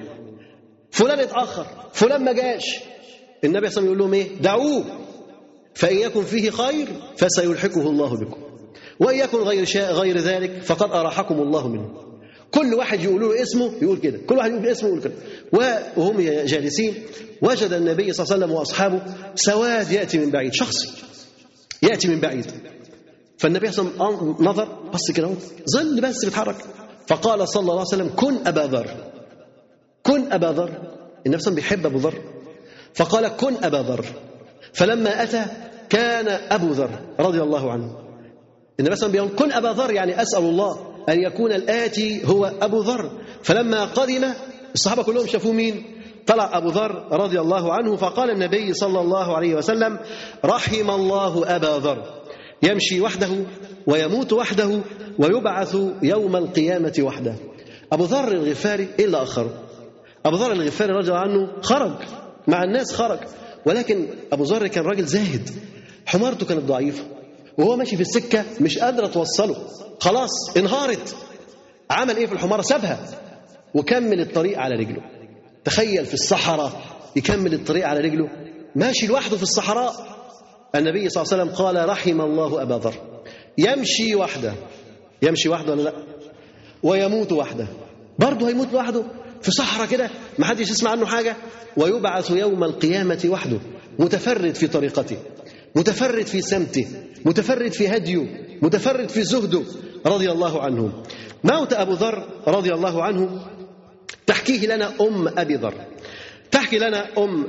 فلان 0.90 1.18
اتأخر 1.18 1.66
فلان 1.92 2.24
ما 2.24 2.32
جاش. 2.32 2.80
النبي 3.44 3.44
صلى 3.44 3.44
الله 3.44 3.56
عليه 3.56 3.66
وسلم 3.68 3.86
يقول 3.86 3.98
لهم 3.98 4.14
إيه؟ 4.14 4.42
دعوه 4.42 4.84
فان 5.74 5.96
يكن 5.98 6.22
فيه 6.22 6.50
خير 6.50 6.86
فسيلحقه 7.16 7.90
الله 7.90 8.16
بكم. 8.16 8.41
وإن 9.02 9.18
يكن 9.18 9.38
غير 9.38 9.64
غير 9.74 10.18
ذلك 10.18 10.62
فقد 10.62 10.90
أراحكم 10.90 11.34
الله 11.34 11.68
منه. 11.68 11.90
كل 12.50 12.74
واحد 12.74 13.04
يقول 13.04 13.20
له 13.20 13.42
اسمه 13.42 13.72
يقول 13.82 13.98
كده. 13.98 14.18
كل 14.18 14.36
واحد 14.36 14.50
يقول 14.50 14.66
اسمه 14.66 14.88
يقول 14.88 15.02
كده. 15.02 15.14
وهم 15.96 16.20
جالسين. 16.20 16.94
وجد 17.42 17.72
النبي 17.72 18.12
صلى 18.12 18.24
الله 18.24 18.34
عليه 18.34 18.44
وسلم 18.44 18.50
وأصحابه 18.50 19.02
سواد 19.34 19.90
يأتي 19.90 20.18
من 20.18 20.30
بعيد 20.30 20.54
شخصي 20.54 20.88
يأتي 21.82 22.08
من 22.08 22.20
بعيد. 22.20 22.46
فالنبي 23.38 23.72
صلى 23.72 23.88
الله 23.88 24.06
عليه 24.06 24.16
وسلم 24.16 24.36
نظر 24.40 24.68
بص 24.94 25.10
كده 25.14 25.30
ظل 25.70 26.00
بس 26.00 26.24
بيتحرك. 26.24 26.56
فقال 27.06 27.48
صلى 27.48 27.60
الله 27.60 27.72
عليه 27.72 27.82
وسلم 27.82 28.08
كن 28.16 28.46
أبا 28.46 28.60
ذر. 28.60 28.86
كن 30.02 30.32
أبا 30.32 30.46
ذر. 30.46 30.68
النبي 30.68 30.78
صلى 30.78 31.26
الله 31.26 31.26
عليه 31.26 31.36
وسلم 31.36 31.54
بيحب 31.54 31.86
أبو 31.86 31.98
ذر. 31.98 32.22
فقال 32.94 33.28
كن 33.36 33.54
أبا 33.64 33.76
ذر. 33.76 34.04
فلما 34.72 35.22
أتى 35.22 35.44
كان 35.88 36.28
أبو 36.28 36.72
ذر 36.72 36.90
رضي 37.20 37.42
الله 37.42 37.72
عنه. 37.72 38.01
عليه 38.80 38.92
وسلم 38.92 39.12
بيقول 39.12 39.30
كن 39.36 39.52
أبا 39.52 39.68
ذر. 39.68 39.92
يعني 39.92 40.22
أسأل 40.22 40.44
الله 40.44 40.78
أن 41.08 41.22
يكون 41.22 41.52
الآتي 41.52 42.26
هو 42.26 42.52
أبو 42.60 42.80
ذر. 42.80 43.10
فلما 43.42 43.84
قدم 43.84 44.24
الصحابة 44.74 45.02
كلهم 45.02 45.26
شافوه 45.26 45.52
مين؟ 45.52 45.84
طلع 46.26 46.58
أبو 46.58 46.68
ذر 46.68 47.08
رضي 47.12 47.40
الله 47.40 47.72
عنه 47.72 47.96
فقال 47.96 48.30
النبي 48.30 48.72
صلى 48.72 49.00
الله 49.00 49.36
عليه 49.36 49.54
وسلم 49.54 49.98
رحم 50.44 50.90
الله 50.90 51.56
أبا 51.56 51.78
ذر. 51.78 52.04
يمشي 52.62 53.00
وحده 53.00 53.30
ويموت 53.86 54.32
وحده 54.32 54.80
ويبعث 55.18 55.76
يوم 56.02 56.36
القيامة 56.36 56.94
وحده. 57.00 57.34
أبو 57.92 58.04
ذر 58.04 58.28
الغفاري 58.28 58.88
إيه 58.98 59.04
اللي 59.04 59.22
اخره 59.22 59.50
أبو 60.26 60.36
ذر 60.36 60.52
الغفاري 60.52 60.92
رضي 60.92 61.08
الله 61.08 61.20
عنه 61.20 61.48
خرج. 61.62 61.92
مع 62.48 62.64
الناس 62.64 62.92
خرج. 62.92 63.18
ولكن 63.66 64.06
أبو 64.32 64.44
ذر 64.44 64.66
كان 64.66 64.84
راجل 64.84 65.04
زاهد. 65.04 65.50
حمارته 66.06 66.46
كانت 66.46 66.62
ضعيفة. 66.64 67.04
وهو 67.58 67.76
ماشي 67.76 67.96
في 67.96 68.02
السكة 68.02 68.44
مش 68.60 68.78
قادره 68.78 69.06
توصله 69.06 69.56
خلاص 70.00 70.56
انهارت. 70.56 71.16
عمل 71.90 72.16
إيه 72.16 72.26
في 72.26 72.32
الحمارة؟ 72.32 72.62
سابها. 72.62 73.08
وكمل 73.74 74.20
الطريق 74.20 74.58
على 74.58 74.74
رجله. 74.74 75.02
تخيل 75.64 76.06
في 76.06 76.14
الصحراء 76.14 76.82
يكمل 77.16 77.54
الطريق 77.54 77.86
على 77.86 78.00
رجله. 78.00 78.28
ماشي 78.76 79.06
لوحده 79.06 79.36
في 79.36 79.42
الصحراء. 79.42 79.92
النبي 80.74 81.08
صلى 81.08 81.22
الله 81.22 81.32
عليه 81.32 81.42
وسلم 81.42 81.56
قال 81.56 81.88
رحم 81.88 82.20
الله 82.20 82.62
أبا 82.62 82.74
ذر. 82.74 82.94
يمشي 83.58 84.14
وحده. 84.14 84.54
يمشي 85.22 85.48
وحده 85.48 85.72
ولا 85.72 85.82
لا؟ 85.82 85.92
ويموت 86.82 87.32
وحده. 87.32 87.66
برضه 88.18 88.48
هيموت 88.48 88.72
لوحده؟ 88.72 89.04
في 89.42 89.50
صحراء 89.50 89.88
كده؟ 89.88 90.10
ما 90.38 90.46
حدش 90.46 90.70
يسمع 90.70 90.90
عنه 90.90 91.06
حاجة؟ 91.06 91.36
ويبعث 91.76 92.30
يوم 92.30 92.64
القيامة 92.64 93.20
وحده 93.26 93.58
متفرد 93.98 94.54
في 94.54 94.66
طريقته. 94.66 95.16
متفرد 95.76 96.26
في 96.26 96.42
سمته 96.42 96.86
متفرد 97.24 97.72
في 97.72 97.88
هديه 97.88 98.26
متفرد 98.62 99.08
في 99.08 99.22
زهده 99.22 99.62
رضي 100.06 100.30
الله 100.30 100.62
عنه. 100.62 101.02
موت 101.44 101.72
أبو 101.72 101.92
ذر 101.92 102.28
رضي 102.46 102.74
الله 102.74 103.02
عنه 103.02 103.46
تحكيه 104.26 104.66
لنا 104.66 104.92
أم 105.00 105.28
أبي 105.38 105.54
ذر. 105.54 105.74
تحكي 106.50 106.78
لنا 106.78 107.06
أم 107.18 107.46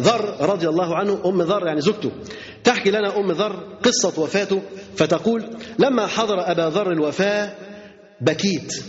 ذر 0.00 0.36
رضي 0.40 0.68
الله 0.68 0.96
عنه. 0.96 1.20
أم 1.26 1.42
ذر 1.42 1.66
يعني 1.66 1.80
زوجته. 1.80 2.10
تحكي 2.64 2.90
لنا 2.90 3.18
أم 3.18 3.32
ذر 3.32 3.78
قصة 3.82 4.22
وفاته 4.22 4.62
فتقول 4.96 5.44
لما 5.78 6.06
حضر 6.06 6.50
أبا 6.50 6.62
ذر 6.62 6.92
الوفاة 6.92 7.54
بكيت 8.20 8.84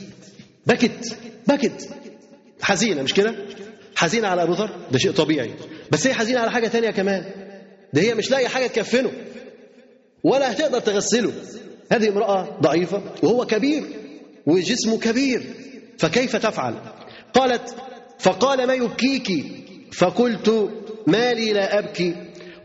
بكت 0.68 1.18
بكت. 1.48 1.90
حزينة 2.62 3.02
مش 3.02 3.14
كده؟ 3.14 3.36
حزينة 3.96 4.28
على 4.28 4.44
أبو 4.44 4.54
ذر؟ 4.54 4.70
ده 4.92 4.98
شيء 4.98 5.12
طبيعي. 5.12 5.54
بس 5.92 6.08
هي 6.08 6.14
حزينة 6.14 6.40
على 6.40 6.52
حاجة 6.52 6.68
تانية 6.68 6.92
كمان. 6.92 7.26
ده 7.96 8.02
هي 8.02 8.16
مش 8.16 8.32
لاقي 8.32 8.48
حاجة 8.48 8.68
تكفنه 8.68 9.12
ولا 10.24 10.52
هتقدر 10.52 10.80
تغسله. 10.80 11.32
هذه 11.92 12.10
امرأة 12.10 12.60
ضعيفة 12.62 13.02
وهو 13.24 13.46
كبير 13.46 13.84
وجسمه 14.46 15.00
كبير 15.00 15.44
فكيف 15.98 16.36
تفعل؟ 16.36 16.74
قالت 17.34 17.76
فقال 18.20 18.68
ما 18.68 18.74
يبكيك؟ 18.74 19.46
فقلت 19.94 20.70
ما 21.08 21.34
لي 21.34 21.54
لا 21.54 21.80
أبكي 21.80 22.16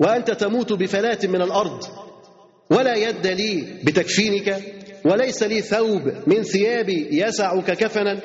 وأنت 0.01 0.31
تموت 0.31 0.73
بفلاه 0.73 1.19
من 1.25 1.43
الأرض 1.43 1.85
ولا 2.71 2.95
يد 2.95 3.27
لي 3.27 3.65
بتكفينك 3.85 4.63
وليس 5.05 5.43
لي 5.43 5.63
ثوب 5.63 6.13
من 6.27 6.43
ثيابي 6.43 7.09
يسعك 7.23 7.71
كفنا 7.71 8.21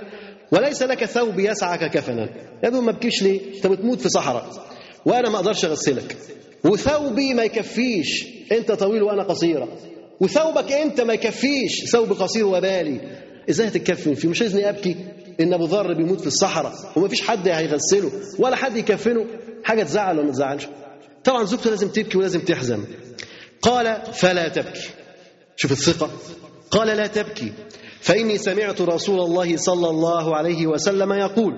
وليس 0.51 0.83
لك 0.83 1.05
ثوب 1.05 1.39
يسعك 1.39 1.91
كفنا. 1.91 2.29
يا 2.63 2.69
ما 2.69 2.91
بكيش 2.91 3.23
ليه؟ 3.23 3.55
أنت 3.55 3.67
بتموت 3.67 4.01
في 4.01 4.09
صحراء 4.09 4.49
وأنا 5.05 5.29
ما 5.29 5.35
أقدرش 5.35 5.65
أغسلك. 5.65 6.17
وثوبي 6.65 7.33
ما 7.33 7.43
يكفيش. 7.43 8.27
انت 8.51 8.71
طويل 8.71 9.03
وأنا 9.03 9.23
قصيره 9.23 9.67
وثوبك 10.19 10.71
انت 10.71 11.01
ما 11.01 11.13
يكفيش. 11.13 11.85
ثوب 11.91 12.13
قصير 12.13 12.45
وبالي. 12.45 13.01
إزاي 13.49 13.67
هتتكفن 13.67 14.13
فيه؟ 14.13 14.27
مش 14.29 14.41
عايزني 14.41 14.69
ابكي 14.69 14.95
ان 15.39 15.53
ابو 15.53 15.65
ذر 15.65 15.93
بيموت 15.93 16.21
في 16.21 16.27
الصحراء 16.27 16.73
وما 16.95 17.07
فيش 17.07 17.21
حد 17.21 17.47
هيغسله 17.47 18.11
ولا 18.39 18.55
حد 18.55 18.77
يكفنه. 18.77 19.25
حاجة 19.63 19.83
تزعل 19.83 20.17
ولا 20.17 20.25
ما 20.25 20.31
تزعلش؟ 20.31 20.67
طبعا 21.23 21.43
زوجته 21.43 21.69
لازم 21.69 21.87
تبكي 21.87 22.17
ولازم 22.17 22.39
تحزن. 22.39 22.83
قال 23.61 24.01
فلا 24.13 24.47
تبكي. 24.47 24.89
شوف 25.55 25.71
الثقة. 25.71 26.09
قال 26.71 26.87
لا 26.87 27.07
تبكي. 27.07 27.53
فإني 28.01 28.37
سمعت 28.37 28.81
رسول 28.81 29.19
الله 29.19 29.57
صلى 29.57 29.89
الله 29.89 30.35
عليه 30.35 30.67
وسلم 30.67 31.13
يقول 31.13 31.53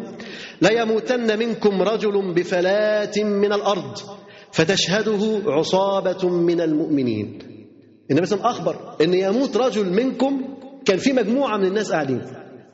ليموتن 0.62 1.40
منكم 1.40 1.82
رجل 1.82 2.34
بفلاة 2.34 3.12
من 3.18 3.54
الأرض. 3.54 4.17
فتشهده 4.52 5.42
عصابة 5.46 6.30
من 6.30 6.62
المؤمنين. 6.62 7.40
النبي 8.12 8.26
صلى 8.26 8.38
الله 8.38 8.48
عليه 8.48 8.60
وسلم 8.60 8.68
أخبر 8.68 8.96
إن 9.02 9.14
يموت 9.14 9.58
رجل 9.58 9.90
منكم 9.90 10.42
كان 10.86 10.98
في 10.98 11.14
مجموعة 11.14 11.58
من 11.58 11.66
الناس 11.66 11.92
قاعدين 11.92 12.22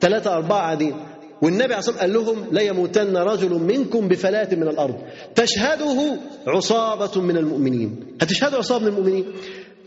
ثلاثة 0.00 0.34
أربعة 0.34 0.60
قاعدين. 0.60 0.94
والنبي 1.42 1.64
عليه 1.64 1.76
والسلام 1.76 1.98
قال 1.98 2.12
لهم 2.12 2.46
لا 2.52 2.62
يموتن 2.62 3.16
رجل 3.16 3.50
منكم 3.50 4.08
بفلاة 4.08 4.54
من 4.54 4.68
الأرض. 4.68 4.94
تشهده 5.34 6.18
عصابة 6.46 7.20
من 7.20 7.36
المؤمنين. 7.36 8.16
هتشهدوا 8.22 8.58
عصابة 8.58 8.84
من 8.84 8.88
المؤمنين؟ 8.88 9.24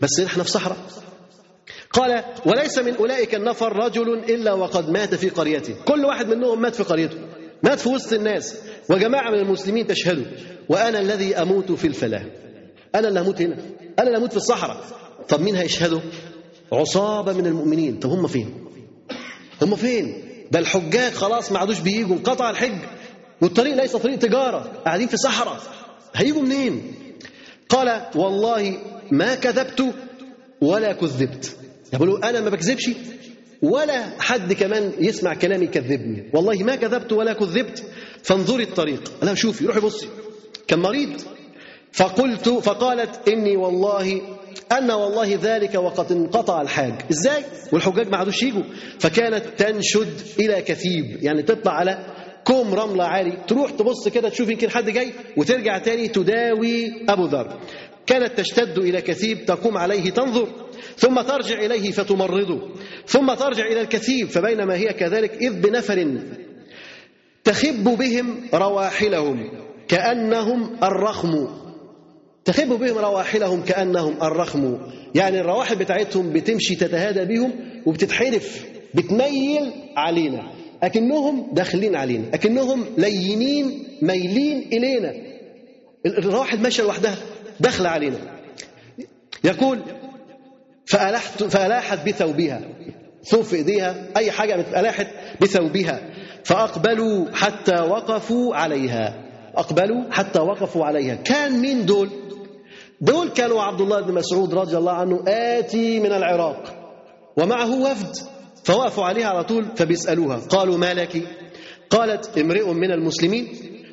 بس 0.02 0.20
إحنا 0.20 0.42
في 0.42 0.50
صحراء. 0.50 0.76
قال 1.92 2.24
وليس 2.46 2.78
من 2.78 2.94
أولئك 2.96 3.34
النفر 3.34 3.76
رجل 3.76 4.18
إلا 4.18 4.52
وقد 4.52 4.90
مات 4.90 5.14
في 5.14 5.28
قريته. 5.28 5.74
كل 5.84 6.04
واحد 6.04 6.28
منهم 6.28 6.62
مات 6.62 6.74
في 6.74 6.82
قريته. 6.82 7.18
مات 7.62 7.80
في 7.80 7.88
وسط 7.88 8.12
الناس. 8.12 8.56
وجماعة 8.90 9.30
من 9.30 9.38
المسلمين 9.38 9.86
تشهدوا 9.86 10.24
وأنا 10.68 10.98
الذي 11.00 11.36
أموت 11.36 11.72
في 11.72 11.86
الفلاه 11.86 12.24
أنا 12.94 13.08
اللي 13.08 13.20
هموت 13.20 13.42
هنا. 13.42 13.56
أنا 13.98 14.06
اللي 14.06 14.18
هموت 14.18 14.30
في 14.30 14.36
الصحراء. 14.36 14.84
طب 15.28 15.40
مين 15.40 15.56
هيشهدوا؟ 15.56 16.00
عصابة 16.72 17.32
من 17.32 17.46
المؤمنين. 17.46 17.98
طب 17.98 18.10
هم 18.10 18.26
فين؟ 18.26 18.54
هم 19.62 19.76
فين؟ 19.76 20.22
ده 20.50 20.58
الحجاج 20.58 21.12
خلاص 21.12 21.52
ما 21.52 21.58
عادوش 21.58 21.80
بييجوا. 21.80 22.16
انقطع 22.16 22.50
الحج. 22.50 22.78
والطريق 23.40 23.74
ليس 23.74 23.96
طريق 23.96 24.18
تجارة. 24.18 24.72
قاعدين 24.84 25.08
في 25.08 25.16
صحراء. 25.16 25.60
هيجوا 26.14 26.42
منين؟ 26.42 26.94
قال 27.68 28.02
والله 28.14 28.78
ما 29.10 29.34
كذبت 29.34 29.94
ولا 30.60 30.92
كذبت. 30.92 31.56
يقولوا 31.92 32.28
أنا 32.30 32.40
ما 32.40 32.50
بكذبش 32.50 32.90
ولا 33.62 34.04
حد 34.20 34.52
كمان 34.52 34.92
يسمع 34.98 35.34
كلامي 35.34 35.64
يكذبني. 35.64 36.30
والله 36.34 36.64
ما 36.64 36.76
كذبت 36.76 37.12
ولا 37.12 37.32
كذبت. 37.32 37.84
فانظري 38.28 38.62
الطريق. 38.62 39.12
أنا 39.22 39.34
شوفي 39.34 39.66
روحي 39.66 39.80
بصي. 39.80 40.08
كان 40.66 40.78
مريض 40.78 41.20
فقلت 41.92 42.48
فقالت 42.48 43.28
إني 43.28 43.56
والله 43.56 44.22
أن 44.72 44.90
والله 44.90 45.38
ذلك 45.42 45.74
وقد 45.74 46.12
انقطع 46.12 46.62
الحاج. 46.62 46.94
إزاي؟ 47.10 47.44
والحجاج 47.72 48.08
ما 48.08 48.16
عادوش 48.16 48.42
يجوا. 48.42 48.62
فكانت 48.98 49.44
تنشد 49.58 50.20
إلى 50.40 50.62
كثيب 50.62 51.22
يعني 51.22 51.42
تطلع 51.42 51.72
على 51.72 52.14
كوم 52.44 52.74
رملة 52.74 53.04
عالي. 53.04 53.44
تروح 53.48 53.70
تبص 53.70 54.08
كده 54.08 54.28
تشوف 54.28 54.48
يمكن 54.50 54.70
حد 54.70 54.90
جاي 54.90 55.12
وترجع 55.36 55.78
تاني 55.78 56.08
تداوي 56.08 57.04
أبو 57.08 57.26
ذر. 57.26 57.58
كانت 58.06 58.38
تشتد 58.38 58.78
إلى 58.78 59.00
كثيب 59.00 59.46
تقوم 59.46 59.76
عليه 59.76 60.10
تنظر 60.10 60.48
ثم 60.96 61.20
ترجع 61.20 61.58
إليه 61.58 61.90
فتمرضه. 61.90 62.68
ثم 63.06 63.34
ترجع 63.34 63.66
إلى 63.66 63.80
الكثيب 63.80 64.28
فبينما 64.28 64.76
هي 64.76 64.92
كذلك 64.92 65.32
إذ 65.42 65.52
بنفر 65.52 65.98
تخب 67.48 67.84
بهم 67.84 68.40
رواحلهم 68.54 69.50
كأنهم 69.88 70.76
الرخم. 70.82 71.48
تخب 72.44 72.68
بهم 72.68 72.98
رواحلهم 72.98 73.62
كأنهم 73.62 74.22
الرخم. 74.22 74.78
يعني 75.14 75.40
الرواحل 75.40 75.76
بتاعتهم 75.76 76.32
بتمشي 76.32 76.74
تتهادى 76.76 77.24
بهم 77.24 77.52
وبتتحرف 77.86 78.66
بتميل 78.94 79.72
علينا. 79.96 80.42
أكنهم 80.82 81.50
داخلين 81.52 81.96
علينا 81.96 82.24
أكنهم 82.34 82.84
لينين 82.98 83.84
ميلين 84.02 84.68
إلينا. 84.72 85.14
الرواحل 86.06 86.60
ماشية 86.60 86.82
لوحدها 86.82 87.16
داخلة 87.60 87.88
علينا. 87.88 88.18
يقول 89.44 89.82
فألحت 90.86 91.42
فألاحت 91.44 92.08
بثوبها 92.08 92.60
ثوب 93.24 93.42
في 93.42 93.56
إيديها 93.56 94.06
أي 94.16 94.30
حاجة 94.30 94.54
ألاحت 94.80 95.06
بثوبها 95.40 96.00
فأقبلوا 96.44 97.26
حتى 97.32 97.74
وقفوا 97.74 98.54
عليها. 98.56 99.24
أقبلوا 99.56 100.10
حتى 100.10 100.40
وقفوا 100.40 100.84
عليها. 100.84 101.14
كان 101.14 101.60
مين 101.60 101.86
دول؟ 101.86 102.10
دول 103.00 103.28
كانوا 103.28 103.62
عبد 103.62 103.80
الله 103.80 104.00
بن 104.00 104.14
مسعود 104.14 104.54
رضي 104.54 104.76
الله 104.76 104.92
عنه 104.92 105.24
آتي 105.28 106.00
من 106.00 106.12
العراق 106.12 106.74
ومعه 107.36 107.82
وفد 107.82 108.16
فوقفوا 108.64 109.04
عليها 109.04 109.26
على 109.26 109.44
طول 109.44 109.66
فبيسألوها. 109.76 110.36
قالوا 110.36 110.78
ما 110.78 110.94
لك؟ 110.94 111.22
قالت 111.90 112.38
امرئ 112.38 112.72
من 112.72 112.90
المسلمين 112.92 113.48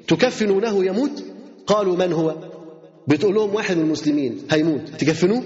تكفنونه 0.07 0.85
يموت؟ 0.85 1.23
قالوا 1.67 1.95
من 1.95 2.13
هو؟ 2.13 2.35
بتقول 3.07 3.35
لهم 3.35 3.55
واحد 3.55 3.77
من 3.77 3.83
المسلمين 3.83 4.37
هيموت. 4.51 4.89
تكفنوه؟ 4.89 5.43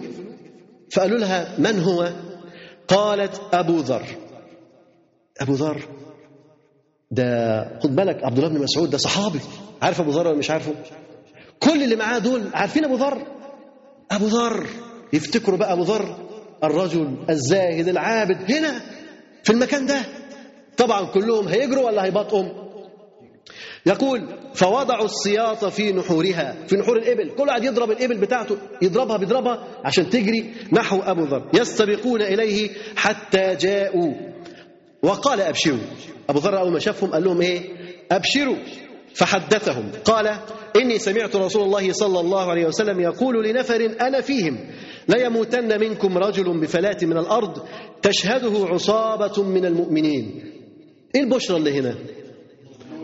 فقالوا 0.95 1.17
لها 1.17 1.55
من 1.59 1.79
هو؟ 1.79 2.09
قالت 2.87 3.41
أبو 3.53 3.77
ذر. 3.77 4.03
أبو 5.39 5.53
ذر 5.53 5.81
ده 7.11 7.79
خد 7.83 7.95
بالك 7.95 8.23
عبد 8.23 8.37
الله 8.37 8.49
بن 8.49 8.61
مسعود 8.63 8.89
ده 8.89 8.97
صحابي. 8.97 9.39
عارف 9.81 10.01
أبو 10.01 10.11
ذر 10.11 10.27
ولا 10.27 10.37
مش 10.37 10.51
عارفه؟ 10.51 10.73
كل 11.59 11.83
اللي 11.83 11.95
معاه 11.95 12.17
دول 12.17 12.49
عارفين 12.53 12.85
أبو 12.85 12.95
ذر. 12.95 13.27
أبو 14.11 14.25
ذر 14.27 14.67
يفتكروا 15.13 15.57
بقى 15.57 15.73
أبو 15.73 15.83
ذر 15.83 16.15
الرجل 16.63 17.17
الزاهد 17.29 17.87
العابد 17.87 18.51
هنا 18.51 18.81
في 19.43 19.49
المكان 19.49 19.85
ده. 19.85 20.01
طبعا 20.77 21.05
كلهم 21.05 21.47
هيجروا 21.47 21.85
ولا 21.85 22.05
هيبطئوا 22.05 22.69
يقول 23.85 24.27
فوضعوا 24.53 25.05
السياط 25.05 25.65
في 25.65 25.91
نحورها 25.91 26.55
في 26.67 26.75
نحور 26.75 26.97
الإبل. 26.97 27.29
كل 27.35 27.47
واحد 27.47 27.63
يضرب 27.63 27.91
الإبل 27.91 28.17
بتاعته 28.17 28.57
يضربها 28.81 29.17
بيضربها 29.17 29.67
عشان 29.85 30.09
تجري 30.09 30.53
نحو 30.73 30.99
أبو 30.99 31.23
ذر. 31.23 31.49
يستبقون 31.53 32.21
إليه 32.21 32.69
حتى 32.95 33.55
جاءوا. 33.55 34.28
وقال 35.03 35.41
أبشروا. 35.41 35.77
أبو 36.29 36.39
ذر 36.39 36.59
أول 36.59 36.71
ما 36.71 36.79
شافهم 36.79 37.11
قال 37.11 37.23
لهم 37.23 37.41
إيه؟ 37.41 37.61
أبشروا. 38.11 38.55
فحدثهم. 39.13 39.91
قال 40.05 40.39
إني 40.75 40.99
سمعت 40.99 41.35
رسول 41.35 41.63
الله 41.63 41.91
صلى 41.91 42.19
الله 42.19 42.49
عليه 42.49 42.65
وسلم 42.65 42.99
يقول 42.99 43.49
لنفر 43.49 43.85
أنا 44.01 44.21
فيهم. 44.21 44.57
ليموتن 45.09 45.79
منكم 45.79 46.17
رجل 46.17 46.59
بفلاة 46.61 46.97
من 47.03 47.17
الأرض 47.17 47.67
تشهده 48.01 48.67
عصابة 48.67 49.43
من 49.43 49.65
المؤمنين. 49.65 50.53
إيه 51.15 51.21
البشرى 51.21 51.57
اللي 51.57 51.79
هنا؟ 51.79 51.95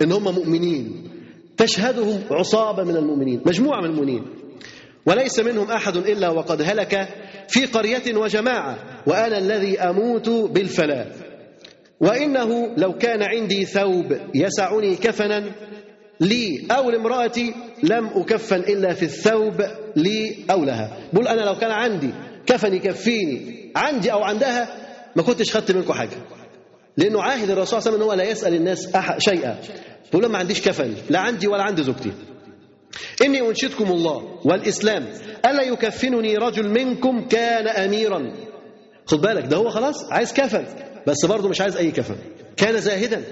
إن 0.02 0.12
هم 0.12 0.24
مؤمنين. 0.24 1.12
تشهدهم 1.58 2.24
عصابة 2.32 2.84
من 2.84 2.96
المؤمنين. 2.96 3.42
مجموعة 3.46 3.82
من 3.82 3.90
المؤمنين. 3.90 4.26
وليس 5.06 5.40
منهم 5.40 5.72
أحد 5.72 5.98
إلا 5.98 6.30
وقد 6.30 6.62
هلك 6.62 7.08
في 7.48 7.66
قرية 7.66 8.18
وجماعة 8.18 8.78
وأنا 9.08 9.38
الذي 9.38 9.80
أموت 9.80 10.30
بالفلاة. 10.30 11.25
وإنه 12.00 12.76
لو 12.78 12.94
كان 12.98 13.24
عندي 13.24 13.66
ثوب 13.66 14.18
يسعني 14.36 14.96
كفنا 14.96 15.52
لي 16.20 16.68
أو 16.72 16.90
لامرأتي 16.90 17.54
لم 17.84 18.08
أكفن 18.08 18.60
إلا 18.60 18.94
في 18.94 19.04
الثوب 19.04 19.62
لي 19.96 20.36
أو 20.52 20.64
لها. 20.64 20.98
بقول 21.14 21.28
أنا 21.28 21.42
لو 21.42 21.56
كان 21.56 21.72
عندي 21.72 22.10
كفن 22.46 22.74
يكفيني 22.74 23.72
عندي 23.76 24.12
أو 24.12 24.24
عندها 24.24 24.68
ما 25.16 25.24
كنتش 25.24 25.56
خدت 25.56 25.72
منكم 25.72 25.94
حاجة. 25.94 26.18
لأنه 26.98 27.22
عاهد 27.22 27.50
الرسول 27.50 27.82
صلى 27.82 27.96
الله 27.96 28.12
عليه 28.12 28.14
وسلم 28.14 28.22
أنه 28.22 28.24
لا 28.24 28.32
يسأل 28.32 28.54
الناس 28.56 28.90
شيئا. 29.18 29.60
بقول 30.14 30.26
ما 30.26 30.38
عنديش 30.38 30.62
كفن 30.62 30.94
لا 31.10 31.20
عندي 31.20 31.48
ولا 31.48 31.64
عند 31.64 31.82
زوجتي. 31.82 32.12
إني 33.22 33.50
أنشدكم 33.50 33.92
الله 33.92 34.40
والإسلام 34.46 35.06
ألا 35.46 35.64
يكفنني 35.64 36.38
رجل 36.38 36.70
منكم 36.70 37.28
كان 37.28 37.68
أميرا؟ 37.68 38.34
خد 39.06 39.22
بالك 39.22 39.46
ده 39.46 39.58
هو 39.58 39.70
خلاص 39.70 40.12
عايز 40.12 40.34
كفن. 40.34 40.66
بس 41.07 41.26
برضه 41.26 41.49
مش 41.49 41.61
عايز 41.61 41.77
أي 41.77 41.91
كفن 41.91 42.15
كان 42.57 42.82
زاهدا 42.82 43.23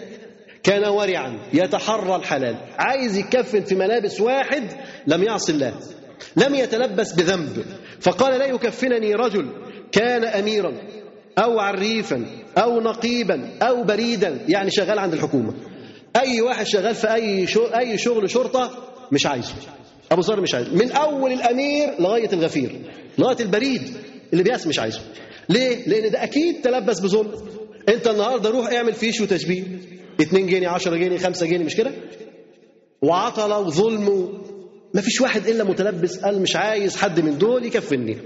كان 0.64 0.86
ورعا 0.86 1.40
يتحرى 1.54 2.16
الحلال. 2.16 2.56
عايز 2.78 3.18
يكفن 3.18 3.64
في 3.64 3.76
ملابس 3.76 4.22
واحد 4.22 4.64
لم 5.08 5.24
يعص 5.24 5.50
الله. 5.50 5.74
لم 6.38 6.56
يتلبس 6.56 7.14
بذنب. 7.14 7.66
فقال 8.00 8.40
لا 8.40 8.46
يكفنني 8.46 9.16
رجل 9.16 9.50
كان 9.92 10.24
أميرا 10.24 10.74
أو 11.38 11.60
عريفا 11.60 12.26
أو 12.58 12.82
نقيبا 12.82 13.50
أو 13.62 13.84
بريدا. 13.84 14.40
يعني 14.48 14.72
شغال 14.72 15.00
عند 15.00 15.14
الحكومة. 15.14 15.54
أي 16.16 16.42
واحد 16.42 16.66
شغال 16.66 16.96
في 16.96 17.14
أي 17.14 17.48
أي 17.80 17.98
شغل 17.98 18.30
شرطة 18.30 18.72
مش 19.12 19.26
عايزه 19.26 19.54
أبو 20.12 20.22
ذر 20.22 20.42
مش 20.42 20.54
عايزه 20.56 20.76
من 20.76 20.92
أول 20.92 21.32
الأمير 21.32 21.90
لغاية 22.00 22.34
الغفير. 22.34 22.82
لغاية 23.18 23.40
البريد 23.40 23.94
اللي 24.34 24.44
بيأس 24.44 24.68
مش 24.68 24.80
عايزه. 24.80 25.00
ليه؟ 25.50 25.88
لأن 25.88 26.12
ده 26.12 26.24
أكيد 26.24 26.62
تلبس 26.62 27.00
بظلم. 27.00 27.32
أنت 27.90 28.08
النهاردة 28.08 28.50
روح 28.50 28.72
اعمل 28.74 28.94
فيش 28.94 29.22
وتشبيه 29.22 29.64
2 30.22 30.48
جنيه 30.48 30.68
10 30.70 30.96
جنيه 30.96 31.18
5 31.18 31.46
جنيه 31.46 31.66
مش 31.66 31.76
كده؟ 31.76 31.92
وعطلة 33.02 33.60
وظلم 33.60 34.34
ما 34.94 35.02
فيش 35.02 35.22
واحد 35.22 35.48
إلا 35.48 35.64
متلبس 35.64 36.20
قال 36.20 36.42
مش 36.42 36.56
عايز 36.56 36.96
حد 36.98 37.20
من 37.20 37.38
دول 37.38 37.66
يكفني. 37.66 38.18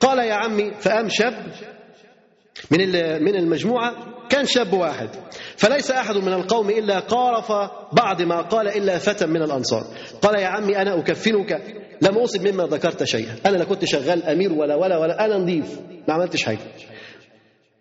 قال 0.00 0.18
يا 0.18 0.34
عمي 0.34 0.70
فقام 0.80 1.08
شاب 1.08 1.34
من 2.70 2.78
من 3.22 3.34
المجموعة 3.34 3.94
كان 4.28 4.46
شاب 4.46 4.72
واحد. 4.72 5.08
فليس 5.56 5.90
أحد 5.90 6.16
من 6.16 6.32
القوم 6.32 6.70
إلا 6.70 6.98
قارف 6.98 7.52
بعد 7.92 8.22
ما 8.22 8.40
قال 8.40 8.68
إلا 8.68 8.98
فتى 8.98 9.26
من 9.26 9.42
الأنصار. 9.42 9.84
قال 10.22 10.40
يا 10.40 10.46
عمي 10.46 10.76
أنا 10.76 10.98
أكفنك. 10.98 11.62
لم 12.02 12.18
أصب 12.18 12.48
مما 12.48 12.66
ذكرت 12.66 13.04
شيئا. 13.04 13.36
أنا 13.46 13.56
لا 13.56 13.64
كنت 13.64 13.84
شغال 13.84 14.22
أمير 14.22 14.52
ولا 14.52 14.74
ولا 14.74 14.98
ولا 14.98 15.24
أنا 15.24 15.36
نظيف 15.38 15.78
ما 16.08 16.14
عملتش 16.14 16.42
حاجة. 16.42 16.58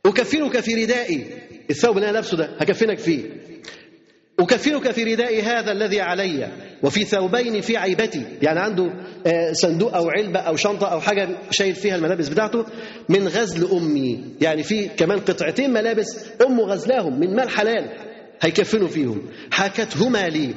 أكفنك 0.05 0.59
في 0.59 0.83
ردائي. 0.83 1.25
الثوب 1.69 1.97
اللي 1.97 2.05
أنا 2.09 2.13
لابسه 2.13 2.37
ده 2.37 2.49
هكفنك 2.59 2.97
فيه. 2.99 3.23
أكفنك 4.39 4.91
في 4.91 5.03
ردائي 5.03 5.41
هذا 5.41 5.71
الذي 5.71 6.01
علي 6.01 6.51
وفي 6.83 7.03
ثوبين 7.03 7.61
في 7.61 7.77
عيبتي. 7.77 8.23
يعني 8.41 8.59
عنده 8.59 8.93
صندوق 9.51 9.95
أو 9.95 10.09
علبة 10.09 10.39
أو 10.39 10.55
شنطة 10.55 10.87
أو 10.87 10.99
حاجة 11.01 11.27
شايل 11.51 11.75
فيها 11.75 11.95
الملابس 11.95 12.29
بتاعته 12.29 12.65
من 13.09 13.27
غزل 13.27 13.71
أمي. 13.71 14.23
يعني 14.41 14.63
في 14.63 14.87
كمان 14.87 15.19
قطعتين 15.19 15.73
ملابس 15.73 16.25
أمه 16.47 16.63
غزلاهم 16.63 17.19
من 17.19 17.35
مال 17.35 17.49
حلال 17.49 17.89
هيكفنوا 18.41 18.87
فيهم. 18.87 19.21
حكتهما 19.51 20.29
لي. 20.29 20.53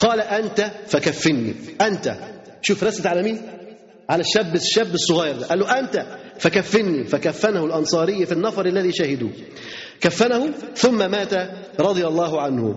قال 0.00 0.20
أنت 0.20 0.70
فكفني. 0.86 1.54
أنت. 1.80 2.14
شوف 2.62 2.84
رست 2.84 3.06
على 3.06 3.22
مين؟ 3.22 3.42
على 4.10 4.20
الشاب 4.20 4.54
الشاب 4.54 4.94
الصغير 4.94 5.36
ده. 5.36 5.46
قال 5.46 5.58
له 5.58 5.78
أنت 5.78 6.06
فكفني 6.42 7.04
فكفنه 7.04 7.64
الأنصاري 7.64 8.26
في 8.26 8.32
النفر 8.32 8.66
الذي 8.66 8.92
شهدوه 8.92 9.30
كفنه 10.00 10.50
ثم 10.74 11.10
مات 11.10 11.34
رضي 11.80 12.06
الله 12.06 12.40
عنه. 12.40 12.74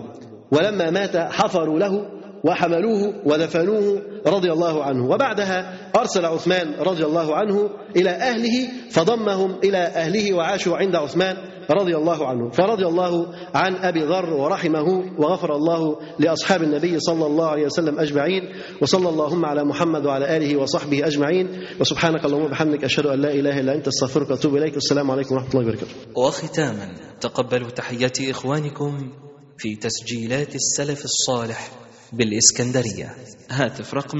ولما 0.50 0.90
مات 0.90 1.16
حفروا 1.16 1.78
له 1.78 2.06
وحملوه 2.44 3.14
ودفنوه 3.24 4.02
رضي 4.26 4.52
الله 4.52 4.84
عنه. 4.84 5.10
وبعدها 5.10 5.74
أرسل 5.96 6.24
عثمان 6.24 6.74
رضي 6.78 7.04
الله 7.04 7.36
عنه 7.36 7.70
إلى 7.96 8.10
أهله 8.10 8.68
فضمهم 8.90 9.58
إلى 9.64 9.78
أهله 9.78 10.34
وعاشوا 10.34 10.76
عند 10.76 10.96
عثمان. 10.96 11.36
رضي 11.70 11.96
الله 11.96 12.26
عنه. 12.26 12.50
فرضي 12.50 12.86
الله 12.86 13.34
عن 13.54 13.76
أبي 13.76 14.00
ذر 14.00 14.30
ورحمه 14.30 14.88
وغفر 15.18 15.56
الله 15.56 16.00
لأصحاب 16.18 16.62
النبي 16.62 17.00
صلى 17.00 17.26
الله 17.26 17.46
عليه 17.46 17.66
وسلم 17.66 17.98
أجمعين 17.98 18.42
وصلى 18.82 19.08
اللهم 19.08 19.44
على 19.44 19.64
محمد 19.64 20.06
وعلى 20.06 20.36
آله 20.36 20.56
وصحبه 20.56 21.06
أجمعين. 21.06 21.46
وسبحانك 21.80 22.24
اللهم 22.24 22.42
وبحمدك 22.42 22.84
أشهد 22.84 23.06
أن 23.06 23.20
لا 23.20 23.32
إله 23.32 23.60
إلا 23.60 23.74
أنت 23.74 23.88
أستغفرك 23.88 24.30
وأتوب 24.30 24.56
إليك. 24.56 24.74
والسلام 24.74 25.10
عليكم 25.10 25.34
ورحمة 25.34 25.50
الله 25.50 25.62
وبركاته. 25.62 25.94
وختاما 26.16 26.94
تقبلوا 27.20 27.70
تحيات 27.70 28.20
إخوانكم 28.20 29.12
في 29.58 29.76
تسجيلات 29.76 30.54
السلف 30.54 31.04
الصالح 31.04 31.70
بالإسكندرية. 32.12 33.14
هاتف 33.50 33.94
رقم 33.94 34.18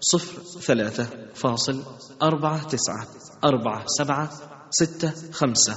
صفر 0.00 0.60
ثلاثة 0.60 1.06
فاصل 1.34 1.82
أربعة 2.22 2.68
تسعة 2.68 3.06
أربعة 3.44 3.84
سبعة 3.86 4.30
ستة 4.70 5.12
خمسة. 5.32 5.76